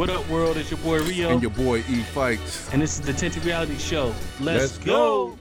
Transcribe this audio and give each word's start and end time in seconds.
What 0.00 0.08
up, 0.08 0.26
world? 0.30 0.56
It's 0.56 0.70
your 0.70 0.80
boy 0.80 1.02
Rio. 1.02 1.28
And 1.28 1.42
your 1.42 1.50
boy 1.50 1.80
E 1.80 2.00
Fikes. 2.14 2.72
And 2.72 2.80
this 2.80 2.98
is 2.98 3.04
the 3.04 3.12
Tinted 3.12 3.44
Reality 3.44 3.76
Show. 3.76 4.14
Let's, 4.40 4.78
Let's 4.78 4.78
go. 4.78 5.36
go. 5.36 5.38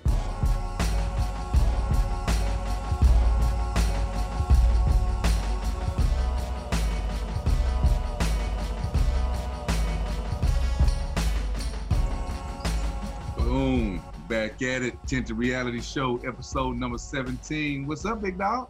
Boom. 13.37 14.03
Back 14.27 14.61
at 14.61 14.81
it. 14.81 14.95
Tinted 15.07 15.37
Reality 15.37 15.79
Show, 15.79 16.17
episode 16.27 16.75
number 16.75 16.97
17. 16.97 17.87
What's 17.87 18.03
up, 18.03 18.21
big 18.21 18.37
dog? 18.37 18.67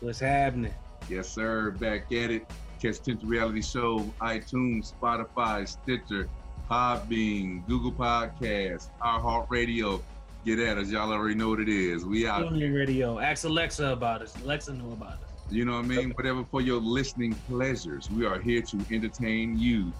What's 0.00 0.18
happening? 0.18 0.74
Yes, 1.08 1.28
sir. 1.28 1.70
Back 1.70 2.10
at 2.10 2.32
it. 2.32 2.50
Catch 2.80 3.00
Tinted 3.00 3.28
Reality 3.28 3.62
Show, 3.62 4.00
iTunes, 4.20 4.92
Spotify, 4.94 5.66
Stitcher, 5.66 6.28
Podbean, 6.70 7.66
Google 7.66 7.92
Podcasts, 7.92 8.88
iHeartRadio. 9.02 10.00
Get 10.44 10.60
at 10.60 10.78
us. 10.78 10.88
Y'all 10.88 11.12
already 11.12 11.34
know 11.34 11.48
what 11.48 11.60
it 11.60 11.68
is. 11.68 12.04
We 12.04 12.26
out. 12.26 12.42
TuneIn 12.42 12.74
Radio. 12.74 13.18
Ask 13.18 13.44
Alexa 13.44 13.88
about 13.88 14.22
us. 14.22 14.34
Alexa 14.42 14.72
know 14.74 14.92
about 14.92 15.14
us. 15.14 15.18
You 15.50 15.64
know 15.64 15.72
what 15.72 15.86
I 15.86 15.88
mean? 15.88 16.10
Whatever 16.10 16.44
for 16.44 16.60
your 16.60 16.80
listening 16.80 17.34
pleasures. 17.48 18.08
We 18.10 18.24
are 18.26 18.38
here 18.38 18.62
to 18.62 18.78
entertain 18.90 19.58
you. 19.58 19.92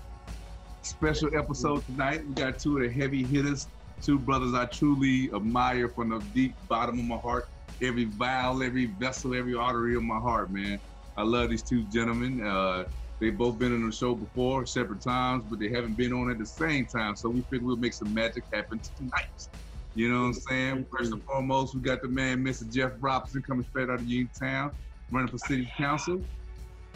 Special 0.82 1.36
episode 1.36 1.84
tonight. 1.86 2.26
We 2.26 2.34
got 2.34 2.58
two 2.58 2.76
of 2.76 2.84
the 2.84 2.90
heavy 2.90 3.24
hitters, 3.24 3.66
two 4.00 4.18
brothers 4.18 4.54
I 4.54 4.66
truly 4.66 5.30
admire 5.34 5.88
from 5.88 6.10
the 6.10 6.18
deep 6.32 6.54
bottom 6.68 6.98
of 6.98 7.04
my 7.04 7.16
heart. 7.16 7.48
Every 7.82 8.04
vial, 8.04 8.62
every 8.62 8.86
vessel, 8.86 9.34
every 9.34 9.54
artery 9.54 9.96
of 9.96 10.02
my 10.02 10.18
heart, 10.18 10.50
man. 10.50 10.78
I 11.18 11.22
love 11.22 11.50
these 11.50 11.64
two 11.64 11.82
gentlemen. 11.82 12.40
Uh, 12.46 12.84
they've 13.18 13.36
both 13.36 13.58
been 13.58 13.74
on 13.74 13.84
the 13.84 13.94
show 13.94 14.14
before, 14.14 14.64
separate 14.66 15.00
times, 15.00 15.42
but 15.50 15.58
they 15.58 15.68
haven't 15.68 15.96
been 15.96 16.12
on 16.12 16.30
at 16.30 16.38
the 16.38 16.46
same 16.46 16.86
time. 16.86 17.16
So 17.16 17.28
we 17.28 17.40
figured 17.40 17.64
we'll 17.64 17.76
make 17.76 17.92
some 17.92 18.14
magic 18.14 18.44
happen 18.52 18.80
tonight. 18.96 19.48
You 19.96 20.12
know 20.12 20.20
what 20.20 20.26
I'm 20.26 20.32
saying? 20.34 20.86
First 20.96 21.10
and 21.10 21.20
foremost, 21.24 21.74
we 21.74 21.80
got 21.80 22.02
the 22.02 22.08
man, 22.08 22.44
Mr. 22.44 22.72
Jeff 22.72 22.92
Robinson, 23.00 23.42
coming 23.42 23.66
straight 23.68 23.90
out 23.90 23.96
of 23.96 24.06
Uniontown, 24.06 24.70
running 25.10 25.28
for 25.28 25.38
city 25.38 25.68
council. 25.76 26.22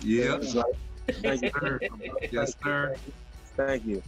Yeah. 0.03 0.39
Thank 1.09 1.43
you, 1.43 1.51
sir. 1.51 1.81
yes, 2.31 2.55
sir. 2.63 2.95
Thank 3.57 3.85
you. 3.85 4.03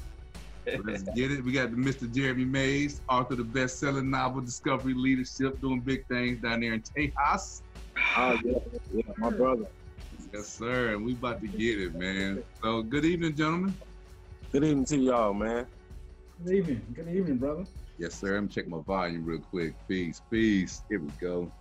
Let's 0.84 1.02
get 1.02 1.32
it. 1.32 1.44
We 1.44 1.50
got 1.50 1.72
the 1.72 1.76
Mr. 1.76 2.12
Jeremy 2.14 2.44
Mays, 2.44 3.00
author 3.08 3.32
of 3.32 3.38
the 3.38 3.44
best-selling 3.44 4.10
novel 4.10 4.42
Discovery 4.42 4.94
Leadership, 4.94 5.60
doing 5.60 5.80
big 5.80 6.06
things 6.06 6.40
down 6.40 6.60
there 6.60 6.72
in 6.72 6.82
Tejas. 6.82 7.62
Oh 8.16 8.38
yeah, 8.44 8.58
yeah, 8.92 9.02
my 9.18 9.30
brother. 9.30 9.66
Yes, 10.34 10.48
sir. 10.48 10.94
And 10.94 11.04
we 11.04 11.12
about 11.12 11.40
to 11.42 11.46
get 11.46 11.80
it, 11.80 11.94
man. 11.94 12.42
So 12.60 12.82
good 12.82 13.04
evening, 13.04 13.36
gentlemen. 13.36 13.72
Good 14.50 14.64
evening 14.64 14.84
to 14.86 14.96
y'all, 14.98 15.32
man. 15.32 15.64
Good 16.44 16.56
evening. 16.56 16.82
Good 16.92 17.08
evening, 17.08 17.36
brother. 17.36 17.64
Yes, 17.98 18.16
sir. 18.16 18.36
I'm 18.36 18.48
check 18.48 18.66
my 18.66 18.80
volume 18.84 19.24
real 19.24 19.38
quick. 19.38 19.76
Peace, 19.86 20.20
peace. 20.32 20.82
Here 20.88 20.98
we 20.98 21.10
go. 21.20 21.52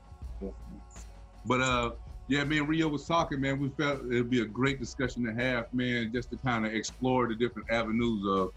But 1.45 1.61
uh, 1.61 1.91
yeah, 2.27 2.45
me 2.45 2.57
and 2.57 2.67
Rio 2.67 2.87
was 2.87 3.05
talking, 3.05 3.39
man. 3.41 3.59
We 3.59 3.69
felt 3.69 4.11
it'd 4.11 4.31
be 4.31 4.41
a 4.41 4.45
great 4.45 4.79
discussion 4.79 5.23
to 5.25 5.33
have, 5.35 5.71
man, 5.71 6.11
just 6.11 6.31
to 6.31 6.37
kind 6.37 6.65
of 6.65 6.73
explore 6.73 7.27
the 7.27 7.35
different 7.35 7.69
avenues 7.69 8.25
of 8.27 8.49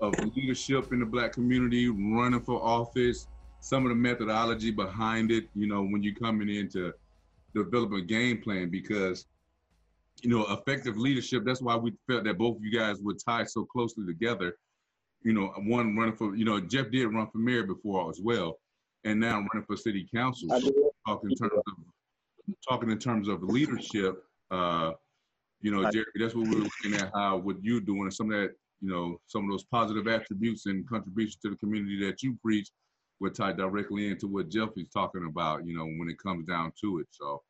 of 0.00 0.18
leadership 0.34 0.92
in 0.92 0.98
the 0.98 1.06
black 1.06 1.32
community, 1.32 1.88
running 1.88 2.40
for 2.40 2.60
office, 2.60 3.28
some 3.60 3.84
of 3.84 3.90
the 3.90 3.94
methodology 3.94 4.72
behind 4.72 5.30
it. 5.30 5.44
You 5.54 5.68
know, 5.68 5.82
when 5.82 6.02
you're 6.02 6.16
coming 6.16 6.48
in 6.48 6.68
to 6.70 6.92
develop 7.54 7.92
a 7.92 8.00
game 8.00 8.42
plan, 8.42 8.68
because 8.68 9.26
you 10.22 10.30
know, 10.30 10.46
effective 10.50 10.96
leadership. 10.96 11.44
That's 11.44 11.62
why 11.62 11.76
we 11.76 11.92
felt 12.08 12.24
that 12.24 12.38
both 12.38 12.56
of 12.56 12.64
you 12.64 12.76
guys 12.76 12.98
would 13.00 13.18
tie 13.24 13.44
so 13.44 13.64
closely 13.64 14.06
together. 14.06 14.56
You 15.22 15.32
know, 15.32 15.52
one 15.66 15.96
running 15.96 16.16
for, 16.16 16.34
you 16.34 16.44
know, 16.44 16.60
Jeff 16.60 16.90
did 16.90 17.06
run 17.06 17.28
for 17.30 17.38
mayor 17.38 17.64
before 17.64 18.08
as 18.08 18.20
well, 18.22 18.58
and 19.04 19.20
now 19.20 19.44
running 19.52 19.66
for 19.66 19.76
city 19.76 20.08
council. 20.14 20.48
So 20.60 20.92
talking 21.06 21.30
in 21.30 21.36
terms 21.36 21.52
of 21.54 21.62
talking 22.68 22.90
in 22.90 22.98
terms 22.98 23.28
of 23.28 23.42
leadership. 23.42 24.22
Uh, 24.50 24.92
you 25.60 25.70
know, 25.70 25.90
Jerry, 25.90 26.06
that's 26.14 26.34
what 26.34 26.48
we 26.48 26.56
are 26.56 26.60
looking 26.60 26.94
at. 26.94 27.10
How 27.14 27.36
what 27.36 27.56
you're 27.62 27.80
doing, 27.80 28.02
and 28.02 28.14
some 28.14 28.32
of 28.32 28.40
that, 28.40 28.52
you 28.80 28.90
know, 28.90 29.20
some 29.26 29.44
of 29.44 29.50
those 29.50 29.64
positive 29.64 30.08
attributes 30.08 30.66
and 30.66 30.88
contributions 30.88 31.36
to 31.42 31.50
the 31.50 31.56
community 31.56 32.02
that 32.06 32.22
you 32.22 32.36
preach 32.42 32.70
would 33.20 33.34
tie 33.34 33.52
directly 33.52 34.08
into 34.08 34.26
what 34.26 34.48
Jeff 34.48 34.70
is 34.76 34.88
talking 34.88 35.26
about. 35.28 35.66
You 35.66 35.76
know, 35.76 35.84
when 35.84 36.08
it 36.08 36.18
comes 36.18 36.46
down 36.46 36.72
to 36.80 37.00
it. 37.00 37.06
So 37.10 37.42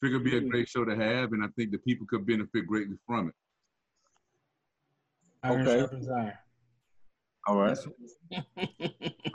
figure 0.00 0.16
it'd 0.16 0.24
be 0.24 0.36
a 0.36 0.40
great 0.40 0.68
show 0.68 0.84
to 0.84 0.96
have, 0.96 1.32
and 1.32 1.42
I 1.42 1.48
think 1.56 1.70
the 1.70 1.78
people 1.78 2.06
could 2.08 2.26
benefit 2.26 2.66
greatly 2.66 2.96
from 3.06 3.28
it. 3.28 3.34
okay. 5.44 6.32
All 7.46 7.56
right. 7.56 7.76
so, 7.76 7.92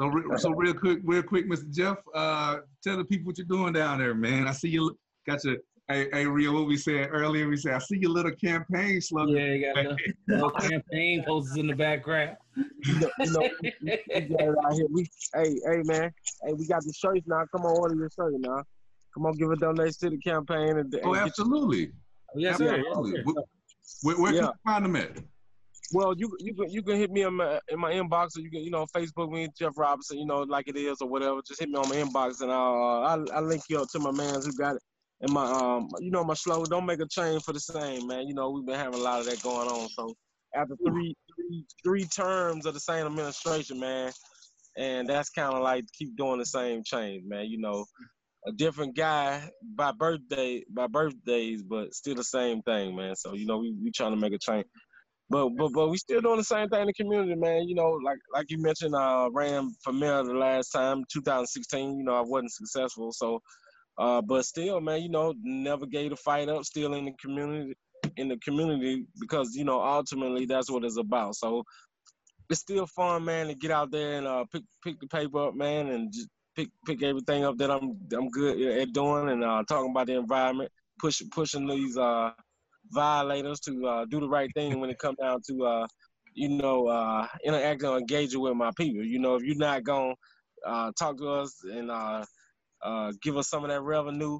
re- 0.07 0.37
so 0.37 0.49
real 0.51 0.73
quick, 0.73 0.99
real 1.03 1.23
quick, 1.23 1.49
Mr. 1.49 1.73
Jeff, 1.73 1.97
uh, 2.13 2.57
tell 2.83 2.97
the 2.97 3.05
people 3.05 3.27
what 3.27 3.37
you're 3.37 3.47
doing 3.47 3.73
down 3.73 3.99
there, 3.99 4.13
man. 4.13 4.47
I 4.47 4.51
see 4.51 4.69
you 4.69 4.97
got 5.25 5.43
your. 5.43 5.57
Hey, 5.87 6.07
hey, 6.13 6.25
Rio, 6.25 6.53
what 6.53 6.67
we 6.67 6.77
said 6.77 7.09
earlier, 7.11 7.49
we 7.49 7.57
said, 7.57 7.73
I 7.73 7.79
see 7.79 7.97
your 7.97 8.11
little 8.11 8.31
campaign 8.31 9.01
slogan. 9.01 9.35
Yeah, 9.35 9.53
you 9.53 9.73
got 9.73 9.97
little 10.27 10.51
campaign 10.51 11.23
posters 11.25 11.57
in 11.57 11.67
the 11.67 11.75
background. 11.75 12.37
You 12.55 12.99
know, 12.99 13.09
you 13.19 13.31
know 13.31 13.49
we, 13.61 13.73
we, 13.81 13.99
here. 14.75 14.87
We, 14.89 15.09
hey, 15.35 15.55
hey, 15.65 15.81
man. 15.83 16.13
Hey, 16.45 16.53
we 16.53 16.65
got 16.67 16.83
the 16.83 16.93
shirts 16.93 17.27
now. 17.27 17.43
Come 17.51 17.65
on, 17.65 17.77
order 17.77 17.95
your 17.95 18.09
shirt 18.09 18.33
now. 18.37 18.63
Come 19.13 19.25
on, 19.25 19.33
give 19.33 19.51
a 19.51 19.55
donation 19.55 19.95
to 20.01 20.09
the 20.11 20.17
campaign. 20.17 20.77
And, 20.77 20.99
oh, 21.03 21.15
absolutely. 21.15 21.91
Yes, 22.35 22.57
sir. 22.57 22.83
Absolutely. 22.87 23.23
Where, 24.03 24.17
where 24.17 24.33
yeah. 24.33 24.39
can 24.39 24.47
you 24.47 24.53
find 24.65 24.85
them 24.85 24.95
at? 24.95 25.17
Well, 25.93 26.15
you 26.17 26.31
you 26.39 26.53
can 26.53 26.69
you 26.69 26.81
can 26.81 26.95
hit 26.95 27.11
me 27.11 27.23
in 27.23 27.33
my, 27.33 27.59
in 27.69 27.79
my 27.79 27.91
inbox, 27.91 28.37
or 28.37 28.41
you 28.41 28.49
can 28.49 28.61
you 28.61 28.71
know 28.71 28.85
Facebook 28.95 29.29
me 29.29 29.49
Jeff 29.57 29.73
Robinson, 29.77 30.17
you 30.17 30.25
know 30.25 30.43
like 30.43 30.69
it 30.69 30.77
is 30.77 31.01
or 31.01 31.09
whatever. 31.09 31.41
Just 31.45 31.59
hit 31.59 31.69
me 31.69 31.75
on 31.75 31.89
my 31.89 31.95
inbox, 31.95 32.41
and 32.41 32.51
I'll 32.51 32.75
uh, 32.75 33.01
I'll, 33.01 33.25
I'll 33.33 33.43
link 33.43 33.63
you 33.69 33.81
up 33.81 33.89
to 33.89 33.99
my 33.99 34.11
man 34.11 34.35
who 34.41 34.53
got 34.53 34.75
it. 34.77 34.81
And 35.19 35.33
my 35.33 35.45
um 35.51 35.89
you 35.99 36.09
know 36.09 36.23
my 36.23 36.33
slow 36.33 36.63
don't 36.63 36.85
make 36.85 37.01
a 37.01 37.07
change 37.07 37.43
for 37.43 37.51
the 37.51 37.59
same 37.59 38.07
man. 38.07 38.27
You 38.27 38.33
know 38.33 38.51
we've 38.51 38.65
been 38.65 38.79
having 38.79 38.99
a 38.99 39.03
lot 39.03 39.19
of 39.19 39.25
that 39.25 39.43
going 39.43 39.67
on. 39.67 39.89
So 39.89 40.15
after 40.55 40.75
three 40.87 41.13
three 41.35 41.65
three 41.83 42.05
terms 42.05 42.65
of 42.65 42.73
the 42.73 42.79
same 42.79 43.05
administration, 43.05 43.77
man, 43.79 44.13
and 44.77 45.09
that's 45.09 45.29
kind 45.29 45.53
of 45.53 45.61
like 45.61 45.83
keep 45.97 46.15
doing 46.15 46.39
the 46.39 46.45
same 46.45 46.83
change, 46.85 47.25
man. 47.27 47.47
You 47.47 47.59
know 47.59 47.85
a 48.47 48.51
different 48.51 48.95
guy 48.95 49.49
by 49.75 49.91
birthday 49.91 50.63
by 50.69 50.87
birthdays, 50.87 51.63
but 51.63 51.93
still 51.93 52.15
the 52.15 52.23
same 52.23 52.61
thing, 52.63 52.95
man. 52.95 53.15
So 53.15 53.33
you 53.33 53.45
know, 53.45 53.59
we 53.59 53.75
we 53.83 53.91
trying 53.91 54.11
to 54.11 54.17
make 54.17 54.33
a 54.33 54.39
change. 54.39 54.65
But 55.29 55.49
but 55.57 55.71
but 55.73 55.89
we 55.89 55.97
still 55.97 56.21
doing 56.21 56.37
the 56.37 56.43
same 56.43 56.67
thing 56.69 56.81
in 56.81 56.87
the 56.87 56.93
community, 56.93 57.35
man. 57.35 57.67
You 57.67 57.75
know, 57.75 57.91
like 58.03 58.17
like 58.33 58.47
you 58.49 58.61
mentioned, 58.61 58.95
uh, 58.95 59.29
ran 59.31 59.71
for 59.83 59.93
mayor 59.93 60.23
the 60.23 60.33
last 60.33 60.69
time, 60.69 61.03
2016. 61.11 61.97
You 61.97 62.03
know, 62.03 62.15
I 62.15 62.21
wasn't 62.21 62.51
successful, 62.51 63.11
so 63.11 63.39
uh, 63.97 64.21
but 64.21 64.45
still, 64.45 64.81
man, 64.81 65.01
you 65.01 65.09
know, 65.09 65.33
never 65.43 65.85
gave 65.85 66.11
a 66.11 66.15
fight 66.15 66.49
up. 66.49 66.65
Still 66.65 66.93
in 66.95 67.05
the 67.05 67.13
community, 67.21 67.75
in 68.17 68.27
the 68.27 68.37
community, 68.37 69.05
because 69.19 69.55
you 69.55 69.63
know, 69.63 69.81
ultimately 69.81 70.45
that's 70.45 70.69
what 70.69 70.83
it's 70.83 70.97
about. 70.97 71.35
So 71.35 71.63
it's 72.49 72.59
still 72.59 72.87
fun, 72.87 73.23
man, 73.23 73.47
to 73.47 73.55
get 73.55 73.71
out 73.71 73.91
there 73.91 74.17
and 74.17 74.27
uh, 74.27 74.45
pick 74.51 74.63
pick 74.83 74.99
the 74.99 75.07
paper 75.07 75.47
up, 75.47 75.55
man, 75.55 75.89
and 75.89 76.11
just 76.11 76.27
pick 76.55 76.69
pick 76.85 77.03
everything 77.03 77.43
up 77.43 77.57
that 77.57 77.71
I'm 77.71 77.97
I'm 78.13 78.29
good 78.29 78.61
at 78.61 78.93
doing 78.93 79.29
and 79.29 79.43
uh, 79.43 79.63
talking 79.67 79.91
about 79.91 80.07
the 80.07 80.17
environment, 80.17 80.71
pushing 80.99 81.29
pushing 81.29 81.67
these 81.67 81.97
uh, 81.97 82.31
violators 82.91 83.59
to 83.61 83.87
uh, 83.87 84.05
do 84.05 84.19
the 84.19 84.29
right 84.29 84.49
thing 84.55 84.79
when 84.79 84.89
it 84.89 84.99
comes 84.99 85.17
down 85.19 85.41
to 85.49 85.65
uh, 85.65 85.87
you 86.33 86.49
know 86.49 86.87
uh, 86.87 87.27
interacting 87.43 87.89
or 87.89 87.97
engaging 87.97 88.41
with 88.41 88.55
my 88.55 88.71
people. 88.77 89.03
You 89.03 89.19
know, 89.19 89.35
if 89.35 89.43
you're 89.43 89.55
not 89.55 89.83
gonna 89.83 90.13
uh, 90.65 90.91
talk 90.97 91.17
to 91.17 91.29
us 91.29 91.55
and 91.63 91.91
uh, 91.91 92.23
uh, 92.83 93.11
give 93.21 93.37
us 93.37 93.49
some 93.49 93.63
of 93.63 93.69
that 93.69 93.81
revenue, 93.81 94.39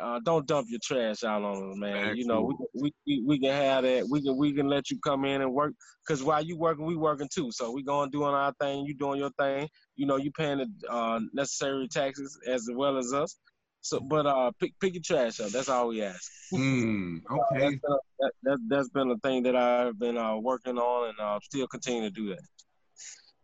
uh, 0.00 0.20
don't 0.24 0.46
dump 0.46 0.66
your 0.70 0.80
trash 0.82 1.24
out 1.24 1.42
on 1.42 1.70
us, 1.70 1.76
man. 1.76 1.96
Excellent. 1.96 2.18
You 2.18 2.26
know, 2.26 2.52
we, 2.74 2.92
we 3.06 3.22
we 3.26 3.38
can 3.38 3.50
have 3.50 3.84
that. 3.84 4.06
We 4.08 4.22
can 4.22 4.36
we 4.36 4.52
can 4.52 4.68
let 4.68 4.90
you 4.90 4.98
come 5.04 5.24
in 5.24 5.42
and 5.42 5.52
work 5.52 5.74
because 6.06 6.22
while 6.22 6.42
you 6.42 6.56
working, 6.56 6.86
we 6.86 6.96
working 6.96 7.28
too. 7.32 7.50
So 7.52 7.70
we 7.70 7.82
going 7.82 8.10
doing 8.10 8.34
our 8.34 8.52
thing. 8.60 8.84
You 8.86 8.94
doing 8.94 9.18
your 9.18 9.30
thing. 9.38 9.68
You 9.96 10.06
know, 10.06 10.16
you 10.16 10.30
paying 10.32 10.58
the 10.58 10.90
uh, 10.90 11.20
necessary 11.32 11.88
taxes 11.88 12.38
as 12.46 12.68
well 12.72 12.98
as 12.98 13.12
us. 13.12 13.36
So, 13.80 14.00
but 14.00 14.26
uh, 14.26 14.50
pick 14.58 14.72
pick 14.80 14.94
your 14.94 15.02
trash 15.02 15.40
up. 15.40 15.50
That's 15.50 15.68
all 15.68 15.88
we 15.88 16.02
ask. 16.02 16.30
Mm, 16.52 17.20
okay. 17.30 17.66
Uh, 17.66 17.70
that's, 17.70 17.76
been 17.76 17.92
a, 17.92 18.28
that, 18.42 18.58
that's 18.68 18.88
been 18.88 19.10
a 19.10 19.18
thing 19.18 19.42
that 19.42 19.54
I've 19.54 19.98
been 19.98 20.16
uh, 20.16 20.36
working 20.36 20.78
on 20.78 21.10
and 21.10 21.20
uh, 21.20 21.38
still 21.42 21.66
continue 21.66 22.02
to 22.02 22.10
do 22.10 22.30
that. 22.30 22.42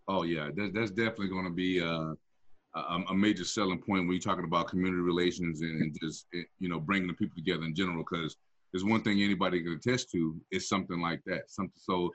Oh 0.08 0.23
yeah, 0.23 0.49
that, 0.56 0.73
that's 0.75 0.91
definitely 0.91 1.29
going 1.29 1.44
to 1.44 1.52
be 1.52 1.81
uh, 1.81 2.14
a, 2.75 3.03
a, 3.11 3.14
major 3.14 3.44
selling 3.44 3.79
point 3.79 4.06
when 4.06 4.12
you're 4.12 4.19
talking 4.19 4.44
about 4.44 4.69
community 4.69 5.03
relations 5.03 5.61
and, 5.61 5.82
and 5.82 5.96
just 6.03 6.26
eh, 6.35 6.43
you 6.58 6.69
know 6.69 6.81
bringing 6.81 7.08
the 7.08 7.14
people 7.14 7.37
together 7.37 7.64
in 7.64 7.75
general. 7.75 7.99
Because 7.99 8.35
there's 8.73 8.85
one 8.85 9.03
thing 9.03 9.23
anybody 9.23 9.62
can 9.62 9.75
attest 9.75 10.11
to 10.12 10.41
is 10.50 10.69
something 10.69 11.00
like 11.00 11.20
that. 11.26 11.50
Something 11.50 11.75
so 11.76 12.11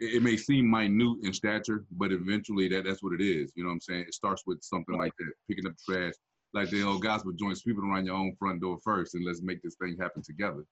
it, 0.00 0.16
it, 0.16 0.22
may 0.22 0.36
seem 0.36 0.70
minute 0.70 1.18
in 1.22 1.32
stature, 1.32 1.84
but 1.92 2.12
eventually 2.12 2.68
that 2.68 2.84
that's 2.84 3.02
what 3.02 3.12
it 3.12 3.22
is. 3.22 3.52
You 3.54 3.64
know 3.64 3.68
what 3.68 3.74
I'm 3.74 3.80
saying? 3.80 4.04
It 4.08 4.14
starts 4.14 4.42
with 4.46 4.62
something 4.62 4.96
like 4.96 5.12
that, 5.18 5.32
picking 5.48 5.66
up 5.66 5.74
trash, 5.88 6.14
like 6.54 6.70
the 6.70 6.82
old 6.82 7.02
gospel 7.02 7.32
joint, 7.32 7.58
sweeping 7.58 7.84
around 7.84 8.06
your 8.06 8.16
own 8.16 8.34
front 8.38 8.60
door 8.60 8.78
first, 8.82 9.14
and 9.14 9.24
let's 9.24 9.42
make 9.42 9.62
this 9.62 9.76
thing 9.80 9.96
happen 10.00 10.22
together. 10.22 10.64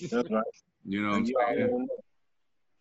That's 0.00 0.30
right. 0.30 0.44
You 0.84 1.02
know 1.02 1.10
what 1.10 1.16
I'm 1.18 1.26
saying? 1.26 1.88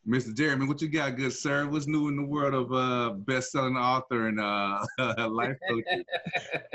Mr. 0.08 0.36
Jeremy, 0.36 0.66
what 0.66 0.82
you 0.82 0.88
got, 0.88 1.16
good 1.16 1.32
sir? 1.32 1.68
What's 1.68 1.86
new 1.86 2.08
in 2.08 2.16
the 2.16 2.26
world 2.26 2.56
of 2.56 2.74
uh, 2.74 3.14
best-selling 3.18 3.78
author 3.78 4.30
and 4.30 4.40
uh, 4.40 4.84
life 5.30 5.56
coach? 5.70 5.84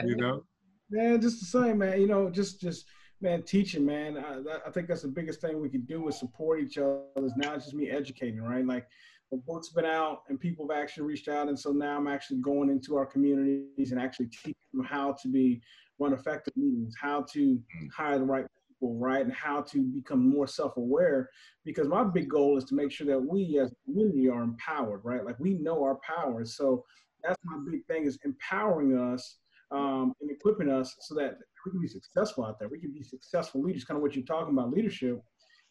you 0.04 0.14
know, 0.14 0.44
Man, 0.90 1.20
just 1.20 1.40
the 1.40 1.46
same, 1.46 1.78
man. 1.78 2.00
You 2.00 2.06
know, 2.06 2.30
just 2.30 2.60
just 2.60 2.86
man, 3.20 3.42
teaching, 3.42 3.84
man. 3.84 4.18
I, 4.18 4.68
I 4.68 4.70
think 4.70 4.88
that's 4.88 5.02
the 5.02 5.08
biggest 5.08 5.40
thing 5.40 5.60
we 5.60 5.68
can 5.68 5.82
do 5.82 6.06
is 6.08 6.18
support 6.18 6.60
each 6.60 6.78
other. 6.78 7.02
Now 7.36 7.54
it's 7.54 7.64
just 7.64 7.74
me 7.74 7.90
educating, 7.90 8.40
right? 8.40 8.64
Like 8.64 8.86
the 9.30 9.38
book's 9.38 9.70
been 9.70 9.84
out 9.84 10.22
and 10.28 10.38
people 10.38 10.68
have 10.68 10.78
actually 10.78 11.04
reached 11.04 11.28
out, 11.28 11.48
and 11.48 11.58
so 11.58 11.72
now 11.72 11.96
I'm 11.96 12.06
actually 12.06 12.38
going 12.38 12.70
into 12.70 12.96
our 12.96 13.06
communities 13.06 13.92
and 13.92 14.00
actually 14.00 14.26
teaching 14.26 14.54
them 14.72 14.84
how 14.84 15.16
to 15.22 15.28
be 15.28 15.60
run 15.98 16.12
effective 16.12 16.56
meetings, 16.56 16.94
how 17.00 17.22
to 17.32 17.60
hire 17.94 18.18
the 18.18 18.24
right 18.24 18.46
people, 18.68 18.96
right, 18.96 19.24
and 19.24 19.32
how 19.32 19.62
to 19.62 19.82
become 19.82 20.28
more 20.28 20.46
self-aware. 20.46 21.28
Because 21.64 21.88
my 21.88 22.04
big 22.04 22.28
goal 22.28 22.56
is 22.56 22.64
to 22.64 22.74
make 22.74 22.92
sure 22.92 23.06
that 23.06 23.18
we 23.18 23.58
as 23.58 23.72
a 23.72 23.74
community 23.84 24.28
are 24.28 24.42
empowered, 24.42 25.00
right? 25.04 25.24
Like 25.24 25.38
we 25.40 25.54
know 25.54 25.82
our 25.82 25.98
power. 26.06 26.44
So 26.44 26.84
that's 27.22 27.38
my 27.44 27.58
big 27.70 27.84
thing 27.86 28.04
is 28.04 28.18
empowering 28.24 28.96
us 28.98 29.38
um, 29.70 30.12
and 30.20 30.30
equipping 30.30 30.70
us 30.70 30.94
so 31.00 31.14
that 31.16 31.38
we 31.64 31.72
can 31.72 31.80
be 31.80 31.88
successful 31.88 32.44
out 32.44 32.58
there. 32.58 32.68
We 32.68 32.78
can 32.78 32.92
be 32.92 33.02
successful 33.02 33.62
leaders. 33.62 33.84
Kind 33.84 33.96
of 33.96 34.02
what 34.02 34.14
you're 34.14 34.24
talking 34.24 34.52
about, 34.52 34.70
leadership. 34.70 35.20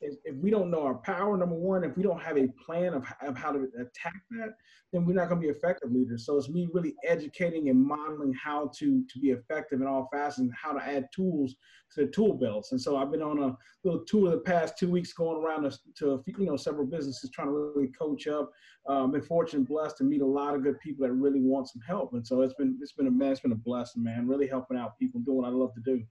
Is 0.02 0.18
if 0.26 0.36
we 0.36 0.52
don't 0.52 0.70
know 0.70 0.84
our 0.84 0.96
power, 0.96 1.38
number 1.38 1.56
one, 1.56 1.84
if 1.84 1.96
we 1.96 2.04
don't 2.04 2.22
have 2.22 2.38
a 2.38 2.50
plan 2.66 2.94
of, 2.94 3.06
of 3.22 3.38
how 3.38 3.52
to 3.52 3.68
attack 3.80 4.22
that, 4.32 4.54
then 4.92 5.06
we're 5.06 5.14
not 5.14 5.30
going 5.30 5.42
to 5.42 5.48
be 5.48 5.52
effective 5.52 5.92
leaders. 5.92 6.26
So 6.26 6.38
it's 6.38 6.50
me 6.50 6.68
really 6.74 6.94
educating 7.06 7.70
and 7.70 7.82
modeling 7.82 8.34
how 8.34 8.72
to 8.78 9.04
to 9.10 9.20
be 9.20 9.30
effective 9.30 9.82
in 9.82 9.88
all 9.88 10.10
facets 10.12 10.40
and 10.40 10.52
how 10.54 10.74
to 10.74 10.84
add 10.84 11.08
tools 11.16 11.56
to 11.94 12.06
the 12.06 12.12
tool 12.12 12.34
belts. 12.34 12.72
And 12.72 12.82
so 12.82 12.98
I've 12.98 13.12
been 13.12 13.22
on 13.22 13.40
a 13.40 13.56
little 13.84 14.04
tour 14.06 14.32
the 14.32 14.38
past 14.40 14.78
two 14.78 14.90
weeks, 14.90 15.14
going 15.14 15.44
around 15.44 15.64
to, 15.64 15.78
to 16.00 16.24
you 16.28 16.46
know 16.46 16.58
several 16.58 16.86
businesses, 16.86 17.30
trying 17.32 17.48
to 17.48 17.54
really 17.54 17.90
coach 17.98 18.28
up. 18.28 18.52
Um, 18.88 19.12
been 19.12 19.22
fortunate, 19.22 19.68
blessed 19.68 19.98
to 19.98 20.04
meet 20.04 20.22
a 20.22 20.26
lot 20.26 20.56
of 20.56 20.64
good 20.64 20.80
people 20.80 21.08
that 21.08 21.14
really 21.14 21.42
want 21.42 21.70
some 21.70 21.82
help. 21.88 22.14
And 22.14 22.26
so 22.26 22.42
it's 22.42 22.54
been 22.54 22.78
it's 22.82 22.94
been 22.94 23.08
a 23.08 23.12
man, 23.12 23.32
it's 23.32 23.42
been 23.42 23.52
a 23.52 23.56
blessing, 23.56 24.04
man. 24.04 24.28
Really 24.28 24.48
helping 24.48 24.78
out 24.78 25.00
people, 25.00 25.22
doing 25.22 25.38
what 25.38 25.48
I 25.48 25.52
love 25.52 25.74
to 25.76 25.82
do. 25.82 26.04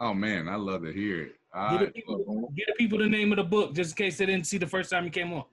Oh 0.00 0.12
man, 0.14 0.48
I 0.48 0.56
love 0.56 0.82
to 0.82 0.92
hear 0.92 1.22
it. 1.22 1.32
Give 1.70 1.80
the, 1.80 1.86
people, 1.86 2.52
get 2.56 2.66
the 2.66 2.74
people 2.76 2.98
the 2.98 3.08
name 3.08 3.30
of 3.32 3.36
the 3.36 3.44
book 3.44 3.74
just 3.74 3.92
in 3.92 4.04
case 4.06 4.18
they 4.18 4.26
didn't 4.26 4.46
see 4.46 4.58
the 4.58 4.66
first 4.66 4.90
time 4.90 5.04
you 5.04 5.10
came 5.10 5.32
on. 5.32 5.44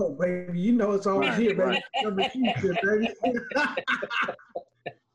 Oh 0.00 0.14
baby, 0.14 0.60
you 0.60 0.72
know 0.72 0.92
it's 0.92 1.06
always 1.06 1.30
Right, 1.30 1.38
here, 1.38 1.50
baby. 1.50 1.62
right. 1.62 1.82
Number 2.02 2.28
two, 2.32 2.74
baby. 2.82 3.08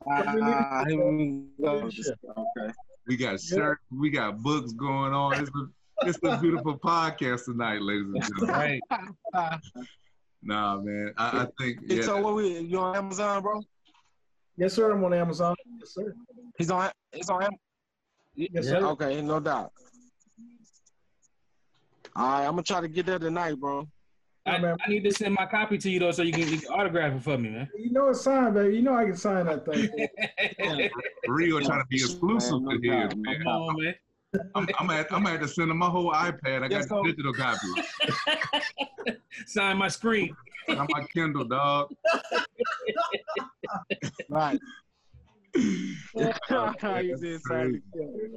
Ah, 0.05 0.83
here 0.85 1.11
we 1.11 1.45
go. 1.61 1.89
Okay. 1.89 2.73
We 3.07 3.15
got 3.15 3.39
shirts, 3.39 3.81
we 3.89 4.09
got 4.09 4.43
books 4.43 4.73
going 4.73 5.13
on. 5.13 5.33
It's 5.39 5.49
a, 5.55 6.07
it's 6.09 6.19
a 6.23 6.37
beautiful 6.41 6.77
podcast 6.77 7.45
tonight, 7.45 7.81
ladies 7.81 8.07
and 8.13 8.21
gentlemen. 8.21 8.81
Right. 9.33 9.59
Nah, 10.45 10.75
man, 10.81 11.13
I, 11.17 11.43
I 11.43 11.47
think 11.57 11.79
yeah, 11.87 12.01
So 12.01 12.19
what 12.19 12.35
we 12.35 12.59
you 12.59 12.77
on 12.77 12.97
Amazon, 12.97 13.41
bro? 13.41 13.61
Yes, 14.57 14.73
sir. 14.73 14.91
I'm 14.91 15.01
on 15.01 15.13
Amazon. 15.13 15.55
Yes, 15.79 15.93
sir. 15.93 16.13
He's 16.57 16.69
on. 16.69 16.91
He's 17.13 17.29
on. 17.29 17.47
Am- 18.37 18.47
Yes, 18.51 18.65
Yeah. 18.65 18.71
sir. 18.79 18.85
Okay, 18.87 19.21
no 19.21 19.39
doubt. 19.39 19.71
All 22.15 22.29
right, 22.31 22.45
I'm 22.45 22.51
gonna 22.51 22.63
try 22.63 22.81
to 22.81 22.87
get 22.87 23.05
there 23.05 23.19
tonight, 23.19 23.55
bro. 23.59 23.87
I, 24.45 24.57
I 24.57 24.89
need 24.89 25.03
to 25.05 25.11
send 25.11 25.33
my 25.35 25.45
copy 25.45 25.77
to 25.77 25.89
you 25.89 25.99
though, 25.99 26.11
so 26.11 26.21
you 26.21 26.33
can, 26.33 26.47
you 26.49 26.59
can 26.59 26.67
autograph 26.69 27.13
it 27.15 27.23
for 27.23 27.37
me, 27.37 27.49
man. 27.49 27.69
You 27.77 27.91
know 27.91 28.09
it's 28.09 28.21
signed, 28.21 28.53
baby. 28.55 28.75
You 28.75 28.81
know 28.81 28.93
I 28.93 29.05
can 29.05 29.15
sign 29.15 29.45
that 29.45 29.65
thing. 29.65 29.89
Rio 31.27 31.59
trying 31.61 31.79
to 31.81 31.87
be 31.89 31.95
exclusive 31.97 32.61
Man, 32.61 32.79
to 32.81 32.91
no 32.91 33.01
his, 33.01 33.09
doubt, 33.09 33.17
man. 33.19 33.37
Come 33.37 33.47
on, 33.47 33.83
man. 33.83 33.95
I'm, 34.55 34.67
I'm, 34.79 34.87
gonna, 34.87 35.05
I'm 35.11 35.23
gonna 35.23 35.37
have 35.37 35.49
send 35.49 35.71
him 35.71 35.77
my 35.77 35.89
whole 35.89 36.11
iPad. 36.11 36.63
I 36.63 36.67
got 36.67 36.71
Yes, 36.71 36.87
the 36.87 37.03
digital 37.05 37.33
copy. 37.33 37.67
Sign 39.45 39.77
my 39.77 39.87
screen. 39.87 40.35
I'm 40.67 40.87
my 40.89 41.03
Kindle, 41.13 41.45
dog. 41.45 41.93
Right. 44.29 44.59
you 45.55 45.95
That's 46.15 46.39
did 46.49 46.79
crazy. 46.79 47.37
say. 47.37 47.81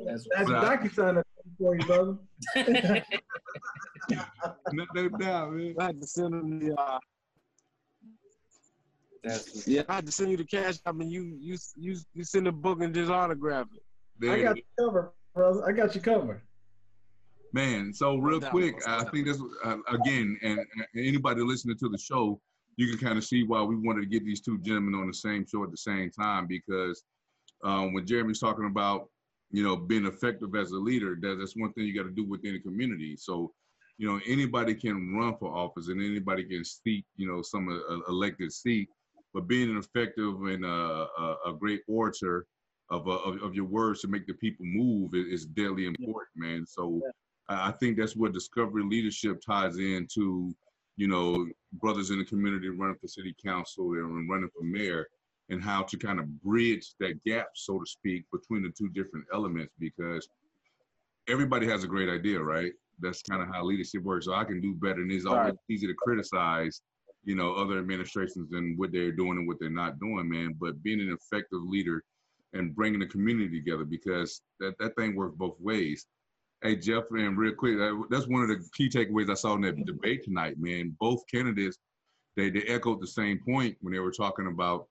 That's 0.04 0.26
That's 0.34 0.50
Right. 0.50 0.92
Sign 0.92 1.14
that 1.16 1.26
thing 1.42 1.54
for 1.58 1.76
you, 1.76 1.84
brother. 1.86 2.16
No, 4.72 4.84
no 4.94 5.08
doubt, 5.08 5.52
man. 5.52 5.74
I 5.78 5.84
had 5.86 6.00
to 6.00 6.06
send 6.06 6.34
him 6.34 6.60
the. 6.60 6.74
Uh, 6.80 6.98
That's 9.24 9.66
yeah, 9.66 9.82
I 9.88 9.96
had 9.96 10.06
to 10.06 10.12
send 10.12 10.30
you 10.30 10.36
the 10.36 10.44
cash. 10.44 10.76
I 10.86 10.92
mean, 10.92 11.10
you 11.10 11.36
you 11.40 11.56
you 11.76 11.96
you 12.14 12.24
send 12.24 12.46
the 12.46 12.52
book 12.52 12.80
and 12.82 12.94
just 12.94 13.10
autograph 13.10 13.66
it. 13.74 13.82
There 14.18 14.32
I 14.32 14.42
got 14.42 14.58
is. 14.58 14.62
you 14.78 14.84
covered, 14.84 15.10
brother. 15.34 15.66
I 15.66 15.72
got 15.72 15.94
you 15.94 16.00
covered. 16.00 16.42
Man, 17.52 17.92
so 17.92 18.16
real 18.16 18.40
quick, 18.40 18.76
I 18.86 19.04
think 19.04 19.26
this 19.26 19.40
uh, 19.64 19.78
again, 19.88 20.38
and, 20.42 20.58
and 20.58 20.86
anybody 20.96 21.40
listening 21.42 21.78
to 21.78 21.88
the 21.88 21.98
show, 21.98 22.40
you 22.76 22.88
can 22.88 22.98
kind 22.98 23.18
of 23.18 23.24
see 23.24 23.42
why 23.42 23.62
we 23.62 23.76
wanted 23.76 24.02
to 24.02 24.06
get 24.06 24.24
these 24.24 24.40
two 24.40 24.58
gentlemen 24.58 24.94
on 24.94 25.06
the 25.06 25.14
same 25.14 25.46
show 25.46 25.64
at 25.64 25.70
the 25.70 25.76
same 25.76 26.10
time 26.10 26.46
because 26.46 27.04
um, 27.64 27.92
when 27.92 28.06
Jeremy's 28.06 28.40
talking 28.40 28.66
about 28.66 29.08
you 29.50 29.62
know 29.62 29.76
being 29.76 30.06
effective 30.06 30.54
as 30.54 30.70
a 30.70 30.76
leader, 30.76 31.16
that, 31.20 31.36
that's 31.38 31.56
one 31.56 31.72
thing 31.72 31.84
you 31.84 31.94
got 31.94 32.08
to 32.08 32.14
do 32.14 32.24
within 32.24 32.52
the 32.52 32.60
community. 32.60 33.16
So 33.16 33.52
you 33.98 34.06
know 34.06 34.20
anybody 34.26 34.74
can 34.74 35.14
run 35.14 35.36
for 35.38 35.56
office 35.56 35.88
and 35.88 36.02
anybody 36.02 36.44
can 36.44 36.64
seek 36.64 37.04
you 37.16 37.28
know 37.28 37.42
some 37.42 37.68
uh, 37.68 38.10
elected 38.10 38.52
seat, 38.52 38.88
but 39.32 39.48
being 39.48 39.70
an 39.70 39.78
effective 39.78 40.34
and 40.42 40.64
uh, 40.64 41.06
a, 41.18 41.36
a 41.46 41.52
great 41.58 41.82
orator 41.88 42.46
of, 42.90 43.08
uh, 43.08 43.12
of 43.12 43.42
of 43.42 43.54
your 43.54 43.64
words 43.64 44.02
to 44.02 44.08
make 44.08 44.26
the 44.26 44.34
people 44.34 44.66
move 44.66 45.14
is, 45.14 45.42
is 45.42 45.46
deadly 45.46 45.86
important, 45.86 46.36
man. 46.36 46.66
So. 46.66 47.00
I 47.48 47.68
I 47.68 47.72
think 47.78 47.96
that's 47.96 48.16
where 48.16 48.28
discovery 48.28 48.82
leadership 48.82 49.40
ties 49.40 49.78
into, 49.78 50.52
you 50.96 51.06
know, 51.06 51.46
brothers 51.80 52.10
in 52.10 52.18
the 52.18 52.24
community 52.24 52.68
running 52.68 52.96
for 53.00 53.08
city 53.08 53.34
council 53.42 53.92
and 53.92 54.28
running 54.28 54.50
for 54.56 54.64
mayor, 54.64 55.06
and 55.48 55.62
how 55.62 55.82
to 55.82 55.96
kind 55.96 56.18
of 56.18 56.42
bridge 56.42 56.94
that 56.98 57.22
gap, 57.24 57.48
so 57.54 57.78
to 57.78 57.86
speak, 57.86 58.24
between 58.32 58.62
the 58.62 58.70
two 58.70 58.88
different 58.88 59.26
elements. 59.32 59.72
Because 59.78 60.28
everybody 61.28 61.66
has 61.68 61.84
a 61.84 61.88
great 61.88 62.08
idea, 62.08 62.40
right? 62.40 62.72
That's 62.98 63.22
kind 63.22 63.42
of 63.42 63.48
how 63.48 63.64
leadership 63.64 64.02
works. 64.02 64.26
So 64.26 64.34
I 64.34 64.44
can 64.44 64.60
do 64.60 64.74
better, 64.74 65.02
and 65.02 65.12
it's 65.12 65.26
always 65.26 65.54
easy 65.68 65.86
to 65.86 65.94
criticize, 65.94 66.80
you 67.24 67.34
know, 67.34 67.54
other 67.54 67.78
administrations 67.78 68.52
and 68.52 68.78
what 68.78 68.92
they're 68.92 69.12
doing 69.12 69.38
and 69.38 69.46
what 69.46 69.58
they're 69.60 69.70
not 69.70 70.00
doing, 70.00 70.28
man. 70.28 70.56
But 70.58 70.82
being 70.82 71.00
an 71.00 71.12
effective 71.12 71.62
leader 71.62 72.02
and 72.52 72.74
bringing 72.74 73.00
the 73.00 73.06
community 73.06 73.58
together, 73.58 73.84
because 73.84 74.40
that 74.60 74.78
that 74.78 74.96
thing 74.96 75.14
works 75.14 75.34
both 75.36 75.60
ways. 75.60 76.06
Hey 76.66 76.74
Jeff, 76.74 77.04
and 77.12 77.38
real 77.38 77.54
quick, 77.54 77.78
uh, 77.78 77.94
that's 78.10 78.26
one 78.26 78.42
of 78.42 78.48
the 78.48 78.68
key 78.74 78.88
takeaways 78.88 79.30
I 79.30 79.34
saw 79.34 79.54
in 79.54 79.60
that 79.60 79.86
debate 79.86 80.24
tonight, 80.24 80.56
man. 80.58 80.96
Both 80.98 81.22
candidates, 81.32 81.78
they 82.36 82.50
they 82.50 82.62
echoed 82.62 83.00
the 83.00 83.06
same 83.06 83.38
point 83.46 83.76
when 83.82 83.92
they 83.92 84.00
were 84.00 84.10
talking 84.10 84.48
about, 84.48 84.88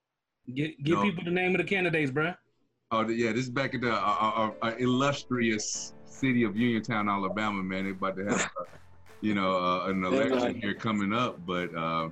Get, 0.54 0.82
give 0.82 0.94
No. 0.96 1.02
people 1.02 1.22
the 1.22 1.30
name 1.32 1.50
of 1.54 1.58
the 1.58 1.64
candidates, 1.64 2.10
bro. 2.10 2.32
oh 2.92 3.04
the- 3.04 3.12
yeah, 3.12 3.32
this 3.32 3.42
is 3.44 3.50
back 3.50 3.74
at 3.74 3.82
the 3.82 3.92
uh, 3.92 4.16
uh, 4.20 4.50
uh, 4.62 4.74
illustrious 4.78 5.92
city 6.06 6.44
of 6.44 6.56
Uniontown, 6.56 7.10
Alabama, 7.10 7.62
man. 7.62 7.84
They're 7.84 7.92
about 7.92 8.16
to 8.16 8.24
have, 8.24 8.40
uh, 8.58 8.64
you 9.20 9.34
know, 9.34 9.56
uh, 9.58 9.88
an 9.90 10.02
election 10.06 10.58
here 10.58 10.76
coming 10.76 11.12
up, 11.12 11.44
but 11.44 11.74
uh, 11.76 12.08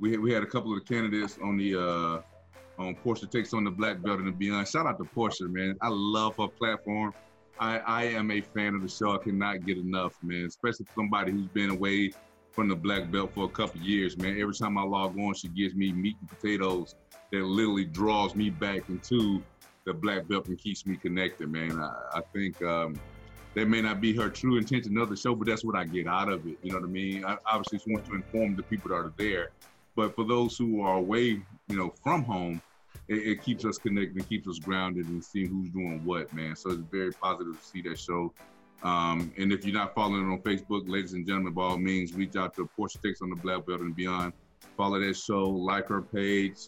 we 0.00 0.16
we 0.18 0.32
had 0.32 0.42
a 0.42 0.46
couple 0.46 0.72
of 0.76 0.80
the 0.84 0.92
candidates 0.92 1.38
on 1.40 1.56
the 1.56 1.76
uh, 1.80 2.82
on 2.82 2.96
Portia 2.96 3.28
takes 3.28 3.52
on 3.54 3.62
the 3.62 3.70
black 3.70 4.02
belt 4.02 4.18
and 4.18 4.36
beyond. 4.36 4.66
Shout 4.66 4.86
out 4.86 4.98
to 4.98 5.04
Portia, 5.14 5.44
man. 5.44 5.76
I 5.82 5.88
love 5.88 6.34
her 6.40 6.48
platform. 6.60 7.12
I, 7.60 7.78
I 7.78 8.04
am 8.04 8.30
a 8.30 8.40
fan 8.40 8.74
of 8.74 8.82
the 8.82 8.88
show. 8.88 9.12
I 9.14 9.18
cannot 9.18 9.64
get 9.66 9.78
enough, 9.78 10.14
man. 10.22 10.44
Especially 10.46 10.86
somebody 10.94 11.32
who's 11.32 11.48
been 11.48 11.70
away 11.70 12.12
from 12.52 12.68
the 12.68 12.76
black 12.76 13.10
belt 13.10 13.32
for 13.34 13.44
a 13.44 13.48
couple 13.48 13.80
years, 13.80 14.16
man. 14.16 14.40
Every 14.40 14.54
time 14.54 14.78
I 14.78 14.82
log 14.82 15.18
on, 15.18 15.34
she 15.34 15.48
gives 15.48 15.74
me 15.74 15.92
meat 15.92 16.16
and 16.20 16.28
potatoes 16.28 16.94
that 17.30 17.42
literally 17.42 17.84
draws 17.84 18.34
me 18.34 18.50
back 18.50 18.88
into 18.88 19.42
the 19.84 19.92
black 19.92 20.28
belt 20.28 20.48
and 20.48 20.58
keeps 20.58 20.86
me 20.86 20.96
connected, 20.96 21.50
man. 21.50 21.78
I, 21.78 22.18
I 22.18 22.20
think 22.32 22.60
um, 22.62 22.98
that 23.54 23.68
may 23.68 23.80
not 23.80 24.00
be 24.00 24.14
her 24.16 24.28
true 24.28 24.56
intention 24.56 24.96
of 24.98 25.08
the 25.08 25.16
show, 25.16 25.34
but 25.34 25.46
that's 25.46 25.64
what 25.64 25.76
I 25.76 25.84
get 25.84 26.06
out 26.06 26.28
of 26.28 26.46
it. 26.46 26.58
You 26.62 26.72
know 26.72 26.78
what 26.78 26.88
I 26.88 26.90
mean? 26.90 27.24
I 27.24 27.36
obviously 27.46 27.78
just 27.78 27.88
want 27.88 28.06
to 28.06 28.14
inform 28.14 28.56
the 28.56 28.62
people 28.62 28.90
that 28.90 28.96
are 28.96 29.12
there. 29.16 29.50
But 29.96 30.14
for 30.14 30.24
those 30.24 30.56
who 30.56 30.80
are 30.82 30.96
away, 30.96 31.40
you 31.68 31.76
know, 31.76 31.92
from 32.02 32.22
home, 32.22 32.62
it, 33.08 33.14
it 33.14 33.42
keeps 33.42 33.64
us 33.64 33.78
connected 33.78 34.16
and 34.16 34.28
keeps 34.28 34.46
us 34.48 34.58
grounded 34.58 35.06
and 35.08 35.24
seeing 35.24 35.48
who's 35.48 35.70
doing 35.70 36.00
what, 36.04 36.32
man. 36.34 36.54
So 36.56 36.70
it's 36.70 36.82
very 36.90 37.12
positive 37.12 37.60
to 37.60 37.66
see 37.66 37.82
that 37.82 37.98
show. 37.98 38.32
Um, 38.82 39.32
and 39.36 39.52
if 39.52 39.64
you're 39.64 39.74
not 39.74 39.94
following 39.94 40.28
it 40.28 40.32
on 40.32 40.38
Facebook, 40.40 40.88
ladies 40.88 41.12
and 41.14 41.26
gentlemen, 41.26 41.52
by 41.52 41.62
all 41.62 41.78
means, 41.78 42.14
reach 42.14 42.36
out 42.36 42.54
to 42.56 42.66
Portia 42.76 42.98
Takes 43.02 43.20
on 43.22 43.30
the 43.30 43.36
Black 43.36 43.66
Belt 43.66 43.80
and 43.80 43.94
Beyond. 43.96 44.32
Follow 44.76 45.00
that 45.00 45.16
show, 45.16 45.44
like 45.48 45.88
her 45.88 46.00
page, 46.02 46.58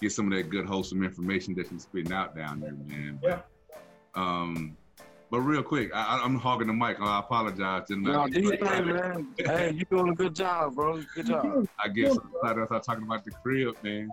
get 0.00 0.12
some 0.12 0.30
of 0.30 0.36
that 0.36 0.50
good, 0.50 0.66
wholesome 0.66 1.02
information 1.02 1.54
that 1.54 1.68
she's 1.68 1.82
spitting 1.84 2.12
out 2.12 2.36
down 2.36 2.60
there, 2.60 2.72
man. 2.72 3.18
Yeah. 3.22 3.38
Um, 4.14 4.76
but 5.30 5.40
real 5.40 5.62
quick, 5.62 5.90
I, 5.94 6.18
I- 6.18 6.24
I'm 6.24 6.38
hogging 6.38 6.66
the 6.66 6.72
mic. 6.74 7.00
I 7.00 7.18
apologize, 7.20 7.84
No, 7.88 8.28
gentlemen. 8.28 8.32
do 8.32 8.40
your 8.42 8.56
thing, 8.58 8.86
man. 8.86 9.28
Hey, 9.38 9.72
you're 9.72 9.86
doing 9.90 10.12
a 10.12 10.14
good 10.14 10.34
job, 10.34 10.74
bro. 10.74 11.02
Good 11.14 11.26
job. 11.28 11.66
I 11.82 11.88
guess 11.88 12.14
so 12.14 12.22
excited 12.34 12.62
I 12.62 12.66
start 12.66 12.82
talking 12.84 13.04
about 13.04 13.24
the 13.24 13.30
crib, 13.30 13.74
man. 13.82 14.10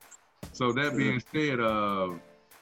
So 0.54 0.72
that 0.74 0.96
being 0.98 1.22
said, 1.34 1.60
uh, 1.60 2.10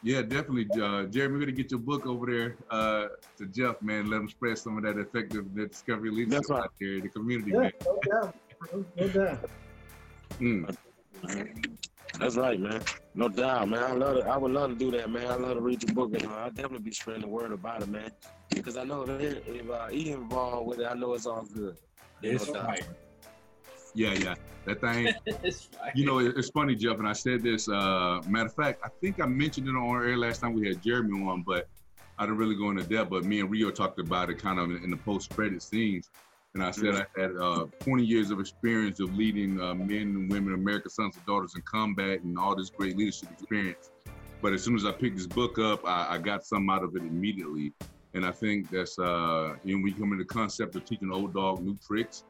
yeah, 0.04 0.22
definitely, 0.22 0.68
uh, 0.82 1.04
Jeremy, 1.06 1.36
we're 1.36 1.40
gonna 1.42 1.52
get 1.52 1.72
your 1.72 1.80
book 1.80 2.06
over 2.06 2.26
there 2.28 2.56
uh, 2.70 3.08
to 3.38 3.46
Jeff, 3.48 3.82
man. 3.82 4.10
Let 4.10 4.22
him 4.22 4.30
spread 4.30 4.58
some 4.58 4.78
of 4.78 4.84
that 4.84 4.98
effective 4.98 5.54
that 5.56 5.72
discovery 5.72 6.12
leadership 6.12 6.32
That's 6.42 6.50
right. 6.50 6.64
out 6.64 6.74
there 6.80 6.94
in 6.96 7.02
the 7.02 7.10
community, 7.10 7.52
Yeah, 7.52 7.60
man. 7.60 7.72
no 7.86 8.00
doubt. 8.10 8.36
bro. 8.72 8.86
No 8.96 9.08
doubt. 9.10 9.50
Mm. 10.40 10.76
That's 12.20 12.36
right, 12.38 12.60
man. 12.60 12.82
No 13.16 13.28
doubt, 13.28 13.70
man. 13.70 13.84
I 13.84 13.92
love 13.94 14.18
it. 14.18 14.26
I 14.26 14.38
would 14.38 14.52
love 14.52 14.70
to 14.70 14.76
do 14.76 14.92
that, 14.92 15.10
man. 15.10 15.28
I 15.28 15.36
love 15.36 15.56
to 15.56 15.62
read 15.62 15.84
your 15.84 15.94
book, 15.94 16.14
and 16.14 16.26
uh, 16.26 16.36
I'll 16.36 16.52
definitely 16.52 16.80
be 16.80 16.92
spreading 16.92 17.24
the 17.24 17.28
word 17.28 17.52
about 17.52 17.82
it, 17.82 17.90
man. 17.90 18.12
Because 18.50 18.78
I 18.78 18.84
know 18.84 19.06
that 19.06 19.22
if 19.22 19.70
uh, 19.70 19.88
he 19.88 20.12
involved 20.12 20.68
with 20.68 20.80
it, 20.80 20.88
I 20.90 20.94
know 20.94 21.14
it's 21.14 21.26
all 21.26 21.44
good. 21.54 21.76
It's 22.22 22.48
No 22.48 22.54
doubt. 22.54 22.80
Yeah, 23.96 24.14
yeah. 24.14 24.36
That 24.66 24.82
thing, 24.82 25.14
you 25.96 26.06
know, 26.06 26.20
it- 26.20 26.38
it's 26.38 26.50
funny, 26.50 26.76
Jeff, 26.76 27.00
and 27.00 27.08
I 27.08 27.14
said 27.14 27.42
this. 27.42 27.68
Uh, 27.68 28.22
matter 28.28 28.46
of 28.48 28.54
fact, 28.54 28.82
I 28.84 28.90
think 29.02 29.22
I 29.22 29.26
mentioned 29.26 29.68
it 29.68 29.72
on 29.72 29.96
air 30.04 30.18
last 30.18 30.42
time 30.42 30.54
we 30.54 30.68
had 30.68 30.82
Jeremy 30.84 31.22
on, 31.28 31.44
but 31.44 31.68
I 32.18 32.24
didn't 32.24 32.38
really 32.38 32.56
go 32.56 32.70
into 32.70 32.84
depth. 32.84 33.10
But 33.10 33.24
me 33.24 33.40
and 33.40 33.50
Rio 33.50 33.72
talked 33.72 34.00
about 34.00 34.30
it 34.30 34.36
kind 34.40 34.60
of 34.60 34.70
in 34.72 34.90
the 34.90 34.98
post-credit 34.98 35.62
scenes. 35.64 36.10
And 36.56 36.64
I 36.64 36.72
said 36.72 36.96
I 36.96 37.22
had 37.22 37.32
uh, 37.40 37.66
20 37.80 38.04
years 38.04 38.32
of 38.32 38.40
experience 38.40 39.00
of 39.00 39.16
leading 39.16 39.62
uh, 39.62 39.76
men 39.76 40.02
and 40.02 40.32
women, 40.32 40.54
American 40.56 40.90
sons 40.90 41.16
and 41.16 41.26
daughters 41.26 41.54
in 41.56 41.62
combat 41.62 42.22
and 42.22 42.38
all 42.40 42.56
this 42.56 42.72
great 42.72 42.98
leadership 42.98 43.30
experience. 43.32 43.92
But 44.42 44.54
as 44.54 44.64
soon 44.64 44.76
as 44.76 44.84
I 44.86 44.92
picked 44.92 45.18
this 45.18 45.28
book 45.28 45.60
up, 45.60 45.86
I, 45.86 46.16
I 46.16 46.18
got 46.18 46.44
some 46.46 46.70
out 46.70 46.84
of 46.84 46.96
it 46.96 47.04
immediately. 47.04 47.72
And 48.16 48.26
I 48.26 48.32
think 48.32 48.72
that's, 48.72 48.98
uh, 48.98 49.56
you 49.64 49.78
know, 49.78 49.84
we 49.84 49.92
come 49.92 50.12
into 50.12 50.24
the 50.24 50.26
concept 50.26 50.76
of 50.76 50.86
teaching 50.86 51.12
old 51.12 51.34
dog 51.36 51.62
new 51.62 51.78
tricks. 51.86 52.24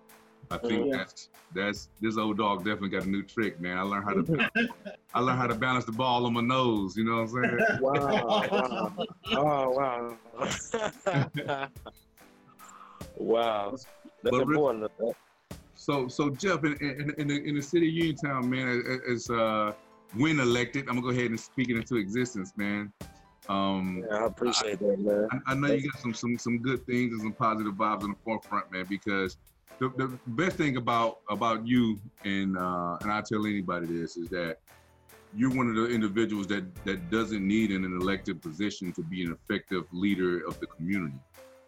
I 0.51 0.58
think 0.58 0.88
Yeah. 0.88 0.98
that's 0.98 1.29
that's 1.53 1.89
this 2.00 2.18
old 2.18 2.38
dog 2.38 2.60
definitely 2.60 2.89
got 2.89 3.03
a 3.06 3.10
new 3.10 3.24
trick, 3.24 3.60
man. 3.60 3.77
I 3.77 3.82
learned 3.82 4.06
how 4.06 4.13
to 4.13 4.50
I 5.13 5.20
learned 5.20 5.39
how 5.39 5.48
to 5.48 5.56
balance 5.56 5.86
the 5.86 5.91
ball 5.91 6.25
on 6.25 6.34
my 6.34 6.41
nose. 6.41 6.96
You 6.96 7.03
know 7.06 7.24
what 7.24 7.44
I'm 7.44 7.60
saying? 7.60 7.79
Wow. 7.79 8.44
wow. 8.51 8.94
Oh, 9.32 10.18
wow. 11.32 11.70
wow. 13.18 13.72
That's 13.72 13.86
But 14.24 14.34
Rick- 14.34 14.41
important. 14.41 14.91
So, 15.75 16.08
so 16.10 16.29
Jeff, 16.32 16.63
in, 16.65 16.74
in, 16.82 17.13
in, 17.18 17.27
the, 17.29 17.41
in 17.48 17.56
the 17.56 17.62
city 17.62 17.88
of 17.88 17.94
Uniontown, 17.94 18.50
man, 18.50 19.00
as 19.10 19.29
uh, 19.29 19.72
when 20.13 20.39
elected, 20.39 20.82
I'm 20.89 20.96
gonna 21.00 21.01
go 21.01 21.10
ahead 21.10 21.29
and 21.32 21.39
speak 21.39 21.70
it 21.70 21.77
into 21.77 21.96
existence, 21.96 22.53
man. 22.58 22.91
Um, 23.48 24.03
Yeah, 24.08 24.18
I 24.18 24.25
appreciate 24.25 24.79
that, 24.79 25.00
man. 25.00 25.27
I, 25.32 25.53
I 25.53 25.56
know 25.56 25.68
you 25.70 25.82
got 25.89 26.00
some 26.00 26.13
some 26.13 26.38
some 26.38 26.58
good 26.60 26.86
things 26.86 27.13
and 27.13 27.22
some 27.22 27.34
positive 27.34 27.74
vibes 27.74 28.03
in 28.03 28.12
the 28.12 28.18
forefront, 28.24 28.72
man. 28.72 28.86
Because 28.89 29.38
the, 29.80 29.90
the 29.98 30.20
best 30.28 30.58
thing 30.58 30.78
about 30.78 31.18
about 31.30 31.66
you 31.66 32.00
and 32.26 32.58
uh, 32.58 32.98
and 33.02 33.12
I 33.12 33.22
tell 33.22 33.46
anybody 33.46 33.88
this 33.88 34.18
is 34.18 34.30
that 34.30 34.58
you're 35.36 35.56
one 35.56 35.70
of 35.70 35.76
the 35.76 35.88
individuals 35.88 36.48
that 36.48 36.66
that 36.86 37.10
doesn't 37.10 37.46
need 37.48 37.72
an 37.72 37.84
elected 37.86 38.42
position 38.42 38.92
to 38.94 39.04
be 39.04 39.24
an 39.24 39.32
effective 39.32 39.84
leader 39.92 40.46
of 40.48 40.60
the 40.60 40.68
community. 40.68 41.20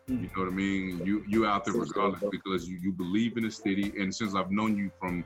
You 0.07 0.29
know 0.35 0.43
what 0.43 0.47
I 0.47 0.51
mean? 0.51 1.01
You 1.05 1.23
you 1.27 1.45
out 1.45 1.63
there 1.65 1.73
regardless 1.73 2.23
because 2.31 2.67
you, 2.67 2.77
you 2.81 2.91
believe 2.91 3.37
in 3.37 3.43
the 3.43 3.51
city, 3.51 3.93
and 3.99 4.13
since 4.13 4.35
I've 4.35 4.51
known 4.51 4.75
you 4.75 4.91
from 4.99 5.23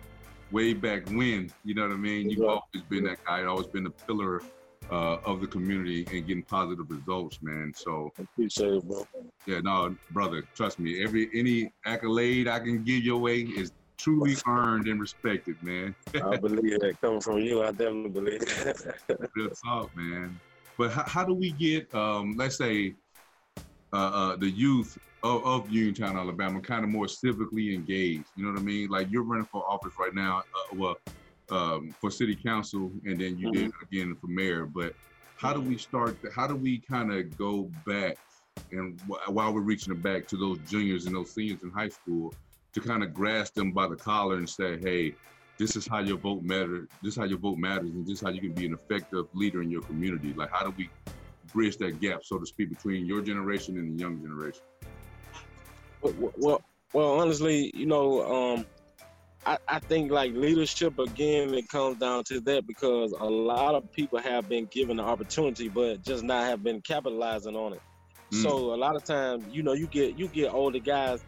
way 0.51 0.73
back 0.73 1.05
when, 1.07 1.49
you 1.63 1.73
know 1.73 1.83
what 1.87 1.93
I 1.93 1.97
mean. 1.97 2.29
You've 2.29 2.41
Yeah. 2.41 2.47
always 2.47 2.83
been 2.89 3.03
that 3.05 3.17
guy, 3.25 3.45
always 3.45 3.67
been 3.67 3.85
the 3.85 3.93
pillar 4.07 4.41
uh, 4.91 5.17
of 5.25 5.41
the 5.41 5.47
community 5.47 6.05
and 6.11 6.27
getting 6.27 6.43
positive 6.43 6.89
results, 6.89 7.39
man. 7.41 7.73
So 7.75 8.11
Appreciate 8.19 8.73
it, 8.73 8.83
bro. 8.83 9.05
yeah, 9.47 9.59
no, 9.61 9.95
brother, 10.11 10.43
trust 10.55 10.79
me. 10.79 11.03
Every 11.03 11.29
any 11.33 11.71
accolade 11.85 12.47
I 12.47 12.59
can 12.59 12.83
give 12.83 13.03
your 13.03 13.17
way 13.17 13.41
is 13.41 13.71
truly 13.97 14.35
earned 14.47 14.87
and 14.87 14.99
respected, 14.99 15.55
man. 15.63 15.95
I 16.23 16.37
believe 16.37 16.79
that 16.79 16.99
coming 17.01 17.21
from 17.21 17.39
you. 17.39 17.63
I 17.63 17.71
definitely 17.71 18.09
believe 18.09 18.39
that. 18.41 18.95
Real 19.35 19.49
talk, 19.65 19.95
man. 19.95 20.39
But 20.77 20.91
how, 20.91 21.03
how 21.03 21.25
do 21.25 21.33
we 21.33 21.51
get, 21.51 21.93
um, 21.95 22.35
let's 22.37 22.57
say, 22.57 22.93
uh, 23.93 23.95
uh, 23.95 24.35
the 24.35 24.49
youth 24.49 24.97
of, 25.23 25.45
of 25.45 25.69
Uniontown, 25.69 26.17
Alabama, 26.17 26.59
kind 26.59 26.83
of 26.83 26.89
more 26.89 27.05
civically 27.05 27.73
engaged? 27.73 28.27
You 28.35 28.45
know 28.45 28.51
what 28.51 28.59
I 28.59 28.63
mean? 28.63 28.89
Like 28.89 29.07
you're 29.09 29.23
running 29.23 29.45
for 29.45 29.63
office 29.69 29.93
right 29.97 30.13
now, 30.13 30.39
uh, 30.39 30.75
well, 30.75 30.97
um, 31.51 31.93
for 31.99 32.09
city 32.11 32.35
council, 32.35 32.91
and 33.05 33.19
then 33.19 33.37
you 33.37 33.51
did 33.51 33.71
again 33.83 34.15
for 34.19 34.27
mayor. 34.27 34.65
But 34.65 34.93
how 35.37 35.53
do 35.53 35.61
we 35.61 35.77
start? 35.77 36.17
How 36.35 36.47
do 36.47 36.55
we 36.55 36.79
kind 36.79 37.11
of 37.11 37.37
go 37.37 37.69
back 37.85 38.17
and 38.71 38.99
wh- 39.07 39.31
while 39.31 39.53
we're 39.53 39.61
reaching 39.61 39.93
it 39.93 40.01
back 40.01 40.27
to 40.27 40.37
those 40.37 40.59
juniors 40.69 41.05
and 41.05 41.15
those 41.15 41.33
seniors 41.33 41.61
in 41.63 41.71
high 41.71 41.89
school 41.89 42.33
to 42.73 42.81
kind 42.81 43.03
of 43.03 43.13
grasp 43.13 43.53
them 43.53 43.71
by 43.71 43.87
the 43.87 43.95
collar 43.95 44.35
and 44.37 44.49
say, 44.49 44.77
hey, 44.79 45.13
this 45.59 45.75
is 45.75 45.87
how 45.87 45.99
your 45.99 46.17
vote 46.17 46.43
matters. 46.43 46.87
This 47.01 47.13
is 47.13 47.17
how 47.17 47.25
your 47.25 47.37
vote 47.37 47.57
matters, 47.57 47.89
and 47.89 48.05
this 48.05 48.19
is 48.19 48.21
how 48.21 48.31
you 48.31 48.41
can 48.41 48.53
be 48.53 48.65
an 48.65 48.73
effective 48.73 49.25
leader 49.33 49.61
in 49.61 49.69
your 49.69 49.81
community. 49.83 50.33
Like, 50.35 50.49
how 50.51 50.65
do 50.65 50.73
we 50.77 50.89
bridge 51.53 51.77
that 51.77 52.01
gap, 52.01 52.25
so 52.25 52.37
to 52.37 52.45
speak, 52.45 52.69
between 52.69 53.05
your 53.05 53.21
generation 53.21 53.77
and 53.77 53.97
the 53.97 54.01
young 54.01 54.21
generation? 54.21 54.61
well, 56.01 56.33
well, 56.37 56.61
well, 56.93 57.19
honestly, 57.19 57.71
you 57.73 57.85
know, 57.85 58.53
um, 58.53 58.65
I, 59.45 59.57
I 59.67 59.79
think 59.79 60.11
like 60.11 60.33
leadership 60.33 60.97
again, 60.97 61.53
it 61.53 61.69
comes 61.69 61.97
down 61.97 62.23
to 62.25 62.39
that 62.41 62.65
because 62.65 63.11
a 63.11 63.25
lot 63.25 63.75
of 63.75 63.91
people 63.91 64.19
have 64.19 64.49
been 64.49 64.65
given 64.65 64.97
the 64.97 65.03
opportunity, 65.03 65.69
but 65.69 66.03
just 66.03 66.23
not 66.23 66.45
have 66.45 66.63
been 66.63 66.81
capitalizing 66.81 67.55
on 67.55 67.73
it. 67.73 67.81
Mm. 68.31 68.41
So 68.41 68.73
a 68.73 68.75
lot 68.75 68.95
of 68.95 69.03
times, 69.03 69.45
you 69.51 69.61
know, 69.61 69.73
you 69.73 69.85
get 69.85 70.17
you 70.17 70.27
get 70.27 70.51
older 70.51 70.79
guys, 70.79 71.23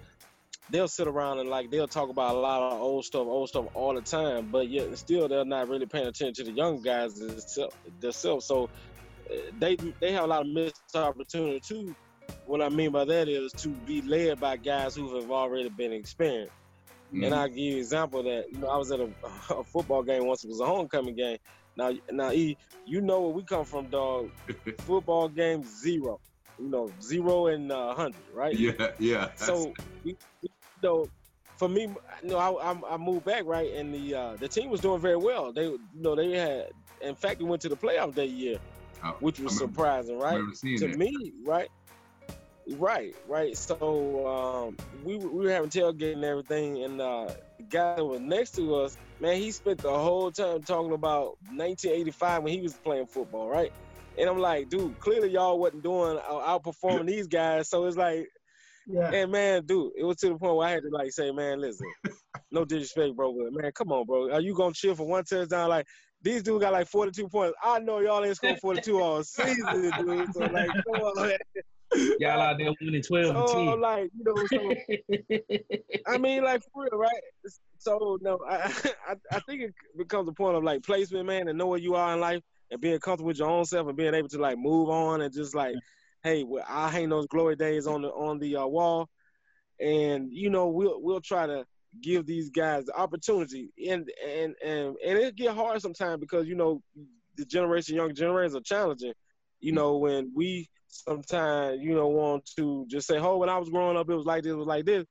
they'll 0.71 0.87
sit 0.87 1.07
around 1.07 1.39
and 1.39 1.49
like 1.49 1.69
they'll 1.69 1.87
talk 1.87 2.09
about 2.09 2.35
a 2.35 2.39
lot 2.39 2.73
of 2.73 2.81
old 2.81 3.05
stuff, 3.05 3.27
old 3.27 3.49
stuff 3.49 3.65
all 3.75 3.93
the 3.93 4.01
time, 4.01 4.49
but 4.51 4.67
yet 4.67 4.97
still 4.97 5.27
they're 5.27 5.45
not 5.45 5.69
really 5.69 5.85
paying 5.85 6.07
attention 6.07 6.45
to 6.45 6.51
the 6.51 6.57
young 6.57 6.81
guys 6.81 7.19
themselves. 7.99 8.45
So 8.45 8.69
uh, 9.29 9.35
they 9.59 9.75
they 9.99 10.11
have 10.11 10.23
a 10.23 10.27
lot 10.27 10.41
of 10.41 10.47
missed 10.47 10.95
opportunity 10.95 11.59
too. 11.59 11.95
What 12.47 12.61
I 12.61 12.69
mean 12.69 12.91
by 12.91 13.05
that 13.05 13.29
is 13.29 13.51
to 13.53 13.69
be 13.69 14.01
led 14.01 14.39
by 14.39 14.57
guys 14.57 14.95
who 14.95 15.15
have 15.15 15.29
already 15.29 15.69
been 15.69 15.93
experienced. 15.93 16.53
Mm-hmm. 17.07 17.23
And 17.23 17.35
I'll 17.35 17.47
give 17.47 17.57
you 17.57 17.73
an 17.73 17.77
example 17.79 18.23
that 18.23 18.45
you 18.51 18.59
know 18.59 18.67
I 18.67 18.77
was 18.77 18.91
at 18.91 18.99
a, 18.99 19.09
a 19.53 19.63
football 19.63 20.03
game 20.03 20.25
once. 20.25 20.43
It 20.43 20.49
was 20.49 20.59
a 20.59 20.65
homecoming 20.65 21.15
game. 21.15 21.37
Now, 21.77 21.91
now, 22.11 22.31
E, 22.31 22.57
you 22.85 23.01
know 23.01 23.21
where 23.21 23.31
we 23.31 23.43
come 23.43 23.63
from, 23.63 23.85
dog. 23.87 24.31
Football 24.79 25.29
game 25.29 25.63
zero. 25.63 26.19
You 26.59 26.69
know, 26.69 26.91
zero 27.01 27.47
and 27.47 27.71
uh, 27.71 27.93
hundred, 27.93 28.15
right? 28.33 28.57
yeah, 28.57 28.71
yeah. 28.97 29.29
So, 29.35 29.73
you 30.03 30.17
know, 30.81 31.07
for 31.57 31.69
me, 31.69 31.81
you 32.23 32.29
know, 32.29 32.37
I, 32.37 32.71
I, 32.71 32.93
I 32.93 32.97
moved 32.97 33.25
back 33.25 33.43
right, 33.45 33.71
and 33.73 33.93
the 33.93 34.15
uh, 34.15 34.35
the 34.37 34.47
team 34.47 34.71
was 34.71 34.81
doing 34.81 34.99
very 34.99 35.17
well. 35.17 35.53
They, 35.53 35.65
you 35.65 35.79
know, 35.93 36.15
they 36.15 36.31
had, 36.31 36.71
in 37.01 37.13
fact, 37.13 37.39
we 37.39 37.45
went 37.45 37.61
to 37.61 37.69
the 37.69 37.77
playoff 37.77 38.15
that 38.15 38.29
year, 38.29 38.57
Oh, 39.03 39.15
which 39.19 39.39
was 39.39 39.53
I 39.53 39.57
surprising, 39.65 40.17
right? 40.17 40.41
to 40.61 40.87
that. 40.87 40.97
me, 40.97 41.31
right? 41.45 41.69
Right, 42.75 43.15
right. 43.29 43.55
So 43.55 44.27
um, 44.27 44.77
we 45.05 45.17
we 45.17 45.45
were 45.45 45.51
having 45.51 45.69
tailgate 45.69 46.13
and 46.13 46.25
everything, 46.25 46.83
and 46.83 46.99
uh, 46.99 47.27
the 47.57 47.63
guy 47.69 47.95
that 47.95 48.03
was 48.03 48.19
next 48.19 48.51
to 48.55 48.75
us, 48.75 48.97
man, 49.21 49.37
he 49.37 49.51
spent 49.51 49.81
the 49.81 49.89
whole 49.89 50.31
time 50.31 50.61
talking 50.63 50.93
about 50.93 51.37
1985 51.55 52.43
when 52.43 52.53
he 52.53 52.61
was 52.61 52.73
playing 52.83 53.07
football, 53.07 53.49
right? 53.49 53.71
And 54.19 54.29
I'm 54.29 54.39
like, 54.39 54.69
dude, 54.69 54.99
clearly 54.99 55.29
y'all 55.29 55.59
wasn't 55.59 55.83
doing 55.83 56.17
uh, 56.17 56.33
outperforming 56.59 57.07
these 57.07 57.27
guys. 57.27 57.69
So 57.69 57.85
it's 57.85 57.95
like, 57.97 58.27
Yeah. 58.87 59.11
and 59.13 59.31
man, 59.31 59.65
dude, 59.65 59.93
it 59.95 60.03
was 60.03 60.17
to 60.17 60.29
the 60.29 60.35
point 60.37 60.55
where 60.55 60.67
I 60.67 60.71
had 60.71 60.83
to 60.83 60.89
like 60.91 61.11
say, 61.11 61.31
man, 61.31 61.61
listen, 61.61 61.87
no 62.51 62.65
disrespect, 62.65 63.15
bro, 63.15 63.33
but 63.33 63.61
man, 63.61 63.71
come 63.73 63.91
on, 63.91 64.05
bro, 64.05 64.31
are 64.31 64.41
you 64.41 64.53
gonna 64.55 64.73
chill 64.73 64.95
for 64.95 65.07
one 65.07 65.23
touchdown? 65.23 65.69
Like 65.69 65.85
these 66.21 66.43
dudes 66.43 66.63
got 66.63 66.73
like 66.73 66.87
42 66.87 67.29
points. 67.29 67.55
I 67.63 67.79
know 67.79 67.99
y'all 67.99 68.25
ain't 68.25 68.35
scored 68.35 68.59
42 68.59 68.99
all 68.99 69.23
season, 69.23 69.93
dude. 69.97 70.33
So 70.33 70.41
like, 70.47 70.71
come 70.85 70.95
on, 70.95 71.27
man. 71.27 71.37
Y'all 72.19 72.41
out 72.41 72.57
there 72.57 72.73
winning 72.81 73.01
12 73.01 73.35
and 73.35 73.47
So 73.47 73.53
10. 73.71 73.81
like, 73.81 74.11
you 74.17 74.23
know, 74.23 74.45
so 74.45 74.75
I 76.07 76.17
mean, 76.17 76.43
like 76.43 76.61
for 76.73 76.83
real, 76.83 76.99
right? 76.99 77.21
So 77.77 78.17
no, 78.21 78.39
I, 78.47 78.71
I 79.07 79.15
I 79.31 79.39
think 79.41 79.61
it 79.61 79.73
becomes 79.97 80.27
a 80.27 80.33
point 80.33 80.57
of 80.57 80.63
like 80.63 80.83
placement, 80.83 81.25
man, 81.25 81.47
and 81.47 81.57
know 81.57 81.67
where 81.67 81.79
you 81.79 81.95
are 81.95 82.13
in 82.13 82.19
life 82.19 82.41
and 82.71 82.81
being 82.81 82.99
comfortable 82.99 83.27
with 83.27 83.39
your 83.39 83.49
own 83.49 83.65
self 83.65 83.87
and 83.87 83.97
being 83.97 84.13
able 84.13 84.27
to 84.29 84.37
like 84.37 84.57
move 84.57 84.89
on 84.89 85.21
and 85.21 85.33
just 85.33 85.55
like, 85.55 85.75
hey, 86.23 86.43
well, 86.43 86.65
I 86.67 86.89
hang 86.89 87.09
those 87.09 87.27
glory 87.27 87.55
days 87.55 87.87
on 87.87 88.01
the 88.01 88.09
on 88.09 88.39
the 88.39 88.57
uh, 88.57 88.65
wall, 88.67 89.07
and 89.79 90.27
you 90.31 90.49
know 90.49 90.67
we'll 90.67 91.01
we'll 91.01 91.21
try 91.21 91.45
to 91.47 91.65
give 92.01 92.25
these 92.25 92.49
guys 92.49 92.85
the 92.85 92.95
opportunity, 92.97 93.69
and 93.87 94.09
and 94.27 94.55
and 94.63 94.95
and 95.05 95.19
it 95.19 95.35
get 95.35 95.55
hard 95.55 95.81
sometimes 95.81 96.19
because 96.19 96.47
you 96.47 96.55
know 96.55 96.81
the 97.37 97.45
generation, 97.45 97.95
young 97.95 98.13
generations 98.13 98.55
are 98.55 98.61
challenging. 98.61 99.13
You 99.59 99.71
know 99.71 99.97
when 99.97 100.31
we 100.35 100.67
sometimes 100.87 101.81
you 101.81 101.93
know 101.93 102.07
want 102.07 102.49
to 102.57 102.85
just 102.89 103.07
say, 103.07 103.17
oh, 103.17 103.37
when 103.37 103.49
I 103.49 103.57
was 103.57 103.69
growing 103.69 103.97
up, 103.97 104.09
it 104.09 104.15
was 104.15 104.25
like 104.25 104.43
this, 104.43 104.53
it 104.53 104.57
was 104.57 104.67
like 104.67 104.85
this, 104.85 105.05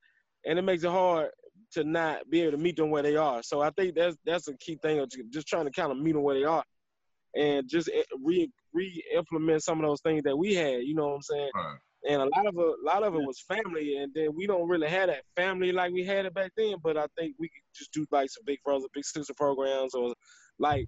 and 0.44 0.58
it 0.58 0.62
makes 0.62 0.84
it 0.84 0.90
hard 0.90 1.30
to 1.72 1.84
not 1.84 2.28
be 2.30 2.42
able 2.42 2.52
to 2.52 2.58
meet 2.58 2.76
them 2.76 2.90
where 2.90 3.02
they 3.02 3.16
are. 3.16 3.42
So 3.42 3.60
I 3.60 3.70
think 3.70 3.94
that's 3.94 4.16
that's 4.24 4.48
a 4.48 4.56
key 4.58 4.78
thing 4.82 4.98
of 4.98 5.10
just 5.30 5.48
trying 5.48 5.66
to 5.66 5.70
kind 5.70 5.92
of 5.92 5.98
meet 5.98 6.12
them 6.12 6.22
where 6.22 6.38
they 6.38 6.44
are, 6.44 6.64
and 7.34 7.68
just 7.68 7.90
eh, 7.94 8.02
re 8.22 8.50
re 8.72 9.04
implement 9.14 9.62
some 9.62 9.80
of 9.80 9.86
those 9.86 10.00
things 10.00 10.22
that 10.24 10.36
we 10.36 10.54
had. 10.54 10.82
You 10.82 10.94
know 10.94 11.08
what 11.08 11.14
I'm 11.16 11.22
saying? 11.22 11.50
Right. 11.54 11.76
And 12.08 12.22
a 12.22 12.26
lot 12.26 12.46
of 12.46 12.56
a 12.56 12.74
lot 12.84 13.02
of 13.02 13.14
it 13.14 13.26
was 13.26 13.40
family, 13.40 13.96
and 13.96 14.12
then 14.14 14.28
we 14.34 14.46
don't 14.46 14.68
really 14.68 14.88
have 14.88 15.08
that 15.08 15.22
family 15.34 15.72
like 15.72 15.92
we 15.92 16.04
had 16.04 16.26
it 16.26 16.34
back 16.34 16.52
then. 16.56 16.76
But 16.82 16.96
I 16.96 17.06
think 17.18 17.34
we 17.38 17.48
could 17.48 17.62
just 17.74 17.92
do 17.92 18.06
like 18.10 18.30
some 18.30 18.44
big 18.46 18.58
brother, 18.64 18.86
big 18.94 19.04
sister 19.04 19.34
programs, 19.36 19.94
or 19.94 20.14
like, 20.58 20.86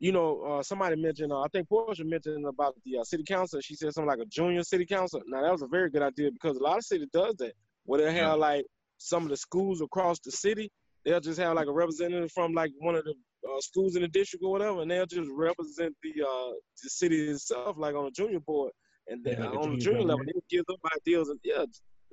you 0.00 0.12
know, 0.12 0.42
uh, 0.42 0.62
somebody 0.62 0.96
mentioned. 0.96 1.32
Uh, 1.32 1.40
I 1.40 1.48
think 1.48 1.68
Portia 1.68 2.04
mentioned 2.04 2.46
about 2.46 2.76
the 2.84 2.98
uh, 2.98 3.04
city 3.04 3.24
council. 3.24 3.60
She 3.60 3.74
said 3.74 3.92
something 3.92 4.08
like 4.08 4.20
a 4.20 4.26
junior 4.26 4.62
city 4.62 4.86
council. 4.86 5.20
Now 5.26 5.42
that 5.42 5.52
was 5.52 5.62
a 5.62 5.66
very 5.66 5.90
good 5.90 6.02
idea 6.02 6.30
because 6.30 6.56
a 6.56 6.62
lot 6.62 6.78
of 6.78 6.84
cities 6.84 7.08
does 7.12 7.34
that, 7.38 7.52
where 7.84 8.00
they 8.00 8.12
have 8.14 8.38
like 8.38 8.64
some 8.98 9.24
of 9.24 9.28
the 9.30 9.36
schools 9.36 9.80
across 9.80 10.18
the 10.20 10.30
city. 10.30 10.70
they'll 11.04 11.20
just 11.20 11.40
have 11.40 11.54
like 11.54 11.66
a 11.66 11.72
representative 11.72 12.30
from 12.32 12.52
like 12.52 12.70
one 12.78 12.94
of 12.94 13.04
the 13.04 13.14
uh, 13.48 13.60
schools 13.60 13.96
in 13.96 14.02
the 14.02 14.08
district 14.08 14.44
or 14.44 14.52
whatever, 14.52 14.82
and 14.82 14.90
they'll 14.90 15.06
just 15.06 15.30
represent 15.32 15.94
the 16.02 16.22
uh, 16.22 16.52
the 16.82 16.90
city 16.90 17.28
itself, 17.30 17.76
like 17.78 17.94
on 17.94 18.06
a 18.06 18.10
junior 18.10 18.40
board, 18.40 18.72
and 19.08 19.24
then 19.24 19.38
Yeah, 19.38 19.46
like 19.46 19.58
on 19.58 19.72
the 19.72 19.78
junior 19.78 20.02
level, 20.02 20.24
they 20.26 20.32
give 20.50 20.64
them 20.66 20.76
ideas 20.96 21.28
and 21.28 21.40
yeah. 21.42 21.64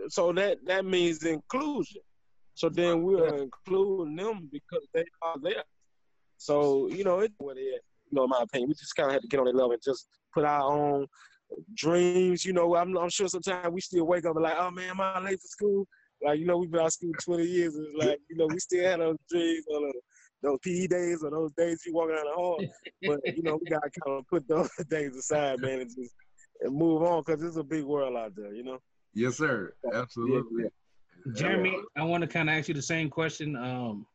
So 0.10 0.34
that 0.34 0.58
that 0.66 0.86
means 0.86 1.24
inclusion. 1.24 2.02
So 2.56 2.70
then 2.70 3.04
we're 3.04 3.38
including 3.38 4.16
them 4.16 4.50
because 4.52 4.88
they 4.94 5.06
are 5.22 5.36
there. 5.42 5.64
So 6.38 6.88
you 6.88 7.04
know, 7.04 7.20
it 7.20 7.32
what 7.38 7.58
it 7.58 7.62
is. 7.62 7.82
You 8.12 8.18
know, 8.18 8.24
in 8.26 8.30
my 8.30 8.42
opinion, 8.42 8.70
we 8.70 8.76
just 8.76 8.96
kind 8.96 9.10
of 9.10 9.14
had 9.14 9.22
to 9.22 9.28
get 9.28 9.40
on 9.40 9.46
that 9.46 9.56
level 9.56 9.72
and 9.72 9.82
just 9.84 10.08
put 10.34 10.46
our 10.46 10.62
own 10.62 11.08
dreams. 11.74 12.46
You 12.46 12.54
know, 12.54 12.76
I'm, 12.76 12.96
I'm 12.98 13.10
sure 13.10 13.28
sometimes 13.28 13.74
we 13.74 13.82
still 13.82 14.06
wake 14.06 14.26
up 14.26 14.36
and 14.36 14.44
like, 14.44 14.58
oh 14.58 14.72
man, 14.72 14.92
am 14.92 15.02
I 15.02 15.20
late 15.20 15.42
for 15.42 15.48
school? 15.48 15.88
Like, 16.24 16.40
you 16.40 16.46
know, 16.46 16.58
we've 16.58 16.72
been 16.72 16.82
out 16.82 16.88
of 16.88 16.94
school 16.94 17.12
20 17.20 17.44
years. 17.44 17.76
And 17.76 17.88
like, 17.98 18.20
you 18.30 18.38
know, 18.38 18.48
we 18.48 18.60
still 18.60 18.84
had 18.84 19.00
those 19.00 19.18
dreams 19.30 19.66
on 19.74 19.84
those, 19.84 19.94
those 20.44 20.60
PE 20.64 20.88
days 20.88 21.24
or 21.24 21.32
those 21.32 21.52
days 21.58 21.82
you 21.86 21.94
walking 21.94 22.16
around 22.16 22.26
the 22.26 22.34
hall. 22.34 22.64
But, 23.06 23.36
you 23.36 23.44
know, 23.44 23.60
we 23.62 23.70
got 23.70 23.84
to 23.84 23.90
kind 24.02 24.20
of 24.20 24.28
put 24.28 24.48
those 24.48 24.70
days 24.90 25.16
aside, 25.16 25.60
man, 25.62 25.82
and 25.82 25.90
just 25.90 26.14
and 26.62 26.76
move 26.76 27.04
on 27.04 27.24
because 27.26 27.44
it's 27.44 27.58
a 27.58 27.64
big 27.64 27.84
world 27.84 28.16
out 28.16 28.34
there, 28.36 28.54
you 28.54 28.64
know? 28.64 28.80
Yes, 29.14 29.38
sir. 29.38 29.74
Absolutely. 29.94 30.66
Jeremy, 31.34 31.76
I 31.98 32.04
want 32.04 32.22
to 32.22 32.28
kind 32.28 32.50
of 32.50 32.56
ask 32.56 32.68
you 32.68 32.74
the 32.74 32.82
same 32.82 33.10
question. 33.10 33.56
Um, 33.56 34.06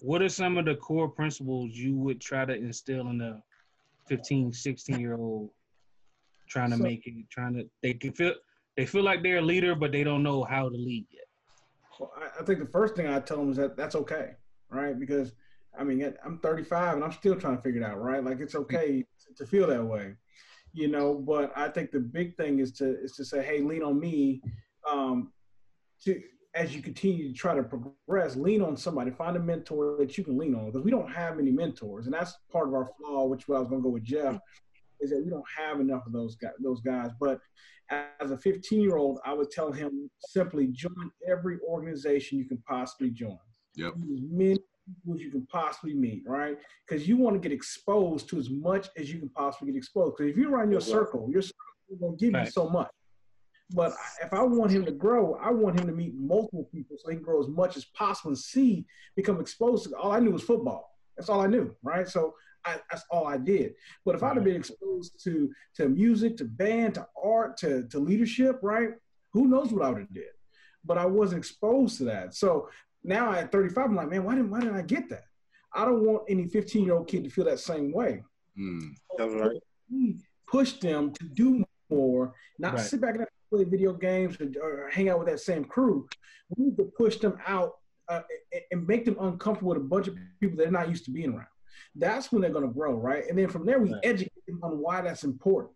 what 0.00 0.22
are 0.22 0.28
some 0.28 0.58
of 0.58 0.64
the 0.64 0.74
core 0.76 1.08
principles 1.08 1.70
you 1.72 1.96
would 1.96 2.20
try 2.20 2.44
to 2.44 2.54
instill 2.54 3.08
in 3.08 3.20
a 3.20 3.42
15, 4.08 4.52
16 4.52 5.00
year 5.00 5.14
old 5.16 5.50
trying 6.48 6.70
to 6.70 6.76
So- 6.76 6.82
make 6.82 7.06
it, 7.06 7.14
trying 7.30 7.54
to, 7.54 7.68
they 7.82 7.94
can 7.94 8.12
feel, 8.12 8.34
they 8.76 8.86
feel 8.86 9.02
like 9.02 9.22
they're 9.22 9.38
a 9.38 9.42
leader, 9.42 9.74
but 9.74 9.92
they 9.92 10.04
don't 10.04 10.22
know 10.22 10.44
how 10.44 10.68
to 10.68 10.76
lead 10.76 11.06
yet. 11.10 11.24
Well, 11.98 12.12
I, 12.16 12.40
I 12.40 12.44
think 12.44 12.58
the 12.58 12.66
first 12.66 12.96
thing 12.96 13.06
I 13.06 13.20
tell 13.20 13.38
them 13.38 13.50
is 13.50 13.56
that 13.56 13.76
that's 13.76 13.94
okay, 13.94 14.32
right? 14.68 14.98
Because 14.98 15.32
I 15.78 15.84
mean, 15.84 16.14
I'm 16.24 16.38
35 16.38 16.96
and 16.96 17.04
I'm 17.04 17.12
still 17.12 17.36
trying 17.36 17.56
to 17.56 17.62
figure 17.62 17.80
it 17.82 17.84
out, 17.84 18.00
right? 18.00 18.22
Like 18.22 18.40
it's 18.40 18.54
okay 18.54 19.04
to 19.36 19.46
feel 19.46 19.66
that 19.68 19.84
way, 19.84 20.14
you 20.72 20.88
know. 20.88 21.14
But 21.14 21.52
I 21.56 21.68
think 21.68 21.90
the 21.92 22.00
big 22.00 22.36
thing 22.36 22.58
is 22.58 22.72
to 22.72 23.00
is 23.02 23.12
to 23.12 23.24
say, 23.24 23.44
hey, 23.44 23.60
lean 23.60 23.82
on 23.82 23.98
me, 23.98 24.40
um, 24.90 25.32
to 26.04 26.20
as 26.54 26.74
you 26.74 26.80
continue 26.80 27.28
to 27.28 27.34
try 27.34 27.54
to 27.54 27.62
progress, 27.62 28.36
lean 28.36 28.62
on 28.62 28.76
somebody, 28.76 29.10
find 29.10 29.36
a 29.36 29.40
mentor 29.40 29.96
that 29.98 30.16
you 30.16 30.24
can 30.24 30.38
lean 30.38 30.54
on 30.54 30.66
because 30.66 30.84
we 30.84 30.90
don't 30.90 31.10
have 31.10 31.36
many 31.36 31.50
mentors, 31.50 32.06
and 32.06 32.14
that's 32.14 32.34
part 32.50 32.68
of 32.68 32.74
our 32.74 32.88
flaw. 32.96 33.24
Which 33.24 33.44
I 33.48 33.58
was 33.58 33.68
going 33.68 33.80
to 33.80 33.84
go 33.84 33.90
with 33.90 34.04
Jeff 34.04 34.38
is 35.00 35.10
that 35.10 35.22
we 35.24 35.30
don't 35.30 35.44
have 35.58 35.80
enough 35.80 36.06
of 36.06 36.12
those 36.12 36.36
guys. 36.36 36.52
Those 36.62 36.80
guys, 36.80 37.10
but 37.20 37.40
as 37.90 38.30
a 38.30 38.38
15 38.38 38.80
year 38.80 38.96
old, 38.96 39.18
I 39.24 39.32
would 39.32 39.50
tell 39.50 39.72
him 39.72 40.10
simply 40.20 40.68
join 40.68 41.10
every 41.28 41.58
organization 41.68 42.38
you 42.38 42.46
can 42.46 42.58
possibly 42.68 43.10
join. 43.10 43.38
Yep. 43.76 43.94
As 43.94 44.20
many 44.30 44.58
people 44.86 45.14
as 45.14 45.20
you 45.22 45.30
can 45.30 45.46
possibly 45.46 45.94
meet, 45.94 46.22
right? 46.26 46.56
Because 46.86 47.08
you 47.08 47.16
want 47.16 47.34
to 47.34 47.40
get 47.40 47.54
exposed 47.54 48.28
to 48.30 48.38
as 48.38 48.48
much 48.50 48.88
as 48.96 49.12
you 49.12 49.18
can 49.18 49.28
possibly 49.30 49.72
get 49.72 49.78
exposed. 49.78 50.16
Because 50.16 50.30
if 50.30 50.36
you're 50.36 50.50
around 50.50 50.70
your 50.70 50.80
circle, 50.80 51.28
your 51.30 51.42
circle 51.42 51.58
is 51.90 51.98
going 51.98 52.16
to 52.16 52.30
give 52.30 52.40
you 52.40 52.46
so 52.50 52.68
much. 52.68 52.90
But 53.70 53.94
if 54.22 54.32
I 54.32 54.42
want 54.42 54.70
him 54.70 54.84
to 54.84 54.92
grow, 54.92 55.36
I 55.36 55.50
want 55.50 55.80
him 55.80 55.86
to 55.86 55.92
meet 55.92 56.14
multiple 56.14 56.68
people 56.72 56.96
so 56.98 57.08
he 57.08 57.16
can 57.16 57.24
grow 57.24 57.40
as 57.40 57.48
much 57.48 57.76
as 57.76 57.84
possible 57.86 58.30
and 58.30 58.38
see, 58.38 58.84
become 59.16 59.40
exposed 59.40 59.84
to. 59.88 59.96
All 59.96 60.12
I 60.12 60.20
knew 60.20 60.32
was 60.32 60.42
football. 60.42 60.90
That's 61.16 61.28
all 61.28 61.40
I 61.40 61.46
knew, 61.46 61.74
right? 61.82 62.06
So 62.06 62.34
I, 62.66 62.76
that's 62.90 63.04
all 63.10 63.26
I 63.26 63.38
did. 63.38 63.74
But 64.04 64.14
if 64.14 64.22
I'd 64.22 64.36
have 64.36 64.44
been 64.44 64.56
exposed 64.56 65.22
to 65.24 65.50
to 65.76 65.88
music, 65.88 66.36
to 66.38 66.44
band, 66.44 66.94
to 66.94 67.06
art, 67.22 67.56
to 67.58 67.84
to 67.88 67.98
leadership, 67.98 68.58
right? 68.62 68.90
Who 69.32 69.48
knows 69.48 69.72
what 69.72 69.82
I 69.84 69.88
would 69.88 69.98
have 70.00 70.12
did? 70.12 70.24
But 70.84 70.98
I 70.98 71.06
wasn't 71.06 71.38
exposed 71.38 71.96
to 71.98 72.04
that. 72.04 72.34
So 72.34 72.68
now 73.02 73.32
at 73.32 73.50
35, 73.50 73.86
I'm 73.86 73.96
like, 73.96 74.10
man, 74.10 74.24
why 74.24 74.34
didn't 74.34 74.50
why 74.50 74.60
didn't 74.60 74.76
I 74.76 74.82
get 74.82 75.08
that? 75.08 75.24
I 75.74 75.84
don't 75.84 76.04
want 76.04 76.24
any 76.28 76.46
15 76.46 76.84
year 76.84 76.94
old 76.94 77.08
kid 77.08 77.24
to 77.24 77.30
feel 77.30 77.44
that 77.46 77.60
same 77.60 77.92
way. 77.92 78.22
Mm. 78.58 78.90
That's 79.16 79.32
right. 79.34 79.56
We 79.90 80.18
push 80.46 80.74
them 80.74 81.12
to 81.14 81.24
do 81.24 81.64
more, 81.90 82.34
not 82.58 82.74
Right. 82.74 82.82
sit 82.82 83.00
back 83.00 83.16
and 83.16 83.26
play 83.54 83.64
video 83.64 83.92
games 83.92 84.36
or, 84.40 84.86
or 84.86 84.90
hang 84.90 85.08
out 85.08 85.18
with 85.18 85.28
that 85.28 85.40
same 85.40 85.64
crew. 85.64 86.06
We 86.56 86.66
need 86.66 86.76
to 86.76 86.84
push 86.96 87.16
them 87.18 87.38
out 87.46 87.74
uh, 88.08 88.20
and, 88.70 88.86
make 88.86 89.04
them 89.04 89.16
uncomfortable 89.20 89.70
with 89.70 89.78
a 89.78 89.84
bunch 89.84 90.08
of 90.08 90.16
people 90.40 90.56
they're 90.58 90.70
not 90.70 90.88
used 90.88 91.04
to 91.06 91.10
being 91.10 91.32
around. 91.32 91.46
That's 91.94 92.30
when 92.30 92.42
they're 92.42 92.50
going 92.50 92.66
to 92.66 92.72
grow, 92.72 92.94
right? 92.94 93.24
And 93.28 93.38
then 93.38 93.48
from 93.48 93.64
there, 93.64 93.78
we 93.78 93.92
Right. 93.92 94.00
educate 94.04 94.46
them 94.46 94.60
on 94.62 94.78
why 94.78 95.00
that's 95.00 95.24
important. 95.24 95.72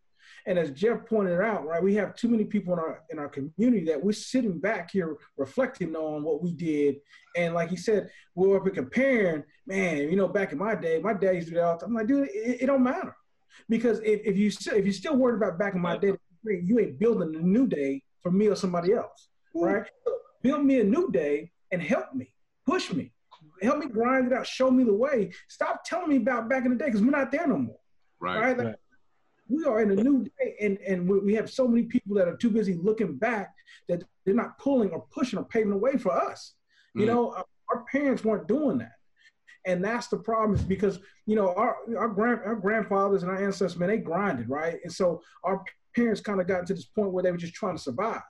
And 0.47 0.59
as 0.59 0.71
Jeff 0.73 1.07
pointed 1.07 1.41
out, 1.41 1.67
right, 1.67 1.83
we 1.83 1.95
have 1.95 2.15
too 2.15 2.29
many 2.29 2.45
people 2.45 2.75
in 2.75 2.79
our 2.79 3.03
in 3.11 3.19
our 3.19 3.29
community 3.29 3.85
that 3.87 4.03
we're 4.03 4.13
sitting 4.13 4.59
back 4.59 4.91
here 4.91 5.17
reflecting 5.37 5.97
on 5.97 6.23
what 6.23 6.43
we 6.43 6.53
did. 6.53 6.97
And 7.37 7.55
like 7.55 7.71
he 7.71 7.77
said, 7.77 8.11
we're 8.35 8.57
up 8.57 8.67
and 8.67 8.75
comparing. 8.75 9.45
Man, 9.67 10.11
you 10.11 10.17
know, 10.17 10.29
back 10.29 10.53
in 10.53 10.59
my 10.59 10.75
day, 10.75 11.01
my 11.01 11.15
dad 11.15 11.35
used 11.37 11.49
to 11.49 11.55
do 11.55 11.61
that. 11.61 11.65
all 11.65 11.75
the 11.77 11.81
time. 11.81 11.91
I'm 11.91 11.95
like, 11.97 12.07
dude, 12.09 12.29
it, 12.29 12.63
it 12.63 12.67
don't 12.67 12.83
matter 12.83 13.15
because 13.69 14.01
if, 14.01 14.21
if 14.25 14.37
you 14.37 14.51
still 14.51 14.75
if 14.75 14.85
you're 14.85 14.93
still 14.93 15.17
worried 15.17 15.37
about 15.37 15.59
back 15.59 15.75
in 15.75 15.81
my 15.81 15.97
day, 15.97 16.13
you 16.57 16.79
ain't 16.79 16.99
building 16.99 17.35
a 17.35 17.39
new 17.41 17.67
day 17.67 18.03
for 18.23 18.31
me 18.31 18.47
or 18.49 18.57
somebody 18.57 18.93
else, 18.93 19.29
right? 19.55 19.85
So 20.05 20.13
build 20.43 20.65
me 20.65 20.81
a 20.81 20.85
new 20.85 21.11
day 21.11 21.51
and 21.73 21.83
help 21.83 22.15
me, 22.15 22.33
push 22.67 22.93
me, 22.93 23.13
help 23.63 23.79
me 23.79 23.87
grind 23.87 24.27
it 24.27 24.33
out, 24.33 24.47
show 24.47 24.71
me 24.71 24.85
the 24.85 24.93
way. 24.95 25.31
Stop 25.49 25.83
telling 25.85 26.09
me 26.09 26.17
about 26.17 26.49
back 26.49 26.65
in 26.65 26.71
the 26.73 26.77
day 26.77 26.87
because 26.87 27.03
we're 27.03 27.11
not 27.11 27.31
there 27.33 27.47
no 27.47 27.59
more 27.59 27.77
Right. 28.21 28.41
right? 28.41 28.59
Like, 28.59 28.67
Right. 28.69 28.77
We 29.51 29.65
are 29.65 29.81
in 29.81 29.91
a 29.93 29.97
new 29.97 30.25
day, 30.39 30.57
and 30.61 30.77
and 30.87 31.09
we 31.09 31.21
we 31.21 31.35
have 31.35 31.51
so 31.51 31.67
many 31.67 31.85
people 31.85 32.15
that 32.17 32.29
are 32.29 32.37
too 32.37 32.51
busy 32.51 32.75
looking 32.75 33.17
back 33.17 33.55
that 33.89 34.05
they're 34.27 34.35
not 34.35 34.59
pulling 34.59 34.91
or 34.91 35.07
pushing 35.11 35.39
or 35.39 35.45
paving 35.47 35.71
the 35.71 35.77
way 35.79 35.97
for 35.97 36.13
us. 36.13 36.55
You 36.95 37.05
Mm. 37.05 37.07
know, 37.07 37.33
our, 37.33 37.47
our 37.73 37.85
parents 37.91 38.23
weren't 38.25 38.47
doing 38.47 38.77
that, 38.79 38.93
and 39.65 39.83
that's 39.83 40.09
the 40.09 40.19
problem. 40.19 40.55
Is 40.55 40.63
because 40.63 40.99
you 41.25 41.35
know 41.35 41.55
our 41.55 41.77
our 41.97 42.09
grand 42.09 42.41
our 42.45 42.57
grandfathers 42.57 43.23
and 43.23 43.31
our 43.31 43.43
ancestors, 43.43 43.79
man, 43.79 43.89
they 43.89 43.97
grinded, 43.97 44.51
right? 44.51 44.77
And 44.85 44.93
so 44.93 45.23
our 45.45 45.65
parents 45.99 46.21
kind 46.21 46.41
of 46.41 46.47
got 46.47 46.67
to 46.67 46.75
this 46.75 46.87
point 46.87 47.13
where 47.13 47.23
they 47.23 47.33
were 47.33 47.39
just 47.39 47.55
trying 47.55 47.77
to 47.77 47.83
survive, 47.83 48.23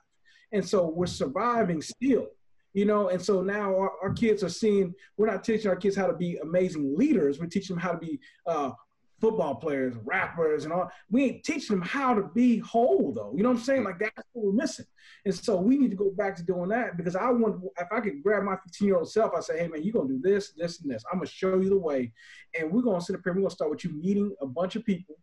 and 0.51 0.67
so 0.67 0.89
we're 0.89 1.05
surviving 1.05 1.81
still. 1.81 2.27
You 2.73 2.85
know, 2.85 3.09
and 3.09 3.19
so 3.19 3.41
now 3.41 3.75
our, 3.75 3.91
our 4.03 4.13
kids 4.13 4.43
are 4.43 4.49
seeing. 4.49 4.93
We're 5.17 5.27
not 5.27 5.43
teaching 5.43 5.69
our 5.69 5.75
kids 5.75 5.95
how 5.95 6.05
to 6.05 6.13
be 6.13 6.37
amazing 6.37 6.95
leaders. 6.95 7.39
We're 7.39 7.47
teaching 7.47 7.75
them 7.75 7.81
how 7.81 7.91
to 7.91 7.97
be 7.97 8.19
uh, 8.45 8.71
football 9.19 9.55
players, 9.55 9.95
rappers, 10.03 10.63
and 10.63 10.73
all. 10.73 10.89
We 11.09 11.25
ain't 11.25 11.43
teaching 11.43 11.77
them 11.77 11.85
how 11.85 12.13
to 12.13 12.23
be 12.33 12.59
whole, 12.59 13.11
though. 13.13 13.33
You 13.35 13.43
know 13.43 13.49
what 13.49 13.57
I'm 13.57 13.63
saying? 13.63 13.83
Like 13.83 13.99
that's 13.99 14.27
what 14.33 14.45
we're 14.45 14.51
missing. 14.51 14.85
And 15.25 15.35
so 15.35 15.59
we 15.59 15.77
need 15.77 15.91
to 15.91 15.97
go 15.97 16.11
back 16.11 16.35
to 16.37 16.43
doing 16.43 16.69
that 16.69 16.97
because 16.97 17.15
I 17.15 17.29
want, 17.31 17.61
if 17.77 17.87
I 17.91 17.99
could 17.99 18.23
grab 18.23 18.43
my 18.43 18.55
15 18.55 18.87
year 18.87 18.97
old 18.97 19.11
self, 19.11 19.33
I 19.35 19.41
say, 19.41 19.59
hey 19.59 19.67
man, 19.67 19.83
you're 19.83 19.93
gonna 19.93 20.07
do 20.07 20.19
this, 20.21 20.53
this, 20.53 20.81
and 20.81 20.91
this. 20.91 21.03
I'm 21.11 21.19
gonna 21.19 21.27
show 21.27 21.59
you 21.59 21.69
the 21.69 21.77
way, 21.77 22.11
and 22.57 22.71
we're 22.71 22.81
gonna 22.81 23.01
sit 23.01 23.15
up 23.15 23.21
here. 23.23 23.33
We're 23.33 23.41
gonna 23.41 23.51
start 23.51 23.71
with 23.71 23.83
you 23.83 23.91
meeting 23.91 24.35
a 24.41 24.45
bunch 24.45 24.75
of 24.75 24.85
people 24.85 25.15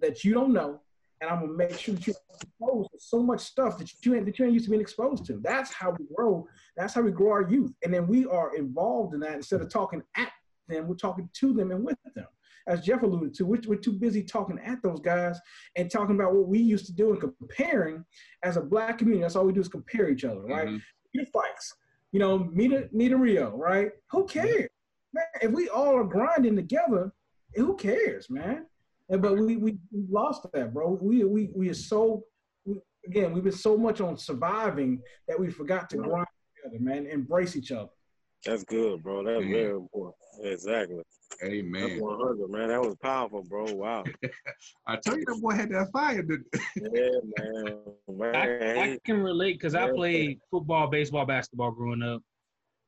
that 0.00 0.24
you 0.24 0.34
don't 0.34 0.52
know, 0.52 0.80
and 1.20 1.30
I'm 1.30 1.40
gonna 1.40 1.52
make 1.52 1.78
sure 1.78 1.94
that 1.94 2.06
you're 2.06 2.16
exposed 2.34 2.90
to 2.92 2.98
so 2.98 3.22
much 3.22 3.40
stuff 3.40 3.78
that 3.78 3.90
you 4.04 4.14
ain't 4.14 4.26
that 4.26 4.38
you 4.38 4.44
ain't 4.44 4.54
used 4.54 4.66
to 4.66 4.70
being 4.70 4.80
exposed 4.80 5.24
to. 5.26 5.38
That's 5.42 5.72
how 5.72 5.94
we 5.98 6.06
grow. 6.14 6.46
That's 6.76 6.94
how 6.94 7.02
we 7.02 7.10
grow 7.10 7.30
our 7.30 7.48
youth, 7.50 7.72
and 7.84 7.92
then 7.92 8.06
we 8.06 8.26
are 8.26 8.54
involved 8.56 9.14
in 9.14 9.20
that 9.20 9.34
instead 9.34 9.60
of 9.60 9.70
talking 9.70 10.02
at 10.16 10.32
them. 10.68 10.86
We're 10.88 10.94
talking 10.94 11.28
to 11.32 11.52
them 11.52 11.70
and 11.70 11.84
with 11.84 11.98
them 12.14 12.26
as 12.66 12.82
Jeff 12.82 13.02
alluded 13.02 13.34
to, 13.34 13.44
we're, 13.46 13.60
we're 13.66 13.76
too 13.76 13.92
busy 13.92 14.22
talking 14.22 14.58
at 14.64 14.82
those 14.82 15.00
guys 15.00 15.38
and 15.76 15.90
talking 15.90 16.14
about 16.14 16.34
what 16.34 16.46
we 16.46 16.58
used 16.58 16.86
to 16.86 16.92
do 16.92 17.10
and 17.10 17.20
comparing 17.20 18.04
as 18.42 18.56
a 18.56 18.60
black 18.60 18.98
community. 18.98 19.22
That's 19.22 19.36
all 19.36 19.44
we 19.44 19.52
do 19.52 19.60
is 19.60 19.68
compare 19.68 20.08
each 20.08 20.24
other, 20.24 20.42
right? 20.42 20.68
Mhm. 20.68 20.80
Your 21.12 21.26
fights, 21.26 21.74
you 22.12 22.20
know, 22.20 22.38
Mita, 22.38 22.88
Nita 22.92 23.16
Rio, 23.16 23.56
right? 23.56 23.90
Who 24.12 24.24
cares? 24.26 24.68
Man, 25.12 25.24
if 25.42 25.50
we 25.50 25.68
all 25.68 25.96
are 25.96 26.04
grinding 26.04 26.54
together, 26.54 27.12
who 27.56 27.74
cares, 27.76 28.30
man? 28.30 28.66
And, 29.10 29.20
but 29.20 29.34
we, 29.36 29.56
we, 29.56 29.72
we 29.92 30.04
lost 30.08 30.46
that, 30.52 30.72
bro. 30.72 30.98
We, 31.00 31.24
we, 31.24 31.50
we 31.54 31.68
are 31.68 31.74
so, 31.74 32.24
we, 32.64 32.76
again, 33.06 33.32
we've 33.32 33.42
been 33.44 33.52
so 33.52 33.76
much 33.76 34.00
on 34.00 34.16
surviving 34.16 35.02
that 35.26 35.38
we 35.38 35.50
forgot 35.50 35.90
to 35.90 35.96
grind 35.96 36.26
together, 36.64 36.82
man, 36.82 37.06
embrace 37.06 37.56
each 37.56 37.72
other. 37.72 37.90
That's 38.46 38.64
good, 38.64 39.02
bro. 39.02 39.22
That's 39.24 39.44
Yeah. 39.44 39.52
very 39.52 39.70
important. 39.76 40.14
Exactly. 40.42 41.02
Amen. 41.42 41.72
That's 41.72 41.92
Amen. 41.92 42.00
100, 42.00 42.50
man. 42.50 42.68
That 42.68 42.80
was 42.80 42.96
powerful, 43.02 43.42
bro. 43.42 43.64
Wow. 43.74 44.04
I 44.86 44.96
tell 44.96 45.18
you, 45.18 45.24
that 45.26 45.40
boy 45.42 45.52
had 45.54 45.70
that 45.70 45.90
fire. 45.92 46.22
To, 46.22 46.38
yeah, 46.76 47.10
man. 47.38 47.76
Man, 48.08 48.36
I, 48.36 48.92
I 48.92 48.98
can 49.04 49.22
relate 49.22 49.54
because 49.54 49.74
I 49.74 49.90
played 49.90 50.38
football, 50.50 50.86
baseball, 50.88 51.26
basketball 51.26 51.72
growing 51.72 52.02
up. 52.02 52.22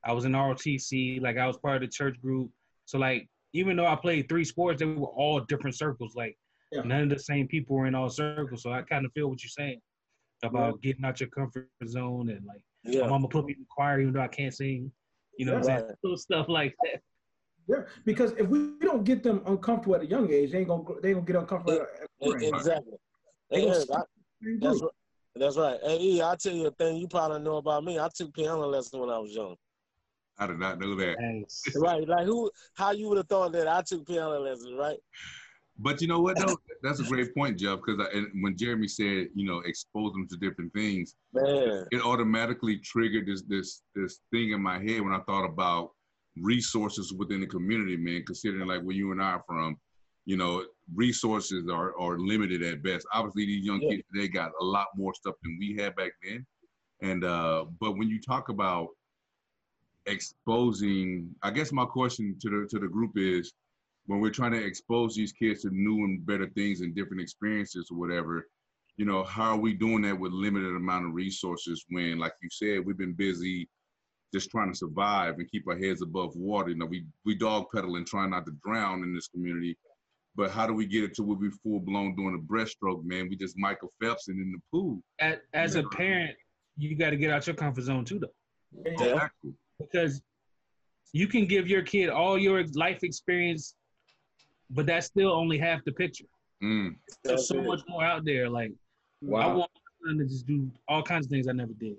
I 0.05 0.13
was 0.13 0.25
in 0.25 0.31
ROTC, 0.31 1.21
like 1.21 1.37
I 1.37 1.45
was 1.47 1.57
part 1.57 1.75
of 1.75 1.81
the 1.81 1.87
church 1.87 2.19
group. 2.21 2.49
So 2.85 2.97
like 2.97 3.27
even 3.53 3.77
though 3.77 3.85
I 3.85 3.95
played 3.95 4.27
three 4.27 4.43
sports, 4.43 4.79
they 4.79 4.85
were 4.85 5.07
all 5.07 5.39
different 5.41 5.75
circles. 5.75 6.15
Like 6.15 6.37
Yeah. 6.71 6.81
none 6.81 7.03
of 7.03 7.09
the 7.09 7.19
same 7.19 7.47
people 7.47 7.75
were 7.75 7.85
in 7.85 7.95
all 7.95 8.09
circles. 8.09 8.63
So 8.63 8.71
I 8.71 8.81
kind 8.81 9.05
of 9.05 9.13
feel 9.13 9.29
what 9.29 9.43
you're 9.43 9.49
saying 9.49 9.79
about 10.43 10.81
getting 10.81 11.05
out 11.05 11.19
your 11.19 11.29
comfort 11.29 11.69
zone 11.87 12.29
and 12.29 12.45
like 12.45 12.61
my 12.83 12.91
yeah. 12.91 13.07
mama 13.07 13.27
put 13.29 13.45
me 13.45 13.53
in 13.53 13.59
the 13.59 13.65
choir 13.69 14.01
even 14.01 14.13
though 14.13 14.21
I 14.21 14.27
can't 14.27 14.53
sing. 14.53 14.91
You 15.37 15.45
know 15.45 15.53
what 15.59 15.69
I'm? 15.69 15.81
Right. 15.83 15.95
Little 16.03 16.17
stuff 16.17 16.47
like 16.49 16.75
that. 16.83 17.01
Yeah, 17.67 17.83
because 18.03 18.33
if 18.33 18.47
we 18.47 18.73
don't 18.81 19.05
get 19.05 19.23
them 19.23 19.41
uncomfortable 19.45 19.95
at 19.95 20.01
a 20.01 20.05
young 20.05 20.29
age, 20.31 20.51
they 20.51 20.59
ain't 20.59 20.67
gonna 20.67 20.83
they 21.01 21.09
ain't 21.09 21.17
gonna 21.17 21.25
get 21.25 21.35
uncomfortable 21.37 21.73
at 21.73 21.87
a, 22.27 22.27
at 22.27 22.39
a 22.39 22.45
E- 22.45 22.47
Exactly. 22.49 22.97
They 23.49 23.61
Hey, 23.61 23.65
gonna 23.67 23.85
I, 23.93 24.01
that's 24.59 24.81
right. 24.81 24.91
That's 25.35 25.57
right. 25.57 25.79
Hey, 25.81 25.99
E, 26.01 26.21
I'll 26.21 26.35
tell 26.35 26.53
you 26.53 26.67
a 26.67 26.71
thing 26.71 26.97
you 26.97 27.07
probably 27.07 27.39
know 27.39 27.57
about 27.57 27.83
me. 27.85 27.97
I 27.97 28.09
took 28.13 28.33
piano 28.33 28.65
lessons 28.67 28.99
when 28.99 29.09
I 29.09 29.17
was 29.17 29.31
young. 29.31 29.55
I 30.39 30.47
did 30.47 30.59
not 30.59 30.79
know 30.79 30.95
that. 30.95 31.17
Thanks. 31.17 31.63
right. 31.75 32.07
Like 32.07 32.25
who? 32.25 32.49
How 32.75 32.91
you 32.91 33.07
would 33.09 33.17
have 33.17 33.27
thought 33.27 33.51
that 33.53 33.67
I 33.67 33.81
took 33.81 34.07
piano 34.07 34.39
lessons, 34.39 34.73
right? 34.77 34.97
But 35.79 36.01
you 36.01 36.07
know 36.07 36.19
what? 36.21 36.37
though? 36.37 36.57
that's 36.83 36.99
a 36.99 37.03
great 37.03 37.33
point, 37.35 37.59
Jeff. 37.59 37.79
Because 37.85 38.05
when 38.41 38.55
Jeremy 38.57 38.87
said, 38.87 39.27
you 39.33 39.45
know, 39.45 39.59
expose 39.59 40.11
them 40.13 40.27
to 40.29 40.37
different 40.37 40.73
things, 40.73 41.15
Man. 41.33 41.85
it 41.91 42.01
automatically 42.01 42.77
triggered 42.77 43.27
this 43.27 43.43
this 43.43 43.81
this 43.95 44.21
thing 44.31 44.51
in 44.51 44.61
my 44.61 44.79
head 44.79 45.01
when 45.01 45.13
I 45.13 45.19
thought 45.27 45.45
about 45.45 45.91
resources 46.37 47.13
within 47.13 47.41
the 47.41 47.47
community, 47.47 47.97
man. 47.97 48.23
Considering 48.25 48.67
like 48.67 48.81
where 48.81 48.95
you 48.95 49.11
and 49.11 49.21
I 49.21 49.33
are 49.33 49.43
from, 49.47 49.77
you 50.25 50.37
know, 50.37 50.65
resources 50.93 51.67
are 51.69 51.97
are 51.99 52.17
limited 52.19 52.63
at 52.63 52.83
best. 52.83 53.05
Obviously, 53.13 53.45
these 53.45 53.65
young 53.65 53.81
Yeah. 53.81 53.89
kids 53.91 54.03
they 54.15 54.27
got 54.27 54.51
a 54.61 54.63
lot 54.63 54.87
more 54.95 55.13
stuff 55.13 55.35
than 55.43 55.57
we 55.59 55.75
had 55.75 55.95
back 55.95 56.11
then. 56.23 56.45
And 57.01 57.23
uh, 57.23 57.65
but 57.79 57.97
when 57.97 58.09
you 58.09 58.19
talk 58.21 58.49
about 58.49 58.89
exposing, 60.05 61.33
I 61.41 61.51
guess 61.51 61.71
my 61.71 61.85
question 61.85 62.35
to 62.41 62.49
the 62.49 62.67
to 62.69 62.79
the 62.79 62.87
group 62.87 63.11
is, 63.15 63.53
when 64.05 64.19
we're 64.19 64.31
trying 64.31 64.51
to 64.51 64.63
expose 64.63 65.15
these 65.15 65.31
kids 65.31 65.61
to 65.61 65.69
new 65.69 66.03
and 66.03 66.25
better 66.25 66.49
things 66.49 66.81
and 66.81 66.93
different 66.93 67.21
experiences 67.21 67.87
or 67.89 67.97
whatever, 67.97 68.47
you 68.97 69.05
know, 69.05 69.23
how 69.23 69.51
are 69.51 69.59
we 69.59 69.73
doing 69.73 70.01
that 70.01 70.19
with 70.19 70.33
limited 70.33 70.75
amount 70.75 71.05
of 71.05 71.13
resources 71.13 71.85
when, 71.89 72.19
like 72.19 72.33
you 72.41 72.49
said, 72.51 72.85
we've 72.85 72.97
been 72.97 73.13
busy 73.13 73.69
just 74.33 74.49
trying 74.49 74.71
to 74.71 74.77
survive 74.77 75.35
and 75.35 75.49
keep 75.49 75.67
our 75.67 75.77
heads 75.77 76.01
above 76.01 76.35
water. 76.35 76.69
You 76.69 76.77
know, 76.77 76.85
we 76.85 77.05
we 77.25 77.35
dog 77.35 77.67
pedal 77.73 77.95
and 77.95 78.05
trying 78.05 78.31
not 78.31 78.45
to 78.45 78.51
drown 78.65 79.03
in 79.03 79.13
this 79.13 79.27
community. 79.27 79.77
But 80.35 80.49
how 80.49 80.65
do 80.65 80.73
we 80.73 80.87
get 80.87 81.03
it 81.03 81.13
to 81.15 81.23
where 81.23 81.37
we 81.37 81.51
full 81.51 81.79
blown 81.79 82.15
doing 82.15 82.35
a 82.35 82.51
breaststroke, 82.51 83.03
man? 83.03 83.29
We 83.29 83.35
just 83.35 83.55
Michael 83.57 83.93
Phelps 84.01 84.29
and 84.29 84.39
in 84.39 84.51
the 84.51 84.59
pool. 84.71 84.99
As, 85.19 85.37
as 85.53 85.75
a 85.75 85.83
parent, 85.83 86.35
you 86.75 86.95
got 86.95 87.11
to 87.11 87.17
get 87.17 87.29
out 87.29 87.45
your 87.45 87.55
comfort 87.55 87.83
zone 87.83 88.03
too, 88.03 88.19
though, 88.19 88.83
Yeah. 88.83 88.91
Exactly. 88.91 89.53
Because 89.91 90.21
you 91.11 91.27
can 91.27 91.45
give 91.45 91.67
your 91.67 91.81
kid 91.83 92.09
all 92.09 92.37
your 92.37 92.65
life 92.73 93.03
experience, 93.03 93.75
but 94.69 94.85
that's 94.85 95.07
still 95.07 95.31
only 95.31 95.57
half 95.57 95.83
the 95.85 95.91
picture. 95.91 96.25
Mm, 96.63 96.95
There's 97.23 97.39
That's 97.41 97.47
so 97.49 97.61
much 97.61 97.81
more 97.87 98.03
out 98.03 98.25
there. 98.25 98.49
Like 98.49 98.71
I 99.23 99.25
want 99.47 99.71
my 99.75 100.09
son 100.09 100.17
to 100.19 100.25
just 100.25 100.45
do 100.47 100.71
all 100.87 101.03
kinds 101.03 101.25
of 101.25 101.29
things 101.31 101.47
I 101.47 101.51
never 101.51 101.73
did. 101.73 101.97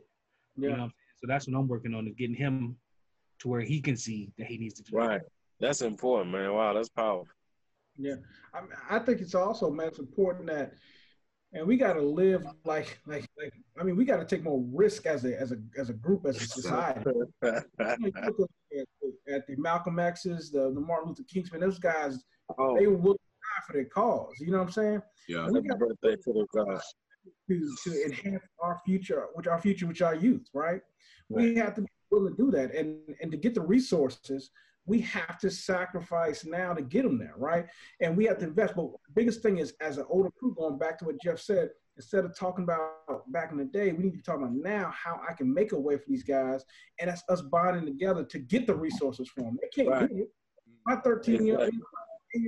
You 0.57 0.63
know 0.63 0.69
Yeah. 0.69 0.71
what 0.71 0.81
I'm 0.81 0.89
saying? 0.91 0.93
So 1.21 1.27
that's 1.29 1.47
what 1.49 1.57
I'm 1.59 1.69
working 1.69 1.95
on 1.95 2.07
is 2.09 2.15
getting 2.17 2.37
him 2.37 2.77
to 3.41 3.49
where 3.49 3.61
he 3.61 3.81
can 3.81 3.97
see 3.97 4.31
that 4.39 4.47
he 4.47 4.59
needs 4.59 4.75
to 4.75 4.83
do. 4.83 4.97
Right. 4.97 5.21
That's 5.61 5.83
important, 5.83 6.33
man. 6.33 6.53
Wow, 6.53 6.73
that's 6.75 6.89
powerful. 6.89 7.29
Yeah, 7.97 8.17
I, 8.53 8.61
mean, 8.63 8.71
I 8.91 8.99
think 8.99 9.21
it's 9.21 9.35
also, 9.37 9.71
man, 9.71 9.89
it's 9.89 10.01
important 10.01 10.47
that, 10.49 10.73
and 11.55 11.67
we 11.67 11.77
got 11.77 11.95
to 11.95 12.03
live 12.03 12.45
like, 12.65 12.99
like, 13.07 13.27
like. 13.39 13.53
I 13.79 13.85
mean, 13.85 13.97
we 13.97 14.05
got 14.05 14.19
to 14.19 14.25
take 14.25 14.43
more 14.43 14.65
risk 14.73 15.07
as 15.07 15.25
a, 15.25 15.41
as 15.41 15.53
a, 15.53 15.57
as 15.79 15.89
a 15.89 15.93
group, 15.93 16.27
as 16.27 16.37
a 16.37 16.47
society. 16.47 17.01
You 17.07 17.29
know, 17.43 17.63
you 17.99 18.13
look 18.39 18.51
at, 18.77 19.35
at 19.35 19.47
the 19.47 19.57
Malcolm 19.57 19.99
X's, 19.99 20.51
the, 20.51 20.73
the 20.73 20.81
Martin 20.81 21.11
Luther 21.11 21.23
Kings, 21.33 21.53
man, 21.53 21.61
those 21.61 21.79
guys, 21.79 22.25
oh, 22.59 22.77
they 22.77 22.87
will 22.87 23.15
die 23.15 23.63
for 23.67 23.73
their 23.73 23.85
cause. 23.85 24.33
You 24.41 24.51
know 24.51 24.59
what 24.59 24.67
I'm 24.67 24.73
saying? 24.73 25.03
yeah. 25.29 25.49
We 25.49 25.61
got 25.63 25.79
birthday 25.79 26.17
to 26.17 26.33
the 26.33 26.47
God. 26.55 26.81
to, 27.49 27.77
to 27.85 28.05
enhance 28.05 28.45
our 28.61 28.81
future, 28.85 29.27
which 29.35 29.47
our 29.47 29.61
future, 29.61 29.87
which 29.87 30.03
our 30.03 30.15
youth, 30.15 30.49
right? 30.53 30.81
We 31.29 31.55
have 31.57 31.75
to 31.75 31.83
be 31.83 31.89
willing 32.11 32.37
to 32.37 32.43
do 32.43 32.51
that, 32.51 32.75
and 32.75 32.99
and 33.21 33.31
to 33.31 33.37
get 33.39 33.55
the 33.55 33.63
resources, 33.63 34.51
we 34.87 35.01
have 35.01 35.39
to 35.39 35.51
sacrifice 35.51 36.45
now 36.45 36.75
to 36.75 36.83
get 36.83 37.05
them 37.05 37.19
there, 37.19 37.35
right? 37.37 37.67
And 38.01 38.17
we 38.17 38.27
have 38.27 38.39
to 38.39 38.45
invest. 38.45 38.75
But 38.77 38.87
the 38.93 39.13
biggest 39.15 39.43
thing 39.43 39.59
is, 39.59 39.75
as 39.81 39.99
an 39.99 40.05
older 40.09 40.31
crew, 40.39 40.55
going 40.55 40.79
back 40.79 40.99
to 40.99 41.07
what 41.07 41.21
Jeff 41.23 41.41
said, 41.41 41.71
instead 41.97 42.25
of 42.25 42.37
talking 42.37 42.65
about 42.65 43.31
back 43.33 43.51
in 43.53 43.59
the 43.59 43.65
day, 43.65 43.93
we 43.93 44.05
need 44.05 44.11
to 44.11 44.17
be 44.17 44.23
talking 44.23 44.43
about 44.43 44.57
now 44.57 44.93
how 44.95 45.21
I 45.29 45.33
can 45.33 45.53
make 45.53 45.73
a 45.73 45.79
way 45.79 45.97
for 45.97 46.05
these 46.09 46.25
guys, 46.25 46.65
and 47.01 47.09
that's 47.09 47.23
us 47.29 47.41
bonding 47.41 47.87
together 47.87 48.25
to 48.25 48.39
get 48.39 48.67
the 48.67 48.75
resources 48.75 49.29
for 49.29 49.43
them. 49.43 49.59
They 49.63 49.69
can't 49.69 49.89
Right. 49.89 50.09
get 50.11 50.19
it. 50.19 50.35
My 50.87 50.97
13 50.97 51.47
year 51.47 51.59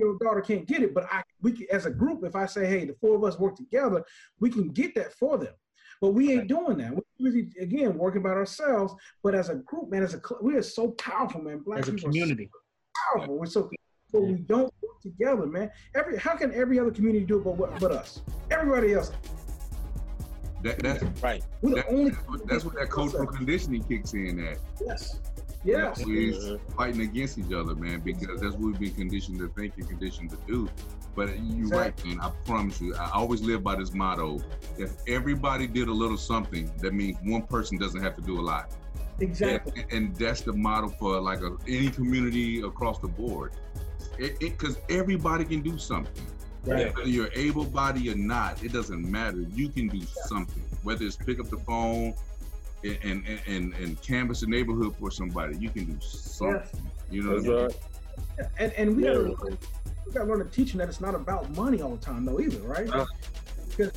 old 0.05 0.19
daughter 0.19 0.41
can't 0.41 0.67
get 0.67 0.83
it, 0.83 0.93
but 0.93 1.05
I 1.11 1.23
we 1.41 1.53
can, 1.53 1.65
as 1.71 1.85
a 1.85 1.91
group, 1.91 2.23
if 2.23 2.35
I 2.35 2.45
say, 2.45 2.67
hey, 2.67 2.85
the 2.85 2.93
four 2.95 3.15
of 3.15 3.23
us 3.23 3.39
work 3.39 3.55
together, 3.55 4.03
we 4.39 4.49
can 4.49 4.69
get 4.69 4.93
that 4.95 5.13
for 5.13 5.37
them. 5.37 5.53
But 6.01 6.09
we 6.09 6.33
ain't 6.33 6.47
doing 6.47 6.77
that. 6.77 6.93
We're 6.93 7.31
busy, 7.31 7.49
again 7.59 7.97
working 7.97 8.21
about 8.21 8.37
ourselves. 8.37 8.93
But 9.23 9.35
as 9.35 9.49
a 9.49 9.55
group, 9.55 9.89
man, 9.89 10.03
as 10.03 10.13
a 10.13 10.21
we 10.41 10.55
are 10.55 10.61
so 10.61 10.91
powerful, 10.91 11.41
man. 11.41 11.59
Black 11.59 11.79
As 11.79 11.87
a 11.89 11.93
community. 11.93 12.49
so 12.53 13.17
powerful. 13.17 13.37
We're 13.37 13.45
so, 13.45 13.69
but 14.11 14.21
we 14.21 14.35
don't 14.35 14.73
work 14.81 15.01
together, 15.01 15.45
man. 15.45 15.71
Every 15.95 16.17
how 16.17 16.35
can 16.35 16.53
every 16.53 16.79
other 16.79 16.91
community 16.91 17.25
do 17.25 17.39
it 17.39 17.43
but, 17.43 17.79
but 17.79 17.91
us? 17.91 18.21
Everybody 18.51 18.93
else. 18.93 19.11
That, 20.63 20.79
that's 20.79 21.03
Right. 21.21 21.43
We're 21.61 21.69
the 21.69 21.75
that, 21.77 21.87
only. 21.89 22.09
that's 22.11 22.27
what, 22.27 22.47
that's 22.47 22.65
what 22.65 22.75
that 22.75 22.89
cultural 22.89 23.27
conditioning 23.27 23.83
kicks 23.83 24.13
in 24.13 24.45
at. 24.45 24.57
Yes. 24.85 25.19
Yes. 25.67 26.05
We're 26.05 26.31
Mhm. 26.31 26.59
fighting 26.75 27.01
against 27.01 27.37
each 27.37 27.51
other, 27.51 27.75
man, 27.75 27.99
because 27.99 28.39
that's 28.39 28.53
what 28.53 28.61
we've 28.61 28.79
been 28.79 28.93
conditioned 28.93 29.39
to 29.39 29.49
think 29.49 29.77
and 29.77 29.87
conditioned 29.87 30.29
to 30.29 30.37
do. 30.47 30.69
But 31.13 31.37
you're 31.41 31.67
right, 31.67 32.05
man. 32.05 32.19
I 32.21 32.29
promise 32.45 32.79
you, 32.79 32.95
I 32.95 33.09
always 33.11 33.41
live 33.41 33.63
by 33.63 33.75
this 33.75 33.93
motto: 33.93 34.39
if 34.77 34.93
everybody 35.07 35.67
did 35.67 35.89
a 35.89 35.93
little 35.93 36.17
something, 36.17 36.71
that 36.77 36.93
means 36.93 37.17
one 37.23 37.41
person 37.41 37.77
doesn't 37.77 38.01
have 38.01 38.15
to 38.15 38.21
do 38.21 38.39
a 38.39 38.41
lot. 38.41 38.71
Exactly. 39.19 39.81
And, 39.81 39.91
and 39.91 40.15
that's 40.15 40.41
the 40.41 40.53
model 40.53 40.89
for 40.89 41.19
like 41.19 41.41
a, 41.41 41.57
any 41.67 41.89
community 41.89 42.61
across 42.61 42.99
the 42.99 43.07
board. 43.07 43.51
It 44.19 44.39
because 44.39 44.77
everybody 44.89 45.43
can 45.43 45.61
do 45.61 45.77
something. 45.77 46.25
Right. 46.65 46.95
Whether 46.95 47.09
you're 47.09 47.31
able 47.33 47.65
bodied 47.65 48.13
or 48.13 48.17
not, 48.17 48.63
it 48.63 48.71
doesn't 48.73 49.09
matter. 49.09 49.41
You 49.41 49.69
can 49.69 49.87
do 49.87 50.01
something. 50.27 50.63
Whether 50.83 51.05
it's 51.05 51.15
pick 51.15 51.39
up 51.39 51.49
the 51.49 51.57
phone 51.57 52.13
and 52.83 52.97
and, 53.03 53.39
and, 53.47 53.73
and 53.75 54.01
canvass 54.01 54.41
the 54.41 54.47
neighborhood 54.47 54.95
for 54.99 55.11
somebody, 55.11 55.57
you 55.57 55.69
can 55.69 55.85
do 55.85 55.97
something. 56.01 56.61
You 57.09 57.23
know 57.23 57.35
That's 57.39 57.47
what 57.47 57.55
I 57.55 57.59
mean? 57.59 57.67
right. 57.67 58.49
And 58.59 58.71
and 58.73 58.97
we 58.97 59.03
Yeah. 59.05 59.13
gotta 59.13 59.57
we 60.05 60.11
gotta 60.13 60.25
learn 60.25 60.39
to 60.39 60.45
teach 60.45 60.71
them 60.71 60.79
that 60.79 60.89
it's 60.89 61.01
not 61.01 61.15
about 61.15 61.49
money 61.55 61.81
all 61.81 61.91
the 61.95 61.97
time 62.05 62.25
though 62.25 62.39
either, 62.39 62.59
right? 62.61 62.89
Uh, 62.89 63.05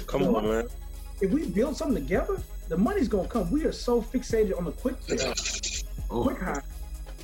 Come 0.06 0.22
on, 0.24 0.32
money- 0.32 0.48
man. 0.48 0.66
if 1.20 1.30
we 1.30 1.46
build 1.46 1.76
something 1.76 2.02
together, 2.02 2.36
the 2.68 2.76
money's 2.76 3.08
gonna 3.08 3.28
come. 3.28 3.50
We 3.50 3.64
are 3.64 3.72
so 3.72 4.00
fixated 4.02 4.56
on 4.56 4.64
the 4.64 4.72
quick 4.72 4.96
fix, 5.02 5.84
Oh, 6.10 6.22
quick 6.24 6.38
high, 6.38 6.60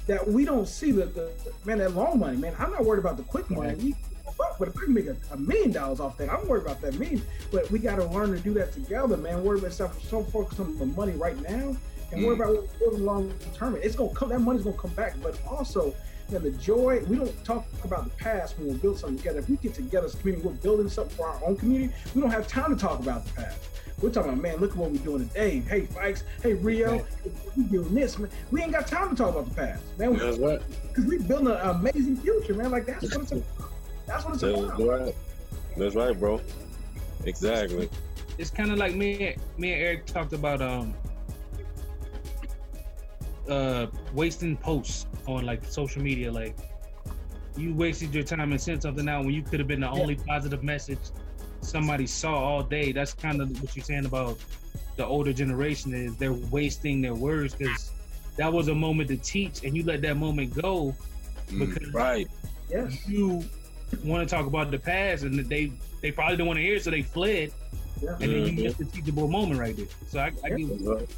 that 0.06 0.26
we 0.26 0.44
don't 0.44 0.66
see 0.68 0.90
the, 0.92 1.06
the 1.06 1.32
man 1.64 1.78
that 1.78 1.94
long 1.94 2.18
money. 2.18 2.36
Man, 2.36 2.54
I'm 2.58 2.70
not 2.70 2.84
worried 2.84 3.00
about 3.00 3.16
the 3.16 3.24
quick 3.24 3.50
money. 3.50 3.74
We, 3.76 3.94
but 4.58 4.68
if 4.68 4.74
we 4.74 4.84
can 4.86 4.94
make 4.94 5.06
a, 5.06 5.16
a 5.32 5.36
million 5.36 5.70
dollars 5.72 6.00
off 6.00 6.16
that, 6.18 6.30
I'm 6.32 6.46
worried 6.48 6.62
about 6.64 6.80
that 6.82 6.94
million. 6.98 7.22
But 7.50 7.70
we 7.70 7.78
got 7.78 7.96
to 7.96 8.04
learn 8.06 8.32
to 8.32 8.38
do 8.40 8.54
that 8.54 8.72
together, 8.72 9.16
man. 9.16 9.42
Worry 9.44 9.58
about 9.58 9.72
stuff. 9.72 10.02
So 10.04 10.22
focused 10.22 10.60
on 10.60 10.78
the 10.78 10.86
money 10.86 11.12
right 11.12 11.40
now, 11.42 11.76
and 12.12 12.24
worry 12.24 12.36
Mm. 12.36 12.40
about 12.40 12.54
what 12.80 12.92
we're 12.92 12.98
long 12.98 13.32
term. 13.54 13.76
It's 13.82 13.96
gonna 13.96 14.14
come. 14.14 14.28
That 14.30 14.40
money's 14.40 14.64
gonna 14.64 14.76
come 14.76 14.92
back. 14.92 15.14
But 15.22 15.38
also, 15.48 15.94
man, 16.30 16.42
the 16.42 16.50
joy. 16.52 17.02
We 17.08 17.16
don't 17.16 17.44
talk 17.44 17.66
about 17.84 18.04
the 18.04 18.10
past 18.10 18.58
when 18.58 18.68
we 18.68 18.74
build 18.74 18.98
something 18.98 19.18
together. 19.18 19.38
If 19.40 19.48
we 19.48 19.56
get 19.56 19.74
together 19.74 20.06
as 20.06 20.14
a 20.14 20.18
community, 20.18 20.46
we're 20.48 20.54
building 20.54 20.88
something 20.88 21.16
for 21.16 21.26
our 21.28 21.40
own 21.44 21.56
community. 21.56 21.92
We 22.14 22.20
don't 22.20 22.30
have 22.30 22.46
time 22.46 22.74
to 22.74 22.80
talk 22.80 23.00
about 23.00 23.24
the 23.26 23.32
past. 23.32 23.58
We're 24.02 24.10
talking 24.10 24.30
about, 24.32 24.42
man, 24.42 24.56
look 24.58 24.72
at 24.72 24.76
what 24.76 24.90
we're 24.90 24.98
doing 24.98 25.26
today. 25.26 25.60
Hey, 25.60 25.82
Fikes. 25.86 26.22
Hey, 26.42 26.52
Rio. 26.52 27.02
We 27.56 27.62
doing 27.64 27.94
this, 27.94 28.18
man. 28.18 28.30
We 28.50 28.60
ain't 28.62 28.72
got 28.72 28.86
time 28.86 29.08
to 29.08 29.16
talk 29.16 29.30
about 29.30 29.48
the 29.48 29.54
past, 29.54 29.82
man. 29.98 30.12
Because 30.12 31.06
we 31.06 31.16
building 31.18 31.46
an 31.48 31.56
amazing 31.62 32.18
future, 32.18 32.52
man. 32.52 32.70
Like 32.70 32.84
that's 32.86 33.02
what 33.10 33.22
it's 33.22 33.32
about. 33.32 33.44
That's 34.06 34.24
what 34.24 34.34
it's 34.34 34.42
That's 34.42 34.56
about. 34.58 34.80
right. 34.80 35.14
That's 35.76 35.94
right, 35.94 36.18
bro. 36.18 36.40
Exactly. 37.24 37.88
It's 38.38 38.50
kind 38.50 38.70
of 38.70 38.78
like 38.78 38.94
me, 38.94 39.36
me 39.58 39.72
and 39.72 39.82
Eric 39.82 40.06
talked 40.06 40.32
about 40.32 40.60
um 40.62 40.94
uh 43.48 43.86
wasting 44.12 44.56
posts 44.56 45.06
on 45.26 45.44
like 45.44 45.64
social 45.64 46.02
media. 46.02 46.30
Like 46.32 46.56
you 47.56 47.74
wasted 47.74 48.14
your 48.14 48.24
time 48.24 48.52
and 48.52 48.60
sent 48.60 48.82
something 48.82 49.08
out 49.08 49.24
when 49.24 49.34
you 49.34 49.42
could 49.42 49.58
have 49.60 49.68
been 49.68 49.80
the 49.80 49.90
only 49.90 50.14
positive 50.16 50.62
message 50.62 50.98
somebody 51.60 52.06
saw 52.06 52.34
all 52.34 52.62
day. 52.62 52.92
That's 52.92 53.12
kind 53.14 53.40
of 53.40 53.60
what 53.62 53.74
you're 53.74 53.84
saying 53.84 54.06
about 54.06 54.38
the 54.96 55.04
older 55.04 55.32
generation 55.32 55.92
is 55.94 56.16
they're 56.16 56.32
wasting 56.32 57.00
their 57.02 57.14
words 57.14 57.54
because 57.54 57.90
that 58.36 58.52
was 58.52 58.68
a 58.68 58.74
moment 58.74 59.08
to 59.08 59.16
teach 59.16 59.64
and 59.64 59.76
you 59.76 59.82
let 59.82 60.00
that 60.02 60.16
moment 60.16 60.54
go 60.54 60.94
mm, 61.48 61.58
because 61.58 61.92
Right. 61.92 62.28
Yes. 62.70 63.06
you 63.08 63.44
want 64.04 64.28
to 64.28 64.34
talk 64.34 64.46
about 64.46 64.70
the 64.70 64.78
past 64.78 65.22
and 65.22 65.38
they 65.38 65.72
they 66.02 66.10
probably 66.10 66.36
don't 66.36 66.46
want 66.46 66.58
to 66.58 66.62
hear 66.62 66.76
it 66.76 66.82
so 66.84 66.90
they 66.90 67.02
fled 67.02 67.52
Yeah. 68.02 68.10
and 68.12 68.20
then 68.20 68.30
you 68.30 68.36
mm-hmm. 68.46 68.62
missed 68.62 68.78
the 68.78 68.84
teachable 68.86 69.28
moment 69.28 69.60
right 69.60 69.76
there. 69.76 69.86
So 70.08 70.18
I, 70.20 70.32
I 70.44 70.50
give 70.50 70.68
That's 70.68 70.82
right. 70.82 71.08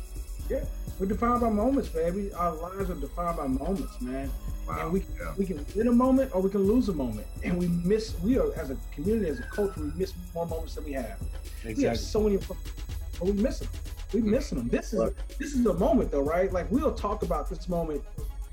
We're 0.99 1.07
defined 1.07 1.41
by 1.41 1.49
moments, 1.51 1.91
baby. 1.91 2.33
Our 2.33 2.55
lives 2.55 2.91
are 2.91 2.95
defined 2.95 3.37
by 3.37 3.47
moments, 3.47 4.01
man. 4.01 4.31
wow. 4.67 4.79
And 4.81 4.93
we 4.93 5.05
yeah. 5.21 5.33
we 5.37 5.47
can 5.47 5.65
win 5.77 5.89
a 5.89 5.93
moment 5.93 6.35
or 6.35 6.43
we 6.43 6.51
can 6.51 6.67
lose 6.67 6.89
a 6.89 6.93
moment. 6.93 7.27
And 7.45 7.57
we 7.59 7.69
miss 7.69 8.19
we 8.21 8.39
are 8.39 8.53
as 8.55 8.71
a 8.71 8.77
community, 8.95 9.31
as 9.31 9.39
a 9.39 9.45
culture, 9.45 9.81
we 9.81 9.93
miss 9.95 10.13
more 10.35 10.47
moments 10.47 10.75
than 10.75 10.85
we 10.85 10.93
have. 10.93 11.19
We 11.65 11.83
have 11.85 11.99
so 11.99 12.21
many 12.21 12.39
but 12.39 12.57
we 13.23 13.33
miss 13.33 13.61
them. 13.61 13.69
We 14.13 14.23
missing 14.23 14.59
them. 14.59 14.69
This 14.69 14.93
is 14.93 15.01
Right. 15.01 15.13
this 15.39 15.55
is 15.55 15.65
a 15.67 15.75
moment 15.75 16.11
though, 16.11 16.23
right? 16.23 16.53
Like 16.53 16.71
we'll 16.71 16.95
talk 16.95 17.23
about 17.23 17.49
this 17.49 17.69
moment 17.69 18.03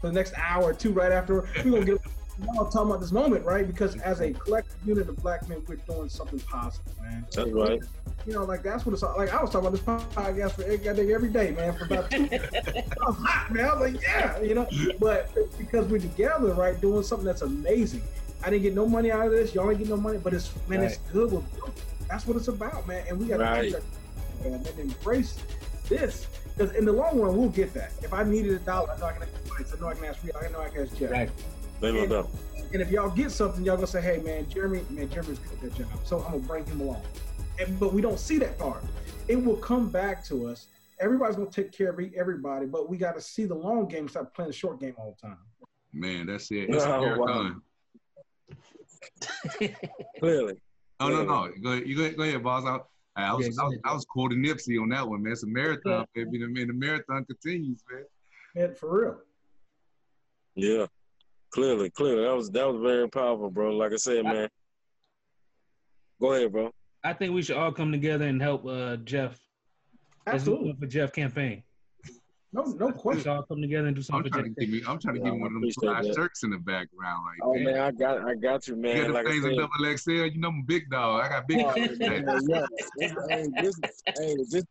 for 0.02 0.08
the 0.08 0.14
next 0.14 0.34
hour 0.38 0.64
or 0.64 0.74
two 0.74 0.92
right 0.92 1.12
after. 1.12 1.48
We're 1.64 1.72
gonna 1.72 1.86
get 1.86 2.02
now 2.40 2.64
I'm 2.64 2.72
talking 2.72 2.90
about 2.90 3.00
this 3.00 3.12
moment, 3.12 3.46
right? 3.46 3.66
Because 3.66 3.96
mm-hmm. 3.96 4.10
as 4.10 4.22
a 4.22 4.32
collective 4.32 4.76
unit 4.86 5.08
of 5.08 5.16
black 5.18 5.48
men, 5.48 5.64
we're 5.68 5.76
doing 5.76 6.10
something 6.10 6.40
positive, 6.40 6.94
man. 7.02 7.26
That's 7.32 7.52
right. 7.52 7.82
You 8.26 8.34
know, 8.34 8.44
like 8.44 8.64
that's 8.64 8.86
what 8.86 8.94
it's 8.94 9.04
like. 9.04 9.34
I 9.34 9.42
was 9.42 9.52
talking 9.52 9.68
about 9.68 9.72
this 9.72 9.82
podcast 9.82 10.52
for 10.54 10.64
every, 10.64 11.14
every 11.14 11.30
day, 11.30 11.52
man, 11.52 11.74
for 11.74 11.86
about 11.86 12.10
two. 12.10 12.28
I 12.32 13.06
was 13.06 13.18
hot, 13.18 13.52
man. 13.52 13.66
I 13.66 13.74
was 13.74 13.94
like, 13.94 14.02
yeah, 14.02 14.42
you 14.42 14.56
know. 14.56 14.68
But 15.00 15.34
because 15.58 15.88
we're 15.88 16.00
together, 16.00 16.54
right, 16.54 16.80
doing 16.82 17.04
something 17.04 17.26
that's 17.26 17.44
amazing. 17.44 18.02
I 18.44 18.50
didn't 18.50 18.64
get 18.64 18.74
no 18.74 18.88
money 18.88 19.12
out 19.12 19.26
of 19.26 19.32
this. 19.32 19.56
Y'all 19.56 19.70
ain't 19.70 19.80
get 19.80 19.90
no 19.90 19.98
money, 19.98 20.18
but 20.18 20.34
it's 20.34 20.52
man, 20.68 20.82
right. 20.82 20.92
it's 20.92 20.98
good. 21.12 21.32
We're, 21.32 21.42
that's 22.08 22.28
what 22.28 22.38
it's 22.38 22.48
about, 22.48 22.88
man. 22.88 23.04
And 23.08 23.20
we 23.20 23.28
got 23.28 23.38
to 23.38 23.44
right. 23.44 23.74
and 24.44 24.68
embrace 24.80 25.38
this. 25.88 26.28
Because 26.56 26.76
in 26.76 26.86
the 26.86 26.92
long 26.92 27.20
run, 27.20 27.36
we'll 27.38 27.50
get 27.50 27.74
that. 27.74 27.92
If 28.02 28.14
I 28.14 28.24
needed 28.24 28.54
a 28.54 28.60
dollar, 28.60 28.92
I 28.92 29.00
know 29.00 29.06
I 29.08 29.14
can 29.14 29.24
ask 29.24 29.76
I 29.76 29.80
know 29.80 29.88
I 29.88 29.94
can 29.94 30.06
ask. 30.06 30.20
I 30.24 30.50
know 30.50 30.62
I 30.62 30.70
can 30.70 30.84
ask 30.84 30.98
Jeff. 30.98 31.12
Right. 31.12 31.30
And, 32.56 32.74
and 32.74 32.82
if 32.82 32.92
y'all 32.92 33.10
get 33.10 33.32
something, 33.32 33.64
y'all 33.64 33.76
gonna 33.76 33.88
say, 33.88 34.02
"Hey, 34.02 34.18
man, 34.18 34.50
Jeremy, 34.50 34.86
man, 34.90 35.10
Jeremy's 35.10 35.40
good 35.40 35.54
at 35.54 35.62
that 35.62 35.76
job," 35.76 35.88
so 36.04 36.20
I'm 36.20 36.32
gonna 36.34 36.40
bring 36.40 36.66
him 36.66 36.82
along. 36.82 37.02
And, 37.60 37.80
but 37.80 37.94
we 37.94 38.02
don't 38.02 38.20
see 38.20 38.38
that 38.40 38.58
part. 38.58 38.84
It 39.28 39.38
will 39.38 39.58
come 39.58 39.90
back 39.90 40.24
to 40.26 40.48
us. 40.48 40.68
Everybody's 41.00 41.36
gonna 41.36 41.50
take 41.50 41.72
care 41.72 41.90
of 41.90 42.00
everybody, 42.16 42.66
but 42.66 42.90
we 42.90 42.98
got 42.98 43.16
to 43.16 43.22
see 43.22 43.46
the 43.46 43.56
long 43.56 43.88
game. 43.88 44.08
Stop 44.08 44.34
playing 44.34 44.50
the 44.50 44.56
short 44.56 44.80
game 44.80 44.94
all 44.98 45.18
the 45.22 45.28
time. 45.28 45.38
Man, 45.94 46.26
that's 46.28 46.52
it. 46.52 46.72
That's 46.72 46.86
oh, 46.86 47.18
wow. 47.18 47.56
Clearly. 50.20 50.56
Oh 51.00 51.10
no, 51.10 51.24
no. 51.24 51.50
Go 51.62 51.72
ahead. 51.72 51.88
You 51.88 51.96
go 51.96 52.04
ahead, 52.04 52.18
go 52.18 52.24
ahead 52.24 52.44
boss. 52.44 52.66
I, 52.66 52.80
I 53.22 53.34
was, 53.34 53.48
yeah, 53.48 53.54
I, 53.62 53.66
was, 53.66 53.78
I 53.86 53.94
was 53.94 54.06
quoting 54.06 54.44
Nipsey 54.44 54.82
on 54.82 54.90
that 54.90 55.08
one, 55.08 55.24
man. 55.24 55.32
It's 55.32 55.44
a 55.44 55.48
marathon, 55.48 56.06
yeah. 56.16 56.26
baby. 56.26 56.46
Man, 56.48 56.68
the 56.68 56.74
marathon 56.74 57.24
continues, 57.26 57.82
man. 57.90 58.04
Man, 58.56 58.76
for 58.76 59.02
real. 59.02 59.18
Yeah, 60.56 60.88
clearly, 61.56 61.90
clearly. 61.90 62.24
That 62.24 62.36
was 62.36 62.52
that 62.52 62.68
was 62.68 62.82
very 62.82 63.10
powerful, 63.10 63.50
bro. 63.50 63.76
Like 63.76 63.94
I 63.94 63.96
said, 63.96 64.26
man. 64.26 64.50
Go 66.20 66.34
ahead, 66.34 66.52
bro. 66.52 66.72
I 67.04 67.14
think 67.14 67.34
we 67.34 67.42
should 67.42 67.58
all 67.58 67.72
come 67.72 67.92
together 67.92 68.26
and 68.26 68.42
help 68.42 68.66
uh, 68.66 68.98
Jeff. 68.98 69.40
Absolutely. 70.28 70.76
For 70.80 70.88
Jeff 70.88 71.14
campaign. 71.14 71.64
No, 72.52 72.64
no 72.64 72.92
question. 72.92 73.30
all 73.30 73.44
come 73.44 73.62
together 73.62 73.88
and 73.88 73.96
do 73.96 74.02
something. 74.02 74.32
I'm 74.34 74.40
trying 74.40 74.56
to 74.56 74.62
give 74.62 74.70
me. 74.70 74.82
I'm 74.88 75.00
trying 75.00 75.16
to 75.16 75.20
yeah, 75.20 75.26
give 75.26 75.34
me 75.36 75.42
one 75.42 75.56
of 75.56 75.62
them 75.62 75.72
fly 75.72 76.14
shirts 76.14 76.44
in 76.44 76.52
the 76.52 76.58
background, 76.58 77.26
like. 77.26 77.40
Oh 77.44 77.54
man, 77.54 77.64
man 77.66 77.80
I 77.80 77.92
got, 77.92 78.28
I 78.28 78.36
got 78.36 78.68
you, 78.68 78.76
man. 78.76 78.96
You 78.96 79.02
got 79.04 79.08
the 79.08 79.14
like 79.14 79.28
things 79.28 79.46
in 79.46 79.58
double 79.58 79.98
XL. 79.98 80.12
You 80.12 80.40
know 80.40 80.50
I'm 80.50 80.64
big 80.64 80.90
dog. 80.90 81.26
I 81.26 81.30
got 81.30 81.48
big. 81.48 81.66
Oh, 81.66 81.74
yeah, 81.76 82.66
hey, 83.30 83.48
this, 83.62 83.80
hey, 84.18 84.36
this, 84.50 84.66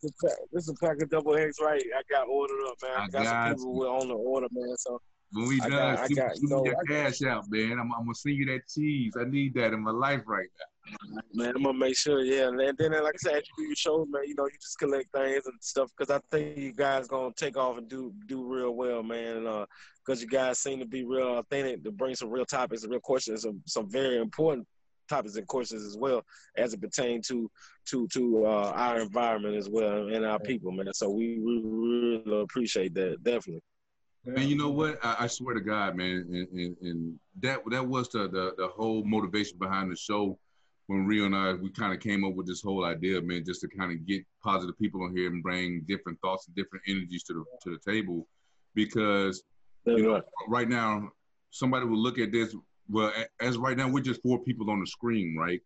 this 0.53 0.69
a 0.69 0.75
pack 0.75 1.03
of 1.03 1.11
double 1.11 1.37
X, 1.37 1.59
right? 1.61 1.83
I 1.97 2.03
got 2.11 2.27
ordered 2.27 2.61
up, 2.69 2.77
man. 2.83 2.93
I, 2.97 3.05
I 3.05 3.09
got, 3.09 3.25
got, 3.25 3.49
some 3.49 3.57
people 3.57 3.87
on 3.87 4.09
the 4.09 4.15
order, 4.15 4.49
man. 4.51 4.77
So. 4.79 5.01
When 5.35 5.49
we 5.49 5.59
done, 5.59 5.71
got, 5.71 6.07
see, 6.07 6.15
got, 6.15 6.37
see 6.37 6.43
you 6.43 6.49
know, 6.49 6.65
your 6.65 6.77
cash 6.89 7.21
out, 7.23 7.45
man. 7.51 7.73
I'm, 7.73 7.93
I'm 7.93 8.05
gonna 8.05 8.15
send 8.15 8.37
you 8.37 8.47
that 8.47 8.69
cheese. 8.69 9.15
I 9.19 9.25
need 9.25 9.55
that 9.55 9.73
in 9.73 9.83
my 9.83 9.91
life 9.91 10.23
right 10.27 10.47
now. 10.59 11.21
Man, 11.33 11.55
I'm 11.57 11.63
gonna 11.65 11.77
make 11.77 11.97
sure, 11.97 12.23
yeah. 12.23 12.49
And 12.49 12.79
then, 12.79 12.93
like 12.93 13.15
I 13.15 13.19
said, 13.19 13.37
after 13.37 13.49
you 13.59 13.65
do 13.65 13.65
your 13.65 13.77
shows, 13.77 14.07
man, 14.09 14.23
you 14.27 14.35
know, 14.37 14.45
you 14.47 14.57
just 14.61 14.79
collect 14.79 15.11
things 15.13 15.45
and 15.47 15.55
stuff 15.61 15.91
because 15.97 16.15
I 16.15 16.21
think 16.31 16.57
you 16.57 16.73
guys 16.73 17.09
gonna 17.09 17.35
take 17.37 17.57
off 17.57 17.79
and 17.79 17.89
do 17.89 18.13
do 18.27 18.45
real 18.45 18.73
well, 18.77 19.03
man. 19.03 19.47
Uh, 19.47 19.67
because 20.05 20.23
you 20.23 20.29
guys 20.29 20.59
seem 20.59 20.79
to 20.79 20.87
be 20.87 21.05
real 21.05 21.39
authentic 21.39 21.83
to 21.83 21.91
bring 21.91 22.15
some 22.15 22.31
real 22.31 22.45
topics 22.45 22.83
and 22.83 22.93
real 22.93 23.01
questions, 23.01 23.43
some 23.43 23.61
some 23.67 23.91
very 23.91 24.19
important 24.19 24.67
topics 25.09 25.37
and 25.37 25.47
questions 25.47 25.85
as 25.85 25.97
well 25.97 26.23
as 26.57 26.75
it 26.75 26.81
pertains 26.81 27.27
to 27.29 27.51
to 27.87 28.07
to 28.09 28.47
uh, 28.47 28.73
our 28.75 29.01
environment 29.01 29.57
as 29.57 29.69
well 29.69 30.09
and 30.09 30.25
our 30.25 30.39
people, 30.39 30.71
man. 30.71 30.93
So 30.93 31.11
we, 31.11 31.39
we 31.39 31.61
really 31.65 32.43
appreciate 32.43 32.95
that, 32.95 33.23
definitely. 33.23 33.63
And 34.27 34.45
you 34.45 34.57
know 34.57 34.71
what? 34.71 34.99
I, 35.05 35.17
I 35.21 35.27
swear 35.27 35.55
to 35.55 35.61
God, 35.61 35.97
man, 35.97 36.27
and, 36.31 36.49
and, 36.59 36.77
and, 36.81 37.19
that 37.41 37.61
that 37.71 37.87
was 37.87 38.09
the, 38.09 38.29
the 38.29 38.55
the 38.57 38.69
whole 38.69 39.05
motivation 39.05 39.59
behind 39.59 39.91
the 39.91 39.97
show 39.97 40.39
when 40.87 41.07
Rio 41.07 41.27
and 41.27 41.35
I 41.35 41.53
we 41.55 41.71
kind 41.71 41.93
of 41.93 42.01
came 42.01 42.25
up 42.25 42.35
with 42.35 42.47
this 42.47 42.63
whole 42.63 42.85
idea, 42.85 43.21
man, 43.21 43.45
just 43.45 43.61
to 43.63 43.69
kind 43.69 43.93
of 43.93 44.07
get 44.07 44.25
positive 44.43 44.79
people 44.79 45.03
on 45.03 45.17
here 45.17 45.29
and 45.29 45.43
bring 45.43 45.85
different 45.89 46.21
thoughts 46.21 46.47
and 46.47 46.57
different 46.57 46.85
energies 46.89 47.23
to 47.25 47.35
the 47.35 47.45
to 47.63 47.77
the 47.77 47.91
table, 47.91 48.27
because 48.75 49.43
you 49.85 50.03
know 50.03 50.23
right 50.49 50.69
now 50.69 51.11
somebody 51.51 51.87
will 51.87 51.99
look 51.99 52.19
at 52.19 52.33
this. 52.33 52.55
Well, 52.89 53.13
as 53.41 53.57
right 53.57 53.77
now 53.77 53.89
we're 53.89 54.03
just 54.03 54.23
four 54.23 54.39
people 54.43 54.71
on 54.71 54.81
the 54.81 54.87
screen, 54.87 55.37
right? 55.39 55.61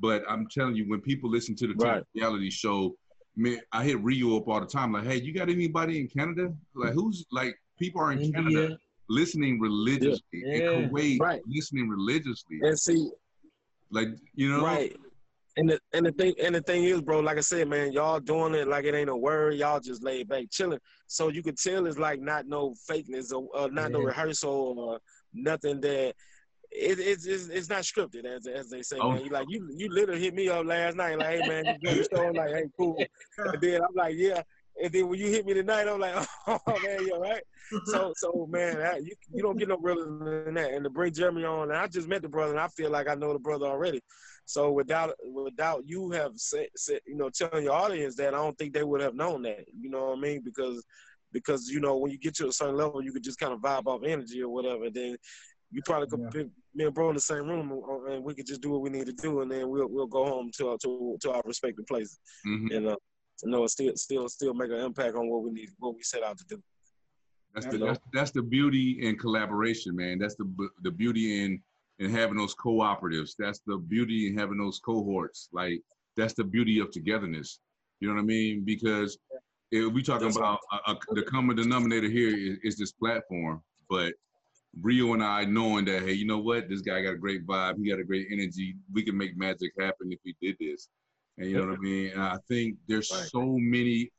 But 0.00 0.22
I'm 0.28 0.46
telling 0.48 0.76
you, 0.76 0.88
when 0.88 1.00
people 1.00 1.30
listen 1.30 1.56
to 1.56 1.66
the 1.66 1.74
right. 1.74 2.02
reality 2.14 2.50
show, 2.50 2.94
man, 3.36 3.60
I 3.72 3.84
hit 3.84 4.00
Rio 4.02 4.36
up 4.36 4.48
all 4.48 4.60
the 4.60 4.66
time. 4.66 4.92
Like, 4.92 5.04
hey, 5.04 5.16
you 5.16 5.32
got 5.32 5.48
anybody 5.48 5.98
in 5.98 6.08
Canada? 6.08 6.52
Like, 6.74 6.92
who's 6.92 7.24
like 7.32 7.58
people 7.78 8.00
are 8.00 8.12
in 8.12 8.20
India. 8.20 8.42
Canada 8.42 8.78
listening 9.08 9.58
religiously 9.60 10.22
yeah. 10.32 10.70
in 10.70 10.90
Kuwait, 10.90 11.20
right. 11.20 11.40
listening 11.46 11.88
religiously. 11.88 12.60
And 12.62 12.78
see, 12.78 13.10
like 13.90 14.08
you 14.34 14.50
know, 14.50 14.64
right. 14.64 14.96
And 15.56 15.70
the 15.70 15.80
and 15.92 16.06
the 16.06 16.12
thing 16.12 16.34
and 16.40 16.54
the 16.54 16.60
thing 16.60 16.84
is, 16.84 17.00
bro, 17.00 17.18
like 17.18 17.36
I 17.36 17.40
said, 17.40 17.68
man, 17.68 17.92
y'all 17.92 18.20
doing 18.20 18.54
it 18.54 18.68
like 18.68 18.84
it 18.84 18.94
ain't 18.94 19.10
a 19.10 19.16
word. 19.16 19.54
Y'all 19.54 19.80
just 19.80 20.04
laid 20.04 20.28
back, 20.28 20.44
chilling. 20.50 20.78
So 21.08 21.30
you 21.30 21.42
could 21.42 21.58
tell 21.58 21.86
it's 21.86 21.98
like 21.98 22.20
not 22.20 22.46
no 22.46 22.74
fakeness 22.88 23.32
or 23.32 23.48
uh, 23.56 23.66
not 23.66 23.90
yeah. 23.90 23.98
no 23.98 24.00
rehearsal 24.00 24.78
or 24.78 25.00
nothing 25.34 25.80
that 25.80 26.14
it, 26.70 27.00
it's, 27.00 27.26
it's 27.26 27.48
it's 27.48 27.68
not 27.68 27.82
scripted 27.82 28.24
as 28.24 28.46
as 28.46 28.70
they 28.70 28.82
say, 28.82 28.98
oh. 29.00 29.12
man. 29.12 29.24
You 29.24 29.30
like 29.30 29.46
you 29.48 29.68
you 29.74 29.88
literally 29.88 30.20
hit 30.20 30.34
me 30.34 30.48
up 30.48 30.64
last 30.64 30.96
night, 30.96 31.18
like, 31.18 31.40
hey 31.40 31.48
man, 31.48 31.78
you 31.80 32.04
show, 32.14 32.26
like, 32.28 32.50
hey, 32.50 32.64
cool. 32.76 33.02
And 33.38 33.60
then 33.60 33.80
I'm 33.82 33.94
like, 33.94 34.14
yeah. 34.16 34.42
And 34.82 34.92
then 34.92 35.08
when 35.08 35.18
you 35.18 35.28
hit 35.28 35.46
me 35.46 35.54
tonight, 35.54 35.88
I'm 35.88 36.00
like, 36.00 36.14
oh 36.46 36.60
man, 36.82 37.06
you're 37.06 37.20
right? 37.20 37.42
So 37.86 38.12
so 38.16 38.46
man, 38.50 38.80
I, 38.80 38.96
you 38.98 39.12
you 39.32 39.42
don't 39.42 39.58
get 39.58 39.68
no 39.68 39.76
realer 39.76 40.04
than 40.44 40.54
that. 40.54 40.72
And 40.72 40.84
to 40.84 40.90
bring 40.90 41.12
Jeremy 41.12 41.44
on, 41.44 41.70
and 41.70 41.78
I 41.78 41.86
just 41.86 42.08
met 42.08 42.22
the 42.22 42.28
brother, 42.28 42.52
and 42.52 42.60
I 42.60 42.68
feel 42.68 42.90
like 42.90 43.08
I 43.08 43.14
know 43.14 43.32
the 43.32 43.38
brother 43.38 43.66
already. 43.66 44.00
So 44.46 44.70
without 44.70 45.14
without 45.32 45.82
you 45.86 46.10
have 46.12 46.32
said, 46.36 46.68
said 46.76 47.00
you 47.06 47.16
know 47.16 47.28
telling 47.30 47.64
your 47.64 47.74
audience 47.74 48.16
that, 48.16 48.34
I 48.34 48.38
don't 48.38 48.56
think 48.56 48.72
they 48.72 48.84
would 48.84 49.00
have 49.00 49.14
known 49.14 49.42
that. 49.42 49.66
You 49.78 49.90
know 49.90 50.06
what 50.06 50.18
I 50.18 50.20
mean? 50.20 50.42
Because 50.42 50.84
because 51.32 51.68
you 51.68 51.80
know 51.80 51.98
when 51.98 52.10
you 52.10 52.18
get 52.18 52.34
to 52.36 52.48
a 52.48 52.52
certain 52.52 52.76
level, 52.76 53.02
you 53.02 53.12
could 53.12 53.24
just 53.24 53.38
kind 53.38 53.52
of 53.52 53.60
vibe 53.60 53.86
off 53.86 54.02
energy 54.04 54.42
or 54.42 54.48
whatever. 54.48 54.88
Then 54.90 55.16
you 55.70 55.82
probably 55.84 56.08
could 56.08 56.20
yeah. 56.20 56.30
put 56.30 56.50
me 56.74 56.84
and 56.84 56.94
bro 56.94 57.08
in 57.10 57.14
the 57.14 57.20
same 57.20 57.46
room, 57.46 57.72
uh, 57.72 58.12
and 58.12 58.24
we 58.24 58.34
could 58.34 58.46
just 58.46 58.62
do 58.62 58.70
what 58.70 58.80
we 58.80 58.90
need 58.90 59.06
to 59.06 59.12
do, 59.12 59.42
and 59.42 59.50
then 59.50 59.68
we'll 59.68 59.88
we'll 59.88 60.06
go 60.06 60.24
home 60.24 60.50
to 60.56 60.70
our 60.70 60.78
to, 60.78 61.18
to 61.20 61.32
our 61.32 61.42
respective 61.44 61.86
places. 61.86 62.18
Mm-hmm. 62.46 62.74
And 62.74 62.88
uh, 62.88 62.96
you 63.42 63.50
know, 63.50 63.66
still 63.66 63.92
still 63.96 64.28
still 64.28 64.54
make 64.54 64.70
an 64.70 64.78
impact 64.78 65.14
on 65.16 65.28
what 65.28 65.42
we 65.42 65.50
need, 65.50 65.70
what 65.78 65.94
we 65.94 66.02
set 66.02 66.22
out 66.22 66.38
to 66.38 66.44
do. 66.48 66.62
That's 67.54 67.66
the 67.66 67.78
that's, 67.78 68.00
that's, 68.12 68.30
the 68.30 68.42
beauty 68.42 69.06
in 69.06 69.16
collaboration, 69.16 69.96
man. 69.96 70.18
That's 70.18 70.36
the 70.36 70.68
the 70.82 70.90
beauty 70.90 71.44
in 71.44 71.62
in 71.98 72.10
having 72.10 72.36
those 72.36 72.54
cooperatives. 72.54 73.32
That's 73.38 73.60
the 73.66 73.78
beauty 73.78 74.28
in 74.28 74.38
having 74.38 74.58
those 74.58 74.78
cohorts. 74.78 75.48
Like 75.52 75.80
that's 76.16 76.34
the 76.34 76.44
beauty 76.44 76.78
of 76.80 76.90
togetherness. 76.90 77.60
You 78.00 78.08
know 78.08 78.14
what 78.14 78.20
I 78.20 78.24
mean? 78.24 78.64
Because 78.64 79.18
if 79.70 79.92
we 79.92 80.02
talking 80.02 80.30
about 80.34 80.60
a, 80.72 80.92
a, 80.92 80.98
the 81.12 81.22
common 81.22 81.56
denominator 81.56 82.08
here 82.08 82.28
is, 82.28 82.58
is 82.62 82.78
this 82.78 82.92
platform, 82.92 83.62
but 83.90 84.14
Rio 84.80 85.14
and 85.14 85.22
I 85.22 85.44
knowing 85.44 85.84
that 85.86 86.02
hey, 86.02 86.12
you 86.12 86.26
know 86.26 86.38
what, 86.38 86.68
this 86.68 86.80
guy 86.80 87.02
got 87.02 87.14
a 87.14 87.18
great 87.18 87.46
vibe, 87.46 87.78
he 87.78 87.90
got 87.90 87.98
a 87.98 88.04
great 88.04 88.28
energy. 88.30 88.76
We 88.92 89.02
can 89.02 89.16
make 89.16 89.36
magic 89.36 89.72
happen 89.78 90.12
if 90.12 90.20
we 90.24 90.36
did 90.40 90.56
this. 90.60 90.88
And 91.38 91.48
you 91.48 91.56
know 91.56 91.66
what 91.68 91.78
I 91.78 91.80
mean? 91.80 92.10
And 92.12 92.22
I 92.22 92.36
think 92.48 92.76
there's 92.88 93.10
right. 93.12 93.28
so 93.30 93.56
many 93.58 94.10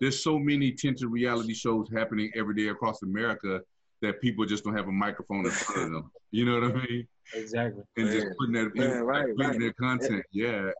there's 0.00 0.22
so 0.22 0.38
many 0.38 0.72
tinted 0.72 1.08
reality 1.08 1.54
shows 1.54 1.88
happening 1.94 2.30
every 2.36 2.54
day 2.54 2.68
across 2.68 3.02
America 3.02 3.60
that 4.02 4.20
people 4.20 4.44
just 4.44 4.64
don't 4.64 4.76
have 4.76 4.88
a 4.88 4.92
microphone 4.92 5.46
in 5.46 5.50
front 5.50 5.86
of 5.86 5.92
them. 5.92 6.10
You 6.30 6.44
know 6.44 6.60
what 6.60 6.64
I 6.64 6.86
mean? 6.86 7.08
Exactly. 7.34 7.82
And 7.96 8.06
Man. 8.06 8.14
just 8.14 8.26
putting 8.38 8.54
that 8.54 8.74
Man, 8.74 9.02
right, 9.04 9.26
putting 9.36 9.50
right. 9.52 9.58
their 9.58 9.72
content. 9.72 10.22
Yeah. 10.32 10.70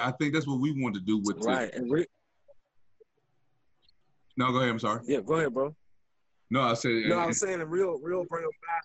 I 0.00 0.10
think 0.12 0.34
that's 0.34 0.46
what 0.46 0.60
we 0.60 0.72
want 0.82 0.94
to 0.94 1.00
do 1.00 1.18
with 1.18 1.44
right. 1.44 1.72
And 1.72 1.88
we- 1.90 2.06
no, 4.36 4.50
go 4.50 4.58
ahead. 4.58 4.70
I'm 4.70 4.78
sorry. 4.80 5.02
Yeah, 5.04 5.20
go 5.20 5.34
ahead, 5.34 5.54
bro. 5.54 5.74
No, 6.50 6.62
I 6.62 6.74
said. 6.74 6.90
No, 7.06 7.20
uh, 7.20 7.24
I'm 7.24 7.32
saying 7.32 7.60
the 7.60 7.66
real, 7.66 7.98
real 8.02 8.24
bring 8.28 8.42
back, 8.42 8.84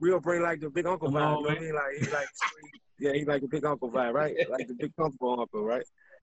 real 0.00 0.20
bring 0.20 0.42
like 0.42 0.60
the 0.60 0.68
big 0.68 0.86
uncle 0.86 1.08
vibe. 1.08 1.14
On, 1.14 1.38
you 1.38 1.44
know 1.44 1.48
what 1.48 1.56
I 1.56 1.60
mean? 1.60 1.74
Like 1.74 1.94
he 1.98 2.06
like, 2.10 2.28
yeah, 3.02 3.12
he 3.14 3.24
like 3.24 3.42
a 3.42 3.48
big 3.48 3.64
uncle 3.64 3.90
vibe, 3.90 4.12
right? 4.12 4.36
Like 4.48 4.68
the 4.68 4.74
big 4.74 4.94
comfortable 4.94 5.40
uncle, 5.40 5.64
right? 5.64 5.84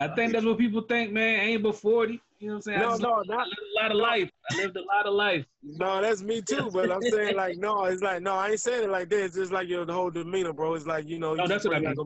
I 0.00 0.08
think 0.14 0.32
that's 0.32 0.46
what 0.46 0.56
people 0.56 0.80
think, 0.80 1.12
man. 1.12 1.40
I 1.40 1.42
ain't 1.44 1.62
but 1.62 1.76
40. 1.76 2.18
You 2.38 2.48
know 2.48 2.54
what 2.54 2.56
I'm 2.56 2.62
saying? 2.62 2.80
No, 2.80 2.96
no, 2.96 3.22
not, 3.26 3.40
I 3.40 3.44
lived 3.44 3.60
a 3.60 3.82
lot 3.82 3.90
of 3.90 3.96
life. 3.98 4.30
I 4.50 4.56
lived 4.56 4.76
a 4.78 4.84
lot 4.84 5.06
of 5.06 5.12
life. 5.12 5.44
No, 5.62 6.00
that's 6.00 6.22
me 6.22 6.40
too. 6.40 6.70
But 6.72 6.90
I'm 6.90 7.02
saying 7.02 7.36
like, 7.36 7.58
no, 7.58 7.84
it's 7.84 8.02
like, 8.02 8.22
no, 8.22 8.36
I 8.36 8.48
ain't 8.52 8.60
saying 8.60 8.84
it 8.84 8.90
like 8.90 9.10
this. 9.10 9.26
It's 9.26 9.36
just 9.36 9.52
like 9.52 9.68
your 9.68 9.84
whole 9.84 10.08
demeanor, 10.08 10.54
bro. 10.54 10.72
It's 10.72 10.86
like, 10.86 11.06
you 11.06 11.18
know, 11.18 11.34
no, 11.34 11.46
that's 11.46 11.66
what 11.66 11.76
I 11.76 11.80
mean. 11.80 11.96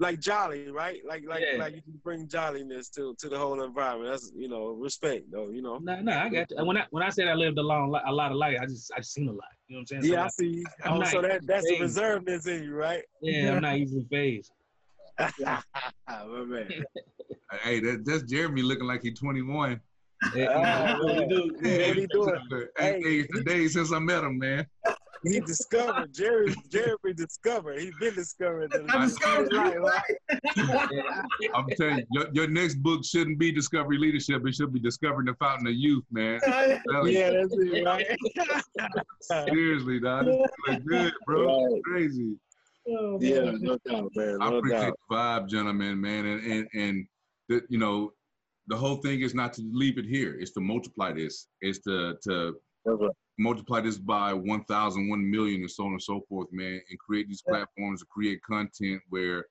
Like, 0.00 0.12
like 0.12 0.20
jolly, 0.20 0.70
right? 0.70 1.00
Like, 1.06 1.24
like, 1.28 1.42
yeah. 1.52 1.58
like 1.58 1.74
you 1.74 1.82
can 1.82 2.00
bring 2.02 2.26
jolliness 2.26 2.88
to 2.90 3.14
to 3.18 3.28
the 3.28 3.38
whole 3.38 3.62
environment. 3.62 4.10
That's 4.10 4.32
you 4.34 4.48
know, 4.48 4.70
respect, 4.70 5.30
though. 5.30 5.50
You 5.50 5.62
know. 5.62 5.78
No, 5.78 6.00
no, 6.00 6.12
I 6.12 6.28
got 6.28 6.50
you. 6.50 6.64
When 6.64 6.76
I 6.76 6.86
when 6.90 7.02
I 7.02 7.10
said 7.10 7.28
I 7.28 7.34
lived 7.34 7.58
a 7.58 7.62
long, 7.62 7.94
a 8.06 8.12
lot 8.12 8.30
of 8.30 8.38
life, 8.38 8.58
I 8.60 8.66
just 8.66 8.90
I 8.96 9.00
seen 9.02 9.28
a 9.28 9.32
lot. 9.32 9.44
You 9.68 9.76
know 9.76 9.80
what 9.80 9.80
I'm 9.80 9.86
saying? 9.86 10.02
So 10.02 10.08
yeah, 10.08 10.24
I 10.24 10.28
see. 10.28 10.64
I'm 10.84 11.02
oh, 11.02 11.04
so 11.04 11.22
that 11.22 11.46
that's 11.46 11.66
the 11.66 11.78
reservedness 11.78 12.46
in 12.48 12.64
you, 12.64 12.74
right? 12.74 13.02
Yeah, 13.22 13.54
I'm 13.54 13.62
not 13.62 13.76
easily 13.76 14.06
phased. 14.10 14.50
My 15.18 15.28
man. 16.46 16.68
hey, 17.62 17.80
that, 17.80 18.04
that's 18.06 18.22
Jeremy 18.22 18.62
looking 18.62 18.86
like 18.86 19.02
he's 19.02 19.18
21. 19.18 19.80
Ah, 20.48 20.98
what 21.02 21.14
he 21.14 21.26
do? 21.26 21.56
Hey, 21.62 21.88
What 21.88 21.96
he 21.96 22.06
doing? 22.06 22.36
Hey, 22.50 22.64
Hey, 22.78 23.02
hey, 23.02 23.16
it's 23.20 23.34
the 23.34 23.44
day 23.44 23.68
since 23.68 23.92
I 23.92 23.98
met 23.98 24.24
him, 24.24 24.38
man. 24.38 24.66
He 25.24 25.40
discovered 25.40 26.14
Jerry. 26.14 26.54
Jerry 26.70 26.96
discovered. 27.14 27.78
He's 27.80 27.94
been 28.00 28.14
discovered. 28.14 28.70
that 28.72 28.84
I 28.88 29.04
it's 29.04 29.14
discovered 29.14 29.52
right, 29.52 29.74
you, 29.74 29.82
right. 29.82 31.50
I'm 31.54 31.66
telling 31.76 31.98
you, 31.98 32.04
your, 32.12 32.26
your 32.32 32.48
next 32.48 32.76
book 32.76 33.04
shouldn't 33.04 33.38
be 33.38 33.52
Discovery 33.52 33.98
Leadership. 33.98 34.46
It 34.46 34.54
should 34.54 34.72
be 34.72 34.80
Discovering 34.80 35.26
the 35.26 35.34
Fountain 35.34 35.66
of 35.66 35.74
Youth, 35.74 36.04
man. 36.10 36.40
right? 36.46 36.80
Telling 36.90 37.12
you. 37.12 37.18
Yeah, 37.18 37.30
that's 37.30 37.54
it, 37.54 37.84
right? 37.84 38.06
Seriously, 39.48 40.00
dog. 40.00 40.26
This 40.26 40.78
good, 40.86 41.12
bro. 41.26 41.66
Right. 41.72 41.82
Crazy. 41.84 42.34
Oh, 42.88 43.18
Yeah, 43.20 43.52
no 43.60 43.76
doubt, 43.86 44.10
man. 44.16 44.38
I 44.40 44.50
No 44.50 44.56
appreciate 44.58 44.80
doubt. 44.80 44.98
the 45.10 45.14
vibe, 45.16 45.48
gentlemen, 45.48 46.00
man, 46.00 46.24
and 46.26 46.44
and 46.52 46.68
and 46.74 47.06
the, 47.48 47.62
you 47.68 47.78
know, 47.78 48.12
the 48.68 48.76
whole 48.76 48.96
thing 48.96 49.20
is 49.20 49.34
not 49.34 49.52
to 49.54 49.62
leave 49.72 49.98
it 49.98 50.06
here. 50.06 50.36
It's 50.40 50.52
to 50.52 50.60
multiply 50.60 51.12
this. 51.12 51.48
It's 51.60 51.78
to 51.80 52.14
to 52.24 52.54
right. 52.86 53.10
Multiply 53.40 53.80
this 53.80 53.98
by 53.98 54.34
1,000, 54.34 55.08
1 55.08 55.30
million, 55.30 55.62
and 55.62 55.70
so 55.70 55.86
on 55.86 55.92
and 55.92 56.02
so 56.02 56.20
forth, 56.28 56.48
man, 56.52 56.80
and 56.88 56.98
create 56.98 57.26
these 57.26 57.42
Yeah. 57.46 57.54
platforms 57.54 58.00
to 58.00 58.06
create 58.06 58.40
content 58.42 59.02
where 59.08 59.46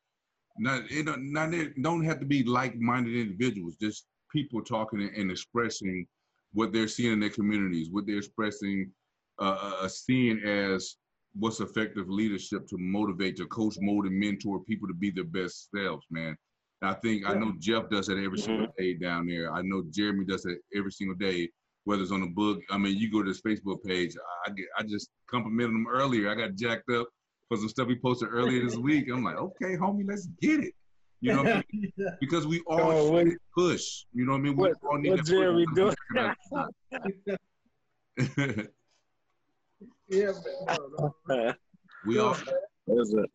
not 0.58 0.84
it 0.92 1.06
don't, 1.06 1.32
not 1.32 1.54
it 1.54 1.82
don't 1.82 2.04
have 2.04 2.20
to 2.20 2.26
be 2.26 2.44
like-minded 2.44 3.16
individuals, 3.16 3.76
just 3.82 4.06
people 4.32 4.62
talking 4.62 5.02
and, 5.02 5.32
expressing 5.32 6.06
what 6.54 6.72
they're 6.72 6.88
seeing 6.88 7.14
in 7.14 7.20
their 7.20 7.30
communities, 7.30 7.90
what 7.92 8.06
they're 8.06 8.18
expressing, 8.18 8.92
uh, 9.40 9.78
uh, 9.82 9.88
seeing 9.88 10.40
as 10.44 10.98
what's 11.34 11.60
effective 11.60 12.10
leadership 12.10 12.68
to 12.68 12.78
motivate, 12.78 13.38
to 13.38 13.46
coach, 13.48 13.76
mold, 13.80 14.06
and 14.06 14.20
mentor 14.20 14.60
people 14.66 14.88
to 14.88 14.94
be 14.94 15.10
their 15.12 15.24
best 15.24 15.70
selves, 15.76 16.06
man. 16.12 16.36
And 16.82 16.92
I 16.92 16.94
think 16.96 17.26
I 17.26 17.34
know 17.34 17.54
Jeff 17.60 17.90
does 17.90 18.08
that 18.08 18.18
every 18.18 18.38
single 18.38 18.68
day 18.78 18.94
down 18.96 19.28
there. 19.28 19.52
I 19.52 19.62
know 19.62 19.84
Jeremy 19.92 20.26
does 20.26 20.46
it 20.46 20.60
every 20.76 20.92
single 20.92 21.16
day 21.16 21.50
whether 21.90 22.04
it's 22.04 22.12
on 22.12 22.22
the 22.22 22.28
book. 22.28 22.60
I 22.70 22.78
mean, 22.78 22.96
you 22.98 23.12
go 23.12 23.24
to 23.24 23.30
his 23.30 23.42
Facebook 23.42 23.84
page. 23.84 24.16
I 24.46 24.52
get, 24.52 24.66
I 24.78 24.84
just 24.84 25.10
complimented 25.28 25.72
him 25.76 25.88
earlier. 25.92 26.30
I 26.30 26.36
got 26.36 26.54
jacked 26.56 26.88
up 26.92 27.08
for 27.48 27.58
some 27.58 27.68
stuff 27.68 27.88
he 27.88 27.96
posted 27.96 28.30
earlier 28.32 28.64
this 28.64 28.78
week. 28.78 29.08
I'm 29.12 29.24
like, 29.24 29.38
okay, 29.38 29.76
homie, 29.76 30.08
let's 30.08 30.28
get 30.40 30.60
it. 30.66 30.74
You 31.22 31.34
know, 31.34 31.44
what 31.44 31.56
I 31.58 31.64
mean? 31.74 31.92
Because 32.22 32.46
we 32.46 32.62
all 32.68 32.80
Oh, 32.92 33.12
what- 33.12 33.28
push. 33.58 34.06
You 34.14 34.26
know 34.26 34.34
what 34.34 34.38
I 34.38 34.42
mean? 34.42 34.56
We 34.56 34.68
What- 34.70 34.78
all 34.84 35.00
need 35.00 35.10
what 35.10 35.26
that 35.26 35.32
Jeremy 35.32 35.66
push. 35.76 35.96
Yeah, 40.10 40.32
but 40.68 40.80
no, 41.00 41.16
no. 41.28 41.54
we 42.06 42.20
all. 42.20 42.34
That's 42.88 43.14
it. 43.14 43.30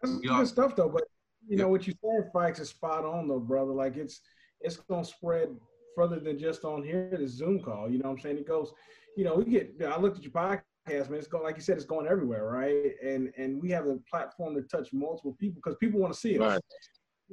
That's 0.00 0.18
Yeah. 0.22 0.38
good 0.38 0.48
stuff 0.48 0.74
though. 0.76 0.88
But 0.88 1.04
you 1.46 1.56
Yeah. 1.56 1.62
know 1.64 1.68
what 1.68 1.86
you 1.86 1.94
said, 2.02 2.30
Fikes, 2.34 2.60
is 2.60 2.70
spot 2.70 3.04
on 3.04 3.28
though, 3.28 3.40
brother. 3.40 3.72
Like 3.72 3.96
it's 3.96 4.20
it's 4.60 4.76
gonna 4.78 5.04
spread 5.04 5.48
further 5.96 6.20
than 6.20 6.38
just 6.38 6.64
on 6.64 6.84
here, 6.84 7.10
this 7.18 7.32
Zoom 7.32 7.60
call. 7.60 7.90
You 7.90 7.98
know 7.98 8.10
what 8.10 8.16
I'm 8.16 8.20
saying? 8.20 8.38
It 8.38 8.46
goes, 8.46 8.72
you 9.16 9.24
know, 9.24 9.34
we 9.34 9.44
get 9.44 9.74
I 9.84 9.98
looked 9.98 10.18
at 10.18 10.22
your 10.22 10.32
podcast, 10.32 10.62
man, 11.10 11.18
it's 11.18 11.26
going 11.26 11.42
like 11.42 11.56
you 11.56 11.62
said, 11.62 11.76
it's 11.76 11.86
going 11.86 12.06
everywhere, 12.06 12.44
right? 12.44 12.92
And 13.02 13.32
and 13.36 13.60
we 13.60 13.70
have 13.70 13.86
a 13.86 13.96
platform 14.08 14.54
to 14.54 14.62
touch 14.62 14.92
multiple 14.92 15.36
people 15.40 15.60
because 15.64 15.76
people 15.80 15.98
want 15.98 16.12
to 16.12 16.18
see 16.18 16.38
us. 16.38 16.52
Right. 16.52 16.60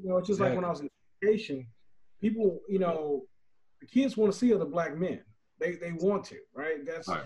You 0.02 0.10
know, 0.10 0.18
it's 0.18 0.28
just 0.28 0.40
like 0.40 0.56
when 0.56 0.66
I 0.66 0.70
was 0.70 0.80
in 0.80 0.90
education, 1.22 1.68
people, 2.20 2.62
you 2.68 2.80
know, 2.80 3.26
the 3.82 3.86
kids 3.86 4.18
want 4.18 4.32
to 4.32 4.38
see 4.38 4.54
other 4.54 4.66
black 4.66 4.98
men. 4.98 5.20
They 5.60 5.74
they 5.76 5.92
want 5.92 6.24
to, 6.26 6.38
right? 6.56 6.86
That's 6.86 7.08
Right. 7.08 7.24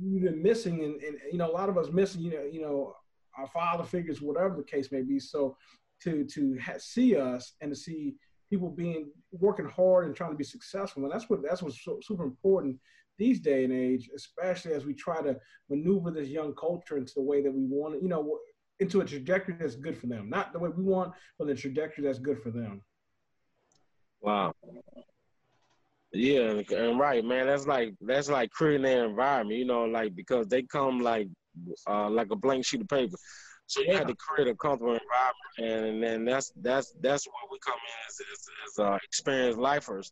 we've 0.00 0.22
been 0.22 0.42
missing, 0.42 0.82
and, 0.84 0.94
and 1.02 1.18
you 1.30 1.36
know, 1.36 1.50
a 1.50 1.52
lot 1.52 1.68
of 1.68 1.76
us 1.76 1.90
missing. 1.92 2.22
You 2.22 2.30
know, 2.30 2.42
you 2.44 2.62
know, 2.62 2.94
our 3.36 3.46
father 3.48 3.84
figures, 3.84 4.22
whatever 4.22 4.56
the 4.56 4.64
case 4.64 4.90
may 4.90 5.02
be. 5.02 5.18
So 5.18 5.56
to 6.04 6.24
to 6.24 6.58
ha- 6.58 6.78
see 6.78 7.16
us 7.16 7.52
and 7.60 7.70
to 7.70 7.76
see 7.76 8.14
people 8.50 8.68
being 8.68 9.10
working 9.32 9.68
hard 9.68 10.06
and 10.06 10.14
trying 10.14 10.32
to 10.32 10.36
be 10.36 10.44
successful, 10.44 11.04
and 11.04 11.12
that's 11.12 11.30
what 11.30 11.40
that's 11.42 11.62
what's 11.62 11.82
so, 11.82 11.98
super 12.02 12.24
important 12.24 12.76
these 13.16 13.40
day 13.40 13.64
and 13.64 13.72
age, 13.72 14.10
especially 14.14 14.72
as 14.72 14.84
we 14.84 14.94
try 14.94 15.20
to 15.22 15.36
maneuver 15.68 16.10
this 16.10 16.28
young 16.28 16.54
culture 16.54 16.96
into 16.96 17.12
the 17.14 17.22
way 17.22 17.42
that 17.42 17.52
we 17.52 17.64
want 17.64 17.94
it. 17.94 18.02
You 18.02 18.08
know, 18.08 18.38
into 18.80 19.00
a 19.00 19.04
trajectory 19.04 19.54
that's 19.58 19.76
good 19.76 19.96
for 19.96 20.06
them, 20.06 20.28
not 20.28 20.52
the 20.52 20.58
way 20.58 20.70
we 20.70 20.82
want, 20.82 21.12
but 21.38 21.46
the 21.46 21.54
trajectory 21.54 22.04
that's 22.04 22.18
good 22.18 22.42
for 22.42 22.50
them. 22.50 22.82
Wow. 24.20 24.54
Yeah, 26.12 26.50
and, 26.50 26.70
and 26.72 26.98
right, 26.98 27.24
man. 27.24 27.46
That's 27.46 27.66
like 27.66 27.94
that's 28.00 28.28
like 28.28 28.50
creating 28.50 28.82
their 28.82 29.04
environment, 29.04 29.58
you 29.58 29.64
know, 29.64 29.84
like 29.84 30.14
because 30.16 30.48
they 30.48 30.62
come 30.62 31.00
like 31.00 31.28
uh 31.88 32.10
like 32.10 32.30
a 32.32 32.36
blank 32.36 32.64
sheet 32.64 32.80
of 32.80 32.88
paper. 32.88 33.16
So 33.70 33.82
you 33.82 33.92
have 33.96 34.08
to 34.08 34.16
create 34.16 34.48
a 34.48 34.54
comfortable 34.56 34.98
environment, 34.98 35.86
and 35.94 36.02
then 36.02 36.24
that's 36.24 36.52
that's 36.60 36.92
that's 37.00 37.24
where 37.28 37.46
we 37.52 37.58
come 37.64 37.78
in 37.78 38.08
as 38.08 38.20
as, 38.20 38.48
as 38.66 38.84
uh, 38.84 38.98
experienced 39.04 39.60
lifers. 39.60 40.10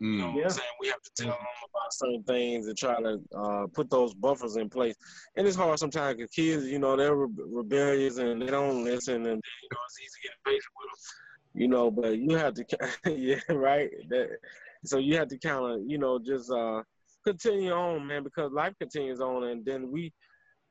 You 0.00 0.18
know 0.18 0.26
Mm. 0.26 0.34
what 0.34 0.38
Yeah. 0.40 0.44
I'm 0.44 0.50
saying? 0.50 0.68
We 0.80 0.88
have 0.88 1.02
to 1.02 1.10
tell 1.16 1.30
them 1.30 1.46
about 1.70 1.92
certain 1.92 2.22
things 2.24 2.66
and 2.68 2.76
try 2.76 3.00
to 3.00 3.20
uh, 3.34 3.66
put 3.72 3.88
those 3.88 4.12
buffers 4.12 4.56
in 4.56 4.68
place. 4.68 4.94
And 5.36 5.46
it's 5.46 5.56
hard 5.56 5.78
sometimes 5.78 6.16
because 6.18 6.30
kids, 6.32 6.66
you 6.66 6.78
know, 6.78 6.96
they're 6.96 7.16
re- 7.16 7.28
rebellious 7.46 8.18
and 8.18 8.42
they 8.42 8.46
don't 8.46 8.84
listen, 8.84 9.16
and 9.16 9.24
you 9.24 9.68
know, 9.72 9.78
it's 9.86 10.00
easy 10.00 10.10
to 10.14 10.28
get 10.28 10.32
impatient 10.44 10.74
with 10.78 10.90
them. 10.90 11.62
You 11.62 11.68
know, 11.68 11.90
but 11.90 12.18
you 12.18 12.36
have 12.36 12.54
to, 12.54 12.64
yeah, 13.16 13.40
right. 13.48 13.90
That, 14.10 14.38
so 14.84 14.98
you 14.98 15.16
have 15.16 15.28
to 15.28 15.38
kind 15.38 15.64
of, 15.64 15.80
you 15.86 15.96
know, 15.98 16.18
just 16.18 16.50
uh, 16.50 16.82
continue 17.24 17.72
on, 17.72 18.06
man, 18.06 18.22
because 18.22 18.52
life 18.52 18.74
continues 18.78 19.20
on, 19.20 19.44
and 19.44 19.64
then 19.64 19.90
we 19.90 20.12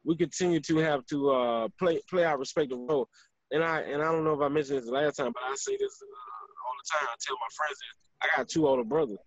we 0.08 0.16
continue 0.16 0.62
to 0.62 0.78
have 0.78 1.06
to 1.08 1.30
uh, 1.32 1.68
play 1.78 2.00
play 2.10 2.24
our 2.24 2.38
respective 2.38 2.80
role. 2.80 3.08
And 3.52 3.64
I 3.64 3.82
and 3.82 4.02
I 4.02 4.12
don't 4.12 4.24
know 4.24 4.34
if 4.34 4.42
I 4.42 4.48
mentioned 4.48 4.80
this 4.80 4.90
last 4.90 5.18
time, 5.18 5.34
but 5.34 5.44
I 5.44 5.54
say 5.56 5.74
this 5.74 6.02
uh, 6.02 6.66
all 6.66 6.74
the 6.82 6.98
time. 6.98 7.08
I 7.12 7.16
tell 7.22 7.36
my 7.36 7.52
friends 7.56 7.78
this. 7.78 7.98
I 8.24 8.38
got 8.38 8.50
two 8.50 8.68
older 8.68 8.84
brothers. 8.84 9.20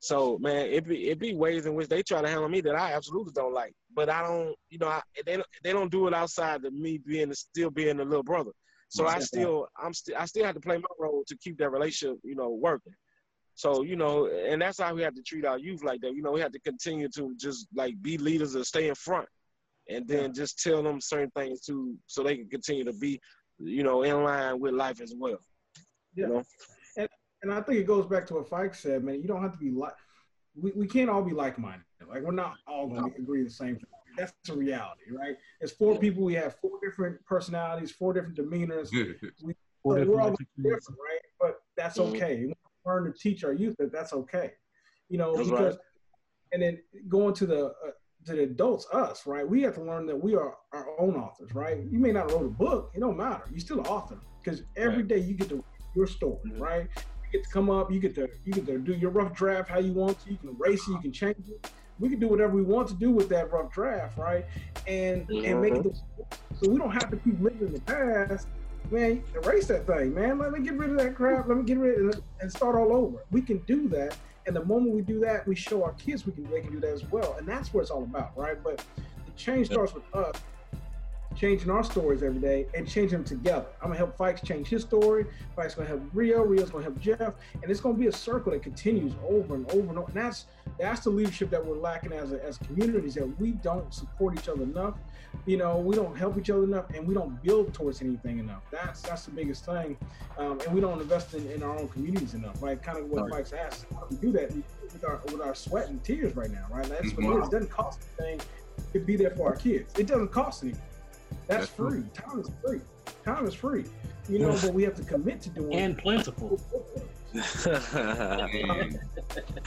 So 0.00 0.38
man, 0.38 0.66
it 0.66 0.86
be 0.86 1.08
it 1.08 1.18
be 1.18 1.34
ways 1.34 1.66
in 1.66 1.74
which 1.74 1.88
they 1.88 2.02
try 2.02 2.22
to 2.22 2.28
handle 2.28 2.48
me 2.48 2.60
that 2.62 2.76
I 2.76 2.92
absolutely 2.92 3.32
don't 3.34 3.52
like. 3.52 3.74
But 3.94 4.08
I 4.08 4.22
don't, 4.22 4.54
you 4.70 4.78
know, 4.78 4.88
I, 4.88 5.02
they 5.26 5.36
don't 5.36 5.46
they 5.64 5.72
don't 5.72 5.90
do 5.90 6.06
it 6.06 6.14
outside 6.14 6.64
of 6.64 6.72
me 6.72 6.98
being 6.98 7.32
still 7.34 7.70
being 7.70 7.98
a 7.98 8.04
little 8.04 8.22
brother. 8.22 8.52
So 8.90 9.06
I 9.06 9.18
still 9.18 9.66
I'm 9.76 9.92
still 9.92 10.16
I 10.16 10.24
still 10.26 10.44
have 10.44 10.54
to 10.54 10.60
play 10.60 10.78
my 10.78 10.88
role 11.00 11.24
to 11.26 11.36
keep 11.38 11.58
that 11.58 11.70
relationship, 11.70 12.18
you 12.22 12.36
know, 12.36 12.50
working. 12.50 12.94
So 13.54 13.82
you 13.82 13.96
know, 13.96 14.28
and 14.28 14.62
that's 14.62 14.80
how 14.80 14.94
we 14.94 15.02
have 15.02 15.14
to 15.14 15.22
treat 15.22 15.44
our 15.44 15.58
youth 15.58 15.82
like 15.82 16.00
that. 16.02 16.14
You 16.14 16.22
know, 16.22 16.30
we 16.30 16.40
have 16.40 16.52
to 16.52 16.60
continue 16.60 17.08
to 17.16 17.34
just 17.36 17.66
like 17.74 18.00
be 18.00 18.16
leaders 18.16 18.54
and 18.54 18.64
stay 18.64 18.88
in 18.88 18.94
front, 18.94 19.28
and 19.88 20.06
then 20.06 20.32
just 20.34 20.62
tell 20.62 20.82
them 20.82 21.00
certain 21.00 21.30
things 21.30 21.60
too, 21.62 21.96
so 22.06 22.22
they 22.22 22.36
can 22.36 22.48
continue 22.48 22.84
to 22.84 22.92
be, 22.92 23.20
you 23.58 23.82
know, 23.82 24.02
in 24.02 24.22
line 24.22 24.60
with 24.60 24.74
life 24.74 25.00
as 25.00 25.14
well. 25.16 25.38
Yeah. 26.14 26.26
You 26.26 26.32
know? 26.34 26.42
and 27.42 27.52
I 27.52 27.60
think 27.60 27.78
it 27.78 27.86
goes 27.86 28.06
back 28.06 28.26
to 28.26 28.34
what 28.34 28.48
Fike 28.48 28.74
said, 28.74 29.04
man. 29.04 29.22
You 29.22 29.28
don't 29.28 29.42
have 29.42 29.52
to 29.52 29.58
be 29.58 29.70
like, 29.70 29.92
we, 30.60 30.72
we 30.72 30.86
can't 30.86 31.08
all 31.08 31.22
be 31.22 31.32
like 31.32 31.58
minded. 31.58 31.84
Like 32.08 32.22
we're 32.22 32.32
not 32.32 32.56
all 32.66 32.88
going 32.88 33.12
to 33.12 33.16
agree 33.18 33.44
the 33.44 33.50
same 33.50 33.76
thing. 33.76 33.84
That's 34.16 34.32
the 34.44 34.56
reality, 34.56 35.02
right? 35.12 35.36
It's 35.60 35.72
four 35.72 35.96
people. 35.96 36.24
We 36.24 36.34
have 36.34 36.56
four 36.60 36.80
different 36.82 37.24
personalities, 37.24 37.92
four 37.92 38.12
different 38.12 38.36
demeanors. 38.36 38.90
Mm. 38.90 39.14
Four 39.82 39.92
So 39.92 39.98
different 39.98 40.08
we're 40.08 40.20
all 40.20 40.36
different, 40.56 40.84
right? 40.88 41.20
But 41.38 41.60
that's 41.76 41.98
Mhm. 41.98 42.08
okay. 42.08 42.46
We 42.46 42.54
learn 42.84 43.04
to 43.04 43.12
teach 43.16 43.44
our 43.44 43.52
youth 43.52 43.76
that 43.78 43.92
that's 43.92 44.12
okay. 44.12 44.54
You 45.08 45.18
know, 45.18 45.36
That's 45.36 45.48
because 45.48 45.78
and 46.52 46.62
then 46.62 46.82
going 47.08 47.34
to 47.34 47.46
the 47.46 47.66
uh, 47.66 47.90
to 48.28 48.36
the 48.36 48.42
adults, 48.42 48.86
us, 48.92 49.26
right? 49.26 49.48
We 49.48 49.62
have 49.62 49.74
to 49.74 49.82
learn 49.82 50.06
that 50.06 50.16
we 50.22 50.34
are 50.34 50.56
our 50.72 50.86
own 50.98 51.16
authors, 51.16 51.54
right? 51.54 51.78
You 51.90 51.98
may 51.98 52.12
not 52.12 52.30
wrote 52.30 52.46
a 52.46 52.48
book, 52.50 52.90
it 52.94 53.00
don't 53.00 53.16
matter. 53.16 53.44
You're 53.50 53.60
still 53.60 53.80
an 53.80 53.86
author 53.86 54.18
because 54.42 54.62
every 54.76 55.02
day 55.02 55.18
you 55.18 55.34
get 55.34 55.48
to 55.50 55.64
your 55.94 56.06
story, 56.06 56.38
Mhm. 56.46 56.60
right? 56.60 56.88
You 57.24 57.30
get 57.32 57.44
to 57.44 57.50
come 57.50 57.70
up, 57.70 57.90
you 57.90 58.00
get 58.00 58.14
to 58.14 58.28
you 58.44 58.52
get 58.52 58.66
to 58.66 58.78
do 58.78 58.92
your 58.94 59.10
rough 59.10 59.34
draft 59.34 59.68
how 59.68 59.78
you 59.78 59.92
want 59.92 60.20
to. 60.24 60.30
You 60.30 60.38
can 60.38 60.50
erase 60.50 60.86
it, 60.88 60.92
you 60.92 60.98
can 61.00 61.12
change 61.12 61.48
it. 61.48 61.70
We 61.98 62.08
can 62.08 62.20
do 62.20 62.28
whatever 62.28 62.54
we 62.54 62.62
want 62.62 62.88
to 62.88 62.94
do 62.94 63.10
with 63.10 63.28
that 63.30 63.50
rough 63.52 63.72
draft, 63.72 64.16
right? 64.18 64.44
And 64.86 65.28
and 65.30 65.60
make 65.60 65.74
it 65.74 65.82
the, 65.82 65.92
so 66.54 66.70
we 66.70 66.78
don't 66.78 66.92
have 66.92 67.10
to 67.10 67.16
keep 67.16 67.40
living 67.40 67.68
in 67.68 67.72
the 67.72 67.80
past. 67.80 68.46
Man, 68.90 69.22
erase 69.34 69.66
that 69.66 69.86
thing, 69.86 70.14
man. 70.14 70.38
Let 70.38 70.52
me 70.52 70.60
get 70.60 70.74
rid 70.78 70.90
of 70.90 70.96
that 70.98 71.14
crap. 71.14 71.46
Let 71.48 71.58
me 71.58 71.64
get 71.64 71.76
rid 71.78 72.00
of 72.00 72.08
it 72.14 72.22
and 72.40 72.50
start 72.50 72.74
all 72.74 72.94
over. 72.94 73.18
We 73.30 73.42
can 73.42 73.58
do 73.66 73.86
that. 73.88 74.16
And 74.48 74.56
the 74.56 74.64
moment 74.64 74.94
we 74.94 75.02
do 75.02 75.20
that, 75.20 75.46
we 75.46 75.54
show 75.54 75.84
our 75.84 75.92
kids 75.92 76.24
we 76.24 76.32
can 76.32 76.50
they 76.50 76.62
can 76.62 76.72
do 76.72 76.80
that 76.80 76.90
as 76.90 77.04
well. 77.10 77.36
And 77.38 77.46
that's 77.46 77.74
what 77.74 77.82
it's 77.82 77.90
all 77.90 78.02
about, 78.02 78.32
right? 78.34 78.56
But 78.64 78.82
the 79.26 79.32
change 79.36 79.66
starts 79.66 79.92
with 79.92 80.02
us 80.14 80.36
changing 81.36 81.70
our 81.70 81.84
stories 81.84 82.22
every 82.22 82.40
day 82.40 82.66
and 82.74 82.88
changing 82.88 83.18
them 83.18 83.24
together. 83.24 83.66
I'm 83.82 83.88
gonna 83.88 83.98
help 83.98 84.16
Fikes 84.16 84.42
change 84.42 84.68
his 84.68 84.82
story. 84.82 85.26
Fikes 85.54 85.76
gonna 85.76 85.86
help 85.86 86.02
Rio. 86.14 86.42
Rio's 86.42 86.70
gonna 86.70 86.82
help 86.82 86.98
Jeff, 86.98 87.34
and 87.62 87.70
it's 87.70 87.80
gonna 87.80 87.98
be 87.98 88.06
a 88.06 88.12
circle 88.12 88.52
that 88.52 88.62
continues 88.62 89.12
over 89.28 89.54
and 89.54 89.70
over 89.70 89.90
and 89.90 89.98
over. 89.98 90.06
And 90.06 90.14
that's 90.14 90.46
that's 90.78 91.00
the 91.00 91.10
leadership 91.10 91.50
that 91.50 91.64
we're 91.64 91.76
lacking 91.76 92.12
as 92.12 92.32
a, 92.32 92.42
as 92.42 92.56
communities 92.56 93.14
that 93.16 93.26
we 93.38 93.50
don't 93.52 93.92
support 93.92 94.34
each 94.38 94.48
other 94.48 94.62
enough. 94.62 94.94
You 95.46 95.56
know, 95.56 95.78
we 95.78 95.96
don't 95.96 96.16
help 96.16 96.36
each 96.38 96.50
other 96.50 96.64
enough, 96.64 96.90
and 96.94 97.06
we 97.06 97.14
don't 97.14 97.42
build 97.42 97.72
towards 97.72 98.02
anything 98.02 98.38
enough. 98.38 98.62
That's 98.70 99.00
that's 99.02 99.24
the 99.24 99.30
biggest 99.30 99.64
thing, 99.64 99.96
um, 100.36 100.60
and 100.60 100.74
we 100.74 100.80
don't 100.80 101.00
invest 101.00 101.34
in, 101.34 101.50
in 101.50 101.62
our 101.62 101.76
own 101.78 101.88
communities 101.88 102.34
enough. 102.34 102.62
Right? 102.62 102.80
Kind 102.82 102.98
of 102.98 103.06
what 103.08 103.30
Right. 103.30 103.44
Fikes 103.44 103.56
asked. 103.56 103.86
How 103.94 104.06
do 104.06 104.16
we 104.16 104.26
do 104.26 104.32
that 104.32 104.52
with 104.52 105.04
our 105.04 105.20
with 105.26 105.40
our 105.40 105.54
sweat 105.54 105.88
and 105.88 106.02
tears 106.04 106.36
right 106.36 106.50
now? 106.50 106.66
Right? 106.70 106.86
That's 106.88 107.12
what 107.14 107.24
it 107.24 107.40
is. 107.40 107.48
It 107.48 107.50
doesn't 107.50 107.70
cost 107.70 108.00
anything 108.20 108.40
to 108.92 108.98
be 109.00 109.16
there 109.16 109.30
for 109.30 109.48
our 109.48 109.56
kids. 109.56 109.94
It 109.98 110.06
doesn't 110.06 110.28
cost 110.32 110.62
anything. 110.64 110.82
That's, 111.46 111.66
That's 111.66 111.76
true. 111.76 111.90
free. 111.90 112.04
Time 112.14 112.40
is 112.40 112.50
free. 112.64 112.80
Time 113.24 113.46
is 113.46 113.54
free. 113.54 113.84
You 114.28 114.38
know, 114.40 114.58
but 114.60 114.74
we 114.74 114.82
have 114.82 114.94
to 114.96 115.02
commit 115.02 115.40
to 115.42 115.48
doing 115.50 115.72
and 115.74 115.96
plentiful. 115.96 116.60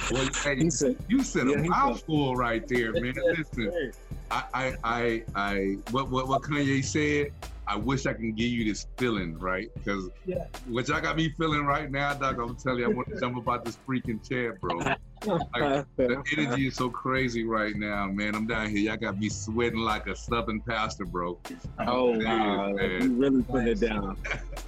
Well, 0.09 0.30
hey, 0.43 0.70
said, 0.70 0.95
you 1.07 1.24
said 1.24 1.47
Yeah, 1.47 1.59
a 1.59 1.64
mouthful 1.64 2.36
right 2.36 2.64
there, 2.68 2.93
man. 2.93 3.14
Listen, 3.38 3.93
I, 4.30 4.43
I, 4.53 4.74
I, 4.84 5.22
I, 5.36 5.76
what, 5.89 6.09
what, 6.12 6.28
what 6.28 6.41
Kanye 6.41 6.84
said. 6.84 7.28
I 7.68 7.76
wish 7.76 8.05
I 8.05 8.14
can 8.14 8.34
give 8.34 8.47
you 8.47 8.66
this 8.66 8.86
feeling, 8.97 9.38
right? 9.39 9.70
Because 9.78 10.09
Yeah. 10.26 10.43
what 10.68 10.88
y'all 10.88 10.99
got 10.99 11.16
me 11.16 11.30
feeling 11.39 11.66
right 11.66 11.89
now, 11.89 12.14
Doc. 12.14 12.38
I'm 12.41 12.57
telling 12.57 12.80
you, 12.80 12.86
I 12.86 12.89
want 12.89 13.07
to 13.09 13.20
jump 13.20 13.38
about 13.38 13.64
this 13.64 13.78
freaking 13.88 14.28
chair, 14.28 14.57
bro. 14.59 14.80
Like, 15.26 15.86
the 15.97 16.24
energy 16.38 16.67
is 16.67 16.76
so 16.76 16.89
crazy 16.89 17.43
right 17.43 17.76
now, 17.76 18.07
man. 18.07 18.36
I'm 18.36 18.47
down 18.47 18.69
here. 18.69 18.80
Y'all 18.80 18.97
got 18.97 19.19
me 19.19 19.30
sweating 19.30 19.80
like 19.80 20.07
a 20.07 20.15
southern 20.15 20.61
pastor, 20.61 21.05
bro. 21.05 21.38
oh 21.80 22.13
It 22.13 22.19
is, 22.19 22.26
wow, 22.26 22.74
man. 22.74 23.01
you 23.01 23.13
really 23.13 23.43
putting 23.43 23.67
it 23.67 23.80
down. 23.80 24.17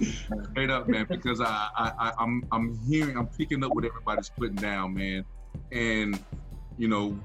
Straight 0.50 0.70
up, 0.70 0.88
man, 0.88 1.06
because 1.08 1.40
I, 1.40 1.68
I, 1.76 1.92
I 1.98 2.12
I'm 2.18 2.44
I'm 2.52 2.78
hearing, 2.86 3.16
I'm 3.16 3.26
picking 3.26 3.64
up 3.64 3.74
what 3.74 3.84
everybody's 3.84 4.28
putting 4.28 4.56
down, 4.56 4.94
man, 4.94 5.24
and 5.72 6.18
you 6.78 6.88
know, 6.88 7.18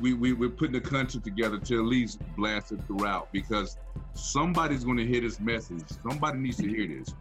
we 0.00 0.14
we 0.14 0.32
we're 0.32 0.48
putting 0.48 0.74
the 0.74 0.80
country 0.80 1.20
together 1.20 1.58
to 1.58 1.78
at 1.78 1.84
least 1.84 2.20
blast 2.36 2.72
it 2.72 2.80
throughout 2.86 3.32
because 3.32 3.76
somebody's 4.14 4.84
going 4.84 4.98
to 4.98 5.06
hear 5.06 5.20
this 5.20 5.40
message. 5.40 5.84
Somebody 6.08 6.38
needs 6.38 6.56
to 6.58 6.68
hear 6.68 6.86
this. 6.86 7.14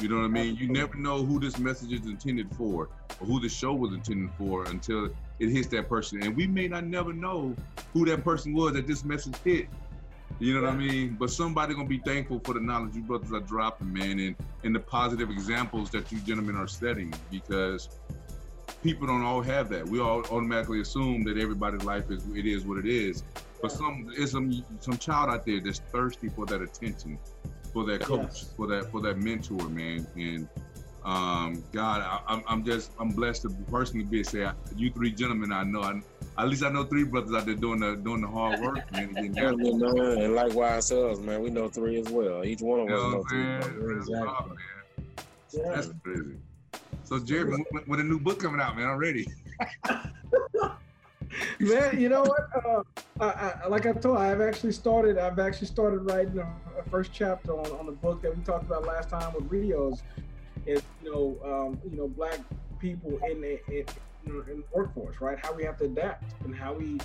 You 0.00 0.08
know 0.08 0.16
what 0.16 0.24
I 0.24 0.28
mean? 0.28 0.56
You 0.56 0.68
never 0.68 0.96
know 0.96 1.24
who 1.24 1.38
this 1.38 1.58
message 1.58 1.92
is 1.92 2.04
intended 2.06 2.54
for 2.56 2.88
or 3.20 3.26
who 3.26 3.40
the 3.40 3.48
show 3.48 3.72
was 3.74 3.92
intended 3.92 4.30
for 4.36 4.64
until 4.64 5.10
it 5.38 5.50
hits 5.50 5.68
that 5.68 5.88
person, 5.88 6.22
and 6.22 6.36
we 6.36 6.46
may 6.46 6.68
not 6.68 6.84
never 6.84 7.12
know 7.12 7.54
who 7.92 8.04
that 8.06 8.24
person 8.24 8.54
was 8.54 8.72
that 8.72 8.86
this 8.86 9.04
message 9.04 9.36
hit. 9.44 9.68
You 10.40 10.54
know 10.54 10.62
what 10.62 10.70
I 10.70 10.76
mean? 10.76 11.16
But 11.18 11.30
somebody 11.30 11.74
gonna 11.74 11.86
be 11.86 11.98
thankful 11.98 12.40
for 12.40 12.54
the 12.54 12.60
knowledge 12.60 12.96
you 12.96 13.02
brothers 13.02 13.32
are 13.32 13.40
dropping, 13.40 13.92
man, 13.92 14.18
and 14.18 14.36
and 14.64 14.74
the 14.74 14.80
positive 14.80 15.30
examples 15.30 15.90
that 15.90 16.10
you 16.10 16.18
gentlemen 16.20 16.56
are 16.56 16.66
setting 16.66 17.14
because 17.30 17.88
people 18.82 19.06
don't 19.06 19.22
all 19.22 19.42
have 19.42 19.68
that. 19.68 19.88
We 19.88 20.00
all 20.00 20.20
automatically 20.26 20.80
assume 20.80 21.22
that 21.24 21.38
everybody's 21.38 21.84
life 21.84 22.10
is 22.10 22.26
it 22.34 22.46
is 22.46 22.64
what 22.64 22.78
it 22.78 22.86
is. 22.86 23.22
But 23.62 23.70
some 23.70 24.10
is 24.16 24.32
some 24.32 24.64
some 24.80 24.98
child 24.98 25.30
out 25.30 25.46
there 25.46 25.60
that's 25.60 25.78
thirsty 25.78 26.28
for 26.28 26.46
that 26.46 26.62
attention, 26.62 27.18
for 27.74 27.84
that 27.84 28.00
coach, 28.00 28.22
Yes. 28.22 28.50
for 28.56 28.66
that 28.68 28.90
for 28.90 29.02
that 29.02 29.18
mentor, 29.18 29.68
man. 29.68 30.06
And 30.16 30.48
um, 31.04 31.62
God, 31.72 32.00
I, 32.00 32.20
I'm 32.32 32.42
I'm 32.48 32.64
just 32.64 32.92
I'm 32.98 33.10
blessed 33.10 33.42
to 33.42 33.50
personally 33.70 34.06
be 34.06 34.24
say 34.24 34.48
you 34.74 34.90
three 34.90 35.10
gentlemen 35.12 35.52
I 35.52 35.64
know. 35.64 35.82
I, 35.82 36.00
at 36.38 36.48
least 36.48 36.64
I 36.64 36.70
know 36.70 36.84
three 36.84 37.04
brothers 37.04 37.34
out 37.34 37.44
there 37.46 37.54
doing 37.54 37.80
the 37.80 37.96
doing 37.96 38.22
the 38.22 38.28
hard 38.28 38.58
work, 38.60 38.90
man. 38.92 39.04
and 39.04 39.16
getting 39.16 39.34
Yeah, 39.36 39.50
after 39.50 40.22
and 40.24 40.34
likewise 40.34 40.90
ourselves, 40.90 41.20
man. 41.20 41.42
We 41.42 41.50
know 41.50 41.68
three 41.68 41.98
as 42.00 42.08
well. 42.08 42.44
Each 42.44 42.62
one 42.62 42.80
of 42.80 42.88
You 42.88 42.94
us 42.94 43.02
know 43.02 43.10
know 43.10 43.18
what 43.18 43.28
three. 43.28 43.42
I'm 43.42 43.62
saying? 43.62 43.74
bro. 43.78 43.94
That's 43.96 44.08
Exactly. 44.08 44.26
wild, 44.26 44.48
man. 44.48 44.56
Yeah. 45.52 45.74
That's 45.74 45.90
crazy. 46.02 46.36
So 47.04 47.18
Jerry, 47.18 47.44
with, 47.72 47.86
when 47.86 48.00
a 48.00 48.04
new 48.04 48.18
book 48.18 48.38
coming 48.40 48.60
out, 48.60 48.76
man, 48.76 48.88
I'm 48.88 48.96
ready. 48.96 49.26
Man, 51.60 52.00
you 52.00 52.08
know 52.08 52.22
what? 52.22 52.48
Uh, 52.64 52.82
I, 53.20 53.52
I, 53.64 53.68
like 53.68 53.86
I 53.86 53.92
told, 53.92 54.18
I've 54.18 54.40
actually 54.40 54.72
started. 54.72 55.18
I've 55.18 55.38
actually 55.38 55.66
started 55.66 55.98
writing 55.98 56.38
a, 56.38 56.46
a 56.78 56.82
first 56.90 57.12
chapter 57.12 57.52
on, 57.52 57.66
on 57.78 57.86
the 57.86 57.92
book 57.92 58.22
that 58.22 58.36
we 58.36 58.42
talked 58.44 58.64
about 58.64 58.84
last 58.86 59.08
time 59.08 59.32
with 59.34 59.50
Rios. 59.50 60.02
Is 60.66 60.82
you 61.02 61.10
know, 61.10 61.36
um, 61.44 61.80
you 61.90 61.96
know, 61.96 62.08
black 62.08 62.38
people 62.78 63.18
in 63.30 63.40
the 63.40 63.60
in, 63.68 63.84
you 64.26 64.44
in 64.50 64.64
workforce, 64.72 65.20
right? 65.20 65.38
How 65.38 65.52
we 65.52 65.64
have 65.64 65.76
to 65.78 65.84
adapt 65.84 66.34
and 66.44 66.54
how 66.54 66.72
we 66.72 66.98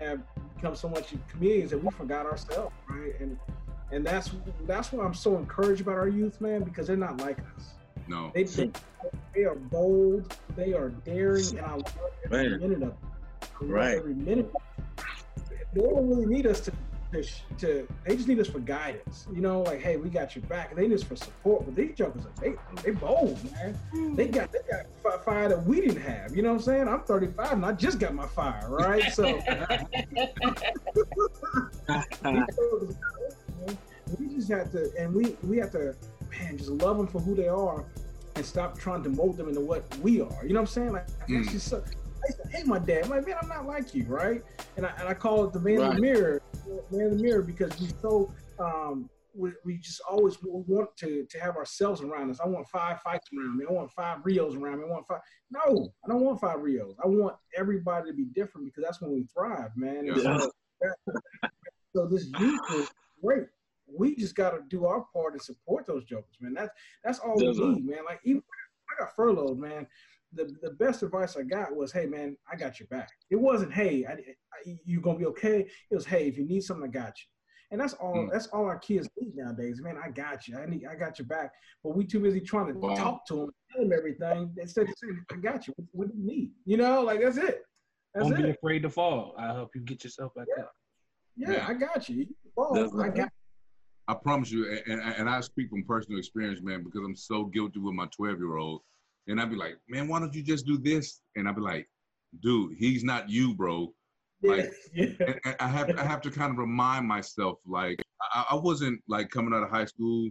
have 0.00 0.20
become 0.56 0.74
so 0.74 0.88
much 0.88 1.12
comedians 1.28 1.70
that 1.70 1.82
we 1.82 1.90
forgot 1.90 2.26
ourselves, 2.26 2.74
right? 2.88 3.18
And 3.20 3.38
and 3.92 4.06
that's 4.06 4.30
that's 4.66 4.92
why 4.92 5.04
I'm 5.04 5.14
so 5.14 5.36
encouraged 5.36 5.82
about 5.82 5.96
our 5.96 6.08
youth, 6.08 6.40
man, 6.40 6.62
because 6.62 6.86
they're 6.86 6.96
not 6.96 7.20
like 7.20 7.38
us. 7.56 7.74
No. 8.08 8.32
They 8.34 8.44
they, 8.44 8.70
they 9.34 9.44
are 9.44 9.54
bold, 9.54 10.36
they 10.56 10.72
are 10.72 10.88
daring, 10.88 11.58
and 11.58 11.60
I 11.60 11.74
love 11.74 11.94
every 12.24 12.58
minute 12.58 12.82
of 12.82 12.88
it. 12.88 12.94
I 13.60 13.64
love 13.64 13.70
Right. 13.70 13.96
Every 13.98 14.14
minute. 14.14 14.50
They 15.72 15.80
don't 15.80 16.08
really 16.08 16.26
need 16.26 16.46
us 16.46 16.60
to, 16.60 16.72
to, 17.12 17.24
to. 17.58 17.88
They 18.06 18.14
just 18.16 18.28
need 18.28 18.38
us 18.38 18.46
for 18.48 18.60
guidance. 18.60 19.26
You 19.32 19.40
know, 19.40 19.62
like, 19.62 19.80
hey, 19.80 19.96
we 19.96 20.08
got 20.08 20.36
your 20.36 20.44
back. 20.44 20.74
They 20.76 20.86
need 20.86 20.94
us 20.94 21.02
for 21.02 21.16
support. 21.16 21.64
But 21.64 21.74
these 21.74 21.94
jokers 21.96 22.26
are 22.26 22.32
they 22.40 22.54
they 22.82 22.90
bold, 22.92 23.38
man. 23.52 23.76
They 24.14 24.28
got 24.28 24.52
they 24.52 24.60
got 24.70 24.86
fi- 25.02 25.18
fire 25.24 25.48
that 25.48 25.64
we 25.64 25.80
didn't 25.80 26.02
have. 26.02 26.36
You 26.36 26.42
know 26.42 26.50
what 26.50 26.56
I'm 26.58 26.62
saying? 26.62 26.86
I'm 26.88 27.00
35 27.02 27.52
and 27.52 27.66
I 27.66 27.72
just 27.72 27.98
got 27.98 28.14
my 28.14 28.26
fire, 28.26 28.66
right? 28.68 29.12
So 29.12 29.24
we 34.18 34.28
just 34.34 34.50
have 34.50 34.70
to, 34.72 34.90
and 34.98 35.14
we 35.14 35.36
we 35.42 35.58
have 35.58 35.70
to, 35.72 35.94
man, 36.30 36.56
just 36.58 36.70
love 36.70 36.96
them 36.98 37.06
for 37.08 37.20
who 37.20 37.34
they 37.34 37.48
are, 37.48 37.84
and 38.36 38.44
stop 38.44 38.78
trying 38.78 39.02
to 39.02 39.08
mold 39.10 39.36
them 39.36 39.48
into 39.48 39.60
what 39.60 39.84
we 39.98 40.20
are. 40.20 40.44
You 40.46 40.52
know 40.52 40.60
what 40.60 40.60
I'm 40.60 40.66
saying? 40.66 40.92
Like 40.92 41.06
Mm. 41.28 41.42
that's 41.42 41.52
just 41.52 41.68
so. 41.68 41.82
I 42.24 42.28
used 42.28 42.42
to 42.42 42.56
hate 42.56 42.66
my 42.66 42.78
dad. 42.78 43.04
I'm 43.04 43.10
like, 43.10 43.26
man, 43.26 43.36
I'm 43.40 43.48
not 43.48 43.66
like 43.66 43.94
you, 43.94 44.04
right? 44.04 44.42
And 44.76 44.86
I 44.86 44.92
and 44.98 45.08
I 45.08 45.14
call 45.14 45.44
it 45.44 45.52
the 45.52 45.60
man 45.60 45.80
in 45.80 45.94
the 45.96 46.00
mirror, 46.00 46.42
man 46.90 47.00
in 47.08 47.16
the 47.16 47.22
mirror, 47.22 47.42
because 47.42 47.78
we 47.80 47.88
so 48.00 48.32
um 48.58 49.10
we, 49.36 49.50
we 49.64 49.78
just 49.78 50.00
always 50.08 50.36
want 50.42 50.96
to 50.98 51.26
to 51.28 51.40
have 51.40 51.56
ourselves 51.56 52.00
around 52.00 52.30
us. 52.30 52.40
I 52.42 52.46
want 52.46 52.66
five 52.68 52.98
Fikes 53.06 53.36
around 53.36 53.58
me. 53.58 53.66
I 53.68 53.72
want 53.72 53.90
five 53.90 54.20
Rios 54.24 54.54
around 54.54 54.78
me. 54.78 54.84
I 54.84 54.90
want 54.90 55.06
five. 55.06 55.20
No, 55.50 55.92
I 56.04 56.08
don't 56.08 56.22
want 56.22 56.40
five 56.40 56.60
Rios. 56.62 56.94
I 57.02 57.08
want 57.08 57.36
everybody 57.56 58.10
to 58.10 58.16
be 58.16 58.26
different 58.26 58.66
because 58.66 58.84
that's 58.84 59.02
when 59.02 59.12
we 59.12 59.26
thrive, 59.34 59.70
man. 59.76 60.06
Yeah. 60.06 60.38
so, 60.38 60.50
so 61.94 62.06
this 62.06 62.26
youth 62.38 62.60
is 62.74 62.88
great. 63.22 63.46
We 63.86 64.16
just 64.16 64.34
got 64.34 64.50
to 64.50 64.60
do 64.68 64.86
our 64.86 65.04
part 65.12 65.34
and 65.34 65.42
support 65.42 65.86
those 65.86 66.04
jokers, 66.04 66.36
man. 66.40 66.54
That's 66.54 66.70
that's 67.02 67.18
all 67.18 67.36
we 67.36 67.46
right. 67.48 67.56
need, 67.56 67.86
man. 67.86 68.04
Like 68.06 68.20
even 68.24 68.42
I 68.90 69.04
got 69.04 69.14
furloughed, 69.16 69.58
man. 69.58 69.86
The, 70.34 70.54
the 70.62 70.70
best 70.70 71.02
advice 71.02 71.36
I 71.36 71.42
got 71.42 71.74
was, 71.74 71.92
hey 71.92 72.06
man, 72.06 72.36
I 72.50 72.56
got 72.56 72.80
your 72.80 72.88
back. 72.88 73.10
It 73.30 73.36
wasn't, 73.36 73.72
hey, 73.72 74.04
I, 74.08 74.12
I, 74.12 74.76
you 74.84 75.00
gonna 75.00 75.18
be 75.18 75.26
okay. 75.26 75.60
It 75.90 75.94
was, 75.94 76.04
hey, 76.06 76.26
if 76.28 76.36
you 76.36 76.44
need 76.44 76.62
something, 76.62 76.84
I 76.88 76.92
got 76.92 77.08
you. 77.08 77.26
And 77.70 77.80
that's 77.80 77.94
all. 77.94 78.14
Mm. 78.14 78.30
That's 78.30 78.46
all 78.48 78.66
our 78.66 78.78
kids 78.78 79.08
need 79.18 79.34
nowadays, 79.34 79.80
man. 79.82 79.96
I 80.02 80.10
got 80.10 80.46
you. 80.46 80.58
I 80.58 80.66
need. 80.66 80.86
I 80.86 80.94
got 80.94 81.18
your 81.18 81.26
back. 81.26 81.50
But 81.82 81.96
we 81.96 82.04
too 82.04 82.20
busy 82.20 82.40
trying 82.40 82.72
to 82.72 82.78
Wow. 82.78 82.94
talk 82.94 83.26
to 83.26 83.34
them, 83.36 83.50
tell 83.72 83.82
them 83.82 83.92
everything 83.92 84.54
instead 84.58 84.82
of 84.88 84.94
saying, 84.96 85.24
I 85.32 85.36
got 85.36 85.66
you. 85.66 85.74
What, 85.76 85.88
what 85.92 86.08
do 86.08 86.14
you 86.16 86.24
need? 86.24 86.52
You 86.66 86.76
know, 86.76 87.00
like 87.02 87.20
that's 87.20 87.38
it. 87.38 87.62
That's 88.14 88.28
Don't 88.28 88.36
be 88.40 88.50
afraid 88.50 88.82
to 88.82 88.90
fall. 88.90 89.34
I'll 89.38 89.54
help 89.56 89.70
you 89.74 89.80
get 89.80 90.04
yourself 90.04 90.32
back 90.34 90.46
up. 90.58 90.72
Yeah, 91.36 91.52
Yeah. 91.52 91.66
I 91.66 91.74
got 91.74 92.08
you. 92.08 92.26
That's 92.74 92.92
I 92.92 92.96
right. 92.96 93.14
got. 93.14 93.28
I 94.06 94.14
promise 94.14 94.50
you, 94.52 94.70
and, 94.86 95.00
and, 95.00 95.14
and 95.16 95.30
I 95.30 95.40
speak 95.40 95.70
from 95.70 95.82
personal 95.84 96.18
experience, 96.18 96.60
man, 96.62 96.84
because 96.84 97.00
I'm 97.04 97.16
so 97.16 97.44
guilty 97.46 97.80
with 97.80 97.94
my 97.94 98.06
12 98.14 98.38
year 98.38 98.56
old. 98.56 98.82
And 99.28 99.40
I'd 99.40 99.50
be 99.50 99.56
like, 99.56 99.76
man, 99.88 100.08
why 100.08 100.20
don't 100.20 100.34
you 100.34 100.42
just 100.42 100.66
do 100.66 100.78
this? 100.78 101.20
And 101.36 101.48
I'd 101.48 101.56
be 101.56 101.62
like, 101.62 101.88
dude, 102.42 102.74
he's 102.78 103.04
not 103.04 103.28
you, 103.30 103.54
bro. 103.54 103.92
Like, 104.42 104.72
yeah. 104.94 105.06
I 105.60 105.68
have 105.68 105.90
I 105.98 106.04
have 106.04 106.20
to 106.22 106.30
kind 106.30 106.52
of 106.52 106.58
remind 106.58 107.06
myself, 107.08 107.58
like 107.66 108.02
I, 108.34 108.44
I 108.50 108.54
wasn't 108.56 109.00
like 109.08 109.30
coming 109.30 109.54
out 109.54 109.62
of 109.62 109.70
high 109.70 109.86
school, 109.86 110.28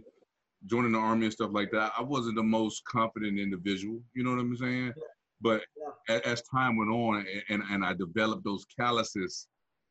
joining 0.66 0.92
the 0.92 0.98
army 0.98 1.26
and 1.26 1.32
stuff 1.32 1.50
like 1.52 1.70
that. 1.72 1.92
I 1.98 2.02
wasn't 2.02 2.36
the 2.36 2.42
most 2.42 2.84
confident 2.84 3.38
individual. 3.38 4.00
You 4.14 4.22
know 4.24 4.30
what 4.30 4.40
I'm 4.40 4.56
saying? 4.56 4.92
But 5.40 5.64
a- 6.08 6.26
as 6.26 6.42
time 6.42 6.76
went 6.76 6.90
on, 6.90 7.26
and 7.48 7.62
and 7.70 7.84
I 7.84 7.94
developed 7.94 8.44
those 8.44 8.64
calluses 8.78 9.48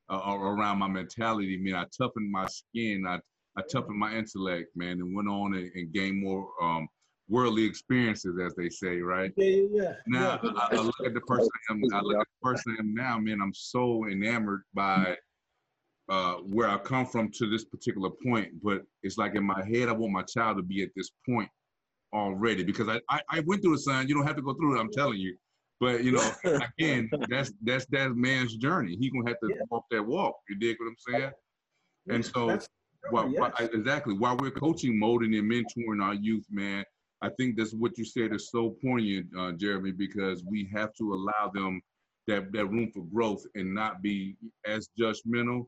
uh, 0.10 0.38
around 0.38 0.80
my 0.80 0.88
mentality, 0.88 1.58
man, 1.58 1.76
I 1.76 1.86
toughened 1.98 2.32
my 2.32 2.48
skin. 2.48 3.06
I 3.08 3.20
I 3.56 3.62
toughened 3.72 4.00
my 4.00 4.16
intellect, 4.16 4.70
man, 4.76 5.00
and 5.00 5.16
went 5.16 5.28
on 5.28 5.54
and, 5.54 5.70
and 5.76 5.94
gained 5.94 6.22
more 6.22 6.48
um, 6.62 6.88
worldly 7.30 7.64
experiences, 7.66 8.38
as 8.44 8.54
they 8.56 8.70
say, 8.70 9.00
right? 9.00 9.32
Yeah, 9.38 9.46
yeah, 9.48 9.66
yeah. 9.72 9.94
Now 10.08 10.40
yeah. 10.44 10.52
I, 10.56 10.76
I 10.76 10.82
look 10.82 10.96
at 11.06 11.14
the 11.14 11.22
person 11.22 11.50
I 11.70 11.74
am. 11.74 11.82
I 11.94 12.02
look 12.02 12.20
at 12.20 12.28
the 12.42 12.50
person 12.50 12.76
I 12.78 12.82
am 12.82 12.94
now, 12.94 13.18
man. 13.20 13.42
I'm 13.42 13.54
so 13.54 14.06
enamored 14.08 14.64
by 14.74 15.16
uh, 16.10 16.36
where 16.36 16.68
I 16.70 16.78
come 16.78 17.06
from 17.06 17.32
to 17.32 17.50
this 17.50 17.64
particular 17.66 18.10
point. 18.10 18.50
But 18.62 18.84
it's 19.04 19.18
like 19.18 19.36
in 19.36 19.44
my 19.46 19.64
head, 19.66 19.90
I 19.90 19.94
want 19.94 20.12
my 20.14 20.24
child 20.24 20.58
to 20.58 20.64
be 20.64 20.84
at 20.84 20.90
this 20.96 21.10
point 21.28 21.50
already 22.14 22.64
because 22.64 22.90
I, 22.90 23.00
I, 23.10 23.22
I 23.30 23.40
went 23.42 23.62
through 23.64 23.76
the 23.76 23.82
sign. 23.82 24.08
You 24.08 24.16
don't 24.16 24.28
have 24.28 24.36
to 24.36 24.42
go 24.42 24.54
through 24.54 24.78
it. 24.78 24.82
I'm 24.82 24.92
telling 24.92 25.20
you. 25.20 25.36
But 25.80 26.04
you 26.04 26.12
know, 26.12 26.32
again, 26.78 27.10
that's 27.30 27.52
that's 27.64 27.86
that 27.88 28.16
man's 28.16 28.56
journey. 28.58 28.96
He 29.00 29.10
gonna 29.10 29.30
have 29.30 29.40
to 29.40 29.50
Yeah. 29.50 29.62
walk 29.70 29.86
that 29.92 30.06
walk. 30.06 30.36
You 30.50 30.56
dig 30.58 30.78
what 30.80 30.88
I'm 30.88 30.96
saying? 31.22 31.32
And 32.10 32.26
so 32.26 32.48
That's- 32.48 32.68
while, 33.10 33.30
yes. 33.30 33.40
while- 33.40 33.54
exactly 33.74 34.14
while 34.14 34.38
we're 34.38 34.52
coaching, 34.52 34.98
molding, 34.98 35.34
and 35.36 35.50
mentoring 35.52 36.02
our 36.02 36.14
youth, 36.14 36.46
man, 36.50 36.86
I 37.24 37.30
think 37.38 37.56
that's 37.58 37.74
what 37.74 37.98
you 37.98 38.04
said 38.04 38.34
is 38.34 38.52
so 38.52 38.76
poignant, 38.84 39.28
uh, 39.40 39.54
Jeremy, 39.54 39.92
because 39.94 40.44
we 40.44 40.70
have 40.74 40.94
to 40.96 41.14
allow 41.14 41.50
them 41.54 41.82
that 42.28 42.52
that 42.52 42.66
room 42.66 42.92
for 42.94 43.04
growth 43.06 43.44
and 43.56 43.74
not 43.74 44.02
be 44.02 44.36
as 44.66 44.90
judgmental, 45.00 45.68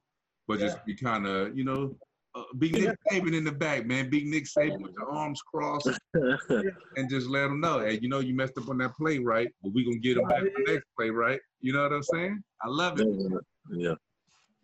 but 0.49 0.59
just 0.59 0.77
be 0.85 0.93
kind 0.95 1.25
of, 1.25 1.57
you 1.57 1.63
know, 1.63 1.95
uh, 2.35 2.43
be 2.59 2.71
Nick 2.71 2.97
Saban 3.09 3.33
in 3.33 3.45
the 3.45 3.53
back, 3.53 3.85
man. 3.85 4.09
Be 4.09 4.25
Nick 4.25 4.43
Saban 4.45 4.81
with 4.81 4.91
your 4.99 5.09
arms 5.09 5.41
crossed 5.41 5.89
and 6.97 7.09
just 7.09 7.27
let 7.27 7.43
them 7.43 7.61
know, 7.61 7.79
hey, 7.79 7.99
you 8.01 8.09
know, 8.09 8.19
you 8.19 8.35
messed 8.35 8.57
up 8.57 8.67
on 8.67 8.77
that 8.79 8.93
play, 8.97 9.19
right? 9.19 9.47
But 9.63 9.71
we 9.73 9.85
gonna 9.85 9.97
get 9.99 10.15
them 10.15 10.27
back 10.27 10.41
the 10.43 10.73
next 10.73 10.85
play, 10.97 11.09
right? 11.09 11.39
You 11.61 11.71
know 11.71 11.83
what 11.83 11.93
I'm 11.93 12.03
saying? 12.03 12.43
I 12.61 12.67
love 12.67 12.99
it. 12.99 13.07
yeah. 13.71 13.93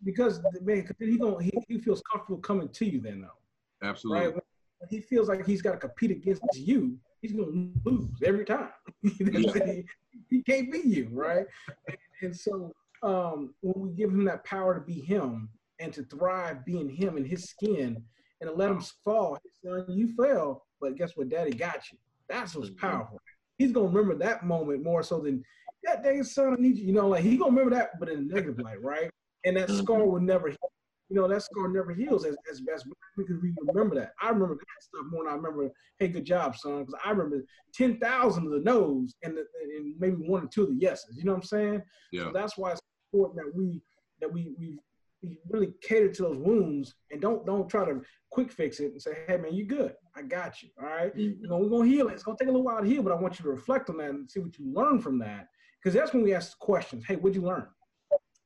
because 0.04 0.42
man, 0.60 0.82
'cause 0.82 0.96
he 0.98 1.16
don't 1.16 1.42
he, 1.42 1.52
he 1.68 1.78
feels 1.78 2.02
comfortable 2.12 2.40
coming 2.42 2.68
to 2.68 2.84
you 2.84 3.00
then 3.00 3.22
though, 3.22 3.86
Absolutely. 3.88 4.26
right? 4.26 4.41
He 4.88 5.00
feels 5.00 5.28
like 5.28 5.46
he's 5.46 5.62
got 5.62 5.72
to 5.72 5.78
compete 5.78 6.10
against 6.10 6.42
you, 6.54 6.98
he's 7.22 7.32
gonna 7.32 7.68
lose 7.84 8.10
every 8.24 8.44
time. 8.44 8.68
he, 9.02 9.84
he, 10.28 10.42
can't 10.42 10.70
beat 10.70 10.84
you, 10.84 11.08
right? 11.12 11.46
And, 11.88 11.96
and 12.20 12.36
so 12.36 12.72
um, 13.02 13.54
when 13.60 13.74
we 13.76 13.90
give 13.90 14.10
him 14.10 14.24
that 14.24 14.44
power 14.44 14.74
to 14.74 14.80
be 14.80 15.00
him 15.00 15.48
and 15.78 15.92
to 15.94 16.02
thrive 16.04 16.64
being 16.64 16.88
him 16.88 17.16
in 17.16 17.24
his 17.24 17.44
skin 17.44 18.02
and 18.40 18.50
to 18.50 18.54
let 18.54 18.70
him 18.70 18.82
fall, 19.04 19.38
son, 19.64 19.86
you 19.88 20.14
fell, 20.14 20.64
but 20.80 20.96
guess 20.96 21.16
what? 21.16 21.28
Daddy 21.28 21.52
got 21.52 21.90
you. 21.90 21.98
That's 22.28 22.54
what's 22.54 22.70
mm-hmm. 22.70 22.86
powerful. 22.86 23.20
He's 23.58 23.72
gonna 23.72 23.86
remember 23.86 24.14
that 24.16 24.44
moment 24.44 24.82
more 24.82 25.02
so 25.02 25.20
than 25.20 25.44
that 25.84 26.02
day, 26.02 26.22
son, 26.22 26.54
I 26.58 26.60
need 26.60 26.78
you. 26.78 26.86
You 26.86 26.92
know, 26.92 27.08
like 27.08 27.24
he 27.24 27.36
gonna 27.36 27.50
remember 27.50 27.74
that, 27.76 27.98
but 27.98 28.08
in 28.08 28.18
a 28.18 28.22
negative 28.22 28.58
light, 28.58 28.82
right? 28.82 29.10
And 29.44 29.56
that 29.56 29.68
mm-hmm. 29.68 29.82
scar 29.82 30.04
will 30.04 30.20
never 30.20 30.48
heal. 30.48 30.72
You 31.12 31.20
know, 31.20 31.28
that 31.28 31.42
scar 31.42 31.68
never 31.68 31.92
heals 31.92 32.24
as, 32.24 32.36
as 32.50 32.62
best 32.62 32.86
because 33.18 33.36
we 33.42 33.52
remember 33.66 33.94
that. 33.96 34.12
I 34.22 34.30
remember 34.30 34.54
that 34.54 34.82
stuff 34.82 35.04
more 35.10 35.24
than 35.24 35.32
I 35.34 35.36
remember, 35.36 35.70
hey, 35.98 36.08
good 36.08 36.24
job, 36.24 36.56
son. 36.56 36.84
Because 36.84 36.98
I 37.04 37.10
remember 37.10 37.44
10,000 37.74 38.46
of 38.46 38.50
the 38.50 38.60
no's 38.60 39.14
and, 39.22 39.36
the, 39.36 39.44
and 39.76 39.94
maybe 39.98 40.16
one 40.16 40.44
or 40.44 40.46
two 40.46 40.62
of 40.62 40.70
the 40.70 40.76
yeses. 40.76 41.18
You 41.18 41.24
know 41.24 41.32
what 41.32 41.42
I'm 41.42 41.42
saying? 41.42 41.82
Yeah. 42.12 42.24
So 42.24 42.30
that's 42.32 42.56
why 42.56 42.72
it's 42.72 42.80
important 43.12 43.44
that 43.44 43.54
we 43.54 43.82
that 44.22 44.32
we 44.32 44.54
we 44.58 44.78
we 45.22 45.36
really 45.50 45.74
cater 45.82 46.08
to 46.08 46.22
those 46.22 46.38
wounds 46.38 46.94
and 47.10 47.20
don't 47.20 47.44
don't 47.44 47.68
try 47.68 47.84
to 47.84 48.00
quick 48.30 48.50
fix 48.50 48.80
it 48.80 48.92
and 48.92 49.02
say, 49.02 49.18
hey 49.28 49.36
man, 49.36 49.52
you're 49.52 49.66
good. 49.66 49.94
I 50.16 50.22
got 50.22 50.62
you. 50.62 50.70
All 50.80 50.88
right? 50.88 51.14
mm-hmm. 51.14 51.42
You 51.42 51.48
know, 51.48 51.58
we're 51.58 51.68
gonna 51.68 51.90
heal 51.90 52.08
it. 52.08 52.14
It's 52.14 52.22
gonna 52.22 52.38
take 52.40 52.48
a 52.48 52.52
little 52.52 52.64
while 52.64 52.80
to 52.80 52.88
heal, 52.88 53.02
but 53.02 53.12
I 53.12 53.16
want 53.16 53.38
you 53.38 53.42
to 53.44 53.50
reflect 53.50 53.90
on 53.90 53.98
that 53.98 54.08
and 54.08 54.30
see 54.30 54.40
what 54.40 54.58
you 54.58 54.72
learn 54.72 54.98
from 54.98 55.18
that. 55.18 55.48
Because 55.78 55.92
that's 55.94 56.14
when 56.14 56.22
we 56.22 56.32
ask 56.32 56.58
questions. 56.58 57.04
Hey, 57.06 57.16
what'd 57.16 57.36
you 57.36 57.42
learn? 57.42 57.66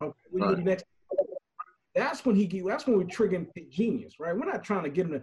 Okay, 0.03 0.13
what 0.31 0.43
do 0.43 0.51
you 0.51 0.57
do 0.57 0.63
next? 0.63 0.85
That's 1.97 2.27
when 2.27 2.37
he 2.37 2.63
that's 2.67 2.87
when 2.87 2.99
we 2.99 3.05
trigger 3.05 3.45
genius, 3.71 4.21
right? 4.21 4.37
We're 4.37 4.45
not 4.45 4.63
trying 4.63 4.85
to 4.85 4.91
get 4.91 5.07
him 5.07 5.13
to 5.13 5.23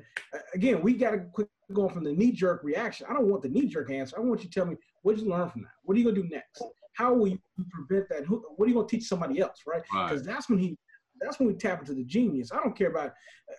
again, 0.56 0.82
we 0.82 0.94
gotta 0.94 1.20
quit 1.32 1.48
going 1.72 1.94
from 1.94 2.04
the 2.04 2.12
knee-jerk 2.12 2.64
reaction. 2.64 3.06
I 3.10 3.14
don't 3.14 3.28
want 3.28 3.44
the 3.44 3.50
knee-jerk 3.50 3.92
answer. 3.92 4.18
I 4.18 4.22
want 4.22 4.44
you 4.44 4.50
to 4.50 4.54
tell 4.54 4.66
me 4.66 4.76
what 5.04 5.18
you 5.18 5.30
learn 5.30 5.50
from 5.50 5.62
that? 5.62 5.72
What 5.84 5.96
are 5.96 6.00
you 6.00 6.06
gonna 6.06 6.22
do 6.22 6.28
next? 6.30 6.64
How 6.96 7.14
will 7.14 7.28
you 7.28 7.40
prevent 7.70 8.10
that? 8.10 8.26
Who, 8.26 8.44
what 8.56 8.66
are 8.66 8.70
you 8.70 8.76
gonna 8.76 8.88
teach 8.88 9.08
somebody 9.08 9.40
else, 9.40 9.60
right? 9.68 9.84
Because 9.84 10.26
right. 10.26 10.34
that's 10.34 10.50
when 10.50 10.58
he 10.58 10.76
that's 11.22 11.40
when 11.40 11.48
we 11.48 11.54
tap 11.54 11.80
into 11.80 11.94
the 11.94 12.04
genius. 12.04 12.52
I 12.52 12.58
don't 12.58 12.76
care 12.76 12.90
about 12.90 13.14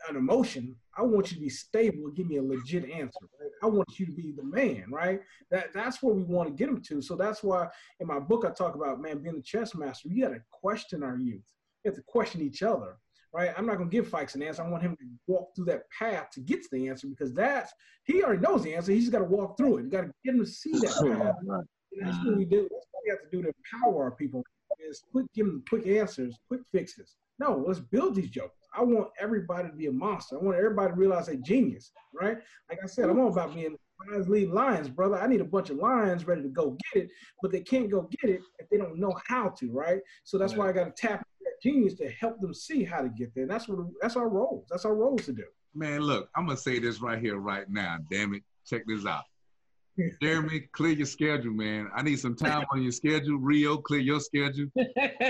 an 0.08 0.16
emotion. 0.16 0.74
I 0.98 1.02
want 1.02 1.30
you 1.30 1.36
to 1.36 1.40
be 1.40 1.48
stable 1.48 2.06
and 2.06 2.16
give 2.16 2.26
me 2.26 2.36
a 2.36 2.42
legit 2.42 2.90
answer. 2.90 3.26
Right? 3.40 3.50
I 3.62 3.66
want 3.66 3.98
you 3.98 4.06
to 4.06 4.12
be 4.12 4.32
the 4.36 4.42
man, 4.42 4.86
right? 4.90 5.20
That 5.50 5.72
that's 5.72 6.02
where 6.02 6.14
we 6.14 6.24
want 6.24 6.48
to 6.48 6.54
get 6.54 6.66
them 6.66 6.82
to. 6.82 7.00
So 7.00 7.16
that's 7.16 7.42
why 7.42 7.68
in 8.00 8.06
my 8.06 8.18
book 8.18 8.44
I 8.44 8.52
talk 8.52 8.74
about 8.74 9.00
man 9.00 9.22
being 9.22 9.36
the 9.36 9.42
chess 9.42 9.74
master. 9.74 10.08
You 10.08 10.24
got 10.24 10.34
to 10.34 10.42
question 10.50 11.02
our 11.02 11.16
youth. 11.16 11.44
You 11.84 11.90
have 11.90 11.96
to 11.96 12.02
question 12.06 12.40
each 12.40 12.62
other, 12.62 12.96
right? 13.34 13.52
I'm 13.56 13.66
not 13.66 13.78
gonna 13.78 13.90
give 13.90 14.08
Fikes 14.08 14.36
an 14.36 14.42
answer. 14.42 14.62
I 14.62 14.68
want 14.68 14.82
him 14.82 14.96
to 14.96 15.04
walk 15.26 15.54
through 15.54 15.66
that 15.66 15.82
path 15.98 16.30
to 16.34 16.40
get 16.40 16.62
to 16.62 16.68
the 16.72 16.88
answer 16.88 17.08
because 17.08 17.34
that's 17.34 17.72
he 18.04 18.22
already 18.22 18.40
knows 18.40 18.62
the 18.62 18.74
answer. 18.74 18.92
He's 18.92 19.10
got 19.10 19.18
to 19.18 19.24
walk 19.24 19.56
through 19.56 19.78
it. 19.78 19.84
You 19.84 19.90
got 19.90 20.02
to 20.02 20.12
get 20.24 20.34
him 20.34 20.40
to 20.40 20.46
see 20.46 20.72
that 20.72 20.94
path. 21.18 21.34
And 21.42 22.06
that's 22.06 22.24
what 22.24 22.36
we 22.36 22.44
do. 22.44 22.62
That's 22.62 22.86
what 22.92 23.02
we 23.04 23.10
have 23.10 23.20
to 23.22 23.30
do 23.30 23.42
to 23.42 23.52
empower 23.72 24.04
our 24.04 24.10
people. 24.12 24.42
Is 24.86 25.02
quick, 25.12 25.26
give 25.34 25.46
them 25.46 25.62
quick 25.68 25.86
answers, 25.86 26.36
quick 26.48 26.60
fixes. 26.70 27.16
No, 27.38 27.64
let's 27.66 27.80
build 27.80 28.16
these 28.16 28.28
jokers. 28.28 28.52
I 28.76 28.82
want 28.82 29.08
everybody 29.18 29.68
to 29.68 29.74
be 29.74 29.86
a 29.86 29.92
monster. 29.92 30.36
I 30.36 30.44
want 30.44 30.58
everybody 30.58 30.92
to 30.92 30.98
realize 30.98 31.26
they're 31.26 31.36
genius, 31.36 31.90
right? 32.20 32.36
Like 32.68 32.80
I 32.82 32.86
said, 32.86 33.08
I'm 33.08 33.18
all 33.18 33.28
about 33.28 33.54
being 33.54 33.76
lions 34.08 34.28
lead 34.28 34.50
lions, 34.50 34.88
brother. 34.88 35.16
I 35.16 35.26
need 35.26 35.40
a 35.40 35.44
bunch 35.44 35.70
of 35.70 35.76
lions 35.76 36.26
ready 36.26 36.42
to 36.42 36.48
go 36.48 36.76
get 36.92 37.04
it, 37.04 37.10
but 37.40 37.50
they 37.52 37.60
can't 37.60 37.90
go 37.90 38.08
get 38.22 38.30
it 38.30 38.40
if 38.58 38.68
they 38.68 38.76
don't 38.76 38.98
know 38.98 39.16
how 39.26 39.48
to, 39.50 39.72
right? 39.72 40.00
So 40.24 40.38
that's 40.38 40.54
why 40.54 40.68
I 40.68 40.72
got 40.72 40.84
to 40.84 41.06
tap 41.06 41.26
that 41.64 41.70
genius 41.70 41.94
to 41.94 42.08
help 42.10 42.40
them 42.40 42.54
see 42.54 42.84
how 42.84 43.00
to 43.00 43.08
get 43.08 43.34
there. 43.34 43.42
And 43.42 43.50
that's 43.50 43.68
what 43.68 43.78
that's 44.00 44.16
our 44.16 44.28
roles. 44.28 44.66
That's 44.70 44.84
our 44.84 44.94
roles 44.94 45.24
to 45.26 45.32
do. 45.32 45.44
Man, 45.74 46.00
look, 46.00 46.28
I'm 46.36 46.46
gonna 46.46 46.58
say 46.58 46.78
this 46.78 47.00
right 47.00 47.18
here, 47.18 47.36
right 47.36 47.68
now. 47.68 47.98
Damn 48.10 48.34
it, 48.34 48.42
check 48.66 48.82
this 48.86 49.06
out. 49.06 49.24
Jeremy, 50.22 50.68
clear 50.72 50.92
your 50.92 51.06
schedule, 51.06 51.52
man. 51.52 51.88
I 51.94 52.02
need 52.02 52.18
some 52.18 52.34
time 52.34 52.64
on 52.72 52.82
your 52.82 52.92
schedule. 52.92 53.38
Rio, 53.38 53.76
clear 53.76 54.00
your 54.00 54.20
schedule. 54.20 54.66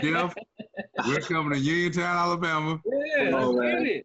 Jeff, 0.03 0.35
we're 1.07 1.20
coming 1.20 1.53
to 1.53 1.59
Uniontown, 1.59 2.16
Alabama. 2.16 2.80
Yeah, 3.16 3.37
on, 3.37 3.57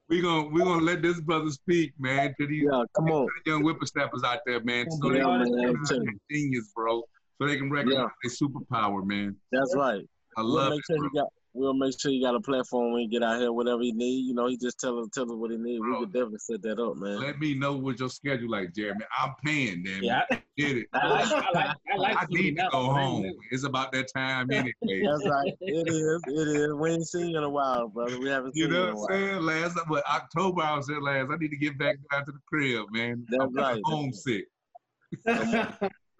we're 0.09 0.21
gonna 0.21 0.49
we're 0.49 0.65
gonna 0.65 0.83
let 0.83 1.01
this 1.01 1.19
brother 1.21 1.49
speak, 1.49 1.93
man, 1.97 2.33
to 2.39 2.47
these 2.47 2.65
yeah, 2.69 2.83
come 2.95 3.09
on. 3.09 3.27
young 3.45 3.61
whippersnappers 3.63 4.23
out 4.23 4.39
there, 4.45 4.61
man. 4.63 4.89
So 4.91 5.09
they 5.09 5.19
can 5.19 6.19
genius, 6.29 6.71
bro. 6.75 7.03
So 7.41 7.47
they 7.47 7.55
can 7.55 7.71
recognize 7.71 7.97
yeah. 7.97 8.07
their 8.21 8.31
superpower, 8.49 9.05
man. 9.05 9.35
That's 9.51 9.73
right. 9.73 10.03
I 10.37 10.41
love 10.41 10.73
it. 10.73 10.81
Sure 10.85 11.29
we'll 11.53 11.73
make 11.73 11.99
sure 11.99 12.11
you 12.11 12.23
got 12.23 12.35
a 12.35 12.39
platform 12.39 12.93
when 12.93 13.01
you 13.03 13.09
get 13.09 13.23
out 13.23 13.39
here, 13.39 13.51
whatever 13.51 13.81
you 13.81 13.93
need. 13.93 14.25
You 14.25 14.33
know, 14.33 14.47
he 14.47 14.57
just 14.57 14.79
tell 14.79 14.99
us 14.99 15.07
tell 15.13 15.23
us 15.23 15.35
what 15.35 15.51
he 15.51 15.57
need. 15.57 15.79
We 15.79 15.97
could 15.97 16.13
definitely 16.13 16.39
set 16.39 16.61
that 16.63 16.79
up, 16.79 16.97
man. 16.97 17.19
Let 17.19 17.39
me 17.39 17.53
know 17.53 17.75
what 17.75 17.99
your 17.99 18.09
schedule 18.09 18.49
like, 18.49 18.73
Jeremy. 18.73 19.05
I'm 19.17 19.33
paying, 19.43 19.83
damn 19.83 20.03
yeah. 20.03 20.21
Get 20.57 20.77
it. 20.77 20.87
I, 20.93 21.07
like, 21.07 21.31
I, 21.31 21.51
like, 21.53 21.77
I, 21.93 21.97
like 21.97 22.17
I 22.17 22.25
need 22.29 22.57
to 22.57 22.67
go 22.71 22.91
home. 22.91 23.23
Man. 23.23 23.35
It's 23.51 23.63
about 23.63 23.91
that 23.93 24.07
time 24.13 24.49
anyway. 24.51 24.73
That's 24.81 25.27
right. 25.27 25.53
It 25.61 25.87
is. 25.87 26.21
It 26.27 26.47
is. 26.57 26.73
We 26.73 26.91
ain't 26.91 27.07
seen 27.07 27.29
you 27.29 27.37
in 27.37 27.43
a 27.43 27.49
while, 27.49 27.87
brother. 27.87 28.19
We 28.19 28.29
haven't 28.29 28.55
you 28.55 28.65
seen 28.65 28.73
you 28.73 28.79
You 28.79 28.85
know 28.85 28.95
what 28.95 29.11
I'm 29.13 29.19
saying? 29.19 29.41
Last 29.41 29.77
but 29.87 30.05
October 30.07 30.61
I 30.61 30.75
was 30.75 30.87
there 30.87 31.01
last. 31.01 31.29
I 31.31 31.37
need 31.37 31.51
to 31.51 31.57
get 31.57 31.77
back 31.77 31.97
down 32.11 32.25
to 32.25 32.31
the 32.31 32.39
crib, 32.47 32.85
man. 32.91 33.25
That's 33.29 33.43
I'm 33.43 33.53
right. 33.53 33.81
homesick. 33.85 34.45
Let's 35.25 35.77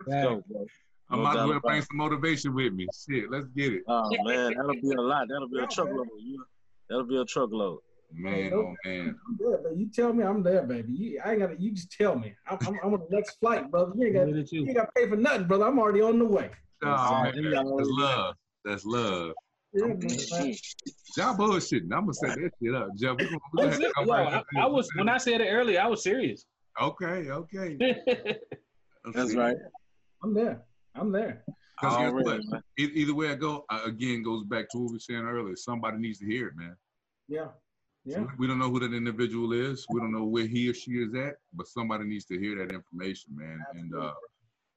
go, 0.08 0.44
bro. 0.48 0.66
I 1.12 1.16
might 1.16 1.38
as 1.38 1.48
well 1.48 1.60
bring 1.60 1.82
some 1.82 1.98
motivation 1.98 2.54
with 2.54 2.74
me. 2.74 2.88
Shit, 3.08 3.32
let's 3.32 3.48
get 3.48 3.74
it. 3.74 3.84
Oh 3.88 4.10
man, 4.24 4.54
that'll 4.56 4.74
be 4.74 4.92
a 4.92 5.02
lot. 5.02 5.28
That'll 5.28 5.50
be 5.50 5.60
a 5.60 5.68
truckload. 5.68 6.08
That'll 6.90 7.06
be 7.06 7.18
a 7.18 7.26
truckload. 7.26 7.80
Man, 8.12 8.52
oh 8.54 8.76
man. 8.86 9.16
I'm 9.28 9.38
there, 9.40 9.60
but 9.62 9.78
you 9.78 9.90
tell 9.94 10.14
me 10.14 10.24
I'm 10.24 10.42
there, 10.42 10.64
baby. 10.64 10.94
You, 10.94 11.22
I 11.24 11.32
ain't 11.32 11.40
gotta. 11.42 11.56
You 11.60 11.72
just 11.72 11.92
tell 11.92 12.18
me. 12.18 12.34
I'm, 12.48 12.58
I'm, 12.62 12.80
I'm 12.84 12.94
on 12.94 13.00
the 13.10 13.16
next 13.16 13.40
flight, 13.40 13.70
brother. 13.70 13.92
You 13.96 14.08
ain't 14.08 14.16
got. 14.16 14.52
You 14.52 14.66
ain't 14.66 14.76
got 14.76 14.86
to 14.86 14.92
pay 14.96 15.08
for 15.08 15.16
nothing, 15.16 15.48
brother. 15.48 15.66
I'm 15.66 15.78
already 15.80 16.02
on 16.02 16.18
the 16.18 16.26
way. 16.26 16.50
Oh, 16.84 17.22
man, 17.22 17.34
that's 17.52 17.64
love. 17.66 18.36
That's 18.66 18.86
love. 18.86 19.34
Yeah, 19.74 19.86
man. 19.88 20.56
Y'all 21.18 21.36
bullshitting. 21.36 21.94
I'm 21.94 22.02
gonna 22.02 22.14
set 22.14 22.36
that 22.36 22.52
shit 22.62 22.74
up, 22.74 22.88
Jeff. 22.96 23.18
I, 23.60 24.44
I 24.58 24.66
was 24.66 24.90
when 24.96 25.10
I 25.10 25.18
said 25.18 25.42
it 25.42 25.50
earlier. 25.50 25.80
I 25.80 25.88
was 25.88 26.02
serious. 26.04 26.46
Okay, 26.82 27.30
okay. 27.30 27.78
That's 29.14 29.36
right. 29.36 29.58
I'm 30.24 30.34
there. 30.34 30.64
I'm 30.96 31.12
there. 31.12 31.44
Because 31.80 31.98
Either 32.78 33.16
way 33.16 33.32
I 33.32 33.36
go, 33.36 33.66
again, 33.86 34.22
goes 34.22 34.44
back 34.44 34.70
to 34.72 34.80
what 34.80 34.88
we 34.90 34.96
were 34.96 35.00
saying 35.00 35.22
earlier. 35.22 35.56
Somebody 35.56 35.98
needs 35.98 36.20
to 36.20 36.26
hear 36.26 36.48
it, 36.48 36.54
man. 36.58 36.76
Yeah. 37.28 37.48
Yeah. 38.06 38.16
So 38.16 38.28
we 38.38 38.48
don't 38.48 38.60
know 38.60 38.70
who 38.70 38.80
that 38.80 38.94
individual 38.94 39.54
is. 39.54 39.86
We 39.90 40.00
don't 40.00 40.12
know 40.12 40.26
where 40.26 40.48
he 40.48 40.70
or 40.70 40.74
she 40.74 40.92
is 40.92 41.14
at, 41.16 41.36
but 41.54 41.68
somebody 41.68 42.06
needs 42.06 42.26
to 42.26 42.40
hear 42.40 42.58
that 42.58 42.74
information, 42.74 43.36
man. 43.36 43.60
Absolutely. 43.70 43.98
And 43.98 44.08
uh, 44.08 44.14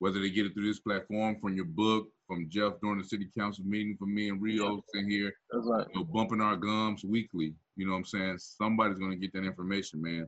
whether 0.01 0.21
they 0.21 0.31
get 0.31 0.47
it 0.47 0.55
through 0.55 0.67
this 0.67 0.81
platform, 0.81 1.39
from 1.41 1.55
your 1.55 1.65
book, 1.65 2.09
from 2.27 2.49
Jeff 2.51 2.73
during 2.83 2.99
the 2.99 3.05
city 3.05 3.29
council 3.39 3.65
meeting, 3.65 3.97
from 3.97 4.15
me 4.15 4.29
and 4.29 4.43
Rio 4.43 4.83
in 4.95 5.09
here, 5.09 5.33
That's 5.51 5.67
right. 5.67 5.87
you 5.95 6.01
know, 6.01 6.05
bumping 6.05 6.41
our 6.41 6.57
gums 6.57 7.05
weekly. 7.05 7.55
You 7.77 7.87
know 7.87 7.93
what 7.93 7.99
I'm 7.99 8.05
saying? 8.07 8.39
Somebody's 8.39 8.99
gonna 8.99 9.17
get 9.17 9.33
that 9.35 9.45
information, 9.45 10.03
man, 10.03 10.27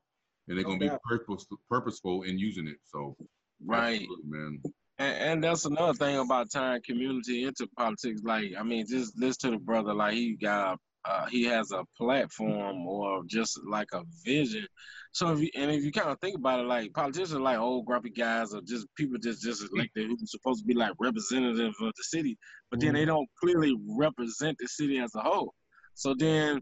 and 0.48 0.56
they're 0.56 0.64
gonna 0.64 0.78
be 0.78 0.90
purposeful, 1.04 1.58
purposeful 1.68 2.22
in 2.22 2.38
using 2.38 2.68
it. 2.68 2.76
So, 2.84 3.16
right, 3.64 4.06
man. 4.26 4.62
And, 4.98 5.16
and, 5.16 5.44
that's 5.44 5.64
another 5.64 5.94
thing 5.94 6.18
about 6.18 6.52
tying 6.52 6.82
community 6.86 7.44
into 7.44 7.66
politics. 7.76 8.22
Like, 8.24 8.52
I 8.58 8.62
mean, 8.62 8.86
just 8.88 9.18
listen 9.18 9.50
to 9.50 9.58
the 9.58 9.64
brother. 9.64 9.92
Like, 9.92 10.14
he 10.14 10.36
got, 10.36 10.78
uh, 11.04 11.26
he 11.26 11.44
has 11.44 11.72
a 11.72 11.84
platform 11.96 12.86
or 12.86 13.22
just 13.26 13.58
like 13.66 13.88
a 13.92 14.02
vision. 14.24 14.66
So, 15.12 15.32
if 15.32 15.40
you, 15.40 15.50
and 15.56 15.70
if 15.70 15.82
you 15.82 15.90
kind 15.90 16.10
of 16.10 16.20
think 16.20 16.36
about 16.36 16.60
it, 16.60 16.66
like 16.66 16.92
politicians, 16.92 17.34
are 17.34 17.40
like 17.40 17.58
old 17.58 17.86
grumpy 17.86 18.10
guys, 18.10 18.54
or 18.54 18.60
just 18.62 18.86
people 18.96 19.18
just 19.18 19.42
just 19.42 19.64
elected 19.72 20.06
who's 20.06 20.30
supposed 20.30 20.60
to 20.60 20.66
be 20.66 20.74
like 20.74 20.92
representative 20.98 21.74
of 21.80 21.92
the 21.96 22.04
city, 22.04 22.38
but 22.70 22.80
then 22.80 22.94
they 22.94 23.00
mm-hmm. 23.00 23.10
don't 23.10 23.28
clearly 23.40 23.76
represent 23.88 24.56
the 24.58 24.68
city 24.68 24.98
as 24.98 25.14
a 25.14 25.20
whole. 25.20 25.54
So 25.94 26.14
then 26.18 26.60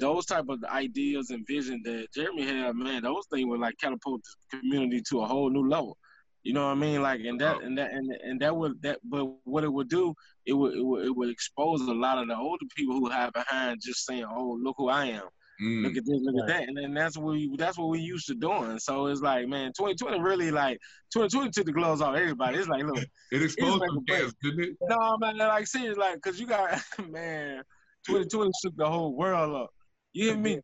those 0.00 0.26
type 0.26 0.46
of 0.48 0.62
ideas 0.64 1.30
and 1.30 1.46
vision 1.46 1.82
that 1.84 2.06
Jeremy 2.14 2.46
had, 2.46 2.74
man, 2.74 3.02
those 3.02 3.26
things 3.32 3.46
would 3.48 3.60
like 3.60 3.74
catapult 3.80 4.22
the 4.50 4.58
community 4.58 5.02
to 5.10 5.20
a 5.20 5.26
whole 5.26 5.50
new 5.50 5.68
level. 5.68 5.96
You 6.44 6.52
know 6.52 6.66
what 6.66 6.72
I 6.72 6.74
mean? 6.74 7.00
Like, 7.00 7.20
and 7.20 7.40
that, 7.40 7.62
and 7.62 7.78
that, 7.78 7.92
and, 7.92 8.10
and 8.22 8.40
that 8.40 8.54
would 8.54 8.80
that, 8.82 9.00
but 9.02 9.24
what 9.44 9.64
it 9.64 9.72
would 9.72 9.88
do, 9.88 10.14
it 10.44 10.52
would, 10.52 10.74
it 10.74 10.84
would, 10.84 11.06
it 11.06 11.16
would 11.16 11.30
expose 11.30 11.80
a 11.80 11.94
lot 11.94 12.18
of 12.18 12.28
the 12.28 12.36
older 12.36 12.66
people 12.76 12.96
who 12.96 13.08
hide 13.08 13.32
behind 13.32 13.80
just 13.82 14.04
saying, 14.04 14.26
"Oh, 14.28 14.58
look 14.60 14.76
who 14.76 14.90
I 14.90 15.06
am." 15.06 15.24
Mm. 15.62 15.84
Look 15.84 15.96
at 15.96 16.04
this, 16.04 16.20
look 16.20 16.34
right. 16.34 16.50
at 16.50 16.60
that, 16.60 16.68
and 16.68 16.76
then 16.76 16.92
that's 16.92 17.16
what 17.16 17.32
we 17.32 17.56
that's 17.56 17.78
what 17.78 17.88
we 17.88 18.00
used 18.00 18.26
to 18.26 18.34
doing. 18.34 18.78
So 18.78 19.06
it's 19.06 19.22
like, 19.22 19.48
man, 19.48 19.68
2020 19.68 20.20
really 20.20 20.50
like 20.50 20.78
2020 21.14 21.50
took 21.50 21.64
the 21.64 21.72
gloves 21.72 22.02
off 22.02 22.14
everybody. 22.14 22.58
It's 22.58 22.68
like, 22.68 22.84
look, 22.84 22.98
it 23.32 23.42
exposed 23.42 23.80
them 23.80 24.04
gas, 24.04 24.34
didn't 24.42 24.64
it? 24.64 24.76
No, 24.82 25.16
man, 25.18 25.38
like 25.38 25.66
seriously, 25.66 25.98
like, 25.98 26.20
cause 26.20 26.38
you 26.38 26.46
got 26.46 26.78
man, 27.08 27.62
2020 28.06 28.50
shook 28.62 28.76
the 28.76 28.86
whole 28.86 29.16
world 29.16 29.54
up. 29.54 29.70
You 30.12 30.30
hear 30.30 30.36
me? 30.36 30.60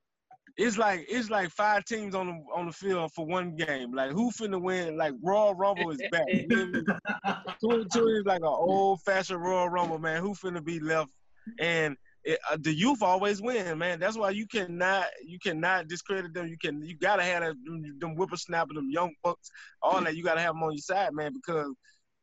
It's 0.56 0.78
like 0.78 1.06
it's 1.08 1.30
like 1.30 1.50
five 1.50 1.84
teams 1.84 2.14
on 2.14 2.26
the 2.26 2.44
on 2.54 2.66
the 2.66 2.72
field 2.72 3.12
for 3.12 3.26
one 3.26 3.56
game. 3.56 3.92
Like 3.92 4.12
who 4.12 4.30
finna 4.30 4.60
win? 4.60 4.96
Like 4.96 5.14
Royal 5.22 5.54
Rumble 5.54 5.90
is 5.90 6.02
back. 6.10 6.26
Twenty 7.60 7.86
two 7.92 8.08
is 8.08 8.24
like 8.24 8.40
an 8.40 8.46
old 8.46 9.00
fashioned 9.02 9.42
Royal 9.42 9.68
Rumble, 9.68 9.98
man. 9.98 10.22
Who 10.22 10.34
finna 10.34 10.64
be 10.64 10.80
left? 10.80 11.10
And 11.58 11.96
it, 12.24 12.38
uh, 12.50 12.58
the 12.60 12.74
youth 12.74 13.02
always 13.02 13.40
win, 13.40 13.78
man. 13.78 13.98
That's 13.98 14.16
why 14.16 14.30
you 14.30 14.46
cannot 14.46 15.06
you 15.24 15.38
cannot 15.38 15.88
discredit 15.88 16.34
them. 16.34 16.48
You 16.48 16.58
can 16.58 16.82
you 16.82 16.96
gotta 16.96 17.22
have 17.22 17.42
that, 17.42 17.54
them, 17.64 17.98
them 17.98 18.14
whippersnapper, 18.14 18.74
them 18.74 18.90
young 18.90 19.14
bucks, 19.22 19.50
all 19.82 20.00
that. 20.02 20.16
You 20.16 20.22
gotta 20.22 20.40
have 20.40 20.54
them 20.54 20.62
on 20.62 20.72
your 20.72 20.78
side, 20.78 21.14
man, 21.14 21.32
because 21.32 21.72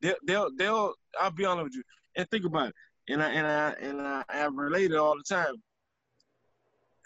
they'll 0.01 0.15
they'll, 0.25 0.49
they'll 0.57 0.93
I'll 1.19 1.31
be 1.31 1.45
honest 1.45 1.63
with 1.65 1.75
you 1.75 1.83
and 2.15 2.29
think 2.29 2.45
about 2.45 2.69
it. 2.69 2.75
And 3.09 3.23
I 3.23 3.31
and 3.31 3.47
I 3.47 3.69
and 3.81 4.01
I, 4.01 4.23
I 4.29 4.45
relate 4.45 4.91
it 4.91 4.97
all 4.97 5.15
the 5.17 5.23
time. 5.23 5.55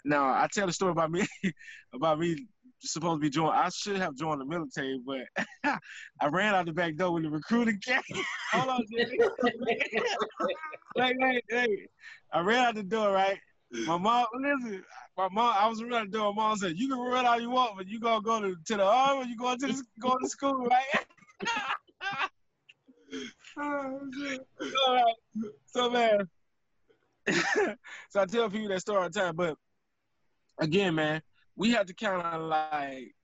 Now 0.04 0.24
I 0.24 0.48
tell 0.52 0.66
the 0.66 0.72
story 0.72 0.92
about 0.92 1.10
me 1.10 1.26
about 1.94 2.18
me 2.18 2.46
supposed 2.80 3.16
to 3.16 3.20
be 3.20 3.30
joined. 3.30 3.54
I 3.54 3.68
should 3.68 3.96
have 3.96 4.16
joined 4.16 4.40
the 4.40 4.44
military, 4.44 5.00
but 5.04 5.20
I 6.20 6.26
ran 6.28 6.54
out 6.54 6.66
the 6.66 6.72
back 6.72 6.96
door 6.96 7.12
with 7.12 7.22
the 7.24 7.30
recruiting 7.30 7.78
came. 7.80 8.00
Hold 8.52 8.68
on, 8.68 8.84
Jimmy. 8.90 9.18
wait, 9.60 11.16
wait, 11.18 11.44
wait. 11.50 11.90
I 12.32 12.40
ran 12.40 12.66
out 12.66 12.74
the 12.74 12.82
door, 12.82 13.12
right? 13.12 13.38
My 13.86 13.96
mom, 13.96 14.26
listen, 14.34 14.84
my 15.16 15.28
mom, 15.30 15.54
I 15.58 15.66
was 15.66 15.82
running 15.82 15.98
out 15.98 16.10
the 16.10 16.18
door. 16.18 16.34
My 16.34 16.42
mom 16.48 16.56
said, 16.56 16.76
"You 16.76 16.88
can 16.88 16.98
run 16.98 17.24
all 17.24 17.40
you 17.40 17.50
want, 17.50 17.76
but 17.76 17.88
you 17.88 18.00
gonna 18.00 18.22
go 18.22 18.40
to, 18.40 18.54
to 18.66 18.76
the 18.76 18.84
army. 18.84 19.30
You 19.30 19.36
going 19.36 19.58
to 19.60 19.68
the, 19.68 19.72
to 19.74 20.28
school, 20.28 20.66
right?" 20.66 20.84
oh, 23.58 24.08
all 24.86 24.94
right. 24.94 25.14
So 25.66 25.90
man, 25.90 26.28
so 28.10 28.20
I 28.20 28.26
tell 28.26 28.50
people 28.50 28.68
that 28.68 28.80
story 28.80 28.98
all 28.98 29.08
the 29.08 29.18
time, 29.18 29.36
but 29.36 29.56
again, 30.60 30.94
man, 30.94 31.22
we 31.56 31.70
have 31.72 31.86
to 31.86 31.94
kind 31.94 32.22
of 32.22 32.42
like 32.42 33.14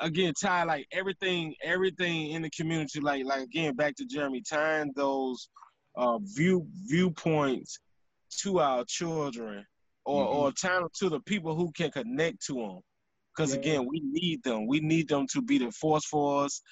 again 0.00 0.32
tie 0.40 0.64
like 0.64 0.86
everything 0.92 1.54
everything 1.62 2.30
in 2.30 2.42
the 2.42 2.50
community 2.50 3.00
like 3.00 3.24
like 3.24 3.42
again 3.42 3.74
back 3.74 3.94
to 3.96 4.06
Jeremy 4.06 4.42
tying 4.48 4.92
those 4.94 5.48
uh 5.96 6.18
view 6.22 6.66
viewpoints 6.86 7.80
to 8.42 8.60
our 8.60 8.84
children 8.86 9.64
or 10.04 10.24
mm-hmm. 10.24 10.36
or 10.36 10.52
tying 10.52 10.82
them 10.82 10.90
to 10.94 11.08
the 11.08 11.20
people 11.20 11.54
who 11.54 11.72
can 11.72 11.90
connect 11.90 12.44
to 12.46 12.54
them 12.54 12.80
because 13.36 13.52
yeah. 13.52 13.60
again 13.60 13.86
we 13.88 14.00
need 14.04 14.42
them 14.42 14.66
we 14.66 14.80
need 14.80 15.08
them 15.08 15.26
to 15.32 15.42
be 15.42 15.58
the 15.58 15.70
force 15.72 16.04
for 16.04 16.44
us 16.44 16.62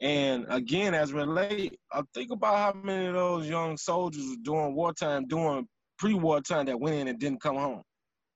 and 0.00 0.44
again 0.48 0.94
as 0.94 1.12
relate 1.12 1.78
I 1.92 2.02
think 2.14 2.30
about 2.32 2.56
how 2.56 2.80
many 2.80 3.06
of 3.06 3.14
those 3.14 3.48
young 3.48 3.76
soldiers 3.76 4.36
during 4.42 4.74
wartime 4.74 5.26
doing 5.28 5.68
pre-wartime 5.98 6.66
that 6.66 6.80
went 6.80 6.96
in 6.96 7.08
and 7.08 7.18
didn't 7.20 7.40
come 7.40 7.56
home 7.56 7.82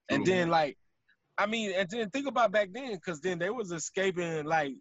and 0.08 0.24
then 0.24 0.48
like 0.48 0.76
I 1.38 1.46
mean, 1.46 1.72
and 1.76 1.88
then 1.90 2.08
think 2.10 2.26
about 2.26 2.52
back 2.52 2.68
then, 2.72 2.94
because 2.94 3.20
then 3.20 3.38
they 3.38 3.50
was 3.50 3.70
escaping 3.70 4.44
like 4.44 4.72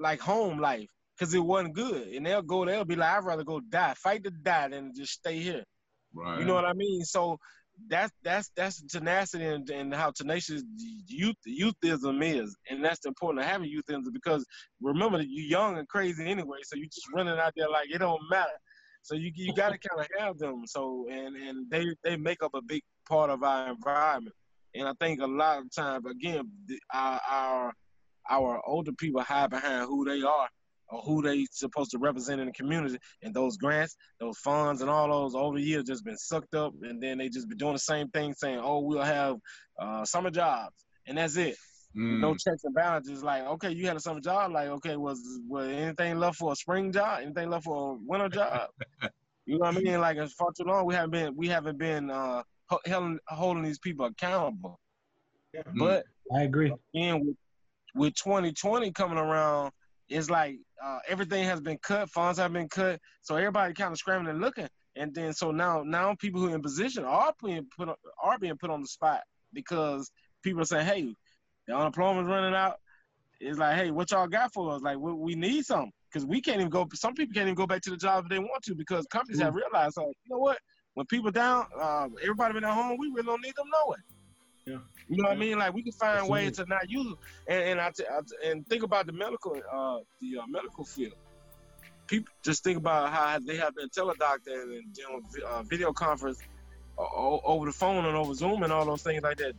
like 0.00 0.20
home 0.20 0.58
life, 0.58 0.88
because 1.18 1.34
it 1.34 1.44
wasn't 1.44 1.74
good, 1.74 2.08
and 2.08 2.24
they'll 2.24 2.42
go, 2.42 2.64
they'll 2.64 2.84
be 2.84 2.96
like, 2.96 3.10
I'd 3.10 3.24
rather 3.24 3.44
go 3.44 3.60
die, 3.60 3.94
fight 3.96 4.24
to 4.24 4.30
die, 4.30 4.68
than 4.68 4.92
just 4.94 5.12
stay 5.12 5.38
here. 5.38 5.64
Right. 6.14 6.38
You 6.38 6.46
know 6.46 6.54
what 6.54 6.64
I 6.64 6.72
mean? 6.72 7.04
So 7.04 7.38
that's 7.88 8.10
that's 8.22 8.50
that's 8.56 8.82
tenacity 8.86 9.44
and, 9.44 9.68
and 9.68 9.94
how 9.94 10.10
tenacious 10.10 10.62
youth 11.06 11.36
youthism 11.46 12.22
is, 12.24 12.56
and 12.70 12.82
that's 12.82 13.04
important 13.04 13.44
of 13.44 13.50
having 13.50 13.70
youthism 13.70 14.12
because 14.14 14.46
remember 14.80 15.20
you're 15.20 15.46
young 15.46 15.76
and 15.76 15.86
crazy 15.88 16.24
anyway, 16.26 16.58
so 16.62 16.76
you're 16.76 16.86
just 16.86 17.12
running 17.14 17.38
out 17.38 17.52
there 17.54 17.68
like 17.68 17.90
it 17.90 17.98
don't 17.98 18.22
matter. 18.30 18.48
So 19.02 19.14
you 19.14 19.30
you 19.34 19.54
got 19.54 19.72
to 19.72 19.78
kind 19.78 20.00
of 20.00 20.08
have 20.18 20.38
them. 20.38 20.62
So 20.66 21.06
and 21.10 21.36
and 21.36 21.70
they 21.70 21.84
they 22.02 22.16
make 22.16 22.42
up 22.42 22.54
a 22.54 22.62
big 22.62 22.82
part 23.08 23.30
of 23.30 23.42
our 23.42 23.70
environment. 23.70 24.34
And 24.74 24.86
I 24.86 24.92
think 25.00 25.20
a 25.20 25.26
lot 25.26 25.58
of 25.58 25.74
times, 25.74 26.04
again, 26.06 26.50
our, 26.92 27.20
our 27.28 27.72
our 28.28 28.60
older 28.66 28.92
people 28.92 29.22
hide 29.22 29.50
behind 29.50 29.86
who 29.86 30.04
they 30.04 30.22
are 30.22 30.48
or 30.88 31.00
who 31.02 31.22
they 31.22 31.46
supposed 31.50 31.90
to 31.90 31.98
represent 31.98 32.40
in 32.40 32.46
the 32.46 32.52
community. 32.52 32.98
And 33.22 33.34
those 33.34 33.56
grants, 33.56 33.96
those 34.20 34.38
funds, 34.38 34.80
and 34.82 34.90
all 34.90 35.08
those 35.08 35.34
over 35.34 35.58
the 35.58 35.64
years 35.64 35.84
just 35.84 36.04
been 36.04 36.16
sucked 36.16 36.54
up, 36.54 36.74
and 36.82 37.02
then 37.02 37.18
they 37.18 37.28
just 37.28 37.48
be 37.48 37.56
doing 37.56 37.72
the 37.72 37.78
same 37.78 38.08
thing, 38.08 38.34
saying, 38.34 38.60
"Oh, 38.62 38.80
we'll 38.80 39.02
have 39.02 39.36
uh, 39.80 40.04
summer 40.04 40.30
jobs," 40.30 40.84
and 41.06 41.18
that's 41.18 41.36
it. 41.36 41.56
Mm. 41.96 42.20
No 42.20 42.34
checks 42.34 42.64
and 42.64 42.74
balances. 42.74 43.22
Like, 43.22 43.44
okay, 43.44 43.70
you 43.70 43.86
had 43.86 43.96
a 43.96 44.00
summer 44.00 44.20
job. 44.20 44.52
Like, 44.52 44.68
okay, 44.68 44.96
was 44.96 45.20
was 45.48 45.68
anything 45.68 46.18
left 46.18 46.36
for 46.36 46.52
a 46.52 46.56
spring 46.56 46.92
job? 46.92 47.20
Anything 47.22 47.50
left 47.50 47.64
for 47.64 47.94
a 47.94 47.98
winter 48.00 48.28
job? 48.28 48.68
you 49.46 49.58
know 49.58 49.66
what 49.66 49.76
I 49.76 49.80
mean? 49.80 50.00
Like, 50.00 50.18
as 50.18 50.32
far 50.34 50.52
too 50.52 50.64
long, 50.64 50.84
we 50.84 50.94
haven't 50.94 51.10
been 51.10 51.36
we 51.36 51.48
haven't 51.48 51.78
been 51.78 52.10
uh, 52.10 52.42
holding, 52.68 53.18
holding 53.28 53.62
these 53.62 53.78
people 53.78 54.06
accountable. 54.06 54.78
Yeah. 55.52 55.62
But 55.74 56.04
I 56.34 56.42
agree. 56.42 56.72
Again, 56.94 57.26
with, 57.26 57.36
with 57.94 58.14
2020 58.14 58.92
coming 58.92 59.18
around, 59.18 59.72
it's 60.08 60.30
like 60.30 60.56
uh, 60.84 60.98
everything 61.08 61.44
has 61.44 61.60
been 61.60 61.78
cut, 61.82 62.10
funds 62.10 62.38
have 62.38 62.52
been 62.52 62.68
cut, 62.68 63.00
so 63.22 63.36
everybody 63.36 63.74
kind 63.74 63.92
of 63.92 63.98
scrambling 63.98 64.34
and 64.34 64.40
looking. 64.40 64.68
And 64.96 65.14
then 65.14 65.32
so 65.32 65.50
now 65.50 65.82
now 65.82 66.14
people 66.18 66.40
who 66.40 66.48
are 66.48 66.54
in 66.54 66.62
position 66.62 67.04
are 67.04 67.32
being 67.44 67.66
put 67.76 67.88
on, 67.88 67.96
are 68.22 68.38
being 68.38 68.56
put 68.56 68.70
on 68.70 68.80
the 68.80 68.86
spot 68.86 69.20
because 69.52 70.10
people 70.42 70.62
are 70.62 70.66
saying, 70.66 70.86
hey, 70.86 71.14
the 71.66 71.76
unemployment's 71.76 72.30
running 72.30 72.54
out. 72.54 72.76
It's 73.40 73.58
like, 73.58 73.76
hey, 73.76 73.90
what 73.90 74.10
y'all 74.10 74.26
got 74.26 74.54
for 74.54 74.72
us? 74.72 74.82
Like, 74.82 74.98
we, 74.98 75.12
we 75.12 75.34
need 75.34 75.66
something 75.66 75.92
because 76.10 76.24
we 76.24 76.40
can't 76.40 76.60
even 76.60 76.70
go. 76.70 76.88
Some 76.94 77.14
people 77.14 77.34
can't 77.34 77.46
even 77.46 77.54
go 77.54 77.66
back 77.66 77.82
to 77.82 77.90
the 77.90 77.96
job 77.96 78.24
if 78.24 78.30
they 78.30 78.38
want 78.38 78.62
to 78.64 78.74
because 78.74 79.06
companies 79.06 79.40
mm 79.40 79.44
have 79.44 79.54
realized, 79.54 79.98
like, 79.98 80.06
you 80.06 80.30
know 80.30 80.38
what? 80.38 80.58
When 80.96 81.04
people 81.04 81.30
down, 81.30 81.66
uh, 81.78 82.08
everybody 82.22 82.54
been 82.54 82.64
at 82.64 82.72
home, 82.72 82.96
we 82.98 83.08
really 83.08 83.26
don't 83.26 83.42
need 83.42 83.54
them 83.54 83.66
nowhere. 83.84 84.02
Yeah. 84.64 84.78
You 85.08 85.22
know 85.22 85.28
what 85.28 85.36
I 85.36 85.38
mean? 85.38 85.58
Like 85.58 85.74
we 85.74 85.82
can 85.82 85.92
find 85.92 86.20
That's 86.20 86.28
ways 86.28 86.56
to 86.56 86.64
not 86.64 86.88
use 86.88 87.04
them. 87.04 87.18
And, 87.46 87.62
and 87.64 87.80
I, 87.82 87.90
t- 87.90 88.04
I 88.10 88.20
t- 88.20 88.50
and 88.50 88.66
think 88.66 88.82
about 88.82 89.06
the 89.06 89.12
medical 89.12 89.52
uh, 89.52 89.98
the 90.22 90.38
uh, 90.38 90.46
medical 90.48 90.86
field. 90.86 91.12
People 92.06 92.32
just 92.42 92.64
think 92.64 92.78
about 92.78 93.10
how 93.10 93.38
they 93.38 93.58
have 93.58 93.74
been 93.74 93.90
teledoctoring 93.90 94.78
and 94.78 94.94
doing 94.94 95.22
uh, 95.46 95.62
video 95.64 95.92
conference 95.92 96.38
uh, 96.98 97.02
over 97.12 97.66
the 97.66 97.72
phone 97.72 98.06
and 98.06 98.16
over 98.16 98.32
Zoom 98.32 98.62
and 98.62 98.72
all 98.72 98.86
those 98.86 99.02
things 99.02 99.22
like 99.22 99.36
that. 99.36 99.52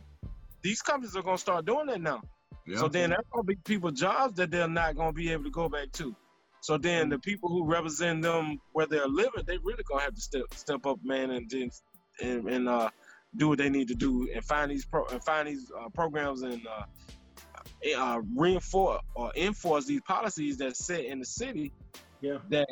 These 0.62 0.82
companies 0.82 1.14
are 1.14 1.22
gonna 1.22 1.38
start 1.38 1.64
doing 1.64 1.86
that 1.86 2.00
now. 2.00 2.20
Yeah. 2.66 2.78
So 2.78 2.88
then 2.88 3.10
that's 3.10 3.28
gonna 3.32 3.44
be 3.44 3.54
people 3.64 3.92
jobs 3.92 4.34
that 4.34 4.50
they're 4.50 4.66
not 4.66 4.96
gonna 4.96 5.12
be 5.12 5.30
able 5.30 5.44
to 5.44 5.50
go 5.50 5.68
back 5.68 5.92
to. 5.92 6.16
So 6.60 6.76
then 6.76 7.08
the 7.08 7.18
people 7.18 7.48
who 7.48 7.64
represent 7.64 8.22
them 8.22 8.60
where 8.72 8.86
they're 8.86 9.06
living, 9.06 9.44
they 9.46 9.58
really 9.58 9.82
gonna 9.84 10.02
have 10.02 10.14
to 10.14 10.20
step 10.20 10.42
step 10.54 10.86
up, 10.86 10.98
man, 11.02 11.30
and 11.30 11.48
then 11.50 11.70
and, 12.20 12.48
and 12.48 12.68
uh, 12.68 12.90
do 13.36 13.48
what 13.48 13.58
they 13.58 13.70
need 13.70 13.88
to 13.88 13.94
do 13.94 14.28
and 14.34 14.44
find 14.44 14.70
these 14.70 14.84
pro 14.84 15.04
and 15.06 15.22
find 15.22 15.48
these 15.48 15.70
uh, 15.78 15.88
programs 15.90 16.42
and 16.42 16.66
uh, 16.66 16.84
eh, 17.84 17.94
uh, 17.94 18.20
reinforce 18.36 19.02
or 19.14 19.32
enforce 19.36 19.86
these 19.86 20.00
policies 20.02 20.56
that 20.58 20.76
set 20.76 21.04
in 21.04 21.18
the 21.18 21.24
city 21.24 21.72
yeah. 22.20 22.38
that 22.48 22.68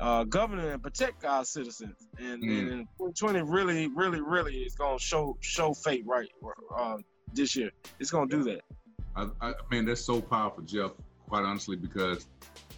uh, 0.00 0.24
govern 0.24 0.58
and 0.58 0.82
protect 0.82 1.24
our 1.24 1.44
citizens. 1.44 1.96
And, 2.18 2.42
mm. 2.42 2.72
and 2.72 2.88
2020 2.98 3.42
really, 3.42 3.88
really, 3.88 4.20
really 4.20 4.56
is 4.58 4.74
gonna 4.74 4.98
show 4.98 5.36
show 5.40 5.72
fate 5.74 6.04
right 6.06 6.28
uh, 6.76 6.98
this 7.32 7.56
year. 7.56 7.70
It's 7.98 8.10
gonna 8.10 8.30
do 8.30 8.42
that. 8.44 8.60
I, 9.16 9.28
I 9.40 9.52
mean, 9.70 9.84
that's 9.84 10.04
so 10.04 10.20
powerful, 10.20 10.64
Jeff. 10.64 10.92
Quite 11.28 11.44
honestly, 11.44 11.76
because 11.76 12.26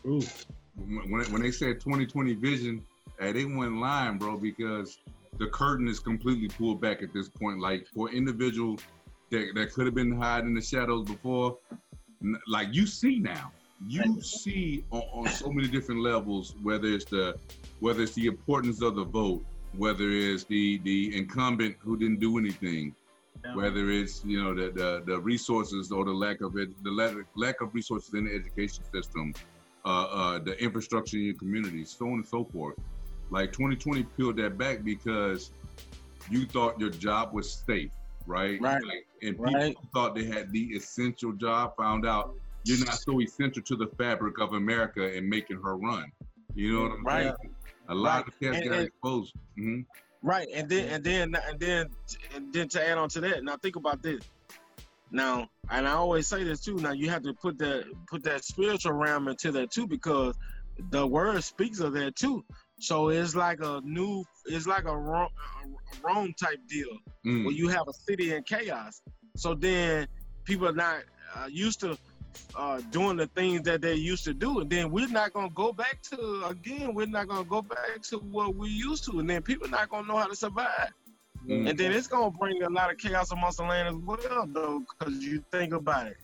When, 0.07 1.25
when 1.33 1.43
they 1.43 1.51
said 1.51 1.81
2020 1.81 2.35
vision, 2.35 2.85
hey, 3.19 3.33
they 3.33 3.45
went 3.45 3.79
line, 3.79 4.19
bro, 4.19 4.37
because 4.37 4.99
the 5.39 5.47
curtain 5.49 5.89
is 5.89 5.99
completely 5.99 6.49
pulled 6.49 6.81
back 6.81 7.03
at 7.03 7.13
this 7.13 7.29
point. 7.29 7.61
Like 7.61 7.87
for 7.95 8.11
individuals 8.11 8.81
that, 9.31 9.53
that 9.55 9.73
could 9.73 9.87
have 9.87 9.95
been 9.95 10.17
hiding 10.17 10.51
in 10.51 10.55
the 10.55 10.63
shadows 10.63 11.07
before, 11.07 11.59
like 12.47 12.69
you 12.73 12.87
see 12.87 13.19
now, 13.19 13.53
you 13.87 14.23
see 14.23 14.85
on, 14.91 15.03
on, 15.13 15.29
so 15.29 15.51
many 15.51 15.69
different 15.69 16.01
levels, 16.01 16.55
whether 16.63 16.89
it's 16.89 17.05
the 17.05 17.37
whether 17.81 18.03
it's 18.03 18.15
the 18.15 18.27
importance 18.27 18.81
of 18.81 18.97
the 18.97 19.05
vote, 19.05 19.45
whether 19.77 20.11
it's 20.11 20.45
the 20.45 20.79
the 20.79 21.17
incumbent 21.17 21.77
who 21.81 21.97
didn't 21.97 22.21
do 22.21 22.39
anything, 22.39 22.95
whether 23.55 23.91
it's 23.91 24.25
you 24.25 24.43
know 24.43 24.55
the, 24.55 24.71
the 24.71 25.03
the 25.05 25.21
resources 25.21 25.93
or 25.93 26.05
the 26.05 26.13
lack 26.13 26.41
of 26.41 26.57
it, 26.57 26.71
the 26.85 26.91
lack, 26.91 27.15
lack 27.35 27.61
of 27.61 27.75
resources 27.75 28.15
in 28.15 28.25
the 28.25 28.35
education 28.35 28.83
system, 28.93 29.35
uh, 29.87 29.89
uh, 29.89 30.39
the 30.41 30.61
infrastructure 30.63 31.17
in 31.17 31.25
your 31.25 31.35
community, 31.35 31.85
so 31.85 32.07
on 32.07 32.15
and 32.15 32.27
so 32.27 32.45
forth. 32.45 32.77
Like 33.31 33.53
2020 33.53 34.03
peeled 34.17 34.37
that 34.37 34.59
back 34.59 34.85
because 34.85 35.51
you 36.29 36.45
thought 36.47 36.79
your 36.81 36.91
job 36.91 37.33
was 37.33 37.51
safe, 37.67 37.91
right? 38.27 38.61
Right. 38.61 38.83
Like, 38.83 39.07
and 39.23 39.37
people 39.37 39.55
right. 39.55 39.77
thought 39.95 40.15
they 40.15 40.25
had 40.25 40.51
the 40.53 40.65
essential 40.75 41.33
job, 41.33 41.77
found 41.77 42.05
out 42.05 42.35
you're 42.65 42.85
not 42.85 42.95
so 42.95 43.21
essential 43.21 43.63
to 43.63 43.77
the 43.77 43.87
fabric 43.97 44.41
of 44.41 44.55
America 44.55 45.17
and 45.17 45.29
making 45.29 45.63
her 45.63 45.77
run. 45.77 46.11
You 46.55 46.73
know 46.73 46.83
what 46.83 46.93
I'm 46.93 47.05
right. 47.05 47.35
saying? 47.41 47.55
A 47.89 47.95
lot 47.95 48.25
right. 48.25 48.29
of 48.29 48.41
cats 48.41 48.69
got 48.69 48.81
exposed. 48.81 49.35
Mm-hmm. 49.59 49.83
Right, 50.23 50.49
and 50.53 50.69
then 50.69 50.89
and 50.89 51.05
then 51.05 51.37
and 51.49 51.61
then 51.61 51.87
and 52.35 52.53
then 52.53 52.69
to 52.71 52.89
add 52.89 52.99
on 52.99 53.09
to 53.11 53.21
that, 53.21 53.45
now 53.45 53.57
think 53.57 53.77
about 53.77 54.03
this. 54.03 54.23
Now, 55.11 55.49
and 55.71 55.87
I 55.87 55.93
always 55.93 56.27
say 56.27 56.45
this 56.45 56.61
too. 56.61 56.77
Now 56.77 56.93
you 56.93 57.11
have 57.11 57.23
to 57.23 57.35
put 57.35 57.59
that 57.59 57.85
put 58.09 58.23
that 58.25 58.45
spiritual 58.45 58.93
realm 58.93 59.29
into 59.29 59.53
that 59.53 59.71
too, 59.71 59.87
because 59.87 60.37
the 60.91 61.07
word 61.07 61.43
speaks 61.45 61.81
of 61.81 61.93
that 61.95 62.17
too. 62.17 62.45
So 62.79 63.09
it's 63.09 63.35
like 63.35 63.61
a 63.63 63.81
new, 63.85 64.25
it's 64.45 64.67
like 64.67 64.85
a 64.85 64.97
Rome, 64.97 65.31
a 65.65 66.07
Rome 66.07 66.35
type 66.39 66.61
deal 66.69 66.99
mm. 67.25 67.45
where 67.45 67.55
you 67.55 67.69
have 67.69 67.89
a 67.89 67.93
city 67.93 68.35
in 68.35 68.43
chaos. 68.43 69.01
So 69.37 69.55
then 69.55 70.09
people 70.45 70.69
are 70.69 70.73
not 70.73 71.05
uh, 71.35 71.47
used 71.47 71.81
to 71.81 71.97
uh, 72.55 72.83
doing 72.91 73.17
the 73.17 73.29
things 73.29 73.63
that 73.63 73.81
they 73.81 73.95
used 73.95 74.25
to 74.25 74.35
do, 74.35 74.61
and 74.61 74.69
then 74.69 74.91
we're 74.91 75.09
not 75.09 75.33
gonna 75.33 75.49
go 75.55 75.73
back 75.73 76.03
to 76.03 76.45
again. 76.47 76.95
We're 76.95 77.07
not 77.07 77.29
gonna 77.29 77.45
go 77.45 77.63
back 77.63 78.03
to 78.11 78.19
what 78.19 78.55
we 78.55 78.69
used 78.69 79.05
to, 79.05 79.21
and 79.21 79.31
then 79.31 79.41
people 79.43 79.67
are 79.67 79.71
not 79.71 79.89
gonna 79.89 80.07
know 80.07 80.19
how 80.19 80.27
to 80.27 80.37
survive. 80.37 80.93
Mm. 81.47 81.71
And 81.71 81.79
then 81.79 81.93
it's 81.93 82.09
gonna 82.09 82.31
bring 82.31 82.63
a 82.63 82.69
lot 82.69 82.91
of 82.91 82.99
chaos 82.99 83.31
amongst 83.31 83.59
the 83.59 83.65
land 83.65 83.89
as 83.89 83.97
well, 83.97 84.47
though, 84.49 84.83
because 84.99 85.15
you 85.23 85.45
think 85.53 85.73
about 85.73 86.09
it, 86.09 86.17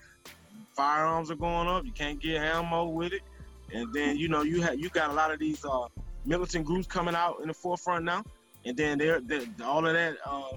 firearms 0.75 1.31
are 1.31 1.37
going 1.37 1.69
up. 1.69 1.85
You 1.85 1.93
can't 1.93 2.21
get 2.21 2.43
ammo 2.43 2.87
with 2.87 3.13
it, 3.13 3.23
and 3.73 3.93
then 3.93 4.17
you 4.17 4.29
know 4.29 4.43
you 4.43 4.63
have 4.63 4.79
you 4.79 4.89
got 4.89 5.11
a 5.11 5.13
lot 5.13 5.33
of 5.33 5.39
these 5.39 5.65
uh, 5.65 5.87
militant 6.25 6.65
groups 6.65 6.87
coming 6.87 7.15
out 7.15 7.41
in 7.41 7.49
the 7.49 7.55
forefront 7.55 8.05
now, 8.05 8.25
and 8.65 8.77
then 8.77 8.99
they're, 8.99 9.21
they're 9.21 9.47
all 9.65 9.87
of 9.87 9.93
that 9.95 10.17
uh, 10.27 10.57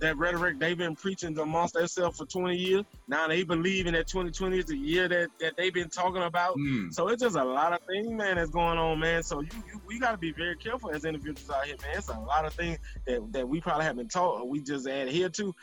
that 0.00 0.16
rhetoric 0.18 0.58
they've 0.58 0.76
been 0.78 0.94
preaching 0.96 1.38
amongst 1.38 1.74
themselves 1.74 2.18
for 2.18 2.26
20 2.26 2.56
years. 2.56 2.84
Now 3.08 3.28
they 3.28 3.42
believe 3.42 3.86
in 3.86 3.94
that 3.94 4.06
2020 4.08 4.58
is 4.58 4.66
the 4.66 4.76
year 4.76 5.08
that 5.08 5.28
that 5.40 5.54
they've 5.56 5.72
been 5.74 5.88
talking 5.90 6.22
about. 6.22 6.56
Mm. 6.56 6.92
So 6.92 7.08
it's 7.08 7.22
just 7.22 7.36
a 7.36 7.44
lot 7.44 7.72
of 7.72 7.80
things, 7.88 8.08
man, 8.10 8.36
that's 8.36 8.50
going 8.50 8.78
on, 8.78 8.98
man. 9.00 9.22
So 9.22 9.40
you, 9.40 9.50
you 9.54 9.80
we 9.86 9.98
got 9.98 10.12
to 10.12 10.18
be 10.18 10.32
very 10.32 10.56
careful 10.56 10.90
as 10.90 11.04
individuals 11.04 11.50
out 11.50 11.66
here, 11.66 11.76
man. 11.82 11.96
It's 11.96 12.08
a 12.08 12.18
lot 12.18 12.44
of 12.44 12.54
things 12.54 12.78
that, 13.06 13.32
that 13.32 13.48
we 13.48 13.60
probably 13.60 13.84
haven't 13.84 14.10
taught 14.10 14.40
or 14.40 14.48
we 14.48 14.62
just 14.62 14.86
adhere 14.86 15.28
to. 15.30 15.54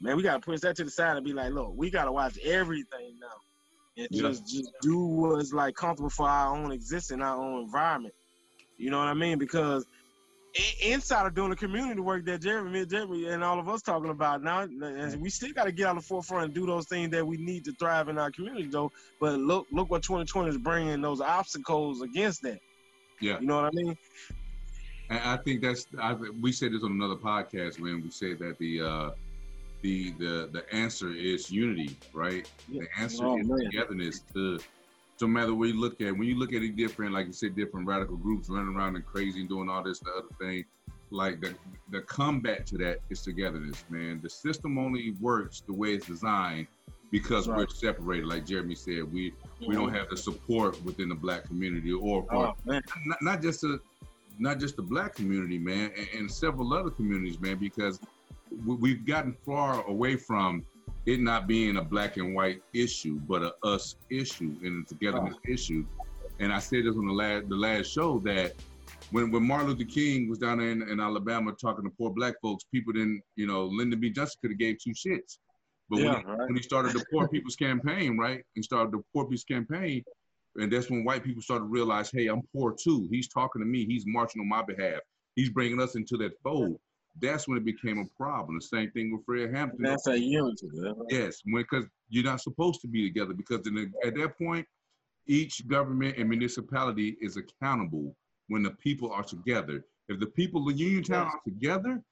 Man, 0.00 0.16
we 0.16 0.22
got 0.22 0.34
to 0.34 0.40
push 0.40 0.60
that 0.60 0.76
to 0.76 0.84
the 0.84 0.90
side 0.90 1.16
and 1.16 1.24
be 1.24 1.32
like, 1.32 1.52
look, 1.52 1.72
we 1.76 1.90
got 1.90 2.04
to 2.04 2.12
watch 2.12 2.38
everything 2.44 3.18
now 3.20 3.28
and 3.96 4.08
Yeah. 4.10 4.22
just 4.22 4.46
just 4.46 4.70
do 4.82 4.98
what's 4.98 5.52
like 5.52 5.74
comfortable 5.74 6.10
for 6.10 6.28
our 6.28 6.56
own 6.56 6.72
existence, 6.72 7.22
our 7.22 7.36
own 7.36 7.62
environment. 7.62 8.14
You 8.76 8.90
know 8.90 8.98
what 8.98 9.08
I 9.08 9.14
mean? 9.14 9.38
Because 9.38 9.86
inside 10.80 11.26
of 11.26 11.34
doing 11.34 11.50
the 11.50 11.56
community 11.56 12.00
work 12.00 12.24
that 12.26 12.40
Jeremy, 12.42 12.86
Jeremy, 12.86 13.26
and 13.26 13.42
all 13.42 13.58
of 13.58 13.68
us 13.68 13.82
talking 13.82 14.10
about 14.10 14.42
now, 14.42 14.60
and 14.62 15.20
we 15.20 15.28
still 15.28 15.52
got 15.52 15.64
to 15.64 15.72
get 15.72 15.86
on 15.88 15.96
the 15.96 16.02
forefront 16.02 16.44
and 16.44 16.54
do 16.54 16.64
those 16.66 16.86
things 16.86 17.10
that 17.10 17.26
we 17.26 17.36
need 17.36 17.64
to 17.64 17.72
thrive 17.72 18.08
in 18.08 18.18
our 18.18 18.30
community, 18.30 18.68
though. 18.68 18.92
But 19.20 19.40
look, 19.40 19.66
look 19.72 19.90
what 19.90 20.02
2020 20.02 20.50
is 20.50 20.58
bringing 20.58 21.00
those 21.00 21.20
obstacles 21.20 22.02
against 22.02 22.42
that. 22.42 22.60
Yeah. 23.20 23.40
You 23.40 23.46
know 23.46 23.56
what 23.56 23.64
I 23.66 23.70
mean? 23.72 23.96
And 25.10 25.18
I 25.20 25.36
think 25.38 25.60
that's 25.62 25.86
I, 26.00 26.14
we 26.14 26.52
said 26.52 26.72
this 26.72 26.82
on 26.82 26.92
another 26.92 27.16
podcast 27.16 27.80
when 27.80 28.02
we 28.02 28.10
said 28.10 28.38
that 28.38 28.58
the 28.58 28.80
uh, 28.80 29.10
the 29.82 30.12
the 30.12 30.48
the 30.52 30.64
answer 30.72 31.10
is 31.12 31.50
unity, 31.50 31.96
right? 32.12 32.50
The 32.70 32.86
answer 32.98 33.24
Oh, 33.26 33.38
is 33.38 33.46
man. 33.46 33.58
togetherness. 33.70 34.20
To 34.34 34.58
no 35.20 35.28
matter 35.28 35.54
where 35.54 35.68
you 35.68 35.80
look 35.80 36.00
at, 36.00 36.12
when 36.16 36.28
you 36.28 36.36
look 36.38 36.52
at 36.52 36.62
it 36.62 36.76
different, 36.76 37.12
like 37.12 37.26
you 37.26 37.32
said, 37.32 37.54
different 37.54 37.86
radical 37.86 38.16
groups 38.16 38.48
running 38.48 38.74
around 38.74 38.96
and 38.96 39.06
crazy 39.06 39.40
and 39.40 39.48
doing 39.48 39.68
all 39.68 39.82
this 39.82 40.00
the 40.00 40.10
other 40.10 40.28
thing. 40.40 40.64
Like 41.10 41.40
the 41.40 41.54
the 41.90 42.00
combat 42.02 42.66
to 42.66 42.78
that 42.78 42.98
is 43.10 43.22
togetherness, 43.22 43.84
man. 43.88 44.20
The 44.22 44.30
system 44.30 44.78
only 44.78 45.12
works 45.20 45.62
the 45.66 45.72
way 45.72 45.90
it's 45.90 46.06
designed 46.06 46.66
because 47.12 47.46
we're 47.46 47.68
separated. 47.68 48.26
Like 48.26 48.44
Jeremy 48.46 48.74
said, 48.74 49.12
we 49.12 49.32
we 49.64 49.74
don't 49.74 49.94
have 49.94 50.08
the 50.10 50.16
support 50.16 50.82
within 50.82 51.08
the 51.08 51.14
black 51.14 51.44
community 51.44 51.92
or 51.92 52.26
Oh, 52.32 52.54
not, 52.64 52.82
not 53.20 53.42
just 53.42 53.60
the 53.60 53.80
not 54.38 54.58
just 54.58 54.74
the 54.74 54.82
black 54.82 55.14
community, 55.14 55.58
man, 55.58 55.92
and, 55.96 56.08
and 56.16 56.30
several 56.30 56.74
other 56.74 56.90
communities, 56.90 57.38
man, 57.38 57.56
because 57.56 58.00
we, 58.66 58.74
we've 58.74 59.06
gotten 59.06 59.32
far 59.44 59.86
away 59.86 60.16
from 60.16 60.64
it 61.06 61.20
not 61.20 61.46
being 61.46 61.76
a 61.76 61.82
black 61.82 62.16
and 62.16 62.34
white 62.34 62.62
issue, 62.72 63.20
but 63.28 63.42
a 63.42 63.52
us 63.62 63.96
issue 64.10 64.54
and 64.62 64.84
a 64.84 64.88
togetherness 64.88 65.36
issue. 65.46 65.84
And 66.40 66.52
I 66.52 66.58
said 66.58 66.84
this 66.84 66.96
on 66.96 67.06
the 67.06 67.12
last 67.12 67.48
the 67.48 67.56
last 67.56 67.92
show 67.92 68.18
that 68.20 68.54
when 69.10 69.30
when 69.30 69.46
Martin 69.46 69.68
Luther 69.68 69.84
King 69.84 70.28
was 70.28 70.38
down 70.38 70.58
there 70.58 70.70
in, 70.70 70.82
in 70.82 71.00
Alabama 71.00 71.52
talking 71.52 71.84
to 71.84 71.90
poor 71.90 72.10
black 72.10 72.34
folks, 72.42 72.64
people 72.72 72.92
didn't, 72.92 73.22
you 73.36 73.46
know, 73.46 73.66
Lyndon 73.66 74.00
B. 74.00 74.10
Johnson 74.10 74.38
could 74.42 74.50
have 74.52 74.58
gave 74.58 74.78
two 74.82 74.92
shits. 74.92 75.38
But 75.88 76.00
Yeah, 76.00 76.14
when, 76.14 76.20
he, 76.20 76.26
right. 76.26 76.48
when 76.48 76.56
he 76.56 76.62
started 76.62 76.92
the 76.92 77.04
Poor 77.12 77.28
People's 77.28 77.56
Campaign, 77.56 78.16
right, 78.16 78.42
and 78.56 78.64
started 78.64 78.92
the 78.92 79.02
Poor 79.12 79.24
People's 79.24 79.44
Campaign, 79.44 80.02
and 80.56 80.72
that's 80.72 80.90
when 80.90 81.04
white 81.04 81.22
people 81.22 81.42
started 81.42 81.64
to 81.64 81.68
realize, 81.68 82.10
hey, 82.10 82.26
I'm 82.28 82.42
poor 82.54 82.74
too. 82.74 83.06
He's 83.10 83.28
talking 83.28 83.60
to 83.60 83.66
me. 83.66 83.84
He's 83.84 84.04
marching 84.06 84.40
on 84.40 84.48
my 84.48 84.62
behalf. 84.62 85.00
He's 85.36 85.50
bringing 85.50 85.80
us 85.80 85.96
into 85.96 86.16
that 86.18 86.32
fold. 86.42 86.78
That's 87.20 87.46
when 87.46 87.56
it 87.58 87.64
became 87.64 87.98
a 87.98 88.04
problem. 88.16 88.56
The 88.58 88.66
same 88.66 88.90
thing 88.90 89.12
with 89.12 89.24
Fred 89.24 89.54
Hampton. 89.54 89.82
That's 89.82 90.06
a 90.08 90.18
unity. 90.18 90.66
Yes, 91.10 91.42
because 91.44 91.84
you're 92.08 92.24
not 92.24 92.40
supposed 92.40 92.80
to 92.80 92.88
be 92.88 93.06
together. 93.08 93.34
Because 93.34 93.66
in 93.66 93.74
the, 93.74 93.90
at 94.04 94.14
that 94.16 94.36
point, 94.36 94.66
each 95.26 95.66
government 95.68 96.16
and 96.18 96.28
municipality 96.28 97.16
is 97.20 97.36
accountable 97.36 98.14
when 98.48 98.62
the 98.62 98.72
people 98.72 99.10
are 99.12 99.22
together. 99.22 99.84
If 100.08 100.20
the 100.20 100.26
people 100.26 100.68
of 100.68 100.76
Uniontown 100.76 101.26
are 101.28 101.40
together, 101.44 102.02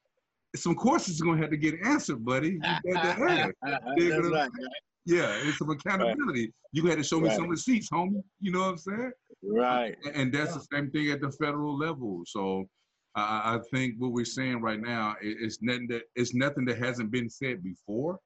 some 0.55 0.75
questions 0.75 1.21
are 1.21 1.25
gonna 1.25 1.41
have 1.41 1.51
to 1.51 1.57
get 1.57 1.75
answered, 1.85 2.25
buddy. 2.25 2.59
To. 2.59 2.81
Gonna- 2.93 3.17
right. 3.19 4.51
Yeah, 5.05 5.35
it's 5.43 5.59
some 5.59 5.69
accountability. 5.71 6.53
You 6.73 6.87
had 6.87 6.99
to 6.99 7.05
show 7.05 7.19
me 7.21 7.27
Right. 7.29 7.37
some 7.37 7.49
receipts, 7.49 7.91
homie. 7.91 8.23
You 8.39 8.53
know 8.53 8.61
what 8.61 8.69
I'm 8.69 8.79
saying? 8.79 9.13
Right. 9.43 9.97
And- 10.05 10.15
And 10.17 10.33
that's 10.33 10.55
the 10.55 10.65
same 10.73 10.91
thing 10.91 11.11
at 11.11 11.21
the 11.21 11.33
federal 11.33 11.77
level. 11.77 12.23
So 12.27 12.69
I, 13.15 13.21
I- 13.23 13.55
I 13.57 13.59
think 13.73 13.95
what 13.99 14.13
we're 14.13 14.25
saying 14.25 14.61
right 14.61 14.81
now 14.81 15.17
is 15.21 15.59
nothing 15.63 15.87
that 15.89 16.03
it's 16.17 16.35
nothing 16.35 16.65
that 16.67 16.79
hasn't 16.79 17.11
been 17.11 17.29
said 17.29 17.63
before. 17.63 18.19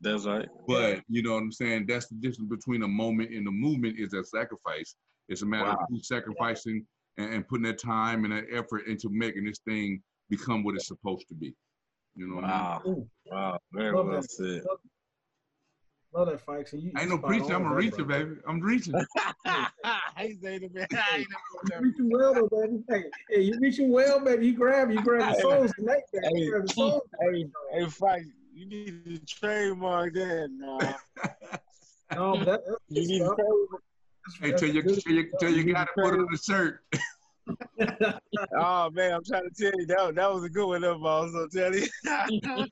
That's 0.00 0.24
right. 0.24 0.48
But 0.66 1.02
you 1.08 1.22
know 1.22 1.34
what 1.34 1.42
I'm 1.42 1.52
saying? 1.52 1.86
That's 1.86 2.06
the 2.08 2.14
difference 2.16 2.48
between 2.48 2.82
a 2.82 2.88
moment 2.88 3.30
and 3.30 3.46
a 3.46 3.50
movement 3.50 3.98
is 3.98 4.14
a 4.14 4.24
sacrifice. 4.24 4.94
It's 5.28 5.42
a 5.42 5.46
matter 5.46 5.66
Wow. 5.70 5.72
of 5.82 5.86
who's 5.90 6.08
sacrificing 6.08 6.86
and, 7.18 7.34
and 7.34 7.46
putting 7.48 7.64
that 7.64 7.78
time 7.78 8.24
and 8.24 8.32
that 8.32 8.44
effort 8.52 8.86
into 8.86 9.08
making 9.10 9.44
this 9.44 9.58
thing 9.60 10.02
become 10.30 10.64
what 10.64 10.74
it's 10.76 10.86
supposed 10.88 11.28
to 11.28 11.34
be. 11.34 11.54
You 12.16 12.28
know 12.28 12.36
what 12.36 12.44
I 12.44 12.48
mean? 12.48 12.56
Wow. 12.56 12.82
Ooh, 12.86 13.08
Wow. 13.26 13.58
Very 13.72 13.92
Love 13.94 14.06
well 14.06 14.20
that. 14.20 14.30
said. 14.30 14.62
love 14.68 14.78
that, 16.12 16.44
Fikes. 16.46 16.72
And 16.72 16.82
you, 16.82 16.92
I 16.96 17.00
ain't 17.02 17.10
no 17.10 17.18
preacher. 17.18 17.54
I'm 17.54 17.66
a 17.66 17.74
with 17.74 17.84
reacher, 17.84 18.06
bro. 18.06 18.24
baby. 18.24 18.36
I'm 18.48 18.60
reaching. 18.60 18.94
He 20.18 20.36
said 20.40 20.62
it, 20.62 20.74
man. 20.74 20.86
I 20.92 21.16
ain't 21.18 21.28
never 21.70 21.82
reaching 21.84 22.10
well, 22.10 22.34
though, 22.34 22.48
baby. 22.48 22.82
Hey, 22.88 23.04
hey, 23.30 23.40
you 23.42 23.58
reaching 23.60 23.90
well, 23.90 24.20
baby. 24.24 24.46
You 24.46 24.54
grab, 24.54 24.90
you 24.90 25.02
grab 25.02 25.34
the 25.34 25.40
souls 25.40 25.72
tonight, 25.72 26.02
baby. 26.12 26.26
Hey, 26.34 26.40
You 26.42 26.50
grab 26.50 26.66
the 26.66 26.72
souls. 26.74 27.02
Hey, 27.20 27.46
hey, 27.72 27.84
Fikes, 27.86 28.26
you 28.54 28.66
need 28.66 29.04
to 29.04 29.18
trademark 29.26 30.14
that 30.14 30.48
now. 30.52 30.78
No, 32.14 32.36
but 32.36 32.44
that, 32.44 32.60
that's 32.66 32.78
You 32.88 33.00
good 33.02 33.08
need 33.08 33.18
to 33.18 33.24
stuff. 33.24 33.36
trademark. 33.36 33.82
That's- 34.24 34.40
hey, 34.40 34.50
that's 34.50 34.60
tell 34.60 34.70
your, 34.70 34.82
good 34.84 35.02
tell 35.02 35.12
your, 35.12 35.24
stuff. 35.28 35.40
tell 35.40 35.50
your 35.50 35.64
guy 35.74 35.84
to 35.84 35.90
put 35.96 36.14
it 36.14 36.20
on 36.20 36.26
the 36.30 36.38
shirt. 36.38 36.80
Oh 38.56 38.90
man, 38.90 39.14
I'm 39.14 39.24
trying 39.24 39.48
to 39.48 39.50
tell 39.56 39.78
you 39.78 39.86
that 39.86 40.14
that 40.14 40.32
was 40.32 40.44
a 40.44 40.48
good 40.48 40.66
one, 40.66 40.82
though, 40.82 40.98
boss. 40.98 41.32
I'm 41.34 41.48
telling 41.50 41.82
you. 41.82 41.88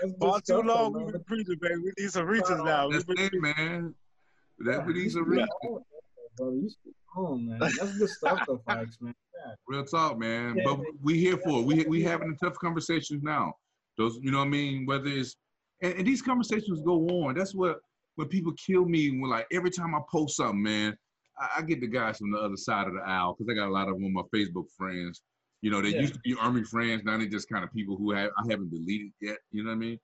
That's 0.00 0.12
too 0.20 0.38
stuff, 0.44 0.64
long, 0.64 0.92
man. 0.92 1.04
we've 1.04 1.12
been 1.12 1.24
preaching, 1.24 1.58
baby. 1.60 1.76
We 1.76 1.92
need 1.98 2.10
some 2.10 2.26
reachers 2.26 2.64
now. 2.64 2.90
That's 2.90 3.04
it, 3.08 3.32
man. 3.34 3.94
That's 4.58 4.86
what 4.86 4.96
he's 4.96 5.16
a 5.16 5.20
You 5.20 5.24
reach. 5.24 5.46
speak 5.60 5.70
brother. 6.36 6.56
You 6.56 6.70
speak 6.70 6.94
man. 7.16 7.58
That's 7.58 7.98
good 7.98 8.08
stuff, 8.08 8.40
though, 8.46 8.62
Fikes, 8.68 9.00
man. 9.00 9.14
Real 9.66 9.84
talk, 9.84 10.18
man. 10.18 10.56
Yeah, 10.56 10.62
but 10.64 10.78
man. 10.78 10.86
we 11.02 11.18
here 11.18 11.36
for 11.36 11.60
it. 11.60 11.66
We 11.66 11.84
we 11.84 12.02
having 12.02 12.30
the 12.30 12.36
tough 12.46 12.58
conversations 12.58 13.22
now. 13.22 13.54
Those, 13.98 14.18
you 14.22 14.30
know 14.30 14.38
what 14.38 14.46
I 14.46 14.50
mean? 14.50 14.86
Whether 14.86 15.08
it's 15.08 15.36
and, 15.82 15.94
and 15.94 16.06
these 16.06 16.22
conversations 16.22 16.80
go 16.80 17.06
on. 17.08 17.34
That's 17.34 17.54
what 17.54 17.78
when 18.16 18.28
people 18.28 18.52
kill 18.52 18.84
me 18.84 19.10
when 19.10 19.30
like 19.30 19.46
every 19.52 19.70
time 19.70 19.94
I 19.94 20.00
post 20.10 20.36
something, 20.36 20.62
man, 20.62 20.96
I, 21.38 21.48
I 21.58 21.62
get 21.62 21.80
the 21.80 21.86
guys 21.86 22.18
from 22.18 22.30
the 22.32 22.38
other 22.38 22.56
side 22.56 22.86
of 22.86 22.94
the 22.94 23.00
aisle 23.00 23.34
because 23.38 23.50
I 23.50 23.54
got 23.54 23.68
a 23.68 23.72
lot 23.72 23.88
of 23.88 23.94
them 23.94 24.04
on 24.04 24.12
my 24.12 24.22
Facebook 24.34 24.66
friends. 24.76 25.22
You 25.62 25.70
know, 25.70 25.80
they 25.80 25.90
Yeah. 25.90 26.00
used 26.00 26.14
to 26.14 26.20
be 26.24 26.34
army 26.40 26.64
friends. 26.64 27.02
Now 27.04 27.16
they 27.18 27.28
just 27.28 27.48
kind 27.48 27.64
of 27.64 27.72
people 27.72 27.96
who 27.96 28.12
have 28.12 28.30
I 28.38 28.50
haven't 28.50 28.70
deleted 28.70 29.12
yet. 29.20 29.38
You 29.52 29.62
know 29.64 29.70
what 29.70 29.76
I 29.76 29.78
mean? 29.78 29.98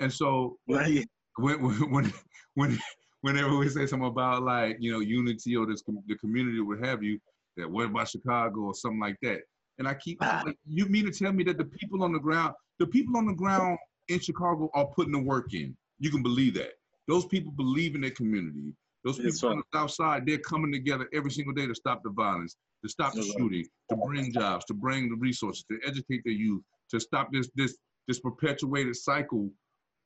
And 0.00 0.12
so 0.12 0.58
Right. 0.68 1.06
when 1.36 1.62
when 1.62 1.74
when 1.90 2.12
when 2.54 2.78
whenever 3.22 3.56
we 3.56 3.68
say 3.68 3.86
something 3.86 4.08
about 4.08 4.42
like 4.42 4.76
you 4.80 4.92
know 4.92 5.00
unity 5.00 5.56
or 5.56 5.66
this 5.66 5.82
the 6.06 6.16
community 6.16 6.60
would 6.60 6.84
have 6.84 7.02
you 7.02 7.18
that 7.56 7.70
what 7.70 7.86
about 7.86 8.08
Chicago 8.08 8.60
or 8.60 8.74
something 8.74 9.00
like 9.00 9.16
that, 9.22 9.40
and 9.78 9.88
I 9.88 9.94
keep 9.94 10.18
Ah. 10.20 10.42
like, 10.44 10.58
you 10.66 10.86
mean 10.86 11.06
to 11.06 11.10
tell 11.10 11.32
me 11.32 11.42
that 11.44 11.56
the 11.56 11.64
people 11.64 12.02
on 12.02 12.12
the 12.12 12.18
ground 12.18 12.54
the 12.78 12.86
people 12.86 13.16
on 13.16 13.26
the 13.26 13.32
ground 13.32 13.78
in 14.08 14.20
Chicago 14.20 14.70
are 14.74 14.86
putting 14.94 15.12
the 15.12 15.18
work 15.22 15.54
in. 15.54 15.74
You 15.98 16.10
can 16.10 16.22
believe 16.22 16.54
that. 16.54 16.72
Those 17.08 17.24
people 17.26 17.50
believe 17.52 17.94
in 17.94 18.02
their 18.02 18.10
community. 18.10 18.74
Those 19.06 19.18
people 19.20 19.50
on 19.50 19.58
the 19.58 19.78
south 19.78 19.92
side, 19.92 20.26
they're 20.26 20.38
coming 20.38 20.72
together 20.72 21.08
every 21.14 21.30
single 21.30 21.54
day 21.54 21.64
to 21.68 21.76
stop 21.76 22.02
the 22.02 22.10
violence, 22.10 22.56
to 22.82 22.88
stop 22.88 23.12
the 23.12 23.22
shooting, 23.22 23.64
to 23.88 23.96
bring 23.96 24.32
jobs, 24.32 24.64
to 24.64 24.74
bring 24.74 25.08
the 25.08 25.14
resources, 25.14 25.64
to 25.70 25.78
educate 25.86 26.22
their 26.24 26.34
youth, 26.34 26.60
to 26.90 26.98
stop 26.98 27.28
this 27.32 27.48
this 27.54 27.76
this 28.08 28.18
perpetuated 28.18 28.96
cycle 28.96 29.48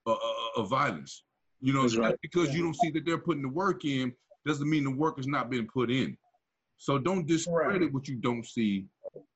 of, 0.05 0.19
of 0.55 0.69
violence. 0.69 1.25
You 1.63 1.73
know, 1.73 1.85
just 1.85 1.97
right. 1.97 2.15
because 2.21 2.55
you 2.55 2.63
don't 2.63 2.77
see 2.77 2.91
that 2.91 3.07
they're 3.07 3.17
putting 3.17 3.41
the 3.41 3.49
work 3.49 3.87
in 3.87 4.13
doesn't 4.47 4.69
mean 4.69 4.85
the 4.85 4.91
work 4.91 5.17
has 5.17 5.27
not 5.27 5.49
been 5.49 5.67
put 5.67 5.91
in. 5.91 6.15
So 6.77 6.99
don't 6.99 7.27
discredit 7.27 7.81
Right. 7.81 7.93
what 7.95 8.07
you 8.07 8.17
don't 8.17 8.45
see. 8.45 8.85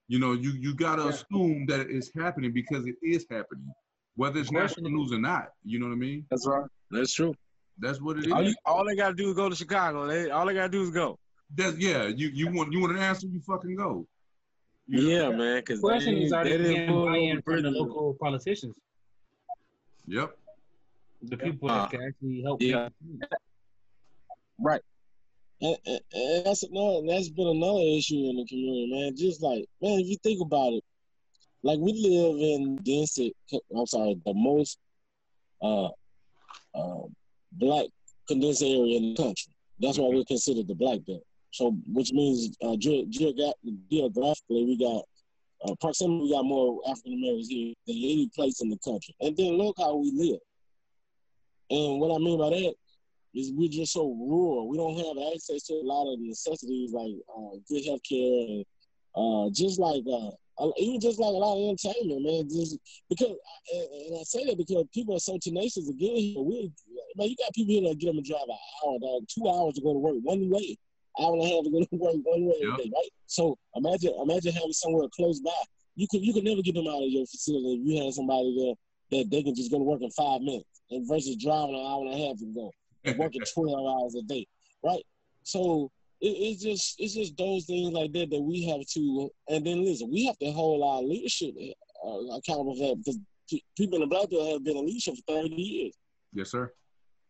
You 0.09 0.19
know, 0.19 0.33
you 0.33 0.51
you 0.51 0.75
gotta 0.75 1.09
assume 1.09 1.65
that 1.69 1.89
it's 1.89 2.11
happening 2.15 2.53
because 2.53 2.87
it 2.87 2.97
is 3.03 3.25
happening, 3.31 3.73
whether 4.17 4.41
it's 4.41 4.53
national 4.53 4.91
news 4.91 5.11
or 5.11 5.19
not. 5.19 5.49
You 5.65 5.79
know 5.79 5.87
what 5.87 5.95
I 5.95 5.97
mean? 5.97 6.27
That's 6.31 6.47
right. 6.47 6.67
That's 6.91 7.15
true. 7.15 7.35
That's 7.79 8.01
what 8.01 8.19
it 8.19 8.31
All, 8.31 8.41
is. 8.43 8.51
you, 8.51 8.55
all 8.65 8.85
they 8.87 8.95
gotta 8.97 9.15
do 9.15 9.29
is 9.31 9.35
go 9.35 9.49
to 9.49 9.57
Chicago. 9.57 10.07
They, 10.07 10.31
all 10.31 10.47
they 10.47 10.55
gotta 10.55 10.69
do 10.69 10.83
is 10.83 10.91
go. 10.91 11.19
That's 11.55 11.77
yeah. 11.77 12.07
You 12.07 12.29
you 12.29 12.51
want 12.51 12.73
you 12.73 12.81
want 12.81 12.93
an 12.93 12.99
answer? 13.03 13.27
You 13.27 13.41
fucking 13.41 13.75
go. 13.77 14.07
You 14.87 15.03
know? 15.03 15.09
Yeah, 15.09 15.37
man. 15.37 15.57
Because 15.59 15.81
The 15.81 15.89
question 15.89 16.17
is, 16.19 16.33
are 16.33 16.45
they 16.45 16.51
getting 16.59 17.05
buy-in 17.05 17.43
from 17.43 17.63
the 17.63 17.71
local. 17.71 17.87
local 17.95 18.15
politicians, 18.21 18.77
Yep. 20.07 20.37
the 21.23 21.37
people 21.37 21.71
Uh, 21.71 21.83
that 21.83 21.91
can 21.91 22.03
actually 22.03 22.43
help? 22.43 22.61
yeah. 22.63 22.89
Right. 24.61 24.81
And, 25.61 25.77
and, 25.87 26.01
and 26.13 26.47
that's 26.47 26.63
another. 26.65 27.07
That's 27.07 27.29
been 27.31 27.47
another 27.49 27.81
issue 27.81 28.29
in 28.29 28.37
the 28.37 28.47
community, 28.47 28.89
man. 28.93 29.17
Just 29.17 29.43
like, 29.43 29.65
man, 29.81 30.01
if 30.01 30.07
you 30.09 30.17
think 30.23 30.41
about 30.43 30.75
it, 30.75 30.85
like 31.63 31.79
we 31.79 31.93
live 31.93 32.37
in 32.39 32.77
density. 32.77 33.35
I'm 33.75 33.87
sorry, 33.87 34.21
the 34.27 34.35
most 34.35 34.79
uh, 35.63 35.89
uh, 36.75 37.07
black 37.55 37.87
condensed 38.29 38.63
area 38.63 38.97
in 38.97 39.15
the 39.15 39.23
country. 39.23 39.53
That's 39.81 39.99
why 39.99 40.09
we're 40.09 40.25
considered 40.25 40.69
the 40.69 40.75
black 40.75 41.01
belt. 41.07 41.23
So, 41.51 41.73
which 41.93 42.13
means 42.13 42.57
uh, 42.63 42.77
ge- 42.77 43.09
geographically, 43.09 44.65
we 44.65 44.77
got 44.79 45.05
uh, 45.65 45.75
proximity, 45.81 46.25
we 46.25 46.33
got 46.33 46.45
more 46.45 46.81
African 46.89 47.15
Americans 47.15 47.49
here 47.49 47.75
than 47.87 47.97
any 47.97 48.31
place 48.35 48.61
in 48.61 48.69
the 48.71 48.79
country. 48.85 49.15
And 49.21 49.37
then 49.37 49.53
look 49.59 49.77
how 49.79 49.97
we 49.97 50.11
live. 50.13 50.41
And 51.71 52.01
what 52.01 52.15
I 52.15 52.19
mean 52.19 52.39
by 52.39 52.51
that 52.51 52.75
is 53.35 53.53
we're 53.53 53.69
just 53.69 53.93
so 53.93 54.03
rural. 54.03 54.69
We 54.69 54.77
don't 54.77 54.97
have 54.97 55.33
access 55.33 55.63
to 55.65 55.75
a 55.75 55.85
lot 55.85 56.13
of 56.13 56.21
necessities 56.21 56.93
like 56.93 57.15
uh, 57.37 57.57
good 57.69 57.85
health 57.85 58.03
care 58.09 58.47
and 58.49 58.65
uh, 59.17 59.51
just 59.53 59.79
like 59.79 60.03
uh, 60.13 60.31
Oh, 60.59 60.73
even 60.79 61.01
just 61.01 61.19
like 61.19 61.35
a 61.35 61.43
lot 61.43 61.59
of 61.59 61.69
entertainment, 61.69 62.23
man. 62.23 62.49
Just 62.49 62.79
because, 63.09 63.35
and, 63.73 63.87
and 64.07 64.21
I 64.21 64.23
say 64.23 64.45
that 64.47 64.57
because 64.57 64.85
people 64.95 65.17
are 65.17 65.21
so 65.21 65.39
tenacious 65.43 65.87
to 65.87 65.93
get 65.95 66.15
here. 66.15 66.41
We, 66.41 66.71
man, 67.17 67.29
you 67.29 67.37
got 67.37 67.53
people 67.55 67.75
here 67.75 67.89
that 67.89 67.99
get 67.99 68.15
them 68.15 68.23
to 68.23 68.29
drive 68.29 68.47
an 68.47 68.59
hour, 68.87 68.99
dog, 69.01 69.27
two 69.27 69.49
hours 69.49 69.75
to 69.75 69.83
go 69.83 69.93
to 69.93 69.99
work 69.99 70.17
one 70.23 70.49
way, 70.51 70.79
hour 71.19 71.35
and 71.35 71.43
a 71.43 71.49
half 71.51 71.65
to 71.65 71.71
go 71.71 71.81
to 71.83 71.89
work 71.99 72.15
one 72.23 72.47
way, 72.47 72.59
yep. 72.61 72.79
day, 72.79 72.91
right? 72.95 73.11
So 73.27 73.59
imagine, 73.75 74.15
imagine 74.23 74.53
having 74.53 74.73
somewhere 74.73 75.09
close 75.15 75.41
by. 75.41 75.59
You 75.97 76.07
could, 76.11 76.23
you 76.23 76.33
could 76.33 76.45
never 76.45 76.63
get 76.63 76.75
them 76.75 76.87
out 76.87 77.03
of 77.03 77.11
your 77.11 77.27
facility 77.27 77.79
if 77.79 77.87
you 77.87 78.05
had 78.05 78.15
somebody 78.15 78.55
there 78.55 78.75
that 79.15 79.31
they 79.31 79.43
can 79.43 79.55
just 79.55 79.71
go 79.71 79.79
to 79.79 79.85
work 79.85 80.03
in 80.03 80.11
five 80.11 80.41
minutes, 80.41 80.83
and 80.91 81.07
versus 81.09 81.37
driving 81.37 81.75
an 81.75 81.87
hour 81.87 82.05
and 82.07 82.15
a 82.15 82.27
half 82.27 82.39
to 82.39 82.47
go, 82.55 82.71
working 83.17 83.43
twelve 83.55 83.87
hours 83.87 84.15
a 84.15 84.23
day, 84.23 84.47
right? 84.83 85.05
So 85.43 85.91
it, 86.25 86.29
it's 86.29 86.63
just 86.63 86.97
it's 86.99 87.15
just 87.15 87.37
those 87.37 87.67
things 87.67 87.93
like 87.93 88.13
that 88.13 88.31
that 88.31 88.41
we 88.41 88.65
have 88.65 88.87
to. 88.95 89.31
And 89.49 89.67
then 89.67 89.85
listen, 89.85 90.11
we 90.11 90.25
have 90.27 90.39
to 90.39 90.51
hold 90.53 90.83
our 90.83 91.03
leadership 91.03 91.55
uh, 92.05 92.37
accountable 92.37 92.75
for 92.77 92.89
that 92.89 92.99
because 92.99 93.19
people 93.77 93.97
in 93.97 94.01
the 94.01 94.07
black 94.07 94.31
belt 94.31 94.53
have 94.53 94.65
been 94.65 94.77
in 94.77 94.87
leadership 94.87 95.15
for 95.17 95.35
thirty 95.35 95.55
years. 95.55 95.95
Yes, 96.33 96.51
sir. 96.51 96.73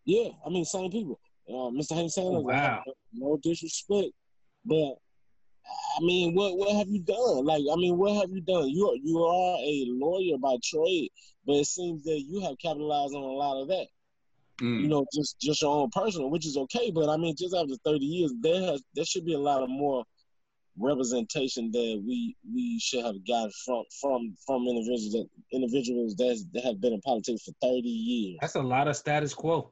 Yeah, 0.04 0.28
I 0.46 0.50
mean 0.50 0.64
same 0.64 0.90
people. 0.90 1.18
Uh, 1.48 1.70
Mr. 1.70 1.94
Hank 1.94 2.10
Sanders. 2.10 2.36
Oh, 2.36 2.40
wow. 2.40 2.82
No 3.12 3.38
disrespect, 3.42 4.12
but 4.64 4.94
I 5.96 6.00
mean, 6.00 6.34
what 6.34 6.56
what 6.56 6.76
have 6.76 6.88
you 6.88 7.00
done? 7.00 7.44
Like, 7.44 7.62
I 7.70 7.76
mean, 7.76 7.96
what 7.98 8.20
have 8.20 8.30
you 8.30 8.40
done? 8.40 8.68
You 8.68 8.90
are, 8.90 8.96
you 9.02 9.18
are 9.18 9.58
a 9.58 9.84
lawyer 9.88 10.38
by 10.38 10.56
trade, 10.62 11.10
but 11.46 11.56
it 11.56 11.66
seems 11.66 12.04
that 12.04 12.20
you 12.20 12.40
have 12.40 12.58
capitalized 12.58 13.14
on 13.14 13.22
a 13.22 13.26
lot 13.26 13.60
of 13.60 13.68
that. 13.68 13.86
Mm. 14.60 14.82
You 14.82 14.88
know, 14.88 15.04
just 15.12 15.40
just 15.40 15.62
your 15.62 15.74
own 15.74 15.90
personal, 15.90 16.30
which 16.30 16.46
is 16.46 16.56
okay. 16.56 16.90
But 16.90 17.08
I 17.08 17.16
mean, 17.16 17.34
just 17.36 17.54
after 17.54 17.74
thirty 17.84 18.04
years, 18.04 18.32
there 18.40 18.62
has 18.62 18.82
there 18.94 19.04
should 19.04 19.24
be 19.24 19.34
a 19.34 19.38
lot 19.38 19.62
of 19.62 19.68
more 19.68 20.04
representation 20.78 21.70
that 21.70 22.02
we 22.06 22.36
we 22.52 22.78
should 22.80 23.04
have 23.04 23.24
got 23.26 23.50
from 23.64 23.84
from 24.00 24.34
from 24.46 24.66
individuals 24.66 25.12
that 25.12 25.28
individuals 25.52 26.14
that, 26.16 26.44
that 26.52 26.64
have 26.64 26.80
been 26.80 26.92
in 26.92 27.00
politics 27.00 27.42
for 27.42 27.52
thirty 27.60 27.88
years. 27.88 28.38
That's 28.40 28.54
a 28.54 28.62
lot 28.62 28.88
of 28.88 28.96
status 28.96 29.34
quo. 29.34 29.70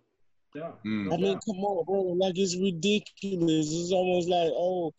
Yeah. 0.55 0.73
Mm. 0.85 1.13
I 1.13 1.17
mean, 1.17 1.39
come 1.47 1.65
on, 1.65 1.85
bro. 1.87 2.03
Like 2.03 2.37
it's 2.37 2.57
ridiculous. 2.57 3.73
It's 3.73 3.93
almost 3.93 4.29
like, 4.29 4.51
oh, 4.53 4.93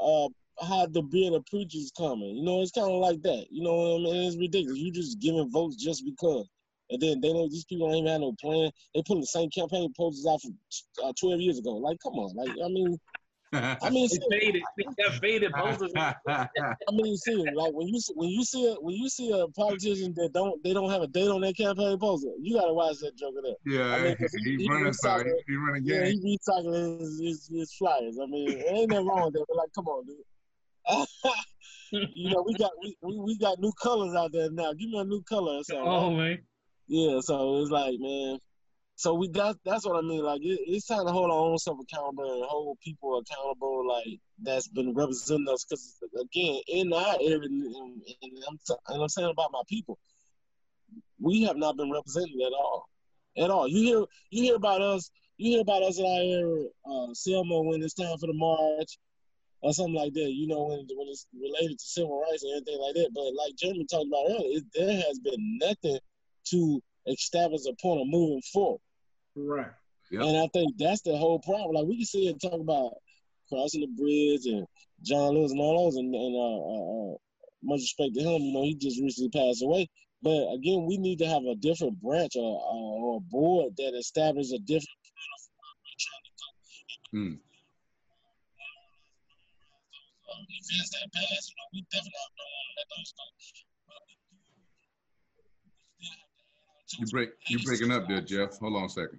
uh, 0.00 0.28
how 0.64 0.86
the 0.86 1.02
beard 1.02 1.34
of 1.34 1.44
preachers 1.46 1.92
coming. 1.96 2.36
You 2.36 2.44
know, 2.44 2.62
it's 2.62 2.70
kind 2.70 2.90
of 2.90 3.00
like 3.00 3.22
that. 3.22 3.46
You 3.50 3.62
know 3.62 3.74
what 3.74 4.10
I 4.10 4.12
mean? 4.12 4.28
It's 4.28 4.36
ridiculous. 4.36 4.78
You 4.78 4.92
just 4.92 5.20
giving 5.20 5.50
votes 5.50 5.76
just 5.76 6.04
because. 6.04 6.46
And 6.90 7.00
then 7.00 7.20
they 7.20 7.32
know 7.32 7.48
these 7.48 7.64
people 7.64 7.88
don't 7.88 7.98
even 7.98 8.10
have 8.10 8.20
no 8.20 8.34
plan. 8.40 8.70
They 8.94 9.02
put 9.06 9.20
the 9.20 9.26
same 9.26 9.50
campaign 9.50 9.92
posters 9.96 10.26
out 10.26 10.40
from 10.40 10.54
uh, 11.04 11.12
12 11.18 11.40
years 11.40 11.58
ago. 11.58 11.72
Like, 11.72 11.98
come 12.02 12.14
on. 12.14 12.34
Like, 12.36 12.50
I 12.64 12.68
mean, 12.68 12.98
I 13.52 13.90
mean, 13.90 14.08
they 14.30 14.38
faded. 14.38 14.62
They 14.76 15.18
faded 15.20 15.52
posters. 15.52 15.92
I 15.96 16.48
mean, 16.92 17.16
see, 17.16 17.36
like 17.54 17.72
when 17.72 17.88
you 17.88 18.00
when 18.14 18.28
you 18.28 18.44
see 18.44 18.66
a 18.70 18.74
when 18.74 18.96
you 18.96 19.08
see 19.08 19.30
a 19.30 19.46
politician 19.48 20.14
that 20.16 20.32
don't 20.32 20.62
they 20.64 20.72
don't 20.72 20.90
have 20.90 21.02
a 21.02 21.06
date 21.06 21.28
on 21.28 21.40
their 21.40 21.52
campaign 21.52 21.98
poster, 21.98 22.30
you 22.40 22.56
gotta 22.56 22.72
watch 22.72 22.98
that 22.98 23.16
joker 23.16 23.40
there. 23.42 23.54
Yeah, 23.64 23.94
I 23.94 24.02
mean, 24.02 24.16
he, 24.18 24.56
he, 24.56 24.68
running, 24.68 24.92
sorry, 24.92 25.32
he 25.46 25.56
running 25.56 25.84
game. 25.84 26.02
Yeah, 26.02 26.06
he 26.06 26.38
recycling 26.48 27.00
his, 27.00 27.20
his, 27.20 27.50
his 27.52 27.74
flyers. 27.74 28.18
I 28.20 28.26
mean, 28.26 28.50
it 28.50 28.66
ain't 28.68 28.90
nothing 28.90 29.06
wrong 29.06 29.24
with 29.26 29.34
that. 29.34 29.44
But 29.48 29.56
like, 29.56 29.72
come 29.74 29.86
on, 29.86 30.06
dude. 30.06 30.16
you 32.14 32.30
know, 32.30 32.44
we 32.46 32.54
got 32.54 32.70
we, 32.82 33.18
we 33.18 33.38
got 33.38 33.58
new 33.58 33.72
colors 33.80 34.14
out 34.16 34.32
there 34.32 34.50
now. 34.50 34.72
Give 34.72 34.90
me 34.90 34.98
a 34.98 35.04
new 35.04 35.22
color 35.22 35.58
or 35.58 35.64
something. 35.64 35.86
Oh 35.86 36.10
man. 36.10 36.38
Yeah, 36.88 37.20
so 37.20 37.60
it's 37.62 37.70
like, 37.70 37.96
man. 37.98 38.38
So 38.96 39.12
we 39.14 39.28
that 39.30 39.56
that's 39.64 39.84
what 39.86 39.96
I 39.96 40.00
mean. 40.06 40.22
Like 40.22 40.40
it, 40.42 40.58
it's 40.66 40.86
time 40.86 41.04
to 41.06 41.12
hold 41.12 41.30
our 41.30 41.38
own 41.38 41.58
self 41.58 41.78
accountable 41.80 42.32
and 42.32 42.44
hold 42.48 42.78
people 42.80 43.18
accountable. 43.18 43.86
Like 43.86 44.20
that's 44.42 44.68
been 44.68 44.94
representing 44.94 45.48
us. 45.52 45.64
Because 45.64 45.96
again, 46.18 46.60
in 46.68 46.92
our 46.92 47.16
area, 47.20 47.40
and, 47.44 48.02
and, 48.22 48.32
I'm 48.48 48.58
t- 48.66 48.74
and 48.88 49.02
I'm 49.02 49.08
saying 49.08 49.30
about 49.30 49.52
my 49.52 49.62
people, 49.68 49.98
we 51.20 51.42
have 51.42 51.56
not 51.56 51.76
been 51.76 51.90
represented 51.90 52.40
at 52.40 52.52
all, 52.52 52.88
at 53.36 53.50
all. 53.50 53.68
You 53.68 53.82
hear 53.82 54.04
you 54.30 54.42
hear 54.44 54.56
about 54.56 54.80
us. 54.80 55.10
You 55.36 55.50
hear 55.52 55.60
about 55.60 55.82
us 55.82 55.98
in 55.98 56.06
our 56.06 56.40
area, 56.40 56.66
uh, 56.90 57.12
Selma, 57.12 57.60
when 57.62 57.82
it's 57.82 57.92
time 57.92 58.16
for 58.18 58.28
the 58.28 58.32
march 58.32 58.96
or 59.60 59.74
something 59.74 59.94
like 59.94 60.14
that. 60.14 60.32
You 60.32 60.46
know, 60.46 60.62
when 60.64 60.86
when 60.96 61.08
it's 61.08 61.26
related 61.34 61.78
to 61.78 61.84
civil 61.84 62.22
rights 62.22 62.44
and 62.44 62.52
everything 62.52 62.80
like 62.80 62.94
that. 62.94 63.10
But 63.12 63.34
like 63.34 63.56
Jeremy 63.56 63.84
talked 63.90 64.06
about 64.06 64.24
earlier, 64.30 64.58
it, 64.58 64.64
there 64.72 65.02
has 65.06 65.18
been 65.18 65.58
nothing 65.60 65.98
to 66.50 66.80
establish 67.06 67.62
a 67.66 67.74
point 67.80 68.00
of 68.00 68.08
moving 68.08 68.42
forward. 68.52 68.80
Right. 69.34 69.70
Yep. 70.10 70.22
And 70.22 70.36
I 70.36 70.48
think 70.52 70.76
that's 70.78 71.02
the 71.02 71.16
whole 71.16 71.40
problem. 71.40 71.74
Like 71.74 71.86
we 71.86 71.96
can 71.96 72.06
sit 72.06 72.30
and 72.30 72.40
talk 72.40 72.60
about 72.60 72.94
crossing 73.48 73.80
the 73.82 73.88
bridge 73.88 74.46
and 74.46 74.66
John 75.02 75.34
Lewis 75.34 75.52
and 75.52 75.60
all 75.60 75.84
those, 75.84 75.96
and, 75.96 76.14
and 76.14 76.34
uh, 76.34 76.58
uh, 76.62 77.14
uh, 77.14 77.16
much 77.62 77.80
respect 77.80 78.14
to 78.14 78.20
him. 78.20 78.42
You 78.42 78.52
know, 78.52 78.62
he 78.62 78.74
just 78.74 79.00
recently 79.00 79.30
passed 79.30 79.62
away. 79.62 79.88
But 80.22 80.54
again, 80.54 80.86
we 80.86 80.96
need 80.96 81.18
to 81.18 81.26
have 81.26 81.44
a 81.44 81.54
different 81.56 82.00
branch 82.00 82.32
or, 82.36 82.42
or 82.42 83.18
a 83.18 83.20
board 83.20 83.74
that 83.76 83.94
establishes 83.98 84.52
a 84.52 84.58
different. 84.58 84.88
Mm. 87.14 87.38
Events 90.36 90.90
that 90.90 91.12
pass, 91.12 91.48
you 91.48 91.54
know, 91.54 91.68
we 91.72 91.80
definitely 91.92 92.12
don't 92.12 92.50
want 92.50 92.66
to 92.66 92.74
let 92.76 92.88
those 92.90 93.12
go. 93.16 93.24
You 96.98 97.06
break 97.06 97.30
you 97.48 97.58
breaking 97.64 97.92
up 97.92 98.08
there, 98.08 98.20
Jeff. 98.20 98.58
Hold 98.58 98.76
on 98.76 98.84
a 98.84 98.88
second. 98.88 99.18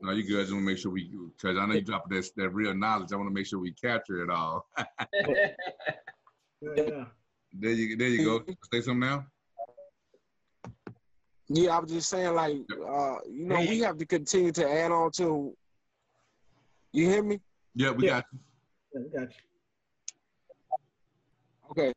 No, 0.00 0.12
you 0.12 0.26
good. 0.26 0.38
I 0.38 0.42
just 0.42 0.52
want 0.52 0.62
to 0.62 0.66
make 0.66 0.78
sure 0.78 0.90
we, 0.90 1.10
because 1.36 1.56
I 1.56 1.66
know 1.66 1.74
you 1.74 1.82
dropped 1.82 2.10
that 2.10 2.28
that 2.36 2.48
real 2.50 2.74
knowledge. 2.74 3.12
I 3.12 3.16
want 3.16 3.28
to 3.28 3.34
make 3.34 3.46
sure 3.46 3.60
we 3.60 3.72
capture 3.72 4.22
it 4.24 4.30
all. 4.30 4.66
yeah. 4.76 4.84
There 7.52 7.70
you 7.70 7.96
there 7.96 8.08
you 8.08 8.24
go. 8.24 8.44
Say 8.72 8.80
something 8.80 9.00
now. 9.00 9.26
Yeah, 11.48 11.76
I 11.76 11.80
was 11.80 11.92
just 11.92 12.08
saying, 12.08 12.34
like, 12.34 12.56
uh, 12.70 13.16
you 13.30 13.44
know, 13.46 13.60
we 13.60 13.80
have 13.80 13.98
to 13.98 14.06
continue 14.06 14.52
to 14.52 14.66
add 14.70 14.90
on 14.90 15.10
to. 15.12 15.54
You 16.92 17.10
hear 17.10 17.22
me? 17.22 17.40
Yeah, 17.74 17.90
we 17.90 18.04
Yeah. 18.06 18.10
got 18.10 18.24
you. 18.32 18.38
Yeah, 18.94 19.00
we 19.02 19.08
got 19.10 19.28
you. 19.30 19.36
Okay. 21.70 21.92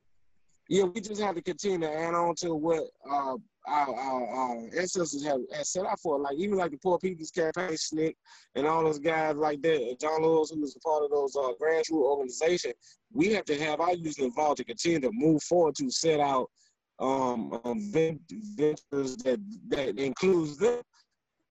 Yeah, 0.67 0.85
we 0.85 0.99
just 0.99 1.21
have 1.21 1.35
to 1.35 1.41
continue 1.41 1.79
to 1.79 1.93
add 1.93 2.15
on 2.15 2.33
to 2.35 2.55
what 2.55 2.85
uh, 3.07 3.35
our, 3.67 3.95
our, 3.95 4.27
our 4.27 4.57
ancestors 4.77 5.23
have, 5.23 5.41
have 5.53 5.65
set 5.65 5.85
out 5.85 5.99
for. 5.99 6.19
Like 6.19 6.37
even 6.37 6.57
like 6.57 6.71
the 6.71 6.77
Poor 6.77 6.97
People's 6.97 7.29
Campaign, 7.29 7.69
SNCC, 7.69 8.15
and 8.55 8.65
all 8.65 8.83
those 8.83 8.97
guys 8.97 9.35
like 9.35 9.61
that, 9.61 9.97
John 10.01 10.23
Lewis, 10.23 10.49
who 10.49 10.61
was 10.61 10.75
a 10.75 10.79
part 10.79 11.03
of 11.03 11.11
those 11.11 11.35
uh, 11.35 11.51
grassroots 11.61 11.91
organizations. 11.91 12.73
We 13.13 13.31
have 13.33 13.45
to 13.45 13.59
have 13.59 13.79
our 13.79 13.93
youth 13.93 14.17
involved 14.17 14.57
to 14.57 14.63
continue 14.63 14.99
to 15.01 15.11
move 15.13 15.43
forward 15.43 15.75
to 15.75 15.89
set 15.91 16.19
out 16.19 16.49
um, 16.97 17.59
um 17.65 17.91
ventures 17.91 19.17
that 19.17 19.39
that 19.67 19.99
includes 19.99 20.57
them. 20.57 20.81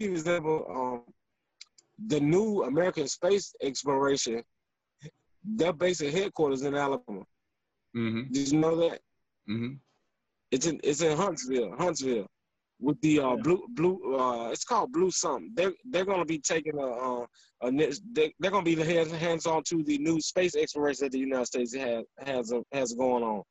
For 0.00 0.08
example, 0.08 0.66
um, 0.68 1.14
the 2.06 2.18
new 2.18 2.64
American 2.64 3.06
space 3.06 3.54
exploration, 3.62 4.42
their 5.44 5.72
basic 5.72 6.12
headquarters 6.12 6.62
in 6.62 6.74
Alabama. 6.74 7.24
Mm-hmm. 7.96 8.32
Did 8.32 8.52
you 8.52 8.58
know 8.58 8.76
that? 8.76 9.00
Mm-hmm. 9.48 9.74
It's 10.50 10.66
in 10.66 10.80
it's 10.82 11.00
in 11.02 11.16
Huntsville, 11.16 11.74
Huntsville, 11.76 12.26
with 12.80 13.00
the 13.00 13.20
uh, 13.20 13.30
Yeah. 13.30 13.42
blue 13.42 13.66
blue. 13.70 14.16
Uh, 14.16 14.50
it's 14.50 14.64
called 14.64 14.92
Blue 14.92 15.10
something. 15.10 15.50
They're 15.54 15.72
they're 15.84 16.04
gonna 16.04 16.24
be 16.24 16.38
taking 16.38 16.76
a, 16.78 16.86
uh, 16.86 17.26
a 17.62 17.70
they, 18.12 18.32
they're 18.38 18.50
gonna 18.50 18.64
be 18.64 18.74
the 18.74 18.84
hands 18.84 19.12
hands 19.12 19.46
on 19.46 19.62
to 19.64 19.82
the 19.84 19.98
new 19.98 20.20
space 20.20 20.54
exploration 20.56 21.06
that 21.06 21.12
the 21.12 21.18
United 21.18 21.46
States 21.46 21.74
has 21.74 22.04
has 22.24 22.52
uh, 22.52 22.60
has 22.72 22.92
going 22.94 23.22
on. 23.22 23.42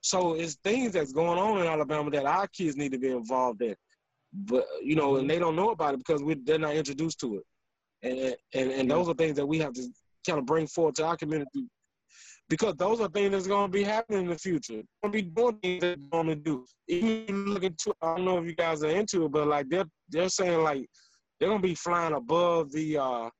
So 0.00 0.34
it's 0.34 0.56
things 0.64 0.92
that's 0.92 1.12
going 1.12 1.38
on 1.38 1.60
in 1.60 1.66
Alabama 1.66 2.10
that 2.10 2.26
our 2.26 2.48
kids 2.48 2.76
need 2.76 2.92
to 2.92 2.98
be 2.98 3.10
involved 3.10 3.62
in, 3.62 3.76
but 4.32 4.66
you 4.82 4.96
know, 4.96 5.16
and 5.16 5.30
they 5.30 5.38
don't 5.38 5.56
know 5.56 5.70
about 5.70 5.94
it 5.94 5.98
because 5.98 6.22
we 6.22 6.34
they're 6.34 6.58
not 6.58 6.74
introduced 6.74 7.20
to 7.20 7.36
it, 7.36 7.44
and 8.02 8.34
and 8.54 8.70
and 8.72 8.90
those 8.90 9.08
are 9.08 9.14
things 9.14 9.36
that 9.36 9.46
we 9.46 9.58
have 9.58 9.72
to 9.74 9.88
kind 10.26 10.38
of 10.38 10.46
bring 10.46 10.66
forward 10.66 10.94
to 10.96 11.04
our 11.04 11.16
community 11.16 11.68
because 12.48 12.74
those 12.76 13.00
are 13.00 13.08
things 13.08 13.30
that's 13.30 13.46
going 13.46 13.70
to 13.70 13.72
be 13.72 13.82
happening 13.82 14.22
in 14.24 14.30
the 14.30 14.38
future. 14.38 14.82
Going 15.02 15.04
to 15.04 15.10
be 15.10 15.22
doing 15.22 15.56
things 15.58 15.80
that 15.80 15.98
they're 15.98 16.08
going 16.10 16.26
to 16.28 16.34
do. 16.36 16.64
Even 16.88 17.08
if 17.22 17.28
you 17.30 17.36
look 17.46 17.62
into, 17.64 17.94
I 18.02 18.16
don't 18.16 18.24
know 18.24 18.38
if 18.38 18.44
you 18.46 18.54
guys 18.54 18.82
are 18.82 18.88
into 18.90 19.24
it, 19.24 19.32
but 19.32 19.46
like 19.48 19.68
they're 19.68 19.86
they're 20.08 20.28
saying 20.28 20.62
like 20.62 20.86
they're 21.38 21.48
going 21.48 21.62
to 21.62 21.68
be 21.68 21.74
flying 21.74 22.14
above 22.14 22.70
the 22.72 22.98
uh 22.98 23.30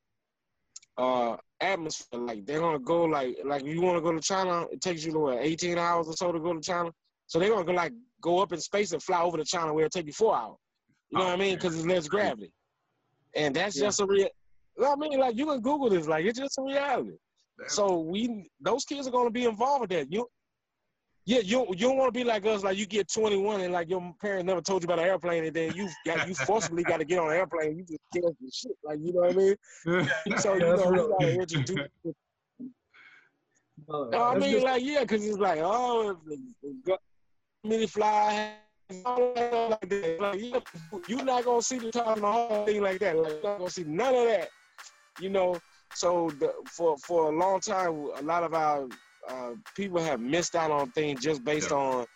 uh 0.98 1.36
atmosphere. 1.60 2.20
Like 2.20 2.44
they're 2.44 2.60
gonna 2.60 2.78
go 2.78 3.04
like 3.04 3.36
like 3.44 3.64
you 3.64 3.80
want 3.80 3.96
to 3.96 4.02
go 4.02 4.12
to 4.12 4.20
China, 4.20 4.66
it 4.70 4.80
takes 4.80 5.04
you 5.04 5.18
what 5.18 5.38
18 5.40 5.78
hours 5.78 6.08
or 6.08 6.14
so 6.14 6.32
to 6.32 6.40
go 6.40 6.52
to 6.54 6.60
China. 6.60 6.90
So 7.26 7.38
they're 7.38 7.50
gonna 7.50 7.64
go 7.64 7.72
like 7.72 7.92
go 8.20 8.40
up 8.40 8.52
in 8.52 8.60
space 8.60 8.92
and 8.92 9.02
fly 9.02 9.22
over 9.22 9.36
to 9.38 9.44
China 9.44 9.72
where 9.72 9.86
it 9.86 9.92
take 9.92 10.06
you 10.06 10.12
four 10.12 10.36
hours. 10.36 10.58
You 11.10 11.18
know 11.18 11.24
what 11.24 11.34
I 11.34 11.36
mean? 11.36 11.54
Because 11.56 11.76
it's 11.76 11.86
less 11.86 12.08
gravity, 12.08 12.52
and 13.34 13.54
that's 13.54 13.76
Yeah. 13.76 13.84
just 13.84 14.00
a 14.00 14.06
real. 14.06 14.28
I 14.82 14.96
mean, 14.96 15.18
like 15.18 15.36
you 15.36 15.46
can 15.46 15.60
Google 15.60 15.90
this. 15.90 16.06
Like 16.06 16.24
it's 16.24 16.38
just 16.38 16.58
a 16.58 16.62
reality. 16.62 17.16
So 17.68 18.00
we 18.00 18.48
those 18.60 18.84
kids 18.84 19.06
are 19.06 19.10
gonna 19.10 19.30
be 19.30 19.44
involved 19.44 19.82
with 19.82 19.90
that. 19.90 20.12
You, 20.12 20.26
yeah, 21.24 21.38
you 21.40 21.66
you 21.70 21.76
don't 21.88 21.96
want 21.96 22.12
to 22.12 22.18
be 22.18 22.24
like 22.24 22.44
us. 22.46 22.62
Like 22.64 22.76
you 22.76 22.86
get 22.86 23.08
21 23.12 23.60
and 23.60 23.72
like 23.72 23.88
your 23.88 24.12
parents 24.20 24.44
never 24.44 24.60
told 24.60 24.82
you 24.82 24.86
about 24.86 24.98
an 24.98 25.04
airplane, 25.06 25.44
and 25.44 25.54
then 25.54 25.72
you 25.74 25.88
got 26.04 26.26
you 26.28 26.34
forcibly 26.34 26.82
got 26.82 26.96
to 26.98 27.04
get 27.04 27.18
on 27.20 27.30
an 27.30 27.36
airplane. 27.36 27.76
You 27.76 27.84
just 27.84 28.00
scared 28.12 28.34
some 28.38 28.50
shit. 28.52 28.76
Like 28.84 28.98
you 29.00 29.12
know 29.12 29.20
what 29.20 29.30
I 29.30 29.34
mean? 29.34 29.56
So 30.38 30.54
you 30.54 30.60
Yeah, 30.66 30.70
that's 30.76 30.84
know 30.84 30.90
we 30.90 30.98
gotta 30.98 31.32
introduce. 31.40 31.88
Uh, 33.88 34.04
No, 34.10 34.22
I 34.24 34.38
mean, 34.38 34.52
just- 34.52 34.64
like, 34.64 34.82
yeah, 34.84 35.00
because 35.00 35.26
it's 35.26 35.38
like, 35.38 35.58
oh, 35.62 36.10
if 36.10 36.16
the, 36.24 36.36
the 36.62 36.74
go- 36.86 36.98
mini 37.64 37.86
fly, 37.86 38.54
all 39.04 39.32
that 39.34 39.48
stuff 39.48 39.70
like 39.70 39.88
that. 39.88 40.20
Like, 40.20 40.40
yeah, 40.40 40.60
you're 41.08 41.24
not 41.24 41.44
gonna 41.44 41.62
see 41.62 41.78
the 41.78 41.90
top 41.92 42.16
of 42.16 42.20
the 42.20 42.30
whole 42.32 42.64
thing 42.66 42.82
like 42.82 42.98
that. 43.00 43.16
Like, 43.16 43.32
you're 43.32 43.42
not 43.42 43.58
gonna 43.58 43.70
see 43.70 43.84
none 43.84 44.14
of 44.14 44.24
that. 44.26 44.48
You 45.20 45.30
know, 45.30 45.58
so 45.95 46.30
the, 46.38 46.53
for 46.66 46.97
for 46.99 47.32
a 47.32 47.36
long 47.36 47.61
time, 47.61 48.09
a 48.16 48.22
lot 48.22 48.43
of 48.43 48.55
our 48.55 48.88
uh, 49.28 49.51
people 49.76 50.01
have 50.01 50.20
missed 50.20 50.55
out 50.55 50.70
on 50.70 50.90
things 50.93 51.20
just 51.22 51.45
based 51.45 51.70
Yeah. 51.70 51.76
on 51.76 52.07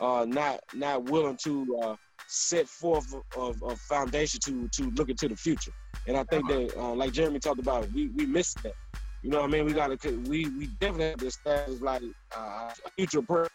uh, 0.00 0.24
not 0.28 0.60
not 0.74 1.04
willing 1.04 1.36
to 1.44 1.78
uh, 1.82 1.96
set 2.26 2.66
forth 2.66 3.06
of 3.36 3.56
a 3.62 3.76
foundation 3.76 4.40
to 4.44 4.68
to 4.68 4.90
look 4.96 5.10
into 5.10 5.28
the 5.28 5.36
future. 5.36 5.72
And 6.06 6.16
I 6.16 6.24
think 6.24 6.48
that, 6.48 6.74
uh, 6.76 6.94
like 6.94 7.12
Jeremy 7.12 7.38
talked 7.40 7.60
about, 7.60 7.90
we 7.92 8.08
we 8.16 8.26
missed 8.26 8.62
that. 8.62 8.74
You 9.22 9.30
know 9.30 9.42
what 9.42 9.50
I 9.50 9.52
mean? 9.52 9.66
We 9.66 9.72
gotta 9.74 9.96
we 10.26 10.48
we 10.48 10.68
definitely 10.80 11.10
have 11.10 11.18
to 11.18 11.26
establish 11.26 11.80
like 11.80 12.02
uh, 12.36 12.70
a 12.84 12.90
future 12.96 13.22
person. 13.22 13.48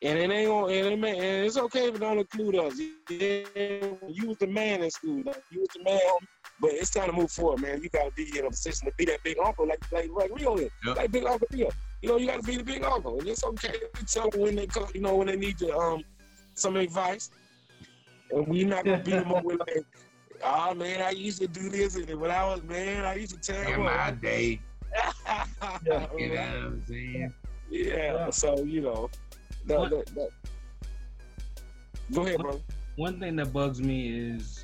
And 0.00 0.16
it 0.16 0.30
ain't 0.30 0.48
gonna, 0.48 0.72
and, 0.72 0.86
it 0.86 0.98
may, 0.98 1.10
and 1.16 1.46
it's 1.46 1.56
okay 1.56 1.88
if 1.88 1.96
it 1.96 2.00
don't 2.00 2.18
include 2.18 2.54
us. 2.56 2.78
Yeah, 2.78 3.46
you 4.06 4.28
was 4.28 4.36
the 4.38 4.46
man 4.46 4.84
in 4.84 4.90
school. 4.90 5.22
Like, 5.24 5.42
you 5.50 5.60
was 5.60 5.70
the 5.74 5.82
man, 5.82 5.98
but 6.60 6.70
it's 6.72 6.90
time 6.90 7.06
to 7.06 7.12
move 7.12 7.30
forward, 7.30 7.60
man. 7.60 7.82
You 7.82 7.88
gotta 7.88 8.10
be 8.12 8.30
in 8.38 8.44
a 8.46 8.50
position 8.50 8.86
to 8.88 8.92
be 8.96 9.04
that 9.06 9.22
big 9.22 9.36
uncle, 9.44 9.66
like 9.66 9.80
like 9.92 10.10
like 10.14 10.30
Rio 10.34 10.56
is, 10.56 10.70
Yep. 10.84 10.96
like 10.96 11.10
Big 11.12 11.24
Uncle 11.24 11.46
Rio. 11.52 11.70
You 12.02 12.08
know, 12.10 12.16
you 12.16 12.26
gotta 12.26 12.42
be 12.42 12.56
the 12.56 12.64
big 12.64 12.84
uncle, 12.84 13.18
and 13.18 13.28
it's 13.28 13.44
okay 13.44 13.74
to 13.94 14.04
tell 14.06 14.30
them 14.30 14.40
when 14.40 14.56
they 14.56 14.66
come, 14.66 14.86
you 14.94 15.00
know, 15.00 15.16
when 15.16 15.26
they 15.28 15.36
need 15.36 15.58
to, 15.58 15.76
um 15.76 16.02
some 16.54 16.76
advice. 16.76 17.30
And 18.30 18.46
we 18.48 18.64
not 18.64 18.84
gonna 18.84 18.98
beat 19.02 19.12
them 19.12 19.32
up 19.32 19.44
with 19.44 19.58
like, 19.60 19.84
oh 20.44 20.74
man, 20.74 21.00
I 21.02 21.10
used 21.10 21.40
to 21.40 21.48
do 21.48 21.68
this, 21.70 21.96
and 21.96 22.20
when 22.20 22.30
I 22.30 22.44
was 22.44 22.62
man, 22.64 23.04
I 23.04 23.14
used 23.14 23.34
to 23.34 23.52
tell 23.52 23.60
In 23.66 23.72
them. 23.72 23.82
my 23.84 24.10
day, 24.10 24.60
Yeah. 24.92 25.12
you 26.16 26.28
know 26.28 26.34
what 26.34 26.38
I'm 26.40 26.84
saying? 26.86 27.34
Yeah. 27.70 27.86
Yeah. 28.14 28.30
So 28.30 28.62
you 28.64 28.80
know, 28.82 29.10
that, 29.66 29.78
What- 29.78 29.90
that, 29.90 30.06
that. 30.14 30.28
Go 32.12 32.22
ahead, 32.22 32.38
bro. 32.40 32.60
One 32.96 33.20
thing 33.20 33.36
that 33.36 33.52
bugs 33.52 33.80
me 33.80 34.08
is 34.30 34.57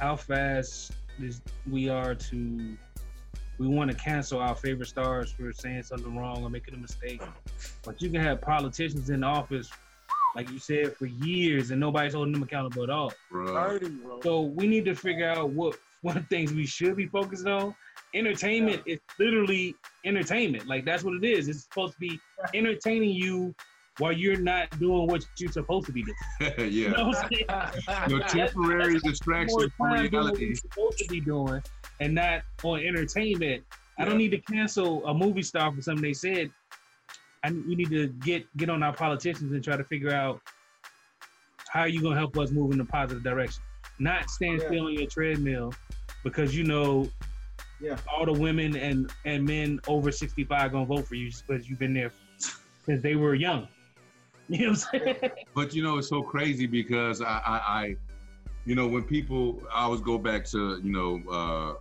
how 0.00 0.16
fast 0.16 0.92
this, 1.18 1.40
we 1.70 1.88
are 1.88 2.14
to. 2.14 2.76
We 3.58 3.66
want 3.66 3.90
to 3.90 3.96
cancel 3.96 4.40
our 4.40 4.54
favorite 4.54 4.86
stars 4.86 5.32
for 5.32 5.52
saying 5.52 5.82
something 5.82 6.16
wrong 6.16 6.42
or 6.42 6.48
making 6.48 6.72
a 6.72 6.78
mistake, 6.78 7.20
but 7.84 8.00
you 8.00 8.08
can 8.08 8.22
have 8.22 8.40
politicians 8.40 9.10
in 9.10 9.22
office, 9.22 9.70
like 10.34 10.50
you 10.50 10.58
said, 10.58 10.96
for 10.96 11.04
years, 11.04 11.70
and 11.70 11.78
nobody's 11.78 12.14
holding 12.14 12.32
them 12.32 12.42
accountable 12.42 12.82
at 12.82 12.88
all. 12.88 13.12
Bro. 13.30 13.52
Thirty, 13.52 13.88
bro. 13.90 14.20
So 14.22 14.40
we 14.40 14.66
need 14.66 14.86
to 14.86 14.94
figure 14.94 15.28
out 15.28 15.50
what 15.50 15.78
what 16.00 16.26
things 16.30 16.54
we 16.54 16.64
should 16.64 16.96
be 16.96 17.06
focusing 17.06 17.48
on. 17.48 17.74
Entertainment 18.14 18.82
is 18.86 18.98
literally 19.18 19.76
entertainment. 20.06 20.66
Like 20.66 20.86
that's 20.86 21.04
what 21.04 21.14
it 21.14 21.24
is. 21.24 21.46
It's 21.46 21.64
supposed 21.64 21.92
to 21.92 22.00
be 22.00 22.18
entertaining 22.54 23.10
you 23.10 23.54
while 24.00 24.12
you're 24.12 24.40
not 24.40 24.70
doing 24.80 25.06
what 25.06 25.24
you're 25.38 25.52
supposed 25.52 25.86
to 25.86 25.92
be 25.92 26.02
doing. 26.02 26.16
You 26.58 26.64
yeah. 26.64 26.90
know 26.92 27.08
what 27.08 27.18
I'm 27.18 27.74
saying? 27.86 28.10
Your 28.10 28.20
temporary 28.24 28.92
More 28.92 29.00
distraction 29.10 29.70
from 29.76 29.90
time 29.90 29.96
doing 30.10 30.12
what 30.12 30.12
reality. 30.38 30.46
you're 30.46 30.54
supposed 30.56 30.98
to 30.98 31.08
be 31.08 31.20
doing 31.20 31.62
and 32.00 32.14
not 32.14 32.42
on 32.64 32.80
entertainment. 32.80 33.62
I 33.98 34.04
don't 34.06 34.16
need 34.16 34.30
to 34.30 34.38
cancel 34.38 35.06
a 35.06 35.12
movie 35.14 35.42
star 35.42 35.70
for 35.72 35.82
something 35.82 36.02
they 36.02 36.14
said. 36.14 36.50
I 37.44 37.50
we 37.52 37.74
need 37.74 37.90
to 37.90 38.08
get 38.08 38.44
get 38.56 38.70
on 38.70 38.82
our 38.82 38.92
politicians 38.94 39.52
and 39.52 39.62
try 39.62 39.76
to 39.76 39.84
figure 39.84 40.12
out 40.12 40.40
how 41.68 41.84
you 41.84 42.00
gonna 42.02 42.16
help 42.16 42.36
us 42.38 42.50
move 42.50 42.72
in 42.72 42.80
a 42.80 42.84
positive 42.84 43.22
direction. 43.22 43.62
Not 43.98 44.30
stand 44.30 44.60
Yeah. 44.62 44.66
still 44.68 44.86
on 44.86 44.94
your 44.94 45.06
treadmill 45.08 45.72
because 46.24 46.56
you 46.56 46.64
know 46.64 47.10
Yeah. 47.80 47.98
all 48.10 48.24
the 48.24 48.32
women 48.32 48.76
and 48.76 49.10
and 49.26 49.44
men 49.44 49.80
over 49.86 50.10
65 50.10 50.72
gonna 50.72 50.86
vote 50.86 51.06
for 51.06 51.14
you 51.16 51.28
just 51.30 51.46
because 51.46 51.68
you've 51.68 51.78
been 51.78 51.94
there 51.94 52.12
since 52.86 53.02
they 53.02 53.14
were 53.16 53.34
young. 53.34 53.68
You 54.58 54.66
know 54.66 54.72
what 54.72 54.88
I'm 54.92 55.00
saying? 55.00 55.30
But 55.54 55.74
you 55.74 55.82
know, 55.84 55.98
it's 55.98 56.08
so 56.08 56.22
crazy 56.22 56.66
because 56.66 57.22
I, 57.22 57.40
I, 57.46 57.56
I 57.56 57.96
you 58.64 58.74
know, 58.74 58.88
when 58.88 59.04
people, 59.04 59.62
I 59.72 59.84
always 59.84 60.00
go 60.00 60.18
back 60.18 60.44
to, 60.46 60.80
you 60.82 60.90
know, 60.90 61.22
uh, 61.30 61.74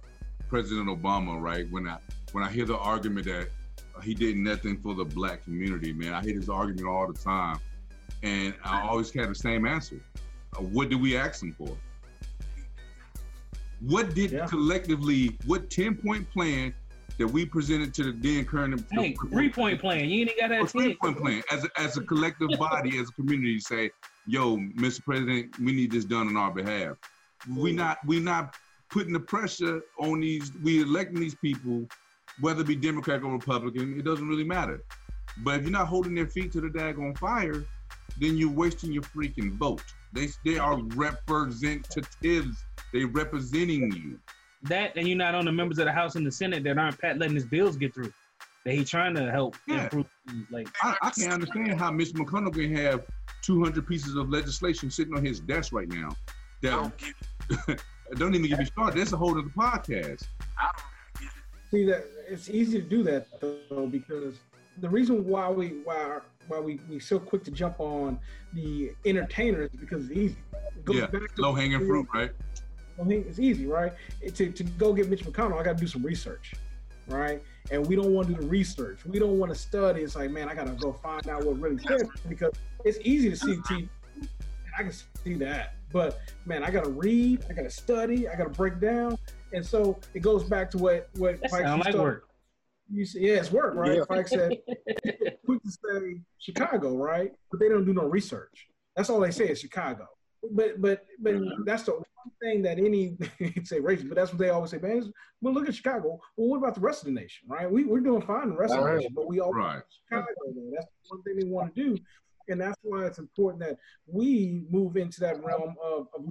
President 0.49 0.87
Obama, 0.87 1.41
right? 1.41 1.69
When 1.71 1.87
I 1.87 1.97
when 2.31 2.43
I 2.43 2.49
hear 2.51 2.65
the 2.65 2.77
argument 2.77 3.25
that 3.25 3.49
he 4.03 4.13
did 4.13 4.37
nothing 4.37 4.77
for 4.77 4.93
the 4.93 5.03
black 5.03 5.43
community, 5.43 5.93
man, 5.93 6.13
I 6.13 6.21
hear 6.21 6.39
this 6.39 6.47
argument 6.47 6.87
all 6.87 7.11
the 7.11 7.17
time, 7.17 7.59
and 8.21 8.53
I 8.63 8.81
always 8.87 9.11
had 9.11 9.29
the 9.29 9.35
same 9.35 9.65
answer. 9.65 9.99
Uh, 10.55 10.61
what 10.61 10.89
did 10.89 11.01
we 11.01 11.17
ask 11.17 11.41
him 11.41 11.53
for? 11.53 11.75
What 13.81 14.13
did 14.13 14.31
Yeah. 14.31 14.45
collectively, 14.45 15.37
what 15.47 15.71
ten 15.71 15.95
point 15.95 16.29
plan 16.31 16.73
that 17.19 17.27
we 17.27 17.45
presented 17.45 17.93
to 17.93 18.11
the 18.11 18.11
then 18.13 18.45
current 18.45 18.83
hey, 18.91 19.13
three 19.29 19.49
point 19.49 19.79
plan. 19.79 20.09
You 20.09 20.21
ain't 20.21 20.39
got 20.39 20.49
that 20.49 20.61
oh, 20.61 20.65
three 20.65 20.95
10. 20.95 20.97
point 20.97 21.17
plan 21.17 21.43
as 21.51 21.65
a, 21.65 21.69
as 21.77 21.97
a 21.97 22.01
collective 22.01 22.49
body, 22.57 22.97
as 22.97 23.09
a 23.09 23.11
community, 23.11 23.59
say, 23.59 23.91
"Yo, 24.25 24.57
Mr. 24.57 25.03
President, 25.03 25.59
we 25.59 25.73
need 25.73 25.91
this 25.91 26.05
done 26.05 26.27
on 26.27 26.37
our 26.37 26.51
behalf." 26.51 26.97
We 27.55 27.73
not 27.73 27.97
we 28.07 28.19
not 28.19 28.55
putting 28.89 29.13
the 29.13 29.19
pressure 29.19 29.81
on 29.99 30.21
these. 30.21 30.51
We 30.63 30.81
electing 30.81 31.19
these 31.19 31.35
people, 31.35 31.85
whether 32.39 32.61
it 32.61 32.67
be 32.67 32.77
Democrat 32.77 33.21
or 33.21 33.33
Republican, 33.33 33.99
it 33.99 34.05
doesn't 34.05 34.27
really 34.27 34.45
matter. 34.45 34.81
But 35.43 35.59
if 35.59 35.63
you're 35.63 35.71
not 35.71 35.87
holding 35.87 36.15
their 36.15 36.27
feet 36.27 36.53
to 36.53 36.61
the 36.61 36.69
daggone 36.69 37.17
fire, 37.17 37.65
then 38.17 38.37
you're 38.37 38.49
wasting 38.49 38.93
your 38.93 39.03
freaking 39.03 39.57
vote. 39.57 39.83
They 40.13 40.29
they 40.45 40.57
are 40.57 40.81
representatives. 40.95 42.63
They 42.93 43.03
representing 43.03 43.91
you. 43.91 44.19
That 44.63 44.95
and 44.97 45.07
you're 45.07 45.17
not 45.17 45.35
on 45.35 45.45
the 45.45 45.51
members 45.51 45.79
of 45.79 45.85
the 45.85 45.91
House 45.91 46.15
and 46.15 46.25
the 46.25 46.31
Senate 46.31 46.63
that 46.65 46.77
aren't 46.77 46.99
pat 46.99 47.17
letting 47.17 47.35
his 47.35 47.45
bills 47.45 47.77
get 47.77 47.93
through. 47.93 48.11
That 48.65 48.73
he 48.73 48.83
trying 48.83 49.15
to 49.15 49.31
help 49.31 49.55
Yeah. 49.67 49.83
improve. 49.83 50.05
Like 50.51 50.67
I, 50.83 50.95
I 51.01 51.09
can't 51.11 51.31
understand 51.31 51.79
how 51.79 51.91
Mitch 51.91 52.11
McConnell 52.13 52.53
can 52.53 52.75
have 52.75 53.05
200 53.41 53.87
pieces 53.87 54.15
of 54.15 54.29
legislation 54.29 54.91
sitting 54.91 55.15
on 55.15 55.23
his 55.23 55.39
desk 55.39 55.71
right 55.71 55.87
now 55.87 56.09
that 56.61 56.91
don't 58.17 58.35
even 58.35 58.49
get 58.49 58.59
me 58.59 58.65
started. 58.65 58.99
That's 58.99 59.13
a 59.13 59.17
whole 59.17 59.31
other 59.31 59.49
podcast. 59.49 60.25
See 61.71 61.85
that 61.85 62.03
it's 62.27 62.49
easy 62.49 62.81
to 62.81 62.87
do 62.87 63.03
that 63.03 63.27
though 63.39 63.87
because 63.87 64.39
the 64.81 64.89
reason 64.89 65.25
why 65.25 65.49
we 65.49 65.67
why 65.83 66.19
why 66.47 66.59
we 66.59 66.79
we 66.89 66.99
so 66.99 67.19
quick 67.19 67.43
to 67.43 67.51
jump 67.51 67.79
on 67.79 68.19
the 68.53 68.91
entertainers 69.05 69.71
is 69.71 69.79
because 69.79 70.09
it's 70.09 70.17
easy. 70.19 70.37
It 70.75 70.85
goes 70.85 70.95
Yeah, 70.97 71.07
Low 71.37 71.53
hanging 71.53 71.79
fruit, 71.85 72.07
right? 72.13 72.31
I 73.01 73.05
think 73.05 73.27
it's 73.27 73.39
easy, 73.39 73.65
right? 73.65 73.93
It- 74.21 74.35
to, 74.35 74.51
to 74.51 74.63
go 74.63 74.93
get 74.93 75.09
Mitch 75.09 75.23
McConnell, 75.23 75.59
I 75.59 75.63
got 75.63 75.77
to 75.77 75.81
do 75.83 75.87
some 75.87 76.03
research, 76.03 76.53
right? 77.07 77.41
And 77.71 77.85
we 77.85 77.95
don't 77.95 78.13
want 78.13 78.27
to 78.27 78.33
do 78.35 78.41
the 78.41 78.47
research. 78.47 79.05
We 79.05 79.19
don't 79.19 79.37
want 79.39 79.51
to 79.53 79.57
study. 79.57 80.01
It's 80.01 80.15
like, 80.15 80.31
man, 80.31 80.49
I 80.49 80.55
got 80.55 80.65
to 80.65 80.73
go 80.73 80.91
find 80.93 81.27
out 81.29 81.43
what 81.45 81.59
really 81.59 81.77
says 81.83 82.03
because 82.27 82.53
it's 82.83 82.97
easy 83.03 83.29
to 83.29 83.35
see 83.35 83.55
TV. 83.57 83.89
I 84.77 84.83
can 84.83 84.91
see 85.23 85.33
that, 85.35 85.75
but 85.91 86.19
man, 86.45 86.63
I 86.63 86.71
got 86.71 86.85
to 86.85 86.89
read. 86.89 87.43
I 87.49 87.53
got 87.53 87.63
to 87.63 87.69
study. 87.69 88.29
I 88.29 88.35
got 88.35 88.45
to 88.45 88.49
break 88.49 88.79
down. 88.79 89.17
And 89.51 89.65
so 89.65 89.99
it 90.13 90.21
goes 90.21 90.43
back 90.43 90.71
to 90.71 90.77
what 90.77 91.09
what 91.17 91.41
that 91.41 91.51
Pike 91.51 91.63
sound 91.63 91.83
like 91.83 91.95
work. 91.95 92.29
You 92.91 93.05
say, 93.05 93.19
yeah, 93.19 93.33
it's 93.35 93.51
work, 93.51 93.75
right? 93.75 93.97
Yeah. 93.97 94.03
Fikes 94.09 94.29
said, 94.29 94.57
quick 95.45 95.61
to 95.63 95.71
say 95.71 96.21
Chicago, 96.39 96.95
right? 96.95 97.31
But 97.51 97.59
they 97.59 97.69
don't 97.69 97.85
do 97.85 97.93
no 97.93 98.05
research. 98.05 98.67
That's 98.95 99.09
all 99.09 99.19
they 99.19 99.31
say 99.31 99.47
is 99.49 99.59
Chicago. 99.59 100.07
But 100.51 100.81
but 100.81 101.05
but 101.19 101.35
that's 101.65 101.83
the 101.83 101.93
one 101.93 102.03
thing 102.41 102.61
that 102.63 102.79
any 102.79 103.17
say 103.63 103.79
racist, 103.79 104.07
but 104.07 104.15
that's 104.15 104.31
what 104.31 104.39
they 104.39 104.49
always 104.49 104.71
say, 104.71 104.77
man. 104.77 105.11
Well, 105.41 105.53
look 105.53 105.67
at 105.67 105.75
Chicago. 105.75 106.19
Well, 106.37 106.49
what 106.49 106.57
about 106.57 106.75
the 106.75 106.81
rest 106.81 107.01
of 107.01 107.07
the 107.07 107.19
nation, 107.19 107.47
right? 107.47 107.69
We 107.69 107.85
we're 107.85 107.99
doing 107.99 108.21
fine 108.21 108.43
in 108.43 108.49
the 108.51 108.55
rest 108.55 108.73
of 108.73 108.83
the 108.83 108.93
nation, 108.95 109.13
but 109.13 109.27
we 109.27 109.39
all 109.39 109.51
Right. 109.51 109.81
Chicago. 110.07 110.27
Though. 110.55 110.71
That's 110.73 110.85
the 110.85 111.15
one 111.15 111.23
thing 111.23 111.35
they 111.37 111.51
want 111.51 111.75
to 111.75 111.83
do, 111.83 111.97
and 112.47 112.59
that's 112.59 112.77
why 112.81 113.05
it's 113.05 113.19
important 113.19 113.63
that 113.63 113.77
we 114.05 114.63
move 114.69 114.95
into 114.97 115.19
that 115.21 115.43
realm 115.43 115.75
of. 115.83 116.07
of 116.15 116.25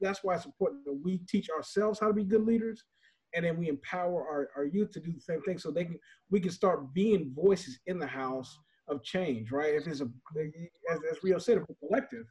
that's 0.00 0.22
why 0.22 0.36
it's 0.36 0.46
important 0.46 0.84
that 0.84 1.00
we 1.04 1.18
teach 1.28 1.50
ourselves 1.50 1.98
how 1.98 2.06
to 2.06 2.14
be 2.14 2.24
good 2.24 2.46
leaders, 2.46 2.84
and 3.34 3.44
then 3.44 3.58
we 3.58 3.68
empower 3.68 4.22
our, 4.22 4.48
our 4.56 4.64
youth 4.64 4.92
to 4.92 5.00
do 5.00 5.12
the 5.12 5.20
same 5.20 5.42
thing, 5.42 5.58
so 5.58 5.70
they 5.70 5.84
can 5.84 5.98
we 6.30 6.40
can 6.40 6.52
start 6.52 6.94
being 6.94 7.32
voices 7.34 7.80
in 7.86 7.98
the 7.98 8.06
house 8.06 8.56
of 8.88 9.02
change, 9.02 9.50
right? 9.50 9.74
If 9.74 9.86
it's 9.86 10.00
a 10.00 10.08
as, 10.90 11.00
as 11.10 11.22
Rio 11.22 11.38
said, 11.38 11.58
a 11.58 11.86
collective, 11.86 12.26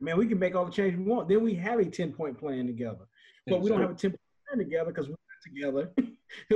man, 0.00 0.16
we 0.16 0.26
can 0.26 0.38
make 0.38 0.54
all 0.54 0.64
the 0.64 0.72
change 0.72 0.96
we 0.96 1.04
want. 1.04 1.28
Then 1.28 1.42
we 1.42 1.54
have 1.54 1.78
a 1.78 1.84
ten 1.84 2.12
point 2.12 2.38
plan 2.38 2.66
together, 2.66 3.06
but 3.46 3.60
we 3.60 3.68
don't 3.68 3.80
have 3.80 3.90
a 3.90 3.94
ten 3.94 4.10
point 4.10 4.20
plan 4.48 4.58
together 4.58 4.92
because 4.92 5.08
we're 5.08 5.12
not 5.12 5.42
together, 5.44 5.92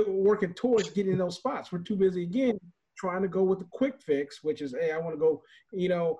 working 0.07 0.53
towards 0.53 0.89
getting 0.89 1.17
those 1.17 1.37
spots. 1.37 1.71
We're 1.71 1.79
too 1.79 1.95
busy 1.95 2.23
again 2.23 2.59
trying 2.97 3.21
to 3.21 3.27
go 3.27 3.43
with 3.43 3.59
the 3.59 3.67
quick 3.71 4.01
fix, 4.01 4.43
which 4.43 4.61
is, 4.61 4.73
hey, 4.79 4.91
I 4.91 4.97
want 4.97 5.13
to 5.15 5.19
go, 5.19 5.41
you 5.71 5.89
know, 5.89 6.19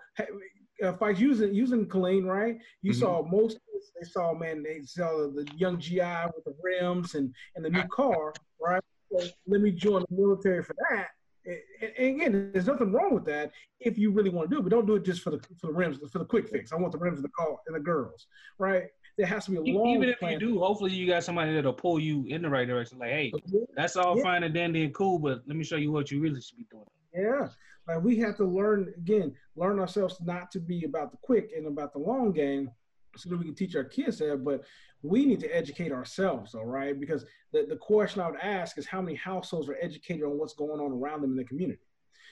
if 0.79 1.01
I 1.01 1.11
using 1.11 1.53
using 1.53 1.87
Colleen, 1.87 2.25
right? 2.25 2.57
You 2.81 2.91
mm-hmm. 2.91 2.99
saw 2.99 3.23
most 3.23 3.59
they 3.99 4.07
saw, 4.07 4.33
man, 4.33 4.63
they 4.63 4.81
saw 4.83 5.29
the 5.29 5.47
young 5.55 5.79
GI 5.79 6.25
with 6.35 6.43
the 6.45 6.55
rims 6.61 7.15
and 7.15 7.33
and 7.55 7.63
the 7.63 7.69
new 7.69 7.83
car, 7.91 8.33
right? 8.61 8.83
So 9.11 9.27
let 9.47 9.61
me 9.61 9.71
join 9.71 10.03
the 10.09 10.15
military 10.15 10.63
for 10.63 10.75
that. 10.89 11.09
And 11.45 12.15
again, 12.15 12.51
there's 12.53 12.67
nothing 12.67 12.91
wrong 12.91 13.13
with 13.13 13.25
that 13.25 13.51
if 13.79 13.97
you 13.97 14.11
really 14.11 14.29
want 14.29 14.49
to 14.49 14.55
do 14.55 14.59
it, 14.59 14.63
but 14.63 14.69
don't 14.69 14.85
do 14.85 14.95
it 14.95 15.03
just 15.03 15.21
for 15.21 15.31
the 15.31 15.39
for 15.59 15.67
the 15.67 15.73
rims 15.73 15.99
for 16.11 16.19
the 16.19 16.25
quick 16.25 16.47
fix. 16.47 16.71
I 16.71 16.77
want 16.77 16.93
the 16.93 16.97
rims 16.97 17.19
of 17.19 17.23
the 17.23 17.29
car 17.29 17.57
and 17.67 17.75
the 17.75 17.79
girls, 17.79 18.27
right? 18.57 18.85
There 19.17 19.27
has 19.27 19.45
to 19.45 19.51
be 19.51 19.57
a 19.57 19.75
long. 19.75 19.89
Even 19.89 20.09
if 20.09 20.19
plan. 20.19 20.33
you 20.33 20.39
do, 20.39 20.59
hopefully 20.59 20.91
you 20.91 21.05
got 21.05 21.23
somebody 21.23 21.53
that'll 21.53 21.73
pull 21.73 21.99
you 21.99 22.25
in 22.27 22.41
the 22.41 22.49
right 22.49 22.67
direction. 22.67 22.97
Like, 22.97 23.11
hey, 23.11 23.33
that's 23.75 23.95
all 23.95 24.17
yeah. 24.17 24.23
fine 24.23 24.43
and 24.43 24.53
dandy 24.53 24.83
and 24.83 24.93
cool, 24.93 25.19
but 25.19 25.43
let 25.45 25.57
me 25.57 25.63
show 25.63 25.75
you 25.75 25.91
what 25.91 26.11
you 26.11 26.21
really 26.21 26.41
should 26.41 26.57
be 26.57 26.65
doing. 26.71 26.85
Yeah, 27.13 27.49
like 27.87 28.03
we 28.03 28.17
have 28.19 28.37
to 28.37 28.45
learn 28.45 28.93
again, 28.97 29.35
learn 29.55 29.79
ourselves 29.79 30.17
not 30.21 30.49
to 30.51 30.59
be 30.59 30.85
about 30.85 31.11
the 31.11 31.17
quick 31.21 31.51
and 31.55 31.67
about 31.67 31.93
the 31.93 31.99
long 31.99 32.31
game, 32.31 32.71
so 33.15 33.29
that 33.29 33.37
we 33.37 33.45
can 33.45 33.55
teach 33.55 33.75
our 33.75 33.83
kids 33.83 34.17
that. 34.19 34.43
But 34.43 34.63
we 35.01 35.25
need 35.25 35.39
to 35.41 35.55
educate 35.55 35.91
ourselves, 35.91 36.55
all 36.55 36.65
right? 36.65 36.97
Because 36.99 37.25
the, 37.51 37.65
the 37.67 37.75
question 37.75 38.21
I 38.21 38.29
would 38.29 38.39
ask 38.39 38.77
is 38.77 38.85
how 38.85 39.01
many 39.01 39.15
households 39.15 39.67
are 39.69 39.77
educated 39.81 40.23
on 40.23 40.37
what's 40.37 40.53
going 40.53 40.79
on 40.79 40.91
around 40.91 41.21
them 41.21 41.31
in 41.31 41.37
the 41.37 41.43
community. 41.43 41.81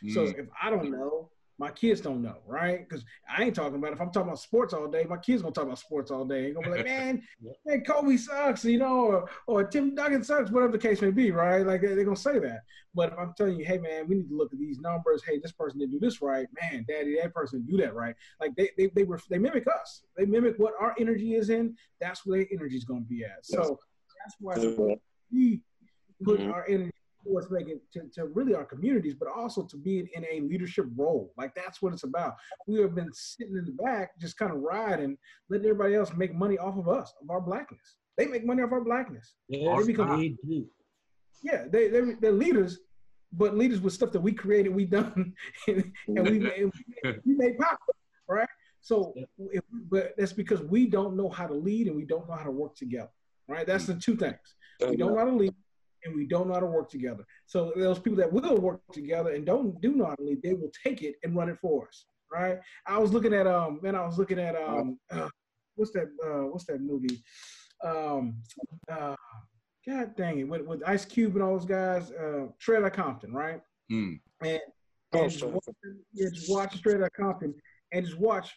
Mm. 0.03 0.13
So 0.13 0.23
if 0.23 0.47
I 0.61 0.69
don't 0.69 0.91
know, 0.91 1.29
my 1.61 1.69
kids 1.69 2.01
don't 2.01 2.23
know, 2.23 2.37
right? 2.47 2.79
Because 2.89 3.05
I 3.29 3.43
ain't 3.43 3.55
talking 3.55 3.75
about. 3.75 3.93
If 3.93 4.01
I'm 4.01 4.09
talking 4.09 4.29
about 4.29 4.39
sports 4.39 4.73
all 4.73 4.87
day, 4.87 5.05
my 5.07 5.17
kids 5.17 5.43
gonna 5.43 5.53
talk 5.53 5.65
about 5.65 5.77
sports 5.77 6.09
all 6.09 6.25
day. 6.25 6.45
They're 6.45 6.53
gonna 6.55 6.71
be 6.71 6.77
like, 6.77 6.85
man, 6.85 7.21
man, 7.67 7.83
Kobe 7.83 8.17
sucks, 8.17 8.65
you 8.65 8.79
know, 8.79 9.05
or, 9.05 9.29
or 9.45 9.63
Tim 9.63 9.93
Duncan 9.93 10.23
sucks, 10.23 10.49
whatever 10.49 10.71
the 10.71 10.79
case 10.79 11.01
may 11.01 11.11
be, 11.11 11.29
right? 11.29 11.63
Like 11.63 11.81
they're 11.81 12.03
gonna 12.03 12.15
say 12.15 12.39
that. 12.39 12.61
But 12.95 13.13
if 13.13 13.19
I'm 13.19 13.33
telling 13.37 13.59
you, 13.59 13.63
hey 13.63 13.77
man, 13.77 14.07
we 14.07 14.15
need 14.15 14.29
to 14.29 14.35
look 14.35 14.51
at 14.51 14.57
these 14.57 14.79
numbers. 14.79 15.21
Hey, 15.23 15.37
this 15.37 15.51
person 15.51 15.77
didn't 15.77 15.91
do 15.91 15.99
this 15.99 16.19
right, 16.19 16.47
man. 16.59 16.83
Daddy, 16.87 17.17
that 17.21 17.31
person 17.31 17.59
didn't 17.59 17.77
do 17.77 17.83
that 17.83 17.93
right. 17.93 18.15
Like 18.39 18.55
they 18.55 18.71
they 18.75 18.87
they 18.95 19.03
were 19.03 19.19
they 19.29 19.37
mimic 19.37 19.67
us. 19.67 20.01
They 20.17 20.25
mimic 20.25 20.55
what 20.57 20.73
our 20.79 20.95
energy 20.99 21.35
is 21.35 21.51
in. 21.51 21.75
That's 21.99 22.25
where 22.25 22.39
their 22.39 22.47
energy 22.51 22.77
is 22.77 22.85
gonna 22.85 23.01
be 23.01 23.23
at. 23.23 23.45
So 23.45 23.77
that's 24.19 24.35
why 24.39 24.55
we 25.31 25.61
put 26.23 26.39
mm-hmm. 26.39 26.51
our 26.51 26.65
energy 26.67 26.91
towards 27.23 27.49
making 27.49 27.79
to, 27.93 28.01
to 28.13 28.25
really 28.25 28.55
our 28.55 28.65
communities, 28.65 29.13
but 29.13 29.27
also 29.27 29.63
to 29.63 29.77
being 29.77 30.07
in 30.13 30.25
a 30.25 30.41
leadership 30.41 30.85
role. 30.95 31.33
Like 31.37 31.53
that's 31.55 31.81
what 31.81 31.93
it's 31.93 32.03
about. 32.03 32.35
We 32.67 32.79
have 32.81 32.95
been 32.95 33.11
sitting 33.13 33.55
in 33.57 33.65
the 33.65 33.83
back, 33.83 34.19
just 34.19 34.37
kind 34.37 34.51
of 34.51 34.59
riding, 34.59 35.17
letting 35.49 35.67
everybody 35.67 35.95
else 35.95 36.11
make 36.15 36.33
money 36.33 36.57
off 36.57 36.77
of 36.77 36.87
us, 36.87 37.13
of 37.21 37.29
our 37.29 37.41
blackness. 37.41 37.95
They 38.17 38.27
make 38.27 38.45
money 38.45 38.61
off 38.61 38.71
our 38.71 38.83
blackness. 38.83 39.33
Yeah, 39.47 39.75
they 39.79 39.87
become, 39.87 40.19
they 40.19 40.35
do. 40.47 40.67
Yeah, 41.43 41.65
they 41.69 41.87
they 41.87 42.01
they're 42.19 42.31
leaders, 42.31 42.79
but 43.31 43.57
leaders 43.57 43.81
with 43.81 43.93
stuff 43.93 44.11
that 44.11 44.21
we 44.21 44.33
created, 44.33 44.73
we 44.75 44.85
done, 44.85 45.33
and, 45.67 45.91
and 46.07 46.29
we 46.29 46.39
made, 46.39 46.71
we 47.03 47.35
made 47.35 47.57
pop, 47.59 47.79
right? 48.27 48.47
So, 48.81 49.13
if, 49.37 49.63
but 49.89 50.13
that's 50.17 50.33
because 50.33 50.61
we 50.61 50.87
don't 50.87 51.15
know 51.15 51.29
how 51.29 51.47
to 51.47 51.53
lead 51.53 51.87
and 51.87 51.95
we 51.95 52.03
don't 52.03 52.27
know 52.27 52.35
how 52.35 52.43
to 52.43 52.51
work 52.51 52.75
together, 52.75 53.11
right? 53.47 53.65
That's 53.65 53.85
mm. 53.85 53.95
the 53.95 53.99
two 53.99 54.15
things. 54.15 54.37
We 54.89 54.97
don't 54.97 55.13
know 55.13 55.19
how 55.19 55.25
to 55.25 55.35
lead 55.35 55.53
and 56.03 56.15
we 56.15 56.25
don't 56.25 56.47
know 56.47 56.53
how 56.53 56.59
to 56.59 56.65
work 56.65 56.89
together. 56.89 57.23
So 57.45 57.73
those 57.75 57.99
people 57.99 58.17
that 58.17 58.31
will 58.31 58.57
work 58.57 58.81
together 58.91 59.33
and 59.33 59.45
don't 59.45 59.79
do 59.81 59.93
not 59.93 60.19
lead, 60.19 60.41
they 60.41 60.53
will 60.53 60.71
take 60.85 61.01
it 61.01 61.15
and 61.23 61.35
run 61.35 61.49
it 61.49 61.57
for 61.61 61.87
us, 61.87 62.05
right? 62.31 62.59
I 62.85 62.97
was 62.97 63.13
looking 63.13 63.33
at 63.33 63.47
um, 63.47 63.79
man, 63.81 63.95
I 63.95 64.05
was 64.05 64.17
looking 64.17 64.39
at 64.39 64.55
um, 64.55 64.99
uh, 65.11 65.29
what's 65.75 65.91
that? 65.91 66.09
Uh, 66.23 66.47
what's 66.47 66.65
that 66.65 66.81
movie? 66.81 67.21
Um, 67.83 68.35
uh, 68.91 69.15
God 69.87 70.15
dang 70.15 70.39
it, 70.39 70.47
with, 70.47 70.61
with 70.61 70.83
Ice 70.85 71.05
Cube 71.05 71.33
and 71.35 71.43
all 71.43 71.57
those 71.57 71.65
guys, 71.65 72.11
uh, 72.11 72.47
Straight 72.59 72.77
Outta 72.77 72.91
Compton, 72.91 73.33
right? 73.33 73.61
Mm. 73.91 74.19
And, 74.41 74.49
and 74.51 74.61
oh, 75.13 75.27
just, 75.27 75.43
watch, 75.43 75.63
yeah, 76.13 76.29
just 76.31 76.51
watch 76.51 76.77
Straight 76.77 76.97
Outta 76.97 77.09
Compton 77.09 77.55
and 77.91 78.05
just 78.05 78.19
watch. 78.19 78.53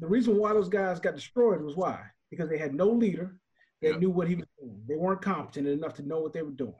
The 0.00 0.06
reason 0.06 0.36
why 0.36 0.52
those 0.52 0.68
guys 0.68 0.98
got 0.98 1.14
destroyed 1.14 1.60
was 1.60 1.76
why 1.76 2.00
because 2.30 2.48
they 2.48 2.58
had 2.58 2.74
no 2.74 2.88
leader 2.88 3.38
that 3.82 3.92
yep. 3.92 4.00
knew 4.00 4.10
what 4.10 4.28
he 4.28 4.36
was 4.36 4.46
doing. 4.58 4.80
They 4.88 4.96
weren't 4.96 5.22
competent 5.22 5.66
enough 5.66 5.94
to 5.94 6.02
know 6.02 6.20
what 6.20 6.32
they 6.32 6.42
were 6.42 6.50
doing 6.50 6.74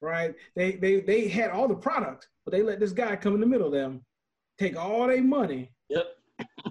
right? 0.00 0.34
They 0.54 0.72
they 0.72 1.00
they 1.00 1.28
had 1.28 1.50
all 1.50 1.68
the 1.68 1.74
product, 1.74 2.28
but 2.44 2.52
they 2.52 2.62
let 2.62 2.80
this 2.80 2.92
guy 2.92 3.16
come 3.16 3.34
in 3.34 3.40
the 3.40 3.46
middle 3.46 3.66
of 3.66 3.72
them, 3.72 4.04
take 4.58 4.76
all 4.76 5.06
their 5.06 5.22
money. 5.22 5.72
Yep. 5.88 6.06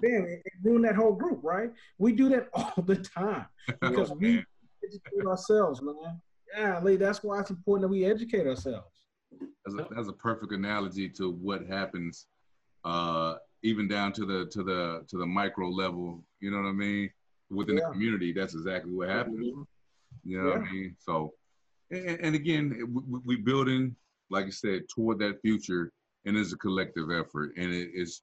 Damn, 0.02 0.26
it, 0.26 0.42
ruined 0.62 0.84
that 0.84 0.94
whole 0.94 1.12
group, 1.12 1.40
right? 1.42 1.70
We 1.98 2.12
do 2.12 2.28
that 2.30 2.48
all 2.54 2.82
the 2.84 2.96
time 2.96 3.46
because 3.80 4.12
we 4.12 4.44
educate 4.84 5.26
ourselves, 5.26 5.82
man. 5.82 6.20
Yeah, 6.56 6.80
that's 6.96 7.22
why 7.22 7.40
it's 7.40 7.50
important 7.50 7.82
that 7.82 7.88
we 7.88 8.04
educate 8.04 8.46
ourselves. 8.46 9.06
That's 9.64 9.78
a, 9.78 9.94
that's 9.94 10.08
a 10.08 10.12
perfect 10.12 10.52
analogy 10.52 11.08
to 11.10 11.32
what 11.32 11.66
happens, 11.66 12.26
uh, 12.84 13.34
even 13.62 13.88
down 13.88 14.12
to 14.12 14.24
the 14.24 14.46
to 14.46 14.62
the 14.62 15.04
to 15.08 15.18
the 15.18 15.26
micro 15.26 15.68
level. 15.68 16.24
You 16.40 16.50
know 16.50 16.58
what 16.58 16.68
I 16.68 16.72
mean? 16.72 17.10
Within 17.50 17.76
yeah. 17.76 17.84
the 17.86 17.92
community, 17.92 18.32
that's 18.32 18.54
exactly 18.54 18.92
what 18.92 19.08
happens. 19.08 19.46
Mm-hmm. 19.46 19.62
You 20.24 20.42
know 20.42 20.48
yeah. 20.48 20.58
what 20.58 20.68
I 20.68 20.72
mean? 20.72 20.96
So 20.98 21.32
and, 21.90 22.20
and 22.20 22.34
again, 22.34 22.74
we, 23.08 23.20
we 23.24 23.36
building, 23.36 23.94
like 24.30 24.46
I 24.46 24.50
said, 24.50 24.82
toward 24.92 25.18
that 25.20 25.40
future, 25.42 25.92
and 26.24 26.36
it's 26.36 26.52
a 26.52 26.56
collective 26.56 27.10
effort, 27.10 27.52
and 27.56 27.72
it 27.72 27.90
is 27.94 28.22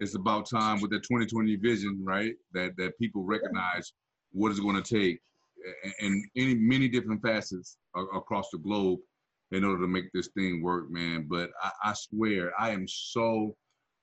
it's 0.00 0.16
about 0.16 0.50
time 0.50 0.80
with 0.80 0.90
the 0.90 0.98
2020 0.98 1.54
vision, 1.56 2.02
right? 2.04 2.34
That 2.52 2.76
that 2.78 2.98
people 2.98 3.22
recognize 3.22 3.92
what 4.32 4.50
it's 4.50 4.60
going 4.60 4.82
to 4.82 4.94
take, 4.94 5.20
and 6.00 6.24
any 6.36 6.54
many 6.54 6.88
different 6.88 7.22
facets 7.22 7.76
across 7.94 8.50
the 8.50 8.58
globe 8.58 8.98
in 9.52 9.62
order 9.62 9.82
to 9.82 9.88
make 9.88 10.10
this 10.12 10.28
thing 10.36 10.62
work, 10.62 10.90
man. 10.90 11.26
But 11.28 11.50
I, 11.62 11.70
I 11.84 11.92
swear, 11.92 12.52
I 12.58 12.70
am 12.70 12.88
so 12.88 13.54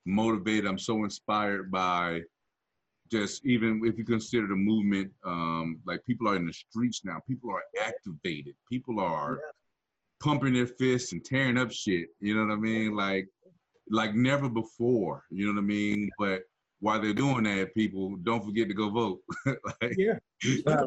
motivated. 0.05 0.65
I'm 0.65 0.80
so 0.80 1.03
inspired 1.03 1.69
by 1.69 2.22
just 3.12 3.45
even 3.45 3.82
if 3.84 3.97
you 3.97 4.05
consider 4.05 4.47
the 4.47 4.55
movement, 4.55 5.12
um, 5.26 5.80
like 5.86 6.03
people 6.05 6.30
are 6.30 6.36
in 6.36 6.45
the 6.45 6.53
streets 6.53 7.01
now, 7.03 7.20
people 7.28 7.51
are 7.51 7.64
activated, 7.86 8.55
people 8.70 8.99
are 8.99 9.34
yeah. 9.34 9.51
pumping 10.22 10.53
their 10.53 10.68
fists 10.68 11.12
and 11.12 11.24
tearing 11.24 11.57
up 11.57 11.72
shit. 11.72 12.07
You 12.20 12.36
know 12.36 12.45
what 12.45 12.53
I 12.53 12.57
mean? 12.57 12.95
Like, 12.95 13.28
like 13.89 14.16
never 14.16 14.47
before. 14.47 15.24
You 15.30 15.47
know 15.47 15.53
what 15.53 15.59
I 15.59 15.64
mean? 15.64 16.09
But 16.18 16.43
while 16.80 17.01
they're 17.01 17.14
doing 17.14 17.43
that, 17.43 17.76
people 17.76 18.16
don't 18.24 18.43
forget 18.43 18.70
to 18.70 18.74
go 18.74 18.89
vote. 18.89 19.20
like, 19.45 19.95
yeah, 19.97 20.18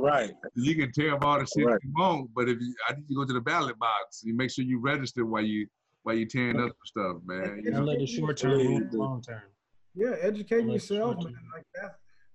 right. 0.01 0.33
You 0.55 0.75
can 0.75 0.91
tear 0.93 1.15
up 1.15 1.25
all 1.25 1.39
the 1.39 1.47
shit 1.47 1.67
right. 1.67 1.79
you 1.85 1.93
want, 1.97 2.31
but 2.35 2.49
if 2.49 2.59
you, 2.61 2.75
I 2.89 2.95
need 2.95 3.05
you 3.09 3.17
go 3.17 3.27
to 3.27 3.35
the 3.35 3.41
ballot 3.41 3.79
box. 3.79 4.23
You 4.25 4.35
make 4.35 4.51
sure 4.51 4.65
you 4.65 4.81
register 4.81 5.27
while 5.27 5.45
you 5.45 5.67
while 6.05 6.17
you 6.17 6.27
tearing 6.27 6.61
up 6.61 6.73
stuff, 6.85 7.17
man. 7.25 7.63
You 7.63 7.71
know? 7.71 7.85
let 7.85 7.99
the 7.99 8.07
short 8.07 8.39
term 8.39 8.89
long 8.93 9.23
term. 9.23 9.43
Yeah, 9.95 10.17
educate 10.21 10.65
yourself, 10.65 11.17
man. 11.19 11.37
Like 11.55 11.65
that 11.77 11.95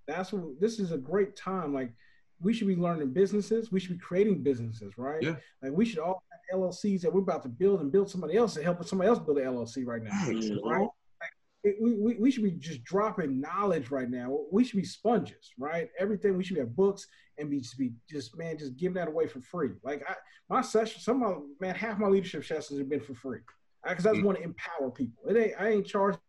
that's 0.10 0.34
what 0.34 0.60
this 0.60 0.80
is 0.80 0.91
a 0.91 0.97
great 0.97 1.36
time. 1.36 1.74
Like 1.74 1.93
we 2.41 2.53
should 2.53 2.68
be 2.68 2.76
learning 2.76 3.12
businesses. 3.12 3.72
We 3.72 3.80
should 3.80 3.91
be 3.91 3.97
creating 3.97 4.43
businesses, 4.43 4.97
right? 4.97 5.22
Yeah. 5.22 5.36
Like 5.62 5.74
we 5.74 5.86
should 5.86 5.99
all 5.99 6.24
have 6.32 6.60
LLCs 6.60 7.01
that 7.01 7.14
we're 7.14 7.22
about 7.22 7.43
to 7.43 7.49
build 7.49 7.82
and 7.82 7.91
build 7.91 8.10
somebody 8.10 8.38
else 8.38 8.53
to 8.55 8.64
help 8.64 8.84
somebody 8.86 9.10
else 9.10 9.20
build 9.20 9.38
an 9.38 9.45
LLC 9.45 9.86
right 9.86 10.03
now, 10.03 10.12
mm-hmm. 10.12 10.68
right? 10.68 10.82
Like 10.82 11.32
it, 11.64 11.76
we, 11.82 12.16
we 12.16 12.32
should 12.32 12.43
be 12.43 12.51
just 12.51 12.84
dropping 12.84 13.41
knowledge 13.41 13.91
right 13.91 14.10
now. 14.10 14.38
We 14.51 14.64
should 14.64 14.78
be 14.78 14.86
sponges, 14.86 15.51
right? 15.57 15.89
Everything 15.99 16.38
we 16.38 16.43
should 16.43 16.57
have 16.57 16.76
books 16.76 17.07
and 17.38 17.49
be 17.49 17.60
just 17.60 17.77
be 17.77 17.91
just 18.10 18.38
man 18.38 18.57
just 18.57 18.77
giving 18.77 18.95
that 18.95 19.07
away 19.07 19.27
for 19.27 19.41
free. 19.41 19.72
Like 19.84 20.03
I, 20.07 20.15
my 20.49 20.61
session, 20.61 21.02
some 21.02 21.22
of 21.23 21.38
my, 21.38 21.68
man, 21.68 21.76
half 21.76 21.99
my 21.99 22.07
leadership 22.07 22.45
sessions 22.45 22.80
have 22.80 22.90
been 22.90 23.02
for 23.02 23.14
free 23.14 23.40
because 23.88 24.06
I, 24.06 24.11
I 24.11 24.14
just 24.14 24.26
want 24.26 24.38
to 24.38 24.44
empower 24.44 24.91
people. 24.91 25.30
It 25.30 25.38
ain't 25.38 25.53
I 25.60 25.69
ain't 25.69 25.88
charging 25.88 26.19
them 26.19 26.28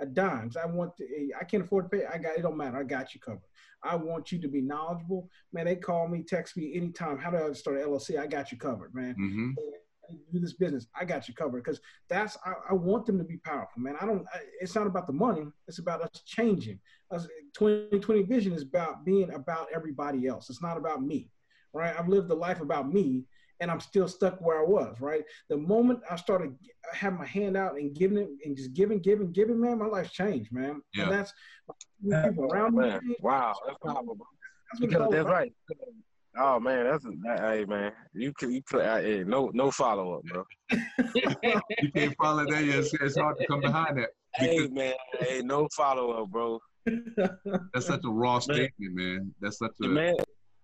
a 0.00 0.06
dime. 0.06 0.50
I 0.62 0.66
want 0.66 0.96
to, 0.98 1.04
I 1.38 1.44
can't 1.44 1.64
afford 1.64 1.90
to 1.90 1.96
pay. 1.96 2.06
I 2.06 2.18
got 2.18 2.36
it. 2.36 2.42
Don't 2.42 2.56
matter. 2.56 2.78
I 2.78 2.84
got 2.84 3.14
you 3.14 3.20
covered. 3.20 3.42
I 3.82 3.96
want 3.96 4.32
you 4.32 4.40
to 4.40 4.48
be 4.48 4.62
knowledgeable, 4.62 5.28
man. 5.52 5.66
They 5.66 5.76
call 5.76 6.08
me, 6.08 6.22
text 6.22 6.56
me 6.56 6.74
anytime. 6.74 7.18
How 7.18 7.30
do 7.30 7.36
I 7.36 7.52
start 7.52 7.76
an 7.76 7.88
LLC? 7.88 8.18
I 8.18 8.26
got 8.26 8.50
you 8.50 8.58
covered, 8.58 8.94
man. 8.94 9.14
Mm-hmm. 9.20 9.50
Do 10.32 10.38
this 10.38 10.54
business. 10.54 10.86
I 10.98 11.04
got 11.04 11.28
you 11.28 11.34
covered 11.34 11.64
because 11.64 11.80
that's 12.08 12.36
I, 12.44 12.52
I, 12.70 12.74
want 12.74 13.06
them 13.06 13.16
to 13.18 13.24
be 13.24 13.38
powerful, 13.38 13.80
man. 13.80 13.96
I 14.00 14.04
don't. 14.04 14.26
I, 14.34 14.40
it's 14.60 14.74
not 14.74 14.86
about 14.86 15.06
the 15.06 15.14
money. 15.14 15.46
It's 15.66 15.78
about 15.78 16.02
us 16.02 16.22
changing. 16.26 16.78
Us 17.10 17.26
2020 17.56 18.22
vision 18.22 18.52
is 18.52 18.62
about 18.62 19.04
being 19.04 19.32
about 19.32 19.68
everybody 19.74 20.26
else. 20.26 20.50
It's 20.50 20.60
not 20.60 20.76
about 20.76 21.02
me, 21.02 21.30
right? 21.72 21.94
I've 21.98 22.08
lived 22.08 22.30
a 22.30 22.34
life 22.34 22.60
about 22.60 22.92
me, 22.92 23.24
and 23.64 23.70
I'm 23.70 23.80
still 23.80 24.06
stuck 24.06 24.42
where 24.42 24.60
I 24.60 24.62
was, 24.62 25.00
right? 25.00 25.24
The 25.48 25.56
moment 25.56 26.00
I 26.10 26.16
started 26.16 26.54
having 26.92 27.18
my 27.18 27.24
hand 27.24 27.56
out 27.56 27.76
and 27.76 27.96
giving 27.96 28.18
it 28.18 28.28
and 28.44 28.54
just 28.54 28.74
giving, 28.74 28.98
giving, 28.98 29.32
giving, 29.32 29.58
man, 29.58 29.78
my 29.78 29.86
life 29.86 30.12
changed, 30.12 30.52
man. 30.52 30.82
Yeah. 30.94 31.04
And 31.04 31.12
that's 31.12 31.32
people 32.26 32.52
around 32.52 32.76
me. 32.76 33.16
Wow, 33.20 33.54
that's 33.66 33.78
powerful. 33.82 34.18
That's 34.70 34.80
because 34.80 35.10
that's 35.10 35.26
right. 35.26 35.50
Oh 36.38 36.60
man, 36.60 36.84
that's 36.84 37.04
that, 37.04 37.38
hey 37.38 37.64
man, 37.64 37.92
you 38.12 38.34
can 38.34 38.52
you 38.52 38.60
could 38.68 38.82
hey, 38.82 39.24
no 39.26 39.50
no 39.54 39.70
follow 39.70 40.18
up, 40.18 40.24
bro. 40.24 40.44
you 41.14 41.90
can't 41.94 42.14
follow 42.20 42.44
that. 42.44 42.64
It's, 42.64 42.92
it's 42.92 43.16
hard 43.16 43.38
to 43.38 43.46
come 43.46 43.62
behind 43.62 43.96
that. 43.96 44.10
Hey 44.34 44.68
man, 44.68 44.92
hey 45.20 45.40
no 45.40 45.68
follow 45.74 46.10
up, 46.10 46.28
bro. 46.28 46.60
That's 47.72 47.86
such 47.86 48.04
a 48.04 48.10
raw 48.10 48.40
statement, 48.40 48.94
man. 48.94 49.34
That's 49.40 49.58
such 49.58 49.72
a 49.80 49.84
the 49.84 49.88
man. 49.88 50.16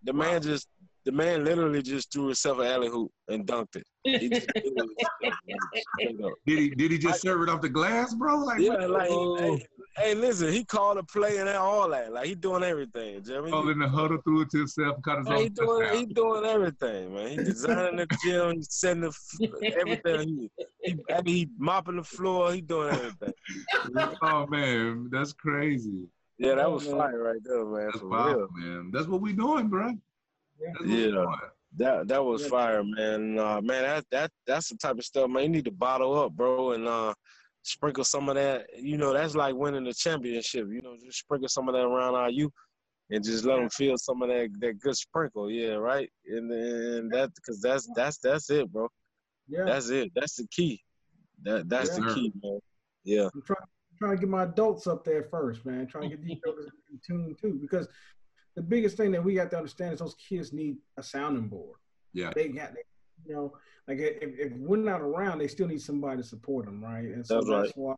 The 0.03 0.13
man 0.13 0.43
just 0.43 0.69
the 1.05 1.13
man 1.13 1.45
literally 1.45 1.83
just 1.83 2.13
threw 2.13 2.27
himself 2.27 2.59
an 2.59 2.67
alley 2.67 2.89
oop 2.89 3.11
and 3.29 3.47
dunked 3.47 3.77
it. 3.77 3.85
He 4.05 4.29
just 4.29 4.47
literally- 4.55 6.33
Did 6.47 6.59
he 6.59 6.69
did 6.71 6.91
he 6.93 6.99
just 6.99 7.23
serve 7.23 7.43
it 7.43 7.49
off 7.49 7.61
the 7.61 7.69
glass, 7.69 8.15
bro? 8.15 8.37
Like 8.39 8.61
yeah, 8.61 8.73
what? 8.87 8.91
like 8.91 9.09
Oh. 9.11 9.37
hey, 9.37 9.67
hey, 9.97 10.15
listen, 10.15 10.53
he 10.53 10.65
called 10.65 10.99
a 10.99 11.03
play 11.03 11.39
and 11.39 11.49
all 11.49 11.89
that. 11.91 12.13
Like 12.13 12.27
he 12.27 12.35
doing 12.35 12.63
everything, 12.63 13.23
Jeremy. 13.23 13.51
all 13.53 13.69
in 13.69 13.79
the 13.79 13.89
huddle, 13.89 14.19
threw 14.25 14.43
it 14.43 14.51
to 14.51 14.59
himself, 14.59 14.97
cut 15.03 15.19
his 15.19 15.29
Man, 15.29 15.39
he 15.39 15.45
own 15.45 15.53
doing 15.55 15.99
he 15.99 16.07
doing 16.07 16.45
everything, 16.45 17.15
man. 17.15 17.29
He 17.31 17.37
designing 17.37 17.97
the 17.97 18.07
gym, 18.25 18.53
he 18.57 18.63
setting 18.69 19.03
the 19.03 19.75
everything. 19.81 20.51
He, 20.83 20.93
he, 20.93 20.97
I 21.13 21.23
mean, 21.23 21.35
he 21.35 21.49
mopping 21.59 21.97
the 21.97 22.05
floor. 22.05 22.53
He 22.53 22.61
doing 22.61 22.91
everything. 22.91 23.33
Oh 24.23 24.47
man, 24.47 25.09
that's 25.11 25.33
crazy. 25.33 26.09
Yeah, 26.39 26.55
that 26.55 26.67
oh, 26.67 26.71
was 26.75 26.89
man. 26.89 26.97
fire 26.97 27.23
right 27.23 27.41
there, 27.45 27.65
man. 27.67 27.87
That's 27.87 27.99
For 27.99 28.09
wild, 28.09 28.37
real. 28.37 28.49
man. 28.55 28.91
That's 28.93 29.07
what 29.07 29.21
we 29.21 29.33
doing, 29.35 29.69
bro. 29.69 29.95
Yeah. 30.61 30.67
That's 30.73 30.81
what 30.81 30.89
we 30.89 31.05
Yeah. 31.05 31.11
doing. 31.11 31.37
That 31.77 32.09
that 32.09 32.25
was 32.25 32.43
Yeah. 32.43 32.49
fire, 32.49 32.83
man. 32.85 33.39
Uh, 33.39 33.61
man, 33.61 33.83
that 33.83 34.05
that 34.11 34.31
that's 34.47 34.69
the 34.71 34.77
type 34.77 34.99
of 34.99 35.05
stuff, 35.05 35.31
man. 35.31 35.45
You 35.45 35.49
need 35.49 35.65
to 35.67 35.71
bottle 35.71 36.19
up, 36.19 36.33
bro, 36.33 36.73
and 36.73 36.87
uh, 36.89 37.15
sprinkle 37.63 38.05
some 38.05 38.29
of 38.29 38.35
that. 38.35 38.67
You 38.77 38.97
know, 38.99 39.13
that's 39.13 39.35
like 39.37 39.55
winning 39.55 39.85
the 39.85 39.95
championship. 39.95 40.67
You 40.69 40.83
know, 40.83 40.97
just 40.97 41.19
sprinkle 41.21 41.49
some 41.49 41.69
of 41.69 41.75
that 41.75 41.85
around 41.85 42.15
our 42.17 42.31
youth, 42.31 42.53
and 43.11 43.23
just 43.25 43.45
let 43.45 43.57
them 43.61 43.71
feel 43.71 43.97
some 43.99 44.21
of 44.23 44.29
that 44.31 44.51
that 44.61 44.81
good 44.81 44.97
sprinkle. 44.97 45.49
Yeah, 45.51 45.75
right. 45.75 46.11
And 46.27 46.51
then 46.51 47.09
that 47.11 47.33
because 47.37 47.61
that's 47.61 47.89
that's 47.95 48.19
that's 48.19 48.51
it, 48.51 48.71
bro. 48.73 48.89
Yeah. 49.49 49.65
That's 49.65 49.91
it. 49.91 50.11
That's 50.15 50.37
the 50.37 50.47
key. 50.49 50.83
That 51.43 51.69
that's 51.69 51.91
Yes, 51.91 51.99
the 51.99 52.15
key, 52.15 52.33
man. 52.43 52.61
Yeah. 53.05 53.29
I'm 53.33 53.43
trying, 53.43 53.67
trying 53.99 54.11
to 54.13 54.17
get 54.19 54.29
my 54.29 54.43
adults 54.43 54.87
up 54.87 55.05
there 55.05 55.25
first, 55.25 55.65
man. 55.65 55.87
Trying 55.87 56.11
to 56.11 56.17
get 56.17 56.25
these 56.27 56.39
jokers 56.45 56.71
in 56.91 57.01
tune 57.07 57.37
too, 57.41 57.59
because 57.61 57.87
the 58.61 58.67
biggest 58.67 58.99
thing 58.99 59.11
that 59.13 59.25
we 59.25 59.35
got 59.35 59.51
to 59.51 59.57
understand 59.57 59.95
is 59.95 60.01
those 60.01 60.17
kids 60.17 60.53
need 60.53 60.77
a 60.99 61.03
sounding 61.03 61.49
board. 61.49 61.79
Yeah. 62.13 62.31
They 62.35 62.49
got, 62.49 62.75
they, 62.75 62.83
you 63.25 63.35
know, 63.35 63.57
like 63.89 63.97
if, 63.99 64.39
if 64.39 64.53
we're 64.53 64.77
not 64.77 65.01
around, 65.01 65.39
they 65.39 65.49
still 65.49 65.67
need 65.67 65.81
somebody 65.81 66.21
to 66.21 66.29
support 66.29 66.67
them, 66.67 66.85
right? 66.85 67.07
And 67.07 67.27
so 67.27 67.37
That's 67.37 67.47
that's, 67.49 67.63
right. 67.69 67.73
why, 67.77 67.95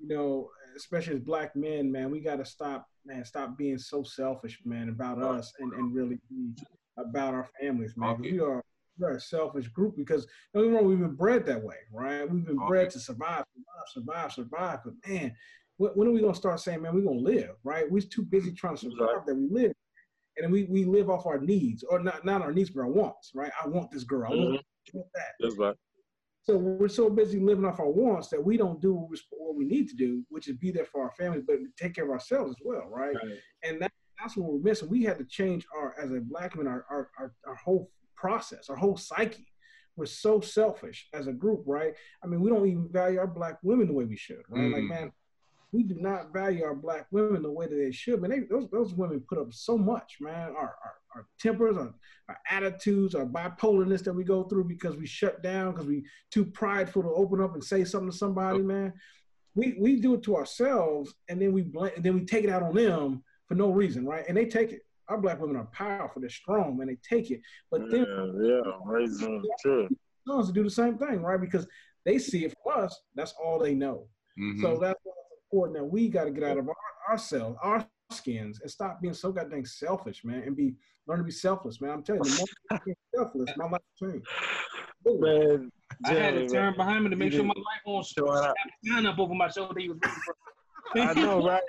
you 0.00 0.08
know, 0.08 0.50
especially 0.76 1.14
as 1.14 1.20
black 1.20 1.54
men, 1.54 1.92
man, 1.92 2.10
we 2.10 2.18
got 2.18 2.36
to 2.38 2.44
stop, 2.44 2.88
man, 3.06 3.24
stop 3.24 3.56
being 3.56 3.78
so 3.78 4.02
selfish, 4.02 4.58
man, 4.64 4.88
about 4.88 5.22
us 5.22 5.52
and, 5.60 5.72
and 5.74 5.94
really 5.94 6.18
be 6.28 6.50
about 6.98 7.32
our 7.32 7.48
families, 7.60 7.94
man. 7.96 8.10
Okay. 8.10 8.32
We 8.32 8.40
are 8.40 8.64
we're 8.98 9.12
a 9.12 9.20
selfish 9.20 9.68
group 9.68 9.96
because 9.96 10.26
don't 10.52 10.64
get 10.64 10.70
me 10.72 10.76
wrong, 10.76 10.86
we've 10.86 10.98
been 10.98 11.14
bred 11.14 11.46
that 11.46 11.62
way, 11.62 11.76
right? 11.92 12.28
We've 12.28 12.44
been 12.44 12.66
bred 12.66 12.90
to 12.90 12.98
survive, 12.98 13.44
survive, 13.54 13.86
survive, 13.92 14.32
survive. 14.32 14.78
But 14.84 14.94
man, 15.06 15.34
when, 15.76 15.92
when 15.92 16.08
are 16.08 16.10
we 16.10 16.20
gonna 16.20 16.34
start 16.34 16.58
saying, 16.58 16.82
man, 16.82 16.96
we're 16.96 17.04
gonna 17.04 17.20
live, 17.20 17.54
right? 17.62 17.88
We're 17.88 18.02
too 18.02 18.22
busy 18.22 18.52
trying 18.52 18.76
to 18.76 18.90
survive 18.90 19.16
Right. 19.18 19.26
that 19.26 19.34
we 19.36 19.48
live. 19.48 19.72
And 20.42 20.52
we, 20.52 20.64
we 20.64 20.84
live 20.84 21.10
off 21.10 21.26
our 21.26 21.38
needs, 21.38 21.82
or 21.84 22.00
not 22.00 22.24
not 22.24 22.42
our 22.42 22.52
needs, 22.52 22.70
but 22.70 22.80
our 22.82 22.88
wants, 22.90 23.32
right? 23.34 23.50
I 23.62 23.68
want 23.68 23.90
this 23.90 24.04
girl, 24.04 24.32
I 24.32 24.34
want, 24.34 24.60
that. 25.14 25.32
That's 25.40 25.56
right. 25.58 25.76
So 26.42 26.56
we're 26.56 26.88
so 26.88 27.10
busy 27.10 27.38
living 27.38 27.64
off 27.66 27.80
our 27.80 27.90
wants 27.90 28.28
that 28.28 28.42
we 28.42 28.56
don't 28.56 28.80
do 28.80 28.94
what 28.94 29.10
we- 29.10 29.18
what 29.38 29.54
we 29.56 29.64
need 29.66 29.88
to 29.90 29.96
do, 29.96 30.24
which 30.30 30.48
is 30.48 30.56
be 30.56 30.70
there 30.70 30.86
for 30.86 31.02
our 31.02 31.10
families, 31.12 31.44
but 31.46 31.58
take 31.76 31.94
care 31.94 32.04
of 32.04 32.10
ourselves 32.10 32.50
as 32.52 32.56
well, 32.64 32.88
right? 32.88 33.14
And 33.62 33.80
that, 33.82 33.92
that's 34.18 34.36
what 34.36 34.50
we're 34.50 34.58
missing. 34.60 34.88
We 34.88 35.04
had 35.04 35.18
to 35.18 35.24
change 35.24 35.66
our, 35.76 35.94
as 36.00 36.10
a 36.12 36.20
black 36.20 36.56
man, 36.56 36.66
our, 36.66 36.86
our, 36.90 37.10
our, 37.18 37.34
our 37.46 37.54
whole 37.56 37.90
process, 38.16 38.70
our 38.70 38.76
whole 38.76 38.96
psyche. 38.96 39.46
We're 39.96 40.06
so 40.06 40.40
selfish 40.40 41.08
as 41.12 41.26
a 41.26 41.32
group, 41.32 41.62
right? 41.66 41.92
I 42.24 42.26
mean, 42.26 42.40
we 42.40 42.48
don't 42.48 42.66
even 42.66 42.88
value 42.88 43.18
our 43.18 43.26
black 43.26 43.58
women 43.62 43.86
the 43.88 43.92
way 43.92 44.04
we 44.06 44.16
should, 44.16 44.42
right? 44.48 44.70
Like, 44.72 44.84
Mm. 44.84 44.88
man, 44.88 45.12
we 45.72 45.82
do 45.84 45.94
not 45.94 46.32
value 46.32 46.64
our 46.64 46.74
black 46.74 47.06
women 47.10 47.42
the 47.42 47.50
way 47.50 47.66
that 47.66 47.74
they 47.76 47.92
should. 47.92 48.20
Man, 48.20 48.30
they, 48.30 48.40
those 48.40 48.68
those 48.70 48.92
women 48.94 49.22
put 49.28 49.38
up 49.38 49.52
so 49.52 49.78
much, 49.78 50.16
man. 50.20 50.50
Our 50.56 50.76
our, 50.84 50.94
our 51.14 51.26
tempers, 51.40 51.76
our, 51.76 51.94
our 52.28 52.38
attitudes, 52.50 53.14
our 53.14 53.26
bipolarness 53.26 54.02
that 54.04 54.12
we 54.14 54.24
go 54.24 54.44
through 54.44 54.64
because 54.64 54.96
we 54.96 55.06
shut 55.06 55.42
down, 55.42 55.72
because 55.72 55.86
we 55.86 56.04
too 56.30 56.44
prideful 56.44 57.02
to 57.02 57.10
open 57.10 57.40
up 57.40 57.54
and 57.54 57.62
say 57.62 57.84
something 57.84 58.10
to 58.10 58.16
somebody, 58.16 58.62
man. 58.62 58.92
We 59.54 59.76
we 59.80 60.00
do 60.00 60.14
it 60.14 60.22
to 60.24 60.36
ourselves, 60.36 61.14
and 61.28 61.40
then 61.40 61.52
we 61.52 61.62
blame, 61.62 61.92
and 61.96 62.04
then 62.04 62.14
we 62.14 62.24
take 62.24 62.44
it 62.44 62.50
out 62.50 62.62
on 62.62 62.74
them 62.74 63.22
for 63.46 63.54
no 63.54 63.70
reason, 63.70 64.06
right? 64.06 64.24
And 64.28 64.36
they 64.36 64.46
take 64.46 64.72
it. 64.72 64.82
Our 65.08 65.18
black 65.18 65.40
women 65.40 65.56
are 65.56 65.68
powerful, 65.72 66.20
they're 66.20 66.30
strong, 66.30 66.76
man. 66.78 66.86
They 66.86 66.98
take 67.02 67.32
it, 67.32 67.40
but 67.68 67.90
then 67.90 68.06
Yeah, 68.40 68.60
yeah. 68.64 68.72
Raising 68.84 69.42
sure. 69.60 69.88
sons 70.24 70.46
to 70.46 70.52
do 70.52 70.62
the 70.62 70.70
same 70.70 70.98
thing, 70.98 71.20
right? 71.22 71.40
Because 71.40 71.66
they 72.04 72.16
see 72.18 72.44
it 72.44 72.54
from 72.62 72.84
us. 72.84 72.96
That's 73.16 73.34
all 73.42 73.58
they 73.58 73.74
know. 73.74 74.06
Mhm. 74.38 74.60
So 74.60 74.78
that's 74.78 75.00
why 75.02 75.12
it's 75.18 75.19
important 75.52 75.78
that 75.78 75.84
we 75.84 76.08
got 76.08 76.24
to 76.24 76.30
get 76.30 76.44
out 76.44 76.58
of 76.58 76.68
our, 76.68 76.74
ourselves, 77.10 77.56
our 77.62 77.86
skins, 78.10 78.60
and 78.60 78.70
stop 78.70 79.00
being 79.00 79.14
so 79.14 79.32
goddamn 79.32 79.64
selfish, 79.64 80.24
man, 80.24 80.42
and 80.46 80.56
be 80.56 80.74
learn 81.06 81.18
to 81.18 81.24
be 81.24 81.30
selfless, 81.30 81.80
man. 81.80 81.90
I'm 81.90 82.02
telling 82.02 82.22
you, 82.24 82.30
the 82.30 82.36
more 82.36 82.46
you 82.70 82.78
become 82.84 82.94
selfless, 83.14 83.50
my 83.56 83.64
life 83.68 83.80
changed. 84.00 84.26
Man, 85.06 85.70
I 86.04 86.12
had 86.14 86.34
to 86.34 86.40
Jeremy, 86.40 86.48
turn 86.48 86.76
behind 86.76 87.04
me 87.04 87.10
to 87.10 87.16
make 87.16 87.32
You 87.32 87.38
sure 87.38 87.46
my 87.46 87.54
did- 87.54 87.60
life 87.60 87.82
on 87.86 88.04
Showing 88.04 88.44
up. 88.44 88.54
sign 88.86 89.06
up 89.06 89.18
over 89.18 89.34
my 89.34 89.48
shoulder. 89.48 89.80
He 89.80 89.88
was 89.88 89.98
reading 90.02 90.20
for. 90.24 90.34
I 90.94 91.12
know, 91.14 91.46
right? 91.46 91.62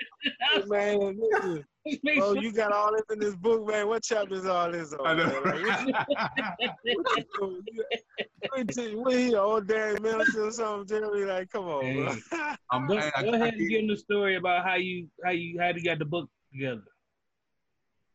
Hey, 0.53 0.64
man, 0.65 1.19
listen, 1.19 1.65
Make 1.85 2.19
bro, 2.19 2.34
sure- 2.34 2.43
you 2.43 2.52
got 2.52 2.72
all 2.72 2.91
this 2.91 3.03
in 3.11 3.19
this 3.19 3.35
book, 3.35 3.68
man. 3.68 3.88
What 3.88 4.03
chapter 4.03 4.35
is 4.35 4.45
all 4.45 4.72
this 4.72 4.93
on? 4.93 5.06
I 5.07 5.14
know. 5.15 5.41
man? 5.43 5.43
Like, 5.43 5.64
what 5.64 5.88
you- 5.88 6.95
what 6.99 7.18
you 7.18 7.23
doing? 7.39 7.64
You- 7.68 9.02
we 9.03 9.15
here, 9.27 9.39
old 9.39 9.68
Darren 9.68 10.02
Middleton 10.02 10.41
or 10.41 10.52
something, 10.52 10.88
Jeremy. 10.88 11.26
Like, 11.26 11.49
come 11.49 11.65
on, 11.65 11.93
bro. 11.95 12.15
I'm, 12.72 12.88
Go, 12.88 12.98
I, 12.98 13.11
I, 13.15 13.23
go 13.23 13.31
I 13.31 13.35
ahead 13.35 13.53
and 13.53 13.57
can't- 13.57 13.69
give 13.69 13.80
him 13.81 13.88
the 13.88 13.98
story 13.98 14.35
about 14.35 14.64
how 14.65 14.76
you 14.76 15.07
how 15.23 15.31
you 15.31 15.60
how 15.60 15.69
you 15.69 15.84
got 15.84 15.99
the 15.99 16.06
book 16.06 16.30
together. 16.53 16.84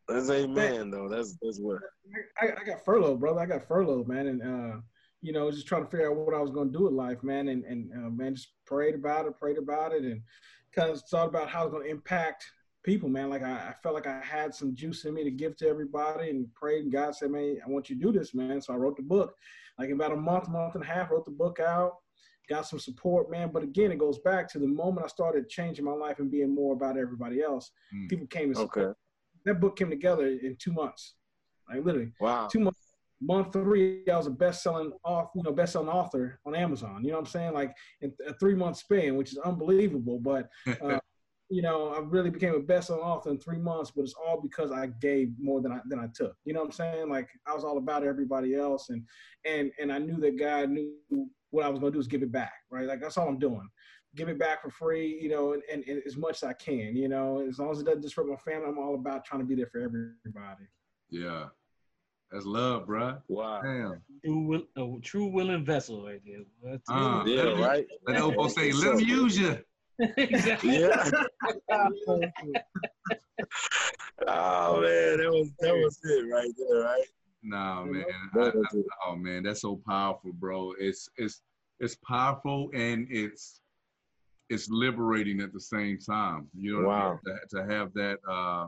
That's 0.07 0.29
amen, 0.29 0.89
though. 0.91 1.09
That's 1.09 1.37
that's 1.41 1.59
what. 1.59 1.79
I, 2.41 2.47
I 2.61 2.63
got 2.65 2.83
furloughed, 2.85 3.19
brother. 3.19 3.41
I 3.41 3.45
got 3.45 3.67
furloughed, 3.67 4.07
man, 4.07 4.27
and 4.27 4.41
uh, 4.41 4.77
you 5.21 5.33
know, 5.33 5.51
just 5.51 5.67
trying 5.67 5.83
to 5.83 5.89
figure 5.89 6.09
out 6.09 6.15
what 6.17 6.33
I 6.33 6.39
was 6.39 6.51
going 6.51 6.71
to 6.71 6.77
do 6.77 6.85
with 6.85 6.93
life, 6.93 7.21
man, 7.23 7.49
and 7.49 7.65
and 7.65 7.91
uh, 7.93 8.09
man, 8.09 8.35
just 8.35 8.49
prayed 8.65 8.95
about 8.95 9.25
it, 9.25 9.37
prayed 9.37 9.57
about 9.57 9.91
it, 9.93 10.03
and 10.03 10.21
kind 10.75 10.89
of 10.91 11.01
thought 11.03 11.27
about 11.27 11.49
how 11.49 11.63
it's 11.63 11.71
going 11.71 11.83
to 11.85 11.89
impact 11.89 12.45
people, 12.83 13.09
man. 13.09 13.29
Like 13.29 13.43
I, 13.43 13.51
I 13.51 13.75
felt 13.83 13.95
like 13.95 14.07
I 14.07 14.21
had 14.23 14.53
some 14.53 14.75
juice 14.75 15.05
in 15.05 15.13
me 15.13 15.23
to 15.23 15.31
give 15.31 15.57
to 15.57 15.67
everybody, 15.67 16.29
and 16.29 16.53
prayed, 16.53 16.83
and 16.83 16.91
God 16.91 17.15
said, 17.15 17.31
man, 17.31 17.57
I 17.65 17.69
want 17.69 17.89
you 17.89 17.95
to 17.95 18.01
do 18.01 18.17
this, 18.17 18.33
man. 18.33 18.61
So 18.61 18.73
I 18.73 18.77
wrote 18.77 18.97
the 18.97 19.03
book. 19.03 19.33
Like 19.79 19.89
about 19.89 20.11
a 20.11 20.15
month, 20.17 20.49
month 20.49 20.75
and 20.75 20.83
a 20.83 20.87
half, 20.87 21.11
wrote 21.11 21.25
the 21.25 21.31
book 21.31 21.59
out. 21.59 21.93
Got 22.49 22.65
some 22.65 22.79
support, 22.79 23.29
man. 23.29 23.51
But 23.51 23.63
again, 23.63 23.91
it 23.91 23.97
goes 23.99 24.19
back 24.19 24.49
to 24.53 24.59
the 24.59 24.67
moment 24.67 25.05
I 25.05 25.09
started 25.09 25.49
changing 25.49 25.83
my 25.83 25.91
life 25.91 26.19
and 26.19 26.31
being 26.31 26.55
more 26.55 26.73
about 26.73 26.97
everybody 26.97 27.41
else. 27.41 27.71
Mm. 27.93 28.09
People 28.09 28.27
came 28.27 28.49
and 28.49 28.57
Okay. 28.57 28.87
that 29.45 29.59
book 29.59 29.75
came 29.77 29.89
together 29.89 30.25
in 30.27 30.55
two 30.57 30.71
months. 30.71 31.15
Like 31.69 31.83
literally 31.83 32.13
Wow. 32.21 32.47
two 32.47 32.59
months. 32.61 32.86
Month 33.19 33.53
three, 33.53 34.03
I 34.07 34.15
was 34.15 34.27
a 34.27 34.31
best-selling 34.31 34.91
author, 35.03 35.29
you 35.35 35.43
know, 35.43 35.51
best-selling 35.51 35.89
author 35.89 36.39
on 36.45 36.53
Amazon. 36.53 37.03
You 37.03 37.09
know 37.09 37.17
what 37.17 37.27
I'm 37.27 37.31
saying? 37.31 37.53
Like 37.53 37.73
in 38.01 38.13
a 38.27 38.33
three-month 38.33 38.77
span, 38.77 39.15
which 39.15 39.31
is 39.31 39.39
unbelievable. 39.39 40.19
But 40.19 40.49
uh, 40.81 40.99
you 41.49 41.61
know, 41.61 41.89
I 41.89 41.99
really 41.99 42.29
became 42.29 42.53
a 42.53 42.59
best-selling 42.59 43.01
author 43.01 43.29
in 43.31 43.39
three 43.39 43.57
months. 43.57 43.91
But 43.95 44.03
it's 44.03 44.13
all 44.13 44.39
because 44.41 44.71
I 44.71 44.87
gave 45.01 45.29
more 45.39 45.61
than 45.61 45.71
I 45.71 45.79
than 45.87 45.99
I 45.99 46.07
took. 46.13 46.35
You 46.45 46.53
know 46.53 46.59
what 46.59 46.67
I'm 46.67 46.71
saying? 46.73 47.09
Like 47.09 47.27
I 47.47 47.55
was 47.55 47.63
all 47.63 47.77
about 47.77 48.03
everybody 48.03 48.55
else, 48.55 48.89
and 48.89 49.03
and 49.45 49.71
and 49.79 49.91
I 49.91 49.97
knew 49.97 50.17
that 50.17 50.37
God 50.37 50.69
knew 50.69 50.93
what 51.49 51.65
I 51.65 51.69
was 51.69 51.79
going 51.79 51.91
to 51.91 51.95
do 51.95 51.99
is 51.99 52.07
give 52.07 52.23
it 52.23 52.31
back. 52.31 52.53
Right? 52.69 52.85
Like 52.85 53.01
that's 53.01 53.17
all 53.17 53.27
I'm 53.27 53.39
doing. 53.39 53.67
Give 54.15 54.29
it 54.29 54.39
back 54.39 54.61
for 54.61 54.69
free, 54.69 55.19
you 55.21 55.29
know, 55.29 55.53
and, 55.53 55.61
and, 55.71 55.83
and 55.87 56.01
as 56.07 56.17
much 56.17 56.37
as 56.37 56.43
I 56.43 56.53
can, 56.53 56.95
you 56.95 57.07
know, 57.07 57.45
as 57.47 57.59
long 57.59 57.71
as 57.71 57.79
it 57.79 57.85
doesn't 57.85 58.01
disrupt 58.01 58.29
my 58.29 58.35
family, 58.37 58.67
I'm 58.67 58.79
all 58.79 58.95
about 58.95 59.25
trying 59.25 59.41
to 59.41 59.45
be 59.45 59.53
there 59.53 59.67
for 59.67 59.79
everybody. 59.79 60.65
yeah. 61.09 61.47
That's 62.31 62.45
love, 62.45 62.85
bro. 62.87 63.17
Wow. 63.29 63.61
Damn. 63.63 64.01
True, 64.25 64.47
will, 64.75 64.97
a 64.97 64.99
true 65.01 65.27
willing 65.27 65.63
vessel 65.65 66.05
right 66.05 66.21
there. 66.25 66.41
That's. 66.63 66.89
Uh, 66.89 67.23
Yeah, 67.25 67.43
let 67.43 67.57
me- 67.57 67.63
right. 67.63 67.87
Let 68.07 68.21
Obo 68.21 68.47
say, 68.49 68.71
let 68.73 68.93
him 68.99 69.07
use 69.07 69.37
you. 69.37 69.57
exactly. 70.17 70.79
Yeah. 70.79 71.09
oh 74.27 74.81
man, 74.81 75.17
that 75.17 75.29
was 75.31 75.49
that 75.59 75.73
was 75.75 75.97
it 76.03 76.25
right 76.31 76.51
there, 76.57 76.81
right? 76.83 77.03
Nah, 77.43 77.83
man. 77.85 78.03
I- 78.35 78.39
I- 78.49 78.81
oh 79.07 79.15
man, 79.15 79.43
that's 79.43 79.61
so 79.61 79.81
powerful, 79.87 80.33
bro. 80.33 80.73
It's 80.79 81.09
it's 81.17 81.41
it's 81.79 81.95
powerful 82.07 82.69
and 82.73 83.07
it's 83.09 83.61
it's 84.49 84.69
liberating 84.69 85.41
at 85.41 85.53
the 85.53 85.59
same 85.59 85.97
time. 85.99 86.47
You 86.57 86.81
know, 86.81 86.87
what 86.87 86.95
I 86.95 86.99
Wow. 87.05 87.19
mean? 87.25 87.37
to, 87.51 87.57
to 87.57 87.73
have 87.73 87.93
that 87.93 88.17
uh 88.29 88.67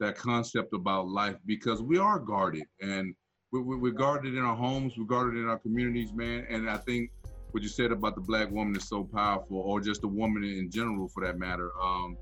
that 0.00 0.16
concept 0.16 0.74
about 0.74 1.08
life 1.08 1.36
because 1.46 1.82
we 1.82 1.98
are 1.98 2.18
guarded 2.18 2.64
and 2.80 3.14
we, 3.52 3.60
we, 3.60 3.76
we're 3.76 3.92
guarded 3.92 4.34
in 4.34 4.40
our 4.40 4.56
homes, 4.56 4.94
we're 4.96 5.04
guarded 5.04 5.38
in 5.38 5.48
our 5.48 5.58
communities, 5.58 6.12
man. 6.12 6.46
And 6.48 6.68
I 6.68 6.78
think 6.78 7.10
what 7.52 7.62
you 7.62 7.68
said 7.68 7.92
about 7.92 8.14
the 8.14 8.20
black 8.20 8.50
woman 8.50 8.76
is 8.76 8.88
so 8.88 9.04
powerful, 9.04 9.58
or 9.58 9.80
just 9.80 10.00
the 10.02 10.08
woman 10.08 10.44
in 10.44 10.70
general, 10.70 11.08
for 11.08 11.24
that 11.24 11.38
matter. 11.38 11.70
Um, 11.82 12.16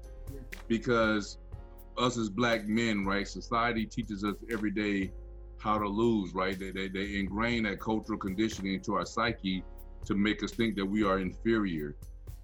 because 0.67 1.39
us 1.99 2.17
as 2.17 2.29
black 2.29 2.67
men, 2.67 3.05
right? 3.05 3.27
Society 3.29 3.85
teaches 3.85 4.25
us 4.25 4.37
every 4.51 4.71
day 4.71 5.13
how 5.59 5.79
to 5.79 5.89
lose, 5.89 6.33
right? 6.35 6.59
They, 6.59 6.71
they, 6.71 6.89
they 6.89 7.19
ingrain 7.19 7.65
that 7.65 7.81
cultural 7.81 8.19
conditioning 8.19 8.75
into 8.75 8.95
our 8.95 9.05
psyche 9.05 9.65
to 10.07 10.15
make 10.15 10.43
us 10.43 10.53
think 10.53 10.77
that 10.77 10.87
we 10.87 11.05
are 11.05 11.19
inferior. 11.19 11.97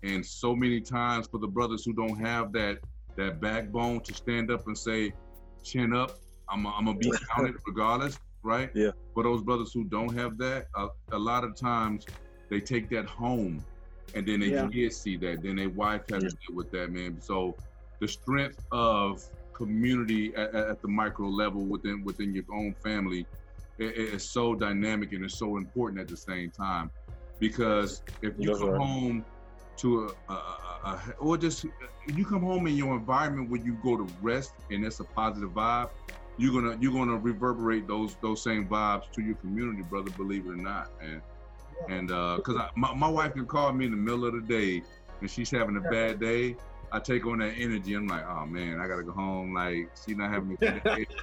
And 0.03 0.25
so 0.25 0.55
many 0.55 0.81
times 0.81 1.27
for 1.27 1.39
the 1.39 1.47
brothers 1.47 1.85
who 1.85 1.95
don't 1.95 2.21
have 2.21 2.53
that 2.53 2.79
that 3.17 3.41
backbone 3.41 4.01
to 4.01 4.13
stand 4.13 4.51
up 4.51 4.67
and 4.67 4.77
say, 4.77 5.13
chin 5.65 5.95
up, 5.95 6.21
I'm, 6.51 6.67
I'm 6.67 6.85
gonna 6.85 6.99
be 6.99 7.11
counted 7.35 7.55
regardless. 7.67 8.19
right? 8.45 8.71
Yeah. 8.75 8.91
For 9.15 9.23
those 9.23 9.43
brothers 9.43 9.73
who 9.73 9.85
don't 9.85 10.17
have 10.17 10.37
that, 10.39 10.67
uh, 10.77 10.89
a 11.13 11.19
lot 11.19 11.45
of 11.45 11.57
times 11.59 12.09
they 12.51 12.61
take 12.61 12.91
that 12.91 13.07
home, 13.07 13.65
and 14.15 14.27
then 14.27 14.41
they 14.41 14.51
Yeah. 14.51 14.69
kids 14.69 14.99
see 14.99 15.17
that, 15.19 15.43
then 15.43 15.57
their 15.57 15.71
wife 15.71 16.03
has 16.13 16.23
to 16.23 16.29
deal 16.47 16.57
with 16.57 16.71
that, 16.73 16.91
man. 16.93 17.21
So 17.21 17.57
the 18.01 18.09
strength 18.09 18.59
of 18.71 19.23
community 19.55 20.35
at, 20.37 20.55
at 20.55 20.83
the 20.83 20.89
micro 20.89 21.29
level 21.29 21.65
within 21.65 22.03
within 22.05 22.35
your 22.35 22.45
own 22.53 22.75
family 22.85 23.27
is 23.79 24.31
so 24.31 24.55
dynamic 24.55 25.13
and 25.13 25.25
it's 25.25 25.39
so 25.39 25.57
important 25.57 26.01
at 26.01 26.09
the 26.09 26.17
same 26.17 26.51
time 26.51 26.91
because 27.41 28.03
if 28.23 28.35
you 28.39 28.49
That's 28.49 28.61
come 28.61 28.71
right. 28.71 28.81
home 28.81 29.25
to 29.77 30.15
a, 30.29 30.33
a, 30.33 30.37
a, 30.85 31.15
or 31.19 31.37
just 31.37 31.65
you 32.07 32.25
come 32.25 32.43
home 32.43 32.67
in 32.67 32.77
your 32.77 32.95
environment 32.95 33.51
where 33.51 33.61
you 33.61 33.75
go 33.83 33.97
to 33.97 34.09
rest 34.23 34.53
and 34.71 34.85
it's 34.85 35.01
a 35.01 35.05
positive 35.05 35.51
vibe 35.51 35.91
you're 36.37 36.53
gonna 36.53 36.77
you're 36.81 36.93
gonna 36.93 37.17
reverberate 37.17 37.87
those 37.87 38.17
those 38.23 38.43
same 38.43 38.67
vibes 38.67 39.11
to 39.13 39.23
your 39.23 39.37
community 39.37 39.83
brother 39.83 40.11
believe 40.11 40.47
it 40.47 40.51
or 40.51 40.57
not 40.57 40.91
man 41.01 41.23
and 41.89 42.11
uh 42.11 42.37
because 42.37 42.57
my, 42.77 42.95
my 42.95 43.09
wife 43.09 43.33
can 43.35 43.47
call 43.47 43.73
me 43.73 43.85
in 43.85 43.91
the 43.91 43.97
middle 43.97 44.25
of 44.25 44.33
the 44.33 44.41
day 44.41 44.83
and 45.21 45.31
she's 45.31 45.51
having 45.51 45.77
a 45.77 45.81
bad 45.81 46.21
day. 46.21 46.57
I 46.93 47.01
take 47.01 47.27
on 47.27 47.39
that 47.39 47.55
energy. 47.57 47.95
I'm 47.95 48.07
like 48.07 48.25
oh 48.29 48.47
man 48.47 48.81
i 48.81 48.87
gotta 48.87 49.03
go 49.03 49.13
home. 49.13 49.55
Like 49.55 49.91
she's 50.05 50.17
not 50.17 50.31
having 50.31 50.53
a 50.53 50.57
good 50.57 50.83
day. 50.85 51.07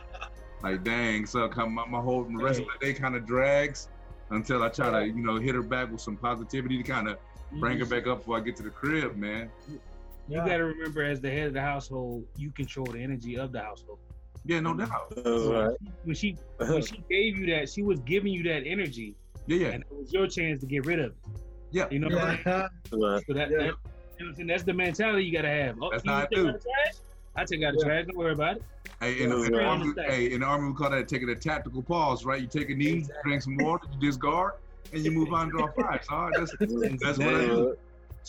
Like 0.64 0.84
dang 0.84 1.26
so 1.26 1.48
come 1.50 1.74
my, 1.74 1.88
my 1.88 2.00
whole 2.00 2.24
the 2.24 2.38
rest 2.38 2.60
of 2.60 2.68
the 2.80 2.86
day 2.86 2.94
kind 2.94 3.16
of 3.16 3.26
drags 3.26 3.90
until 4.30 4.62
i 4.62 4.70
try 4.70 4.92
to 4.92 5.08
you 5.08 5.24
know 5.24 5.40
hit 5.40 5.56
her 5.56 5.64
back 5.64 5.92
with 5.92 6.02
some 6.02 6.16
positivity 6.16 6.78
to 6.78 6.84
kind 6.84 7.08
of 7.10 7.18
bring 7.60 7.78
her 7.80 7.86
back 7.86 8.08
up 8.08 8.20
before 8.20 8.38
i 8.38 8.40
get 8.40 8.56
to 8.56 8.64
the 8.64 8.70
crib 8.70 9.16
man 9.18 9.50
You 10.28 10.38
got 10.38 10.58
to 10.58 10.64
remember, 10.66 11.04
as 11.04 11.20
the 11.20 11.30
head 11.30 11.48
of 11.48 11.54
the 11.54 11.62
household, 11.62 12.26
you 12.38 12.52
control 12.52 12.86
the 12.86 13.00
energy 13.00 13.38
of 13.38 13.52
the 13.52 13.60
household. 13.62 14.00
yeah 14.46 14.60
no 14.60 14.74
doubt 14.74 15.12
right. 15.26 15.76
When 16.04 16.16
she 16.16 16.38
when 16.58 16.82
she 16.84 17.04
gave 17.10 17.38
you 17.38 17.46
that, 17.48 17.70
she 17.70 17.82
was 17.84 18.00
giving 18.02 18.32
you 18.34 18.44
that 18.44 18.64
energy, 18.66 19.16
yeah 19.48 19.58
yeah 19.58 19.68
and 19.70 19.84
it 19.84 19.92
was 19.92 20.14
your 20.14 20.28
chance 20.28 20.62
to 20.62 20.68
get 20.68 20.86
rid 20.86 21.00
of 21.00 21.12
it. 21.12 21.18
Yeah. 21.74 21.88
You 21.90 22.00
know 22.00 22.10
what 22.10 22.24
I'm 22.24 22.44
saying? 22.44 22.44
Yeah. 22.92 23.08
Right. 23.08 23.24
So 23.28 23.34
that, 23.34 23.50
Yeah. 23.50 23.58
that- 23.58 23.66
you 23.66 23.68
know 23.68 23.76
what 23.76 24.28
I'm 24.28 24.36
saying? 24.36 24.48
that's 24.48 24.64
the 24.64 24.74
mentality 24.74 25.24
you 25.26 25.32
gotta 25.34 25.48
have. 25.48 25.78
Oh, 25.82 25.90
That's 25.92 26.04
you 26.06 26.12
how 26.12 26.18
I 26.18 26.22
take 26.24 26.30
do. 26.32 26.48
out 26.50 26.54
the 26.54 26.60
trash? 26.60 26.96
I 27.38 27.46
take 27.46 27.64
out 27.64 27.74
the 27.74 27.84
trash. 27.86 28.06
Don't 28.08 28.18
worry 28.18 28.34
about 28.34 28.58
it. 28.58 28.64
Hey, 29.00 29.22
in, 29.24 29.30
the, 29.30 29.42
in 29.44 29.52
the 29.54 29.64
army, 29.64 29.94
hey, 30.06 30.32
in 30.34 30.42
the 30.42 30.46
army, 30.46 30.68
we 30.68 30.74
call 30.76 30.90
that 30.92 31.08
taking 31.08 31.30
a 31.30 31.36
tactical 31.36 31.82
pause, 31.82 32.24
right? 32.26 32.40
You 32.42 32.48
take 32.48 32.70
a 32.70 32.76
knee, 32.76 32.98
Exactly. 32.98 33.22
drink 33.24 33.42
some 33.42 33.58
water, 33.58 33.88
you 33.94 34.00
discard, 34.00 34.54
and 34.94 35.06
you 35.06 35.12
move 35.12 35.34
on 35.34 35.52
to 35.52 35.52
draw 35.52 35.68
fire. 35.72 36.02
So 36.04 36.30
that's, 36.34 36.56
that's 37.02 37.18
what 37.18 37.28
I 37.28 37.46
do. 37.46 37.78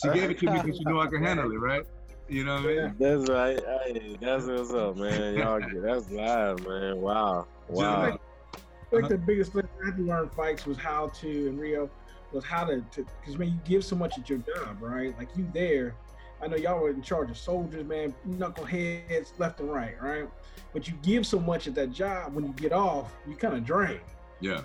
She 0.01 0.09
gave 0.09 0.29
it 0.31 0.39
to 0.39 0.51
me 0.51 0.61
because 0.61 0.77
she 0.77 0.83
knew 0.85 0.99
I 0.99 1.07
could 1.07 1.21
handle 1.21 1.51
it, 1.51 1.57
right? 1.57 1.85
You 2.29 2.45
know 2.45 2.55
what 2.55 2.65
I 2.65 2.67
mean? 2.67 2.95
That's 2.99 3.29
right. 3.29 3.59
Hey, 3.85 4.17
that's 4.19 4.45
what's 4.45 4.73
up, 4.73 4.97
man. 4.97 5.35
Y'all 5.35 5.59
get 5.59 5.81
that's 5.81 6.09
live, 6.09 6.65
man. 6.65 7.01
Wow. 7.01 7.47
Wow. 7.67 7.83
Gentlemen, 7.83 8.19
I 8.53 8.57
think 8.89 9.03
uh-huh. 9.03 9.07
the 9.09 9.17
biggest 9.17 9.55
lesson 9.55 9.69
I 9.81 9.85
had 9.87 9.97
to 9.97 10.03
learn 10.03 10.29
Fikes 10.29 10.65
was 10.65 10.77
how 10.77 11.07
to 11.07 11.47
in 11.47 11.57
Rio 11.57 11.89
was 12.31 12.43
how 12.43 12.65
to 12.65 12.83
because 12.95 13.37
when 13.37 13.49
you 13.49 13.59
give 13.65 13.83
so 13.85 13.95
much 13.95 14.17
at 14.17 14.29
your 14.29 14.39
job, 14.39 14.77
right? 14.81 15.15
Like 15.17 15.29
you 15.35 15.47
there, 15.53 15.95
I 16.41 16.47
know 16.47 16.57
y'all 16.57 16.79
were 16.79 16.89
in 16.89 17.01
charge 17.01 17.29
of 17.29 17.37
soldiers, 17.37 17.85
man, 17.85 18.13
knuckleheads 18.27 19.37
left 19.37 19.59
and 19.59 19.71
right, 19.71 20.01
right? 20.01 20.27
But 20.73 20.87
you 20.87 20.95
give 21.03 21.25
so 21.25 21.39
much 21.39 21.67
at 21.67 21.75
that 21.75 21.91
job 21.91 22.33
when 22.33 22.45
you 22.45 22.53
get 22.53 22.73
off, 22.73 23.13
you 23.27 23.35
kind 23.35 23.53
of 23.53 23.65
drain. 23.65 23.99
Yeah, 24.43 24.61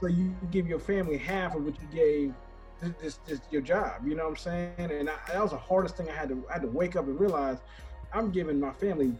So 0.00 0.08
you 0.08 0.34
give 0.50 0.66
your 0.66 0.80
family 0.80 1.16
half 1.16 1.54
of 1.54 1.64
what 1.64 1.74
you 1.80 1.88
gave 1.94 2.34
this, 2.80 2.92
this, 3.00 3.18
this 3.26 3.40
your 3.50 3.62
job. 3.62 4.06
You 4.06 4.14
know 4.16 4.24
what 4.24 4.30
I'm 4.30 4.36
saying? 4.36 4.74
And 4.78 5.08
I, 5.08 5.14
that 5.28 5.40
was 5.40 5.52
the 5.52 5.56
hardest 5.58 5.96
thing 5.96 6.08
I 6.10 6.14
had 6.14 6.28
to 6.30 6.44
I 6.50 6.54
had 6.54 6.62
to 6.62 6.68
wake 6.68 6.96
up 6.96 7.06
and 7.06 7.18
realize 7.18 7.58
I'm 8.12 8.30
giving 8.30 8.58
my 8.60 8.72
family 8.72 9.14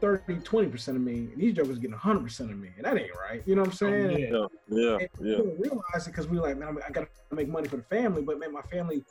30, 0.00 0.36
20 0.36 0.68
percent 0.68 0.96
of 0.96 1.02
me, 1.02 1.28
and 1.32 1.36
these 1.36 1.54
jokers 1.54 1.78
getting 1.78 1.90
100 1.90 2.22
percent 2.22 2.50
of 2.50 2.58
me, 2.58 2.70
and 2.76 2.86
that 2.86 2.96
ain't 2.96 3.10
right. 3.20 3.42
You 3.44 3.56
know 3.56 3.62
what 3.62 3.82
I'm 3.82 3.88
oh, 3.88 3.90
saying? 3.90 4.18
yeah. 4.18 4.28
Yeah. 4.28 4.46
Yeah. 4.68 4.98
And 4.98 5.08
Yeah. 5.20 5.36
we 5.38 5.42
don't 5.42 5.60
realize 5.60 6.06
it 6.06 6.10
because 6.12 6.28
we 6.28 6.38
are 6.38 6.42
like, 6.42 6.56
man, 6.56 6.78
I 6.86 6.90
got 6.90 7.08
to 7.30 7.34
make 7.36 7.48
money 7.48 7.68
for 7.68 7.76
the 7.76 7.82
family. 7.82 8.22
But 8.22 8.38
man, 8.38 8.52
my 8.52 8.62
family, 8.62 9.04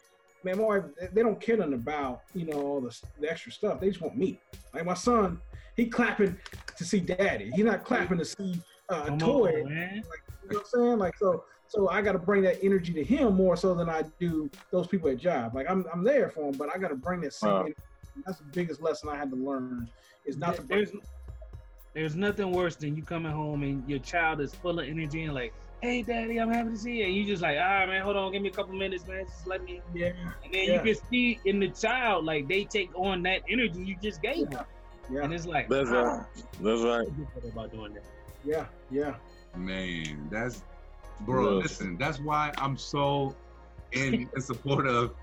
man, 0.44 0.58
my 0.58 0.64
wife, 0.64 0.84
they- 1.00 1.08
they 1.14 1.22
don't 1.22 1.40
care 1.40 1.58
nothing 1.58 1.74
about 1.74 2.22
you 2.34 2.46
know 2.46 2.62
all 2.62 2.82
the, 2.82 2.98
the 3.20 3.30
extra 3.30 3.52
stuff. 3.52 3.80
They 3.82 3.90
just 3.90 4.02
want 4.02 4.18
me. 4.18 4.40
Like 4.74 4.86
my 4.86 4.94
son, 4.96 5.42
he 5.76 5.88
clapping 5.88 6.38
to 6.78 6.84
see 6.86 7.02
daddy. 7.02 7.52
He's 7.54 7.66
not 7.66 7.84
clapping 7.84 8.18
to 8.18 8.26
see 8.26 8.62
uh, 8.90 9.04
a 9.04 9.08
Come 9.08 9.18
toy. 9.20 9.62
on, 9.64 9.74
man. 9.74 10.02
You 10.42 10.50
know 10.50 10.58
what 10.58 10.58
I'm 10.58 10.66
saying? 10.66 10.98
Like 11.00 11.18
so, 11.18 11.44
so 11.68 11.90
I 11.90 12.02
got 12.02 12.14
to 12.14 12.20
bring 12.20 12.42
that 12.44 12.58
energy 12.64 12.94
to 12.94 13.04
him 13.04 13.36
more 13.36 13.56
so 13.56 13.74
than 13.76 13.90
I 13.90 14.04
do 14.20 14.50
those 14.72 14.88
people 14.88 15.10
at 15.10 15.18
job. 15.18 15.54
Like 15.54 15.70
I'm, 15.70 15.86
I'm 15.94 16.04
there 16.04 16.30
for 16.30 16.50
him, 16.50 16.58
but 16.58 16.70
I 16.74 16.78
got 16.80 16.88
to 16.90 16.96
bring 16.96 17.22
that 17.22 17.34
same. 17.34 17.52
Wow. 17.52 17.60
energy. 17.62 17.76
That's 18.26 18.40
the 18.40 18.46
biggest 18.54 18.82
lesson 18.82 19.10
I 19.10 19.16
had 19.16 19.30
to 19.30 19.36
learn 19.36 19.88
is 20.26 20.38
not 20.38 20.56
to. 20.56 20.64
There's 20.64 20.92
there's 21.96 22.16
nothing 22.16 22.52
worse 22.52 22.76
than 22.76 22.96
you 22.96 23.04
coming 23.04 23.32
home 23.32 23.64
and 23.64 23.88
your 23.90 24.00
child 24.00 24.42
is 24.42 24.54
full 24.54 24.80
of 24.80 24.88
energy 24.88 25.24
and 25.24 25.34
like, 25.34 25.54
hey 25.82 26.02
daddy, 26.02 26.38
I'm 26.40 26.52
happy 26.52 26.70
to 26.72 26.78
see 26.78 26.98
you. 26.98 27.06
And 27.06 27.16
you 27.16 27.26
just 27.26 27.42
like, 27.42 27.58
all 27.58 27.64
right, 27.64 27.88
man, 27.88 28.02
hold 28.04 28.16
on, 28.16 28.32
give 28.32 28.42
me 28.42 28.50
a 28.50 28.52
couple 28.52 28.74
minutes, 28.76 29.08
man. 29.08 29.26
Just 29.26 29.48
let 29.48 29.64
me 29.64 29.82
yeah, 29.94 30.12
and 30.44 30.54
then 30.54 30.64
Yeah. 30.68 30.74
you 30.84 30.94
can 30.94 31.04
see 31.10 31.40
in 31.46 31.60
the 31.60 31.70
child, 31.70 32.26
like 32.26 32.48
they 32.48 32.64
take 32.66 32.90
on 32.98 33.24
that 33.24 33.42
energy 33.50 33.80
you 33.84 33.96
just 34.02 34.22
gave 34.22 34.50
them. 34.50 34.66
yeah, 35.12 35.24
And 35.24 35.34
it's 35.34 35.46
like, 35.46 35.68
That's 35.70 35.90
ah, 35.92 35.94
right. 35.94 36.26
That's 36.62 36.82
right. 36.82 37.08
About 37.52 37.72
doing 37.72 37.94
that. 37.94 38.04
Yeah, 38.44 38.66
yeah. 38.90 39.16
man, 39.56 40.28
that's 40.32 40.64
bro. 41.22 41.52
Yeah. 41.58 41.64
Listen, 41.64 41.98
that's 41.98 42.20
why 42.20 42.54
I'm 42.58 42.78
so 42.78 43.36
in, 43.92 44.30
in 44.36 44.42
support 44.42 44.88
of 44.88 45.14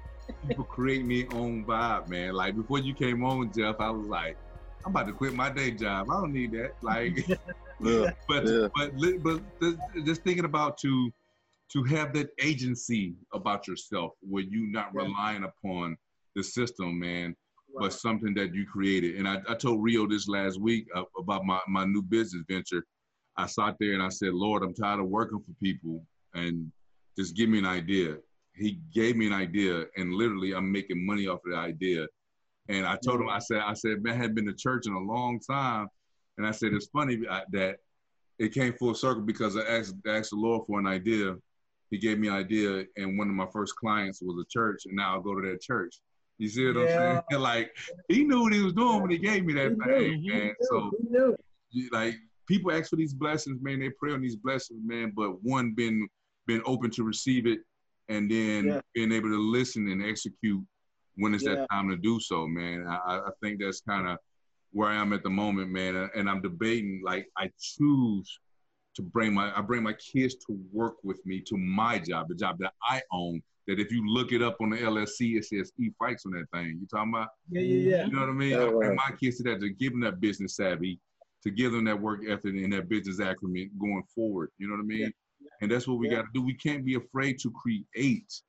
people 0.47 0.64
creating 0.64 1.06
me 1.09 1.26
own 1.32 1.64
vibe, 1.64 2.09
man. 2.09 2.34
Like 2.34 2.56
before 2.56 2.78
you 2.78 2.94
came 2.94 3.24
on, 3.24 3.52
Jeff, 3.52 3.76
I 3.78 3.90
was 3.90 4.06
like, 4.06 4.36
I'm 4.84 4.93
about 4.93 5.06
to 5.06 5.12
quit 5.12 5.34
my 5.34 5.51
day 5.51 5.70
job. 5.72 6.09
I 6.10 6.20
don't 6.20 6.32
need 6.32 6.52
that. 6.52 6.72
Like. 6.82 7.26
Yeah. 7.78 8.10
but 8.28 8.47
Yeah. 8.47 8.68
but 8.74 8.94
li- 8.97 9.18
but 9.22 9.43
just 10.06 10.22
thinking 10.22 10.47
about 10.47 10.78
to 10.78 11.12
to 11.74 11.84
have 11.84 12.14
that 12.14 12.28
agency 12.40 13.14
about 13.34 13.68
yourself 13.68 14.12
where 14.22 14.44
you 14.44 14.66
not 14.72 14.93
Yeah. 14.94 15.02
relying 15.02 15.44
upon 15.44 15.98
the 16.34 16.43
system 16.43 16.98
man 16.98 17.36
but 17.78 17.93
something 17.93 18.32
that 18.32 18.55
you 18.55 18.64
created 18.64 19.16
and 19.16 19.28
i, 19.28 19.43
I 19.47 19.55
told 19.56 19.82
rio 19.82 20.06
this 20.06 20.26
last 20.26 20.59
week 20.59 20.86
uh, 20.94 21.02
about 21.18 21.44
my, 21.44 21.60
my 21.68 21.84
new 21.84 22.01
business 22.01 22.44
venture 22.48 22.82
i 23.39 23.47
sat 23.47 23.75
there 23.81 23.93
and 23.95 24.03
i 24.03 24.09
said 24.09 24.33
lord 24.35 24.63
i'm 24.63 24.75
tired 24.75 25.01
of 25.01 25.07
working 25.07 25.39
for 25.41 25.53
people 25.63 26.05
and 26.35 26.71
just 27.19 27.35
give 27.37 27.49
me 27.49 27.59
an 27.59 27.67
idea 27.67 28.17
he 28.55 28.79
gave 28.95 29.17
me 29.17 29.27
an 29.27 29.33
idea 29.33 29.85
and 29.97 30.13
literally 30.15 30.53
i'm 30.55 30.71
making 30.71 31.05
money 31.05 31.27
off 31.27 31.41
of 31.47 31.53
the 31.53 31.57
idea 31.59 32.07
and 32.69 32.87
i 32.87 32.97
told 33.05 33.21
him 33.21 33.29
i 33.29 33.39
said 33.39 33.61
i 33.65 33.75
said 33.75 34.03
man 34.03 34.15
i 34.15 34.17
hadn't 34.17 34.35
been 34.35 34.47
to 34.47 34.55
church 34.55 34.87
in 34.87 34.93
a 34.93 34.99
long 34.99 35.39
time 35.41 35.89
and 36.39 36.47
I 36.47 36.51
said, 36.51 36.75
it's 36.75 36.89
funny 36.89 37.17
that 37.53 37.77
it 38.39 38.53
came 38.53 38.75
full 38.75 38.93
circle 38.95 39.23
because 39.23 39.57
I 39.57 39.63
asked, 39.63 39.95
asked 40.07 40.33
the 40.33 40.37
Lord 40.37 40.67
for 40.67 40.79
an 40.79 40.87
idea. 40.87 41.35
He 41.91 41.97
gave 41.97 42.19
me 42.19 42.29
an 42.29 42.35
idea, 42.35 42.85
and 42.99 43.17
one 43.17 43.31
of 43.31 43.35
my 43.35 43.47
first 43.51 43.75
clients 43.77 44.21
was 44.21 44.37
a 44.39 44.45
church, 44.51 44.83
and 44.85 44.95
now 44.95 45.19
I 45.19 45.23
go 45.23 45.35
to 45.35 45.49
that 45.51 45.63
church. 45.63 45.99
You 46.37 46.49
see 46.51 46.67
what 46.67 46.77
Yeah. 46.77 46.83
I'm 46.83 47.23
saying? 47.31 47.41
Like 47.41 47.71
he 48.11 48.25
knew 48.25 48.43
what 48.43 48.53
he 48.53 48.61
was 48.61 48.75
doing 48.75 49.01
when 49.01 49.11
he 49.11 49.17
gave 49.17 49.47
me 49.47 49.55
that 49.55 49.71
He 49.71 49.91
thing, 49.91 50.21
knew. 50.21 50.35
man. 50.35 50.55
So 50.61 50.91
Who 50.91 50.99
knew? 51.11 51.37
you- 51.71 51.89
like 51.91 52.17
people 52.47 52.73
ask 52.73 52.90
for 52.90 52.97
these 52.97 53.14
blessings, 53.14 53.60
man. 53.62 53.81
They 53.81 53.90
pray 53.90 54.12
on 54.12 54.20
these 54.23 54.36
blessings, 54.36 54.81
man. 54.85 55.12
But 55.14 55.43
one 55.43 55.73
been 55.73 56.06
been 56.47 56.62
open 56.64 56.90
to 56.93 57.02
receive 57.02 57.44
it, 57.47 57.59
and 58.09 58.31
then 58.31 58.66
Yeah. 58.66 58.81
being 58.94 59.10
able 59.10 59.31
to 59.31 59.39
listen 59.39 59.89
and 59.89 60.01
execute 60.05 60.62
when 61.16 61.35
it's 61.35 61.44
Yeah. 61.44 61.56
that 61.56 61.66
time 61.70 61.89
to 61.90 61.97
do 61.97 62.20
so, 62.20 62.47
man. 62.47 62.86
I, 62.86 63.18
I- 63.27 63.31
think 63.43 63.60
that's 63.60 63.81
kind 63.81 64.06
of 64.06 64.18
where 64.70 64.89
I 64.89 64.94
am 64.94 65.12
at 65.12 65.23
the 65.24 65.31
moment, 65.31 65.70
man. 65.73 66.09
And 66.14 66.28
I'm 66.31 66.40
debating 66.40 67.02
like 67.05 67.28
I 67.36 67.51
choose 67.59 68.39
to 68.94 69.02
bring 69.02 69.35
my 69.35 69.56
I 69.59 69.60
bring 69.60 69.82
my 69.82 69.94
kids 69.94 70.36
to 70.47 70.52
work 70.73 70.94
with 71.02 71.24
me 71.27 71.40
to 71.48 71.56
my 71.56 71.98
job, 71.98 72.28
the 72.28 72.35
job 72.36 72.59
that 72.60 72.74
I 72.82 73.02
own. 73.10 73.43
That 73.66 73.81
if 73.81 73.90
you 73.90 74.06
look 74.06 74.31
it 74.31 74.43
up 74.43 74.60
on 74.60 74.70
the 74.70 74.77
LLC, 74.77 75.36
it 75.39 75.44
says 75.47 75.73
E 75.78 75.90
Fikes 76.01 76.24
on 76.27 76.32
that 76.32 76.47
thing. 76.52 76.78
You 76.81 76.86
talking 76.86 77.12
about? 77.12 77.31
Yeah, 77.51 77.62
yeah, 77.62 77.90
yeah. 77.90 78.06
You 78.06 78.12
know 78.12 78.20
what 78.20 78.28
I 78.28 78.32
mean? 78.32 78.51
Yeah, 78.51 78.66
I 78.66 78.70
bring 78.70 78.94
my 78.94 79.10
kids 79.18 79.39
to 79.39 79.43
that 79.44 79.60
to 79.60 79.70
give 79.70 79.90
them 79.90 80.01
that 80.02 80.20
business 80.20 80.55
savvy, 80.55 81.01
to 81.47 81.52
give 81.52 81.70
them 81.73 81.85
that 81.85 82.01
work 82.01 82.20
ethic 82.28 82.56
and 82.56 82.73
that 82.73 82.89
business 82.89 83.20
acumen 83.20 83.70
going 83.78 84.02
forward. 84.12 84.51
You 84.59 84.66
know 84.68 84.74
what 84.74 84.81
I 84.82 84.86
mean? 84.86 85.01
Yeah. 85.01 85.48
And 85.62 85.70
that's 85.70 85.86
what 85.86 85.98
we 85.98 86.09
Yeah. 86.09 86.16
got 86.16 86.23
to 86.23 86.28
do. 86.35 86.43
We 86.43 86.55
can't 86.55 86.85
be 86.85 86.94
afraid 86.97 87.39
to 87.39 87.52
create. 87.52 88.43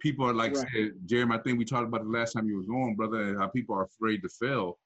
People 0.00 0.26
are 0.26 0.34
like 0.34 0.56
Right. 0.56 0.66
said, 0.74 0.92
Jeremy. 1.06 1.36
I 1.36 1.38
think 1.38 1.58
we 1.60 1.64
talked 1.64 1.86
about 1.86 2.02
the 2.02 2.08
last 2.10 2.32
time 2.32 2.48
you 2.48 2.56
was 2.56 2.68
on, 2.68 2.96
brother, 2.96 3.22
and 3.22 3.38
how 3.38 3.46
people 3.48 3.76
are 3.76 3.84
afraid 3.84 4.22
to 4.22 4.28
fail. 4.28 4.78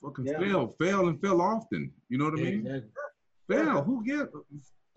Fucking 0.00 0.24
Yeah. 0.26 0.38
fail, 0.38 0.68
fail, 0.78 1.08
and 1.08 1.20
fail 1.20 1.42
often. 1.42 1.92
You 2.08 2.16
know 2.16 2.24
what 2.30 2.38
I 2.38 2.42
Yeah, 2.42 2.50
mean? 2.50 2.66
exactly. 2.66 2.90
Fail. 3.48 3.82
Who 3.84 4.04
get 4.04 4.28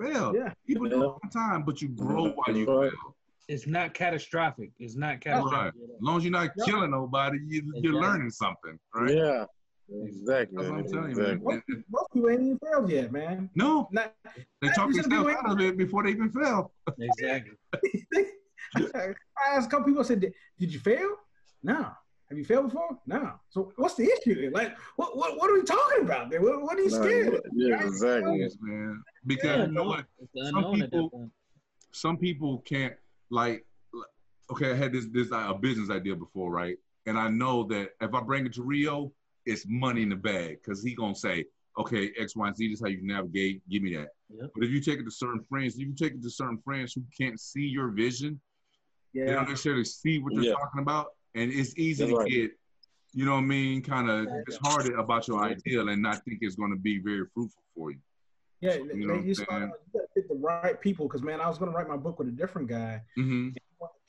fail? 0.02 0.34
Yeah. 0.36 0.54
People 0.66 0.88
do 0.88 0.96
it 0.96 1.00
Yeah. 1.00 1.06
all 1.06 1.20
the 1.22 1.30
time, 1.30 1.64
but 1.66 1.82
you 1.82 1.90
grow 1.90 2.30
while 2.32 2.56
you 2.56 2.66
Right. 2.66 2.92
fail. 2.92 3.16
It's 3.48 3.68
not 3.68 3.94
catastrophic. 3.94 4.72
It's 4.80 4.96
not 4.96 5.20
catastrophic. 5.22 5.76
As 5.76 6.02
long 6.02 6.18
as 6.18 6.24
you're 6.24 6.32
not 6.32 6.52
Yeah. 6.58 6.66
killing 6.66 6.92
nobody, 6.92 7.40
you, 7.40 7.46
you're 7.62 7.76
Exactly. 7.76 7.92
learning 7.92 8.30
something, 8.32 8.80
right? 8.96 9.16
Yeah. 9.16 9.46
Exactly. 9.90 10.58
That's 10.58 10.70
what 10.70 10.80
I'm 10.80 10.88
telling 10.88 11.10
you, 11.12 11.16
man. 11.16 11.26
Exactly. 11.26 11.54
And- 11.54 11.64
and- 11.70 11.84
Most 11.90 12.08
people 12.14 12.30
ain't 12.30 12.42
even 12.42 12.60
failed 12.60 12.90
yet, 12.90 13.12
man. 13.12 13.50
No, 13.56 13.88
Not, 13.92 14.14
they 14.62 14.68
talk 14.70 14.88
You 14.94 15.02
themselves 15.02 15.30
out 15.44 15.52
of 15.52 15.62
it 15.62 15.78
before 15.78 16.04
they 16.04 16.10
even 16.12 16.32
fail. 16.32 16.74
Exactly. 17.00 17.54
I 18.76 19.14
asked 19.54 19.68
a 19.68 19.70
couple 19.70 19.86
people. 19.86 20.02
I 20.02 20.06
said, 20.06 20.20
"Did 20.22 20.34
did 20.60 20.74
you 20.74 20.80
fail?" 20.80 21.16
No. 21.64 21.92
Have 22.30 22.38
you 22.40 22.44
failed 22.44 22.66
before? 22.66 23.00
No. 23.06 23.34
So 23.50 23.72
what's 23.76 23.94
the 23.96 24.06
issue? 24.12 24.50
Like, 24.54 24.76
what 24.96 25.16
what, 25.16 25.38
what 25.38 25.50
are 25.50 25.54
we 25.54 25.64
talking 25.64 26.02
about? 26.04 26.30
There? 26.32 26.42
What, 26.42 26.62
what 26.64 26.78
are 26.78 26.82
you 26.82 26.90
scared 26.90 27.28
of? 27.36 27.42
Yeah, 27.54 27.76
Right? 27.76 27.86
exactly. 27.86 28.40
Yes, 28.40 28.58
man. 28.60 29.04
Because 29.26 29.44
Yeah, 29.60 29.66
you 29.68 29.72
know 29.72 29.84
what? 29.84 30.06
Some 30.36 30.56
unknown 30.56 30.82
at 30.82 30.92
that 30.92 30.98
people- 30.98 31.32
some 31.92 32.18
people 32.18 32.60
can't 32.66 32.94
like 33.30 33.66
okay 34.52 34.72
i 34.72 34.76
had 34.76 34.92
this 34.92 35.08
this 35.12 35.32
uh, 35.32 35.48
a 35.50 35.58
business 35.58 35.90
idea 35.90 36.14
before 36.16 36.52
right 36.52 36.78
and 37.08 37.18
i 37.18 37.28
know 37.30 37.64
that 37.64 37.92
if 38.02 38.14
i 38.14 38.20
bring 38.22 38.46
it 38.46 38.54
to 38.54 38.62
rio 38.62 39.12
it's 39.46 39.66
money 39.68 40.02
in 40.02 40.10
the 40.10 40.16
bag 40.16 40.58
because 40.62 40.84
he 40.84 40.94
gonna 40.96 41.16
say 41.16 41.46
okay 41.78 42.12
x 42.20 42.36
y 42.36 42.48
and 42.48 42.56
z 42.58 42.68
this 42.70 42.80
is 42.80 42.82
how 42.84 42.90
you 42.90 43.00
navigate 43.02 43.62
give 43.70 43.84
me 43.84 43.94
that 43.96 44.10
Yep. 44.30 44.52
but 44.56 44.64
if 44.64 44.72
you 44.72 44.80
take 44.82 45.00
it 45.00 45.04
to 45.04 45.12
certain 45.12 45.44
friends 45.44 45.76
if 45.76 45.82
you 45.82 45.94
take 45.94 46.14
it 46.14 46.24
to 46.24 46.30
certain 46.30 46.58
friends 46.60 46.94
who 46.94 47.04
can't 47.20 47.40
see 47.40 47.66
your 47.66 47.90
vision 47.90 48.40
they 49.14 49.22
Yeah. 49.22 49.36
don't 49.36 49.50
necessarily 49.50 49.86
see 49.86 50.20
what 50.20 50.34
you're 50.34 50.46
Yeah. 50.46 50.54
talking 50.54 50.82
about 50.82 51.08
and 51.36 51.52
it's 51.52 51.78
easy 51.78 52.04
That's 52.04 52.12
to 52.14 52.18
right. 52.18 52.30
get 52.32 52.52
you 53.14 53.26
know 53.26 53.34
what 53.34 53.38
i 53.40 53.42
mean 53.58 53.82
kind 53.82 54.10
of 54.10 54.28
disheartened 54.46 55.00
about 55.00 55.28
your 55.28 55.42
ideal 55.44 55.90
and 55.90 56.02
not 56.02 56.24
think 56.26 56.40
it's 56.42 56.56
going 56.56 56.72
to 56.72 56.78
be 56.78 57.00
very 57.00 57.26
fruitful 57.34 57.64
for 57.76 57.92
you 57.92 58.00
Yeah, 58.62 58.76
You 58.76 58.88
they- 58.88 58.96
know 58.96 59.08
they 59.08 59.14
what 59.14 59.20
I'm 59.22 59.28
used 59.28 59.40
to 59.42 59.48
saying? 59.50 59.62
you 59.94 60.00
gotta 60.00 60.08
pick 60.16 60.28
the 60.30 60.36
right 60.36 60.80
people 60.82 61.08
because 61.08 61.22
man, 61.24 61.40
I 61.42 61.48
was 61.48 61.58
gonna 61.58 61.72
write 61.72 61.88
my 61.90 61.98
book 61.98 62.18
with 62.20 62.30
a 62.30 62.32
different 62.32 62.68
guy. 62.70 63.02
hmm 63.16 63.50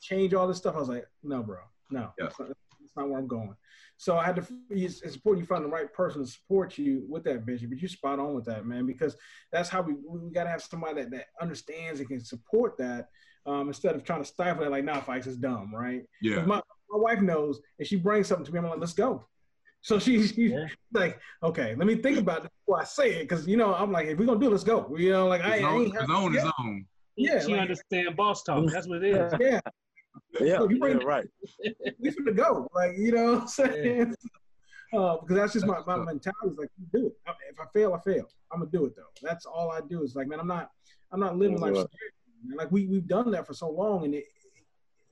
Change 0.01 0.35
all 0.35 0.47
this 0.47 0.59
stuff. 0.59 0.77
I 0.77 0.79
was 0.79 0.89
like, 0.89 1.07
no, 1.23 1.43
bro, 1.43 1.59
no, 1.91 2.13
Yeah. 2.19 2.29
That's, 2.97 3.05
not, 3.05 3.11
where 3.11 3.19
I'm 3.19 3.29
going. 3.29 3.55
So 3.99 4.17
I 4.19 4.25
had 4.25 4.37
to. 4.37 4.47
It's 4.71 5.01
it's 5.03 5.15
important 5.15 5.43
you 5.45 5.47
find 5.47 5.65
the 5.65 5.69
right 5.71 5.93
person 5.93 6.23
to 6.23 6.31
support 6.31 6.77
you 6.77 7.05
with 7.09 7.25
that 7.25 7.43
vision. 7.43 7.71
But 7.71 7.81
you 7.81 7.89
spot 7.89 8.19
on 8.19 8.35
with 8.35 8.45
that, 8.47 8.67
man, 8.67 8.87
because 8.87 9.17
that's 9.53 9.69
how 9.69 9.81
we 9.83 9.95
we 10.07 10.31
got 10.31 10.45
to 10.45 10.51
have 10.51 10.63
somebody 10.63 11.01
that, 11.03 11.11
that 11.13 11.27
understands 11.41 12.01
and 12.01 12.09
can 12.09 12.21
support 12.21 12.77
that 12.79 13.09
um, 13.47 13.69
instead 13.69 13.95
of 13.95 14.05
trying 14.05 14.21
to 14.23 14.29
stifle 14.29 14.65
it. 14.65 14.71
Like, 14.71 14.85
nah, 14.85 15.01
fights 15.01 15.27
is 15.27 15.37
dumb, 15.39 15.75
right? 15.75 16.03
yeah 16.21 16.45
My, 16.45 16.57
my 16.91 16.99
wife 16.99 17.21
knows, 17.23 17.61
and 17.79 17.89
she 17.89 17.97
brings 17.97 18.27
something 18.27 18.45
to 18.45 18.53
me. 18.53 18.59
I'm 18.59 18.67
like, 18.67 18.81
let's 18.81 18.93
go. 18.93 19.25
So 19.81 19.99
she's 19.99 20.33
she's 20.35 20.51
Yeah. 20.51 20.67
like, 20.93 21.19
okay, 21.43 21.75
let 21.77 21.87
me 21.87 21.95
think 21.97 22.19
about 22.19 22.45
it 22.45 22.51
before 22.67 22.81
I 22.81 22.85
say 22.85 23.15
it, 23.15 23.23
because 23.29 23.47
you 23.49 23.57
know 23.57 23.73
I'm 23.75 23.93
like, 23.93 24.09
if 24.09 24.19
we're 24.19 24.27
gonna 24.27 24.41
do, 24.41 24.49
it, 24.49 24.51
let's 24.51 24.65
go. 24.65 24.95
You 24.99 25.13
know, 25.13 25.27
like 25.29 25.41
I, 25.41 25.57
his 25.57 25.65
I 25.65 25.69
own, 25.71 25.83
ain't 25.85 25.93
his 25.93 26.01
have- 26.03 26.11
own 26.11 26.35
yeah, 26.35 26.51
own 26.61 26.87
Yeah, 27.17 27.41
she 27.41 27.53
like- 27.53 27.61
understand 27.63 28.15
boss 28.17 28.43
talk. 28.43 28.67
That's 28.71 28.87
what 28.89 29.03
it 29.03 29.15
is. 29.17 29.33
yeah, 29.41 29.61
Yeah, 30.41 30.59
So 30.59 30.69
you 30.69 30.79
bring- 30.79 31.01
yeah, 31.01 31.07
right. 31.07 31.29
we 32.01 32.11
finna 32.11 32.37
go. 32.37 32.69
Like 32.75 32.97
you 32.97 33.13
know 33.13 33.33
what 33.35 33.43
I'm 33.43 33.49
saying? 33.49 34.15
Uh, 34.95 35.17
because 35.21 35.37
that's 35.37 35.53
just 35.53 35.67
my, 35.67 35.81
my 35.85 35.97
mentality. 35.97 36.49
Is 36.49 36.57
like, 36.59 36.71
do 36.93 37.07
it. 37.09 37.13
I- 37.27 37.33
If 37.51 37.59
I 37.59 37.65
fail, 37.75 37.93
I 37.93 37.99
fail. 37.99 38.25
I'm 38.53 38.61
gonna 38.61 38.71
do 38.71 38.85
it 38.87 38.95
though. 38.95 39.11
That's 39.21 39.45
all 39.45 39.73
I 39.73 39.81
do. 39.81 40.03
Is 40.05 40.15
like, 40.15 40.29
man, 40.29 40.39
I'm 40.39 40.47
not, 40.47 40.71
I'm 41.11 41.19
not 41.19 41.37
living 41.37 41.57
That's 41.57 41.63
like, 41.63 41.75
right. 41.75 41.87
scared, 41.91 42.57
like 42.59 42.71
we 42.71 42.87
we've 42.87 43.07
done 43.09 43.29
that 43.33 43.49
for 43.49 43.53
so 43.53 43.69
long, 43.69 44.05
and 44.05 44.15
it, 44.15 44.25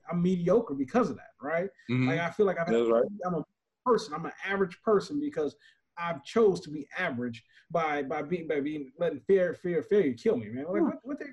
I'm 0.09 0.21
mediocre 0.21 0.75
because 0.75 1.09
of 1.09 1.17
that, 1.17 1.31
right? 1.41 1.69
Mhm. 1.91 2.07
Like 2.07 2.19
I 2.21 2.29
feel 2.31 2.45
like 2.45 2.57
I've 2.57 2.67
That's 2.67 2.89
right. 2.89 3.03
I'm 3.25 3.33
a 3.35 3.43
person. 3.85 4.13
I'm 4.13 4.25
an 4.25 4.31
average 4.45 4.79
person 4.81 5.19
because 5.19 5.57
I've 5.97 6.23
chose 6.23 6.61
to 6.61 6.69
be 6.69 6.87
average 6.97 7.43
by 7.69 8.01
by 8.03 8.21
being 8.21 8.47
by 8.47 8.61
being 8.61 8.93
letting 8.97 9.19
fear 9.27 9.53
fear 9.53 9.83
failure 9.83 10.13
kill 10.13 10.37
me, 10.37 10.47
man. 10.49 10.65
Like 10.69 10.83
what 10.83 10.99
what 11.03 11.19
they, 11.19 11.25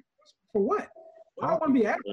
for 0.52 0.62
what? 0.62 0.88
I 1.40 1.46
don't 1.46 1.60
want 1.60 1.74
to 1.74 1.80
be 1.80 1.86
average. 1.86 2.04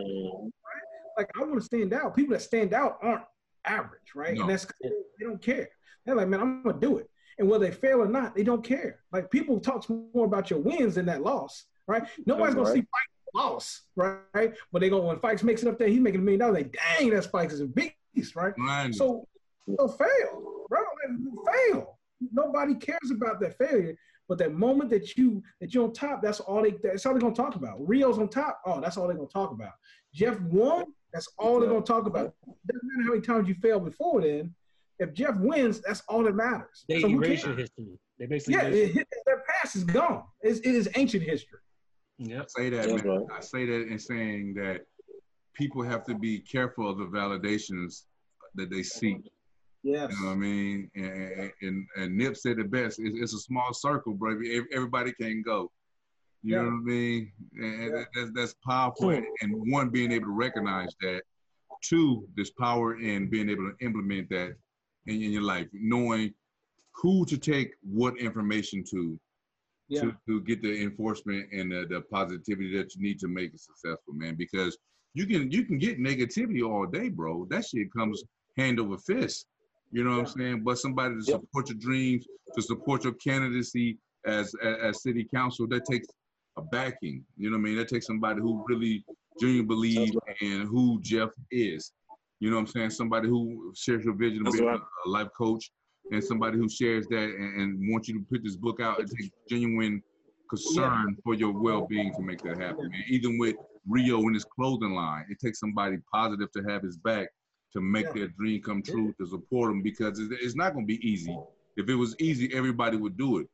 Like 1.19 1.31
I 1.35 1.43
want 1.43 1.55
to 1.55 1.61
stand 1.61 1.93
out. 1.93 2.15
People 2.15 2.31
that 2.31 2.41
stand 2.41 2.73
out 2.73 2.97
aren't 3.01 3.23
average, 3.65 4.15
right? 4.15 4.35
No. 4.35 4.43
And 4.43 4.49
that's 4.49 4.65
they, 4.81 4.89
don't 5.19 5.41
care. 5.41 5.67
They're 6.05 6.15
like, 6.15 6.29
man, 6.29 6.39
I'm 6.39 6.63
gonna 6.63 6.79
do 6.79 6.97
it. 6.97 7.09
And 7.37 7.49
whether 7.49 7.65
they 7.65 7.73
fail 7.73 8.01
or 8.01 8.07
not, 8.07 8.37
they 8.37 8.43
don't 8.43 8.63
care. 8.63 8.99
Like 9.11 9.29
people 9.29 9.59
talk 9.59 9.85
more 9.89 10.25
about 10.25 10.49
your 10.49 10.59
wins 10.59 10.95
than 10.95 11.05
that 11.07 11.21
loss, 11.21 11.65
right? 11.87 12.03
Nobody's 12.25 12.55
gonna 12.55 12.69
right. 12.69 12.75
see 12.75 12.79
Spike's 12.79 13.35
loss, 13.35 13.81
right? 13.97 14.53
But 14.71 14.79
they 14.79 14.89
go 14.89 15.01
when 15.01 15.17
Fikes 15.17 15.43
makes 15.43 15.61
it 15.61 15.67
up 15.67 15.77
there, 15.77 15.89
he's 15.89 15.99
making 15.99 16.21
a 16.21 16.23
million 16.23 16.39
dollars. 16.39 16.55
Like, 16.55 16.77
dang, 16.97 17.09
that 17.09 17.29
Fikes 17.29 17.51
is 17.51 17.59
a 17.59 17.67
beast, 17.67 18.37
right? 18.37 18.53
Right. 18.57 18.95
So, 18.95 19.27
so 19.77 19.87
fail, 19.89 20.65
bro. 20.69 20.79
Fail. 21.51 21.99
Nobody 22.31 22.75
cares 22.75 23.11
about 23.11 23.41
that 23.41 23.57
failure. 23.57 23.97
But 24.29 24.37
that 24.37 24.53
moment 24.53 24.89
that 24.91 25.17
you 25.17 25.43
that 25.59 25.73
you're 25.73 25.85
on 25.85 25.91
top, 25.91 26.21
that's 26.21 26.39
all 26.39 26.61
they 26.61 26.75
that's 26.81 27.05
all 27.05 27.13
they're 27.13 27.21
gonna 27.21 27.35
talk 27.35 27.55
about. 27.55 27.85
Rio's 27.85 28.19
on 28.19 28.29
top, 28.29 28.61
oh, 28.65 28.79
that's 28.79 28.95
all 28.95 29.07
they're 29.07 29.17
gonna 29.17 29.27
talk 29.27 29.51
about. 29.51 29.73
Jeff 30.13 30.39
won, 30.41 30.85
that's 31.13 31.27
all 31.37 31.59
they're 31.59 31.69
gonna 31.69 31.81
talk 31.85 32.05
about. 32.05 32.33
Doesn't 32.45 32.83
matter 32.83 33.03
how 33.03 33.09
many 33.09 33.21
times 33.21 33.47
you 33.47 33.55
failed 33.55 33.85
before 33.85 34.21
then. 34.21 34.53
If 34.99 35.13
Jeff 35.13 35.35
wins, 35.37 35.81
that's 35.81 36.01
all 36.09 36.23
that 36.23 36.35
matters. 36.35 36.83
They 36.89 37.01
So 37.01 37.07
erase 37.07 37.45
your 37.45 37.55
history. 37.55 37.85
They 38.19 38.25
basically 38.25 38.55
Yeah, 38.55 38.67
erase 38.67 38.97
it, 38.97 39.07
their 39.25 39.43
past 39.47 39.75
is 39.77 39.85
gone. 39.85 40.23
It's, 40.41 40.59
it 40.59 40.75
is 40.75 40.89
ancient 40.95 41.23
history. 41.23 41.59
Yep. 42.17 42.49
say 42.49 42.69
that, 42.69 42.89
That's 42.89 43.03
man. 43.03 43.17
right. 43.17 43.27
I 43.37 43.39
say 43.39 43.65
that 43.65 43.87
in 43.87 43.97
saying 43.97 44.55
that 44.55 44.81
people 45.53 45.83
have 45.83 46.03
to 46.05 46.15
be 46.15 46.39
careful 46.39 46.89
of 46.89 46.97
the 46.97 47.05
validations 47.05 48.03
that 48.55 48.69
they 48.69 48.83
seek. 48.83 49.21
Yes. 49.83 50.11
You 50.11 50.21
know 50.21 50.27
what 50.31 50.33
I 50.33 50.35
mean? 50.35 50.91
And, 50.95 51.51
and, 51.61 51.87
and 51.95 52.17
Nip 52.17 52.35
said 52.35 52.59
it 52.59 52.69
best. 52.69 52.99
It's, 52.99 53.17
it's 53.17 53.33
a 53.33 53.39
small 53.39 53.73
circle, 53.73 54.13
bro. 54.13 54.37
Everybody 54.73 55.13
can 55.13 55.41
go. 55.41 55.71
You 56.41 56.55
know 56.55 56.63
what 56.65 56.71
I 56.71 56.79
mean? 56.83 57.31
And 57.57 57.83
Yeah. 57.95 58.03
that's, 58.15 58.31
that's 58.33 58.55
powerful. 58.65 59.09
And, 59.09 59.25
and 59.41 59.71
one, 59.71 59.89
being 59.89 60.11
able 60.11 60.27
to 60.27 60.31
recognize 60.31 60.95
that. 61.01 61.21
Two, 61.81 62.27
there's 62.35 62.51
power 62.51 62.99
in 62.99 63.29
being 63.29 63.49
able 63.49 63.71
to 63.71 63.85
implement 63.85 64.27
that 64.29 64.53
in, 65.07 65.21
in 65.21 65.31
your 65.31 65.43
life, 65.43 65.67
knowing 65.71 66.33
who 66.93 67.25
to 67.25 67.37
take 67.37 67.73
what 67.81 68.17
information 68.17 68.83
to 68.91 69.17
Yeah. 69.87 70.01
to, 70.01 70.13
to 70.27 70.41
get 70.41 70.61
the 70.61 70.81
enforcement 70.83 71.47
and 71.53 71.71
the, 71.71 71.85
the 71.89 72.01
positivity 72.11 72.75
that 72.77 72.93
you 72.95 73.01
need 73.01 73.17
to 73.19 73.27
make 73.29 73.53
it 73.53 73.61
successful, 73.61 74.13
man. 74.13 74.35
Because 74.35 74.77
you 75.13 75.25
can 75.25 75.49
you 75.51 75.63
can 75.63 75.77
get 75.77 75.99
negativity 75.99 76.61
all 76.69 76.85
day, 76.85 77.07
bro. 77.09 77.45
That 77.49 77.65
shit 77.65 77.87
comes 77.93 78.23
hand 78.57 78.79
over 78.79 78.97
fist. 78.97 79.47
You 79.91 80.03
know 80.03 80.11
what 80.17 80.19
I'm 80.19 80.25
saying? 80.37 80.63
But 80.63 80.77
somebody 80.79 81.15
to 81.15 81.21
Yep. 81.23 81.41
support 81.41 81.69
your 81.69 81.77
dreams, 81.77 82.25
to 82.55 82.61
support 82.61 83.03
your 83.05 83.13
candidacy 83.13 83.97
as, 84.25 84.53
as 84.61 84.75
as 84.87 85.01
city 85.01 85.23
council, 85.33 85.65
that 85.69 85.85
takes 85.85 86.07
a 86.57 86.61
backing. 86.61 87.23
You 87.37 87.49
know 87.49 87.57
what 87.57 87.61
I 87.61 87.69
mean? 87.69 87.77
That 87.77 87.87
takes 87.87 88.07
somebody 88.07 88.41
who 88.41 88.63
really 88.67 89.03
genuinely 89.39 89.65
believes 89.65 90.11
in 90.41 90.61
who 90.67 90.99
Jeff 91.01 91.29
is. 91.51 91.91
You 92.39 92.49
know 92.49 92.55
what 92.57 92.61
I'm 92.61 92.67
saying? 92.67 92.89
Somebody 92.91 93.27
who 93.27 93.73
shares 93.75 94.05
your 94.05 94.15
vision 94.15 94.47
of 94.47 94.53
being 94.53 94.65
right. 94.65 94.79
a 95.05 95.09
life 95.09 95.29
coach 95.37 95.71
and 96.11 96.23
somebody 96.23 96.57
who 96.57 96.69
shares 96.69 97.07
that 97.07 97.23
and, 97.23 97.61
and 97.61 97.91
wants 97.91 98.07
you 98.07 98.19
to 98.19 98.25
put 98.31 98.43
this 98.43 98.55
book 98.55 98.79
out 98.79 98.99
and 98.99 99.09
take 99.09 99.31
genuine 99.49 100.01
concern 100.49 101.15
for 101.23 101.35
your 101.35 101.51
well-being 101.51 102.13
to 102.15 102.21
make 102.21 102.41
that 102.41 102.57
happen. 102.57 102.89
Man. 102.89 103.03
Even 103.07 103.37
with 103.37 103.55
Rio 103.87 104.19
and 104.21 104.33
his 104.33 104.45
clothing 104.45 104.93
line, 104.93 105.25
it 105.29 105.39
takes 105.39 105.59
somebody 105.59 105.97
positive 106.11 106.51
to 106.53 106.63
have 106.63 106.81
his 106.81 106.97
back 106.97 107.27
to 107.73 107.81
make 107.81 108.05
Yeah. 108.07 108.13
their 108.13 108.27
dream 108.29 108.61
come 108.61 108.81
true, 108.81 109.13
to 109.19 109.27
support 109.27 109.69
them 109.69 109.83
because 109.83 110.17
it's, 110.17 110.33
it's 110.41 110.55
not 110.55 110.73
going 110.73 110.87
to 110.87 110.97
be 110.97 111.07
easy. 111.07 111.37
If 111.77 111.87
it 111.87 111.95
was 111.95 112.15
easy, 112.19 112.51
everybody 112.53 112.97
would 112.97 113.17
do 113.17 113.37
it. 113.39 113.47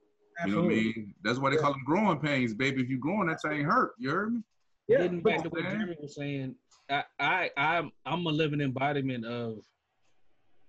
You 0.44 0.52
know 0.52 0.62
what 0.64 0.66
I 0.66 0.76
mean? 0.76 1.14
That's 1.24 1.40
why 1.40 1.50
they 1.50 1.56
call 1.58 1.72
them 1.72 1.84
growing 1.86 2.20
pains, 2.20 2.54
baby. 2.54 2.82
If 2.82 2.90
you're 2.90 3.00
growing, 3.00 3.28
that 3.28 3.42
thing 3.42 3.64
hurt. 3.64 3.94
You 3.98 4.10
heard 4.10 4.34
me? 4.34 4.42
Yeah. 4.88 5.00
Getting 5.04 5.22
back 5.22 5.44
to 5.44 5.50
what 5.50 5.64
man. 5.64 5.72
Jeremy 5.78 5.96
was 6.02 6.16
saying, 6.16 6.56
I, 6.90 7.04
I, 7.20 7.50
I'm, 7.58 7.92
I'm 8.06 8.26
a 8.26 8.30
living 8.30 8.62
embodiment 8.62 9.26
of 9.26 9.60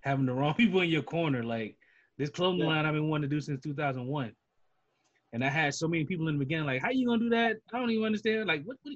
having 0.03 0.27
the 0.27 0.33
wrong 0.33 0.55
people 0.57 0.81
in 0.81 0.89
your 0.89 1.03
corner. 1.03 1.43
Like 1.43 1.77
this 2.17 2.31
clothing 2.31 2.61
Yeah. 2.61 2.67
line 2.69 2.87
I've 2.87 2.95
been 2.95 3.09
wanting 3.09 3.29
to 3.29 3.35
do 3.37 3.41
since 3.41 3.61
2001, 3.63 4.33
and 5.33 5.45
I 5.45 5.49
had 5.49 5.75
so 5.75 5.89
many 5.89 6.05
people 6.05 6.29
in 6.29 6.39
the 6.39 6.45
beginning 6.45 6.67
like, 6.67 6.81
"How 6.81 6.91
you 6.91 7.07
gonna 7.07 7.19
do 7.21 7.31
that? 7.31 7.57
I 7.75 7.79
don't 7.79 7.91
even 7.91 8.05
understand. 8.05 8.47
Like, 8.47 8.63
what, 8.65 8.77
what 8.83 8.95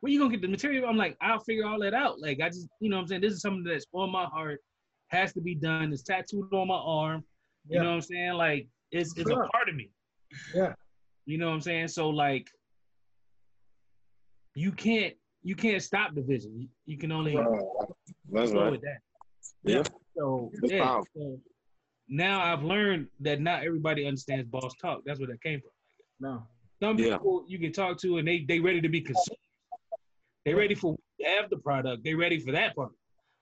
where 0.00 0.12
you 0.12 0.18
gonna 0.20 0.30
get 0.30 0.40
the 0.40 0.48
material?" 0.48 0.88
I'm 0.88 0.96
like, 0.96 1.16
"I'll 1.20 1.40
figure 1.40 1.66
all 1.66 1.80
that 1.80 1.94
out." 1.94 2.20
Like, 2.20 2.40
I 2.40 2.48
just, 2.48 2.68
you 2.80 2.88
know, 2.88 2.96
what 2.96 3.02
I'm 3.02 3.08
saying 3.08 3.20
this 3.22 3.34
is 3.34 3.40
something 3.42 3.64
that's 3.64 3.86
on 3.92 4.10
my 4.10 4.24
heart, 4.24 4.60
has 5.08 5.32
to 5.34 5.40
be 5.40 5.54
done. 5.56 5.92
It's 5.92 6.02
tattooed 6.02 6.52
on 6.54 6.68
my 6.68 6.74
arm. 6.76 7.24
You 7.68 7.78
know 7.80 7.90
what 7.90 7.94
I'm 7.96 8.00
saying? 8.02 8.32
Like, 8.32 8.66
it's 8.90 9.16
it's 9.18 9.28
Sure. 9.30 9.42
a 9.42 9.48
part 9.48 9.68
of 9.68 9.74
me. 9.74 9.90
Yeah. 10.54 10.74
You 11.26 11.38
know 11.38 11.48
what 11.48 11.54
I'm 11.54 11.60
saying? 11.60 11.88
So 11.88 12.08
like 12.10 12.48
you 14.54 14.72
can't 14.72 15.14
you 15.42 15.54
can't 15.56 15.82
stop 15.82 16.14
the 16.14 16.22
vision. 16.22 16.52
You, 16.60 16.68
you 16.86 16.98
can 16.98 17.10
only 17.12 17.34
That's 18.30 18.52
go 18.52 18.62
right. 18.62 18.72
with 18.72 18.82
that. 18.82 18.98
Yeah. 19.64 19.82
So 20.16 20.50
That's 20.60 20.72
yeah. 20.72 21.00
So 21.16 21.38
now 22.08 22.42
I've 22.42 22.62
learned 22.62 23.08
that 23.20 23.40
not 23.40 23.64
everybody 23.64 24.06
understands 24.06 24.46
boss 24.48 24.72
talk. 24.80 25.00
That's 25.06 25.18
where 25.18 25.28
that 25.28 25.42
came 25.42 25.60
from. 25.60 25.70
No. 26.20 26.42
Some 26.82 26.98
Yeah. 26.98 27.16
people 27.16 27.44
you 27.48 27.58
can 27.58 27.72
talk 27.72 27.98
to 28.02 28.18
and 28.18 28.26
they 28.28 28.44
they 28.46 28.60
ready 28.60 28.80
to 28.80 28.88
be 28.88 29.00
consumed. 29.00 29.38
They 30.44 30.54
ready 30.54 30.74
for 30.74 30.96
to 31.20 31.26
have 31.26 31.50
the 31.50 31.58
product. 31.58 32.04
They 32.04 32.14
ready 32.14 32.38
for 32.40 32.52
that 32.52 32.74
part. 32.76 32.92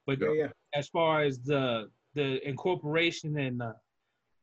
But 0.07 0.21
Yeah. 0.21 0.33
Yeah. 0.33 0.47
as 0.75 0.89
far 0.89 1.23
as 1.23 1.41
the 1.41 1.89
the 2.15 2.47
incorporation 2.47 3.39
and 3.39 3.63
uh, 3.63 3.73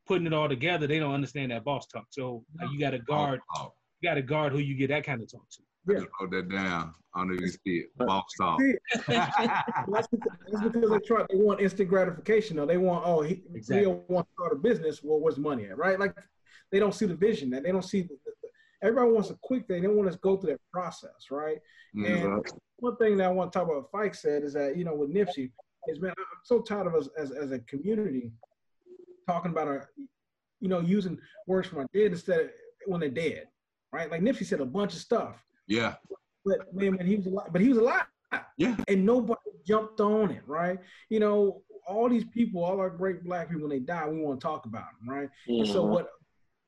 putting 0.08 0.28
it 0.28 0.34
all 0.34 0.50
together, 0.50 0.88
they 0.88 1.00
don't 1.00 1.14
understand 1.14 1.52
that 1.52 1.64
boss 1.64 1.86
talk. 1.88 2.06
So 2.10 2.44
uh, 2.62 2.68
you 2.72 2.80
got 2.80 2.92
to 2.92 3.00
guard. 3.00 3.42
Oh, 3.58 3.74
You 4.02 4.10
got 4.10 4.16
to 4.16 4.22
guard 4.22 4.54
who 4.54 4.60
you 4.60 4.76
get 4.76 4.90
that 4.90 5.04
kind 5.04 5.22
of 5.22 5.32
talk 5.32 5.48
to. 5.50 5.62
Yeah. 5.88 6.00
just 6.00 6.10
wrote 6.20 6.32
that 6.32 6.50
down. 6.50 6.94
I 7.16 7.20
don't 7.20 7.30
know 7.30 7.36
if 7.36 7.42
you 7.42 7.48
see 7.48 7.60
it. 7.66 7.98
Boss 7.98 8.24
talk. 8.40 8.60
That's 9.08 10.08
because, 10.08 10.32
that's 10.52 10.64
because 10.64 10.90
they 10.90 11.00
try. 11.00 11.26
They 11.30 11.38
want 11.38 11.62
instant 11.62 11.90
gratification. 11.90 12.58
Though 12.58 12.66
they 12.66 12.78
want, 12.78 13.04
oh, 13.06 13.22
he, 13.22 13.42
Exactly. 13.56 13.86
Rio 13.88 14.04
wants 14.08 14.30
to 14.30 14.34
start 14.36 14.54
a 14.54 14.56
business. 14.58 15.02
Well, 15.04 15.20
where's 15.20 15.38
money 15.38 15.66
at? 15.66 15.78
Right? 15.78 16.00
Like 16.00 16.14
they 16.72 16.80
don't 16.80 16.94
see 16.94 17.06
the 17.06 17.16
vision. 17.16 17.50
That 17.52 17.64
they 17.64 17.72
don't 17.72 17.84
see. 17.84 18.02
The, 18.02 18.10
the, 18.26 18.50
everybody 18.84 19.12
wants 19.12 19.30
a 19.30 19.38
quick 19.42 19.66
thing. 19.68 19.82
They 19.82 19.88
want 19.88 20.10
us 20.10 20.16
to 20.16 20.22
go 20.22 20.38
through 20.38 20.52
that 20.52 20.62
process, 20.72 21.32
right? 21.32 21.58
Mhm. 21.96 22.36
And 22.36 22.46
one 22.78 22.98
thing 22.98 23.18
that 23.18 23.26
I 23.26 23.32
want 23.32 23.52
to 23.52 23.58
talk 23.60 23.68
about, 23.68 23.92
Fikes 23.92 24.18
said, 24.18 24.44
is 24.44 24.54
that 24.54 24.78
you 24.78 24.84
know 24.84 24.94
with 24.94 25.12
Nipsey, 25.14 25.52
is 25.88 26.00
man, 26.02 26.12
I'm 26.18 26.26
so 26.44 26.62
tired 26.62 26.86
of 26.88 26.94
us 26.96 27.10
as 27.18 27.32
as 27.32 27.52
a 27.52 27.60
community 27.60 28.32
talking 29.28 29.52
about 29.52 29.68
our, 29.68 29.90
you 30.60 30.70
know, 30.70 30.80
using 30.80 31.20
words 31.46 31.68
from 31.68 31.80
our 31.80 31.88
dead 31.94 32.12
instead 32.12 32.40
of 32.42 32.50
when 32.86 33.00
they're 33.02 33.10
dead, 33.10 33.48
right? 33.92 34.10
Like 34.10 34.22
Nipsey 34.22 34.46
said 34.46 34.62
a 34.62 34.66
bunch 34.66 34.94
of 34.94 35.00
stuff, 35.00 35.36
Yeah. 35.68 35.96
but 36.46 36.74
man, 36.74 36.98
when 36.98 37.06
he 37.06 37.18
was 37.18 37.26
alive, 37.28 37.50
but 37.52 37.62
he 37.62 37.70
was 37.70 37.78
alive, 37.78 38.06
Yeah. 38.58 38.78
and 38.88 39.06
nobody 39.06 39.40
jumped 39.66 40.00
on 40.00 40.32
it, 40.32 40.44
right? 40.48 40.80
You 41.10 41.20
know, 41.20 41.62
all 41.86 42.10
these 42.10 42.26
people, 42.26 42.64
all 42.64 42.80
our 42.80 42.90
great 42.90 43.24
black 43.24 43.48
people, 43.50 43.64
when 43.64 43.70
they 43.70 43.80
die, 43.80 44.08
we 44.08 44.22
want 44.22 44.40
to 44.40 44.46
talk 44.46 44.66
about 44.66 44.88
them, 45.00 45.10
right? 45.10 45.30
And 45.48 45.68
so 45.68 45.86
Mhm. 45.86 45.90
what 45.90 46.10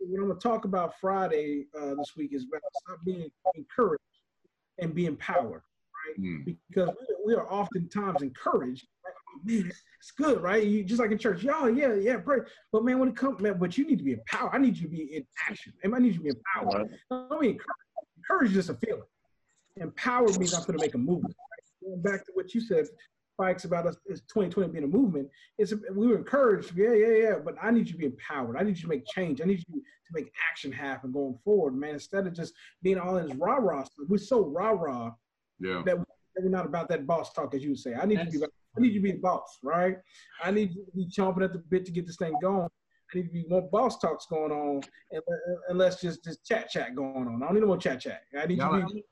what 0.01 0.17
I'm 0.21 0.29
gonna 0.29 0.39
talk 0.39 0.63
about 0.63 0.97
Friday 1.01 1.67
uh, 1.77 1.93
this 1.95 2.15
week 2.15 2.31
is 2.31 2.45
about 2.45 2.61
stop 2.71 2.99
being 3.03 3.29
encouraged 3.55 4.01
and 4.77 4.95
be 4.95 5.05
empowered 5.07 5.61
Mm. 6.17 6.45
because 6.45 6.89
we, 7.01 7.15
we 7.25 7.33
are 7.35 7.45
oftentimes 7.51 8.21
encouraged. 8.21 8.87
Like, 9.45 9.53
oh, 9.55 9.63
man, 9.63 9.71
it's 9.99 10.11
good, 10.11 10.41
right? 10.41 10.63
You 10.63 10.83
just 10.83 10.99
like 10.99 11.11
in 11.11 11.17
church, 11.17 11.43
y'all, 11.43 11.69
yeah, 11.69 11.93
yeah, 11.93 12.17
pray. 12.17 12.39
But 12.71 12.83
man, 12.83 12.99
when 12.99 13.09
it 13.09 13.15
comes, 13.15 13.39
man, 13.41 13.57
but 13.59 13.77
you 13.77 13.85
need 13.85 13.99
to 13.99 14.03
be 14.03 14.13
empowered. 14.13 14.51
I 14.53 14.57
need 14.57 14.77
you 14.77 14.83
to 14.83 14.91
be 14.91 15.15
in 15.15 15.25
action. 15.49 15.73
And 15.83 15.93
I 15.95 15.99
need 15.99 16.13
you 16.13 16.19
to 16.19 16.23
be 16.23 16.29
empowered. 16.29 16.89
Right. 17.11 17.29
Don't 17.29 17.41
be 17.41 17.47
encouraged. 17.49 17.69
Encourage 18.17 18.49
is 18.49 18.55
just 18.55 18.69
a 18.69 18.73
feeling. 18.75 19.03
Empowered 19.77 20.37
means 20.39 20.53
I'm 20.53 20.63
going 20.63 20.77
to 20.77 20.83
make 20.85 20.95
a 20.95 20.99
movement. 20.99 21.35
Right? 21.35 21.89
Going 21.89 22.01
back 22.01 22.25
to 22.25 22.31
what 22.33 22.53
you 22.53 22.61
said, 22.61 22.85
Fikes, 23.39 23.65
about 23.65 23.87
us 23.87 23.95
is 24.05 24.21
2020 24.21 24.69
being 24.71 24.83
a 24.83 24.87
movement. 24.87 25.29
It's 25.57 25.73
we 25.93 26.07
were 26.07 26.17
encouraged, 26.17 26.75
yeah, 26.75 26.93
yeah, 26.93 27.07
yeah. 27.07 27.35
But 27.43 27.55
I 27.61 27.71
need 27.71 27.87
you 27.87 27.93
to 27.93 27.97
be 27.97 28.05
empowered. 28.05 28.57
I 28.57 28.63
need 28.63 28.75
you 28.77 28.83
to 28.83 28.89
make 28.89 29.05
change. 29.07 29.41
I 29.41 29.45
need 29.45 29.63
you 29.67 29.75
to 29.75 29.81
make 30.13 30.31
action 30.51 30.71
happen 30.71 31.11
going 31.11 31.37
forward, 31.43 31.75
man. 31.75 31.93
Instead 31.93 32.27
of 32.27 32.33
just 32.33 32.53
being 32.83 32.97
all 32.97 33.17
in 33.17 33.27
this 33.27 33.37
rah 33.37 33.55
rah 33.55 33.85
we're 34.07 34.17
so 34.17 34.45
rah 34.45 34.71
rah 34.71 35.11
Yeah. 35.59 35.83
that 35.85 35.97
we're 35.97 36.49
not 36.49 36.65
about 36.65 36.89
that 36.89 37.07
boss 37.07 37.31
talk, 37.33 37.53
as 37.53 37.63
you 37.63 37.69
would 37.69 37.79
say. 37.79 37.93
I 37.95 38.05
need 38.05 38.19
you 38.19 38.25
to 38.25 38.31
be, 38.31 38.37
about- 38.37 38.51
I 38.77 38.81
need 38.81 38.93
you 38.93 38.99
to 38.99 39.03
be 39.03 39.11
the 39.13 39.19
boss, 39.19 39.57
right? 39.63 39.97
I 40.43 40.51
need 40.51 40.73
you 40.73 40.85
to 40.85 40.91
be 40.95 41.07
chomping 41.07 41.43
at 41.43 41.53
the 41.53 41.59
bit 41.59 41.85
to 41.85 41.91
get 41.91 42.05
this 42.05 42.17
thing 42.17 42.37
going. 42.41 42.69
I 43.13 43.17
need 43.17 43.23
to 43.23 43.29
be 43.33 43.45
more 43.49 43.67
boss 43.71 43.97
talks 43.99 44.27
going 44.27 44.51
on, 44.51 44.81
and, 45.11 45.21
and 45.67 45.77
less 45.77 45.99
just 45.99 46.23
just 46.23 46.45
chat 46.45 46.69
chat 46.69 46.95
going 46.95 47.27
on. 47.27 47.41
I 47.41 47.47
don't 47.47 47.55
need 47.55 47.61
no 47.61 47.67
more 47.67 47.77
chat 47.77 48.01
chat. 48.01 48.21
I 48.39 48.45
need 48.45 48.59
Y'all, 48.59 48.77
you 48.77 48.87
to 48.87 48.93
be. 48.93 49.03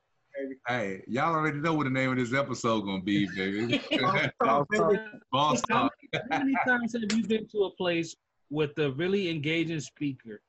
hey, 0.68 1.02
y'all 1.08 1.34
already 1.34 1.58
know 1.58 1.74
what 1.74 1.84
the 1.84 1.90
name 1.90 2.10
of 2.12 2.16
this 2.16 2.32
episode 2.32 2.82
gonna 2.82 3.02
be, 3.02 3.26
baby. 3.36 3.80
boss 3.98 4.28
talk, 4.44 4.68
baby. 4.70 5.00
Boss 5.32 5.62
How 5.70 5.90
many 6.30 6.54
times 6.66 6.92
have 6.92 7.12
you 7.12 7.26
been 7.26 7.48
to 7.48 7.64
a 7.64 7.70
place 7.72 8.14
with 8.50 8.78
a 8.78 8.92
really 8.92 9.28
engaging 9.28 9.80
speaker 9.80 10.40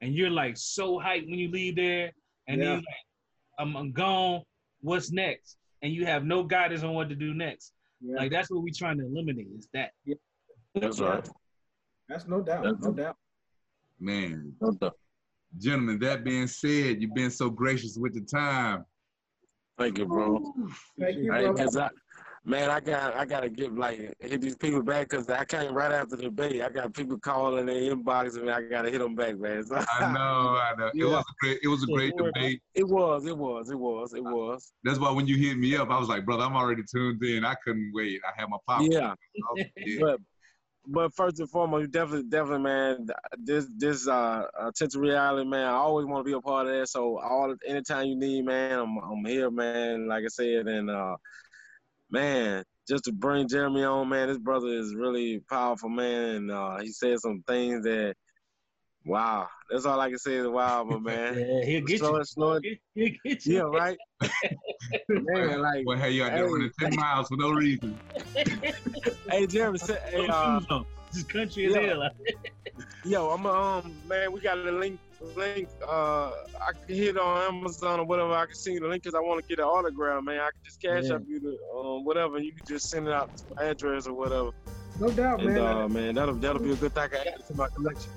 and 0.00 0.14
you're 0.14 0.30
like 0.30 0.56
so 0.56 0.98
hyped 0.98 1.28
when 1.28 1.38
you 1.38 1.50
leave 1.50 1.76
there 1.76 2.12
and 2.46 2.60
Yeah. 2.60 2.64
then 2.64 2.72
you're 2.74 2.76
like, 2.76 3.58
I'm, 3.58 3.76
I'm 3.76 3.92
gone. 3.92 4.42
What's 4.80 5.10
next? 5.10 5.56
And 5.82 5.92
you 5.92 6.06
have 6.06 6.24
no 6.24 6.42
guidance 6.44 6.82
on 6.82 6.94
what 6.94 7.08
to 7.08 7.14
do 7.14 7.34
next. 7.34 7.72
Yeah, 8.00 8.16
Like 8.16 8.30
that's 8.30 8.50
what 8.50 8.62
we're 8.62 8.72
trying 8.76 8.98
to 8.98 9.06
eliminate 9.06 9.48
is 9.56 9.68
that. 9.74 9.90
That's 10.74 11.00
right. 11.00 11.28
that's 12.08 12.26
no 12.26 12.40
doubt, 12.40 12.80
no 12.80 12.92
doubt. 12.92 13.16
Man, 13.98 14.54
No 14.60 14.72
doubt. 14.72 14.96
gentlemen, 15.58 15.98
that 16.00 16.22
being 16.24 16.46
said, 16.46 17.02
you've 17.02 17.14
been 17.14 17.30
so 17.30 17.50
gracious 17.50 17.96
with 17.96 18.14
the 18.14 18.20
time. 18.20 18.84
Thank 19.76 19.98
you, 19.98 20.06
bro. 20.06 20.38
Thank 20.98 21.16
you, 21.18 21.32
Hey, 21.32 21.42
brother. 21.44 21.64
'cause 21.64 21.76
I, 21.76 21.88
man, 22.48 22.70
I 22.70 22.80
got 22.80 23.14
I 23.14 23.24
gotta 23.24 23.48
give 23.48 23.76
like 23.76 24.14
hit 24.20 24.40
these 24.40 24.56
people 24.56 24.82
back 24.82 25.08
because 25.10 25.28
I 25.28 25.44
came 25.44 25.74
right 25.74 25.92
after 25.92 26.16
the 26.16 26.22
debate. 26.24 26.62
I 26.62 26.70
got 26.70 26.94
people 26.94 27.18
calling 27.18 27.66
their 27.66 27.94
inbox 27.94 28.36
and 28.36 28.50
I 28.50 28.62
gotta 28.62 28.90
hit 28.90 28.98
them 29.00 29.14
back, 29.14 29.38
man. 29.38 29.64
So- 29.64 29.76
I 30.00 30.12
know, 30.12 30.58
I 30.58 30.72
know. 30.76 30.90
It 30.94 31.04
was 31.04 31.20
a 31.24 31.34
great, 31.44 31.58
it 31.62 31.68
was 31.68 31.82
a 31.82 31.86
great 31.86 32.14
Yeah. 32.18 32.26
debate. 32.26 32.62
It 32.74 32.88
was, 32.88 33.26
it 33.26 33.36
was, 33.36 33.70
it 33.70 33.78
was, 33.78 34.14
it 34.14 34.24
was. 34.24 34.72
That's 34.82 34.98
why 34.98 35.10
when 35.12 35.26
you 35.26 35.36
hit 35.36 35.58
me 35.58 35.76
up, 35.76 35.90
I 35.90 35.98
was 35.98 36.08
like, 36.08 36.24
brother, 36.24 36.44
I'm 36.44 36.56
already 36.56 36.82
tuned 36.90 37.22
in. 37.22 37.44
I 37.44 37.54
couldn't 37.62 37.92
wait. 37.94 38.20
I 38.26 38.40
had 38.40 38.48
my 38.48 38.56
pop. 38.66 38.82
Yeah, 38.88 39.14
yeah. 39.76 39.98
but 40.00 40.20
but 40.90 41.14
first 41.14 41.38
and 41.38 41.50
foremost, 41.50 41.82
you 41.82 41.88
definitely, 41.88 42.30
definitely, 42.30 42.62
man. 42.62 43.06
This 43.36 43.66
this 43.76 44.08
uh, 44.08 44.44
attention 44.58 45.02
reality, 45.02 45.46
man. 45.46 45.66
I 45.66 45.72
always 45.72 46.06
want 46.06 46.24
to 46.24 46.30
be 46.30 46.34
a 46.34 46.40
part 46.40 46.66
of 46.66 46.72
that. 46.72 46.88
So 46.88 47.18
all 47.18 47.54
anytime 47.66 48.06
you 48.06 48.16
need, 48.16 48.46
man, 48.46 48.78
I'm 48.78 48.96
I'm 48.98 49.24
here, 49.26 49.50
man. 49.50 50.08
Like 50.08 50.24
I 50.24 50.28
said, 50.28 50.66
and 50.66 50.88
uh, 50.88 51.16
man, 52.10 52.64
just 52.88 53.04
to 53.04 53.12
bring 53.12 53.48
Jeremy 53.48 53.84
on, 53.84 54.08
man. 54.08 54.28
This 54.28 54.38
brother 54.38 54.68
is 54.68 54.94
really 54.94 55.40
powerful, 55.50 55.88
man. 55.88 56.36
And 56.36 56.50
uh, 56.50 56.78
he 56.78 56.88
said 56.92 57.18
some 57.20 57.42
things 57.46 57.84
that, 57.84 58.14
wow. 59.04 59.48
That's 59.70 59.84
all 59.84 60.00
I 60.00 60.08
can 60.08 60.18
say 60.18 60.36
is 60.36 60.46
wow, 60.46 60.86
but 60.88 61.02
man. 61.02 61.34
Yeah, 61.38 61.64
he'll 61.64 61.84
get 61.84 61.98
slow 61.98 62.14
you. 62.14 62.20
it, 62.20 62.28
slow 62.28 62.52
it. 62.54 62.64
He'll 62.94 63.10
get 63.24 63.46
you. 63.46 63.56
Yeah, 63.56 63.60
right. 63.62 63.98
man, 65.08 65.60
like, 65.60 65.86
Well, 65.86 65.98
hey, 65.98 66.12
you 66.12 66.24
out 66.24 66.32
there 66.32 66.46
Hey. 66.46 66.52
running 66.52 66.70
10 66.80 66.96
miles 66.96 67.28
for 67.28 67.36
no 67.36 67.50
reason. 67.50 67.98
hey, 69.30 69.46
Jeremy, 69.46 69.78
say, 69.78 69.98
hey, 70.10 70.26
uh, 70.28 70.60
This 71.12 71.22
country 71.24 71.66
as 71.66 71.74
yeah. 71.74 71.80
hell. 71.80 72.10
Yo, 73.04 73.30
I'm 73.30 73.46
um 73.46 73.94
man, 74.06 74.32
we 74.32 74.40
got 74.40 74.58
a 74.58 74.70
link 74.72 74.98
link. 75.24 75.68
Uh, 75.86 76.30
I 76.60 76.72
can 76.86 76.94
hit 76.94 77.18
on 77.18 77.54
Amazon 77.54 78.00
or 78.00 78.04
whatever. 78.06 78.32
I 78.32 78.46
can 78.46 78.54
send 78.54 78.74
you 78.74 78.80
the 78.80 78.88
link 78.88 79.02
because 79.02 79.14
I 79.14 79.20
want 79.20 79.42
to 79.42 79.48
get 79.48 79.58
an 79.58 79.64
autograph, 79.66 80.22
man. 80.24 80.40
I 80.40 80.50
can 80.50 80.60
just 80.64 80.80
cash 80.80 81.04
Yeah. 81.04 81.14
up 81.16 81.22
you 81.26 81.40
the 81.40 81.58
um 81.78 82.04
whatever. 82.04 82.38
You 82.38 82.52
can 82.52 82.66
just 82.66 82.88
send 82.90 83.06
it 83.08 83.12
out 83.12 83.36
to 83.38 83.44
my 83.56 83.64
address 83.64 84.06
or 84.06 84.14
whatever. 84.14 84.50
No 85.00 85.10
doubt, 85.10 85.40
And 85.40 85.54
man. 85.54 85.60
uh, 85.60 85.88
man, 85.88 86.14
that'll 86.14 86.34
that'll 86.34 86.62
be 86.62 86.72
a 86.72 86.76
good 86.76 86.92
thing 86.94 87.02
I 87.04 87.08
can 87.08 87.26
add 87.28 87.46
to 87.46 87.54
my 87.54 87.68
collection. 87.68 88.10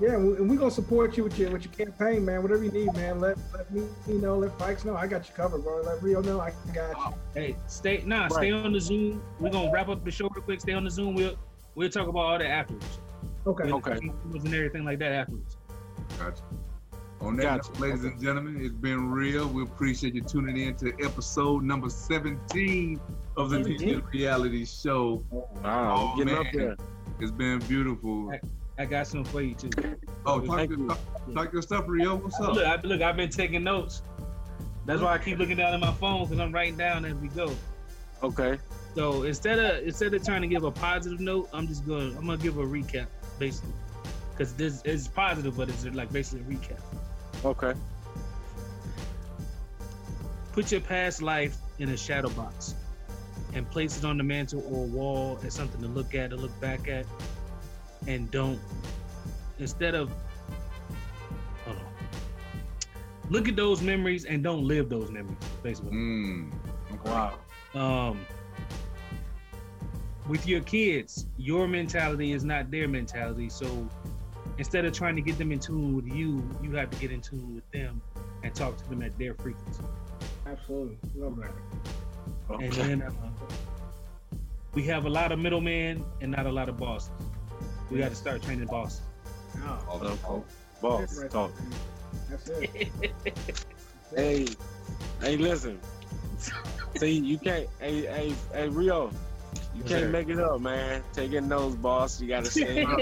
yeah, 0.00 0.14
and 0.14 0.30
we- 0.30 0.36
and 0.36 0.48
we're 0.50 0.58
gonna 0.58 0.70
support 0.70 1.16
you 1.16 1.24
with 1.24 1.38
your 1.38 1.50
with 1.50 1.64
your 1.64 1.72
campaign, 1.74 2.24
man. 2.24 2.42
Whatever 2.42 2.64
you 2.64 2.70
need, 2.70 2.92
man. 2.94 3.18
Let 3.20 3.36
let 3.52 3.70
me 3.72 3.82
you 4.06 4.18
know, 4.20 4.36
let 4.38 4.56
Fikes 4.58 4.84
know. 4.84 4.94
I 4.96 5.06
got 5.06 5.26
you 5.28 5.34
covered, 5.34 5.62
bro. 5.62 5.80
Let 5.82 6.02
Rio 6.02 6.20
know 6.22 6.40
I 6.40 6.52
got 6.74 6.96
you. 6.96 7.14
Hey, 7.34 7.56
stay 7.66 8.02
nah, 8.06 8.28
stay 8.28 8.50
on 8.52 8.72
the 8.72 8.80
Zoom. 8.80 9.22
We're 9.40 9.50
gonna 9.50 9.70
wrap 9.72 9.88
up 9.88 10.04
the 10.04 10.10
show 10.10 10.28
real 10.34 10.42
quick. 10.42 10.60
Stay 10.60 10.72
on 10.72 10.84
the 10.84 10.90
Zoom. 10.90 11.14
We'll 11.14 11.34
we'll 11.74 11.88
talk 11.90 12.08
about 12.08 12.20
all 12.20 12.38
that 12.38 12.46
afterwards. 12.50 13.00
Okay. 13.46 13.70
Okay. 13.72 13.92
and 13.92 14.46
everything 14.54 14.84
like 14.84 14.98
that 14.98 15.12
afterwards. 15.12 15.56
Gotcha. 16.18 16.42
On 17.20 17.36
that 17.36 17.42
Gotcha. 17.42 17.70
note, 17.72 17.80
ladies 17.80 18.04
and 18.04 18.20
gentlemen, 18.20 18.58
it's 18.64 18.74
been 18.74 19.10
real. 19.10 19.48
We 19.48 19.62
appreciate 19.64 20.14
you 20.14 20.22
tuning 20.22 20.56
in 20.56 20.74
to 20.76 20.92
episode 21.04 21.64
number 21.64 21.88
17 21.90 23.00
of 23.36 23.50
the 23.50 23.56
17? 23.56 24.02
Reality 24.12 24.64
Show. 24.64 25.24
Wow, 25.30 26.14
Oh, 26.16 26.24
man. 26.24 26.34
up 26.36 26.46
there. 26.52 26.76
It's 27.20 27.32
been 27.32 27.58
beautiful. 27.60 28.32
I 28.78 28.84
got 28.84 29.08
something 29.08 29.32
for 29.32 29.40
you 29.42 29.54
too. 29.54 29.70
Oh, 30.24 30.40
talk 30.40 30.56
Thank 30.58 30.70
your, 30.70 30.78
you. 30.78 30.84
stuff, 30.86 31.00
talk 31.34 31.52
your 31.52 31.62
stuff, 31.62 31.84
Rio. 31.88 32.14
What's 32.14 32.38
up? 32.40 32.54
Look, 32.54 32.64
I, 32.64 32.76
look, 32.82 33.02
I've 33.02 33.16
been 33.16 33.30
taking 33.30 33.64
notes. 33.64 34.02
That's 34.86 35.02
why 35.02 35.14
I 35.14 35.18
keep 35.18 35.38
looking 35.38 35.56
down 35.56 35.74
at 35.74 35.80
my 35.80 35.92
phone 35.94 36.24
because 36.24 36.38
I'm 36.38 36.52
writing 36.52 36.76
down 36.76 37.04
as 37.04 37.14
we 37.14 37.26
go. 37.28 37.50
Okay. 38.22 38.58
So 38.94 39.24
instead 39.24 39.58
of 39.58 39.84
instead 39.86 40.14
of 40.14 40.24
trying 40.24 40.42
to 40.42 40.48
give 40.48 40.62
a 40.62 40.70
positive 40.70 41.18
note, 41.20 41.48
I'm 41.52 41.66
just 41.66 41.84
going. 41.86 42.16
I'm 42.16 42.24
gonna 42.26 42.38
give 42.38 42.58
a 42.58 42.62
recap 42.62 43.06
basically, 43.38 43.72
because 44.38 44.54
this 44.54 44.82
is 44.82 45.08
positive, 45.08 45.56
but 45.56 45.68
it's 45.68 45.84
like 45.86 46.12
basically 46.12 46.40
a 46.40 46.56
recap. 46.56 46.80
Okay. 47.44 47.74
Put 50.52 50.70
your 50.70 50.80
past 50.80 51.22
life 51.22 51.56
in 51.80 51.88
a 51.88 51.96
shadow 51.96 52.28
box 52.30 52.76
and 53.54 53.68
place 53.68 53.98
it 53.98 54.04
on 54.04 54.16
the 54.16 54.22
mantle 54.22 54.62
or 54.72 54.86
wall 54.86 55.40
as 55.44 55.54
something 55.54 55.80
to 55.80 55.88
look 55.88 56.14
at 56.14 56.32
or 56.32 56.36
look 56.36 56.58
back 56.60 56.86
at. 56.86 57.04
And 58.06 58.30
don't, 58.30 58.60
instead 59.58 59.96
of, 59.96 60.08
hold 61.64 61.76
on, 61.78 61.84
look 63.30 63.48
at 63.48 63.56
those 63.56 63.82
memories 63.82 64.24
and 64.24 64.42
don't 64.44 64.62
live 64.62 64.88
those 64.88 65.10
memories, 65.10 65.36
basically. 65.64 65.90
Mm. 65.90 66.52
Okay. 66.92 67.10
Wow. 67.10 67.38
Um, 67.74 68.20
with 70.28 70.46
your 70.46 70.60
kids, 70.60 71.26
your 71.38 71.66
mentality 71.66 72.32
is 72.32 72.44
not 72.44 72.70
their 72.70 72.86
mentality. 72.86 73.48
So 73.48 73.88
instead 74.58 74.84
of 74.84 74.92
trying 74.92 75.16
to 75.16 75.22
get 75.22 75.38
them 75.38 75.52
in 75.52 75.58
tune 75.58 75.94
with 75.94 76.06
you, 76.06 76.42
you 76.62 76.72
have 76.72 76.90
to 76.90 76.96
get 76.98 77.10
in 77.10 77.20
tune 77.20 77.54
with 77.54 77.68
them 77.70 78.00
and 78.42 78.54
talk 78.54 78.76
to 78.76 78.88
them 78.90 79.02
at 79.02 79.16
their 79.18 79.34
frequency. 79.34 79.82
Absolutely. 80.46 80.98
Love 81.16 81.36
that. 81.40 81.52
And 82.60 82.72
then 82.72 83.02
uh, 83.02 83.10
we 84.74 84.82
have 84.84 85.06
a 85.06 85.10
lot 85.10 85.32
of 85.32 85.38
middlemen 85.38 86.04
and 86.20 86.30
not 86.32 86.46
a 86.46 86.52
lot 86.52 86.68
of 86.68 86.76
bosses. 86.76 87.10
We 87.90 87.98
got 87.98 88.10
to 88.10 88.14
start 88.16 88.42
training 88.42 88.66
bosses. 88.66 89.00
Oh, 89.64 90.00
Okay. 90.02 90.42
Boss, 90.80 91.18
Right. 91.20 91.30
talk. 91.30 91.52
that's 92.30 92.48
it. 92.48 92.90
Hey, 94.16 94.46
hey, 95.20 95.36
listen. 95.36 95.78
See, 96.96 97.10
you 97.12 97.36
can't. 97.36 97.68
Hey, 97.78 98.06
hey, 98.06 98.34
hey, 98.54 98.68
Rio. 98.68 99.10
You 99.78 99.84
can't 99.84 100.00
sir. 100.02 100.08
make 100.10 100.28
it 100.28 100.40
up, 100.40 100.60
man. 100.60 101.04
Taking 101.12 101.48
those, 101.48 101.76
boss. 101.76 102.20
You 102.20 102.26
gotta 102.28 102.50
say. 102.50 102.84
I 102.84 102.98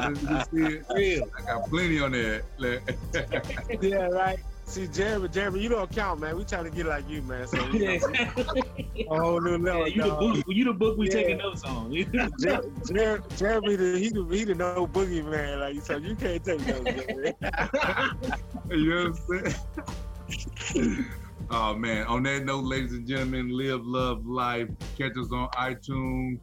didn't 0.00 0.28
just 0.28 0.50
see 0.52 0.62
it. 0.62 0.84
Real. 0.94 1.24
I 1.38 1.42
got 1.42 1.68
plenty 1.68 2.00
on 2.00 2.12
there. 2.12 2.42
Yeah, 3.82 4.06
right. 4.08 4.38
See, 4.64 4.86
Jeremy, 4.86 5.28
Jeremy, 5.28 5.60
you 5.60 5.68
don't 5.68 5.90
count, 5.90 6.20
man. 6.20 6.36
We 6.36 6.44
trying 6.44 6.64
to 6.64 6.70
get 6.70 6.86
like 6.86 7.08
you, 7.08 7.20
man. 7.22 7.48
So 7.48 7.66
you 7.66 7.80
Yeah. 7.80 7.96
know, 7.98 8.54
a 9.10 9.20
whole 9.20 9.40
new 9.40 9.52
Yeah, 9.52 9.58
level. 9.58 9.88
you 9.88 10.02
the 10.02 10.08
dog. 10.08 10.20
book. 10.20 10.44
You 10.46 10.64
the 10.64 10.72
book 10.72 10.96
we 10.96 11.06
Yeah. 11.08 11.12
taking 11.14 11.38
notes 11.38 11.64
on. 11.64 11.92
Jer- 12.38 12.62
Jer- 12.86 13.22
Jeremy, 13.36 13.74
the, 13.76 13.98
he 13.98 14.08
the 14.10 14.24
he 14.30 14.44
the 14.44 14.54
no 14.54 14.86
boogie 14.86 15.24
man. 15.28 15.58
Like 15.58 15.82
so, 15.82 15.96
you 15.96 16.14
can't 16.14 16.44
take 16.44 16.60
those. 16.60 16.84
Jeremy. 16.84 17.32
you 18.70 18.88
know 18.88 19.10
what 19.10 19.18
I'm 19.34 19.52
saying? 20.74 21.04
Oh 21.54 21.74
man. 21.74 22.06
On 22.06 22.22
that 22.22 22.46
note, 22.46 22.64
ladies 22.64 22.92
and 22.92 23.06
gentlemen, 23.06 23.50
live, 23.50 23.84
love, 23.84 24.24
life. 24.24 24.70
Catch 24.96 25.18
us 25.18 25.30
on 25.32 25.50
iTunes, 25.50 26.40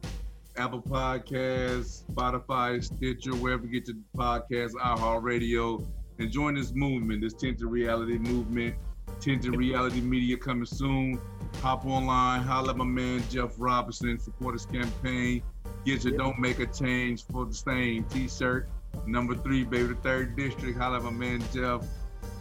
Apple 0.56 0.80
Podcasts, 0.80 2.04
Spotify, 2.04 2.80
Stitcher, 2.82 3.34
wherever 3.34 3.66
you 3.66 3.72
get 3.72 3.88
your 3.88 3.96
podcasts, 4.16 4.74
iHeartRadio, 4.74 5.84
and 6.20 6.30
join 6.30 6.54
this 6.54 6.72
movement, 6.72 7.22
this 7.22 7.34
Tinted 7.34 7.66
Reality 7.66 8.18
movement. 8.18 8.76
Tinted 9.18 9.56
Reality 9.56 10.00
Media 10.00 10.36
coming 10.36 10.64
soon. 10.64 11.20
Hop 11.60 11.84
online, 11.86 12.42
holla 12.42 12.70
at 12.70 12.76
my 12.76 12.84
man 12.84 13.20
Jeff 13.28 13.54
Robinson, 13.58 14.16
support 14.16 14.54
his 14.54 14.64
campaign. 14.64 15.42
Get 15.84 16.04
your 16.04 16.16
Don't 16.16 16.38
Make 16.38 16.60
a 16.60 16.66
Change 16.66 17.26
for 17.26 17.46
the 17.46 17.54
same 17.54 18.04
t-shirt. 18.04 18.68
Number 19.08 19.34
three, 19.34 19.64
baby, 19.64 19.88
the 19.88 19.94
third 19.96 20.36
district. 20.36 20.78
Holla 20.78 20.98
at 20.98 21.02
my 21.02 21.10
man 21.10 21.42
Jeff. 21.52 21.84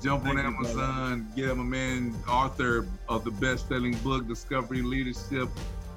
Jump 0.01 0.23
Thank 0.23 0.39
on 0.39 0.43
you, 0.45 0.57
Amazon, 0.57 1.27
get 1.35 1.57
my 1.57 1.63
man 1.63 2.15
author 2.27 2.87
of 3.09 3.23
the 3.25 3.31
best-selling 3.31 3.95
book, 3.97 4.27
Discovery 4.27 4.81
Leadership, 4.81 5.49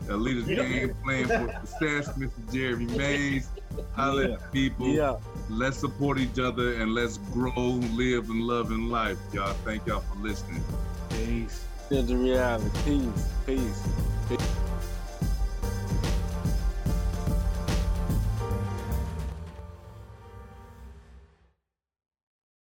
a 0.08 0.16
leader's 0.16 0.48
Yeah. 0.48 0.64
game 0.64 0.94
plan 1.04 1.26
for 1.28 1.66
success, 1.66 2.08
Mr. 2.18 2.52
Jeremy 2.52 2.86
Mays. 2.96 3.48
Holla 3.94 4.30
Yeah. 4.30 4.36
people. 4.52 4.88
Yeah. 4.88 5.16
Let's 5.48 5.78
support 5.78 6.18
each 6.18 6.38
other 6.40 6.74
and 6.74 6.92
let's 6.94 7.18
grow, 7.32 7.78
live, 7.94 8.28
and 8.28 8.42
love 8.42 8.70
in 8.72 8.90
life. 8.90 9.18
Y'all, 9.32 9.54
thank 9.64 9.86
y'all 9.86 10.00
for 10.00 10.18
listening. 10.18 10.62
Peace. 11.10 11.64
Into 11.90 12.16
reality. 12.16 12.70
Peace. 12.84 13.82
Peace. 14.28 14.48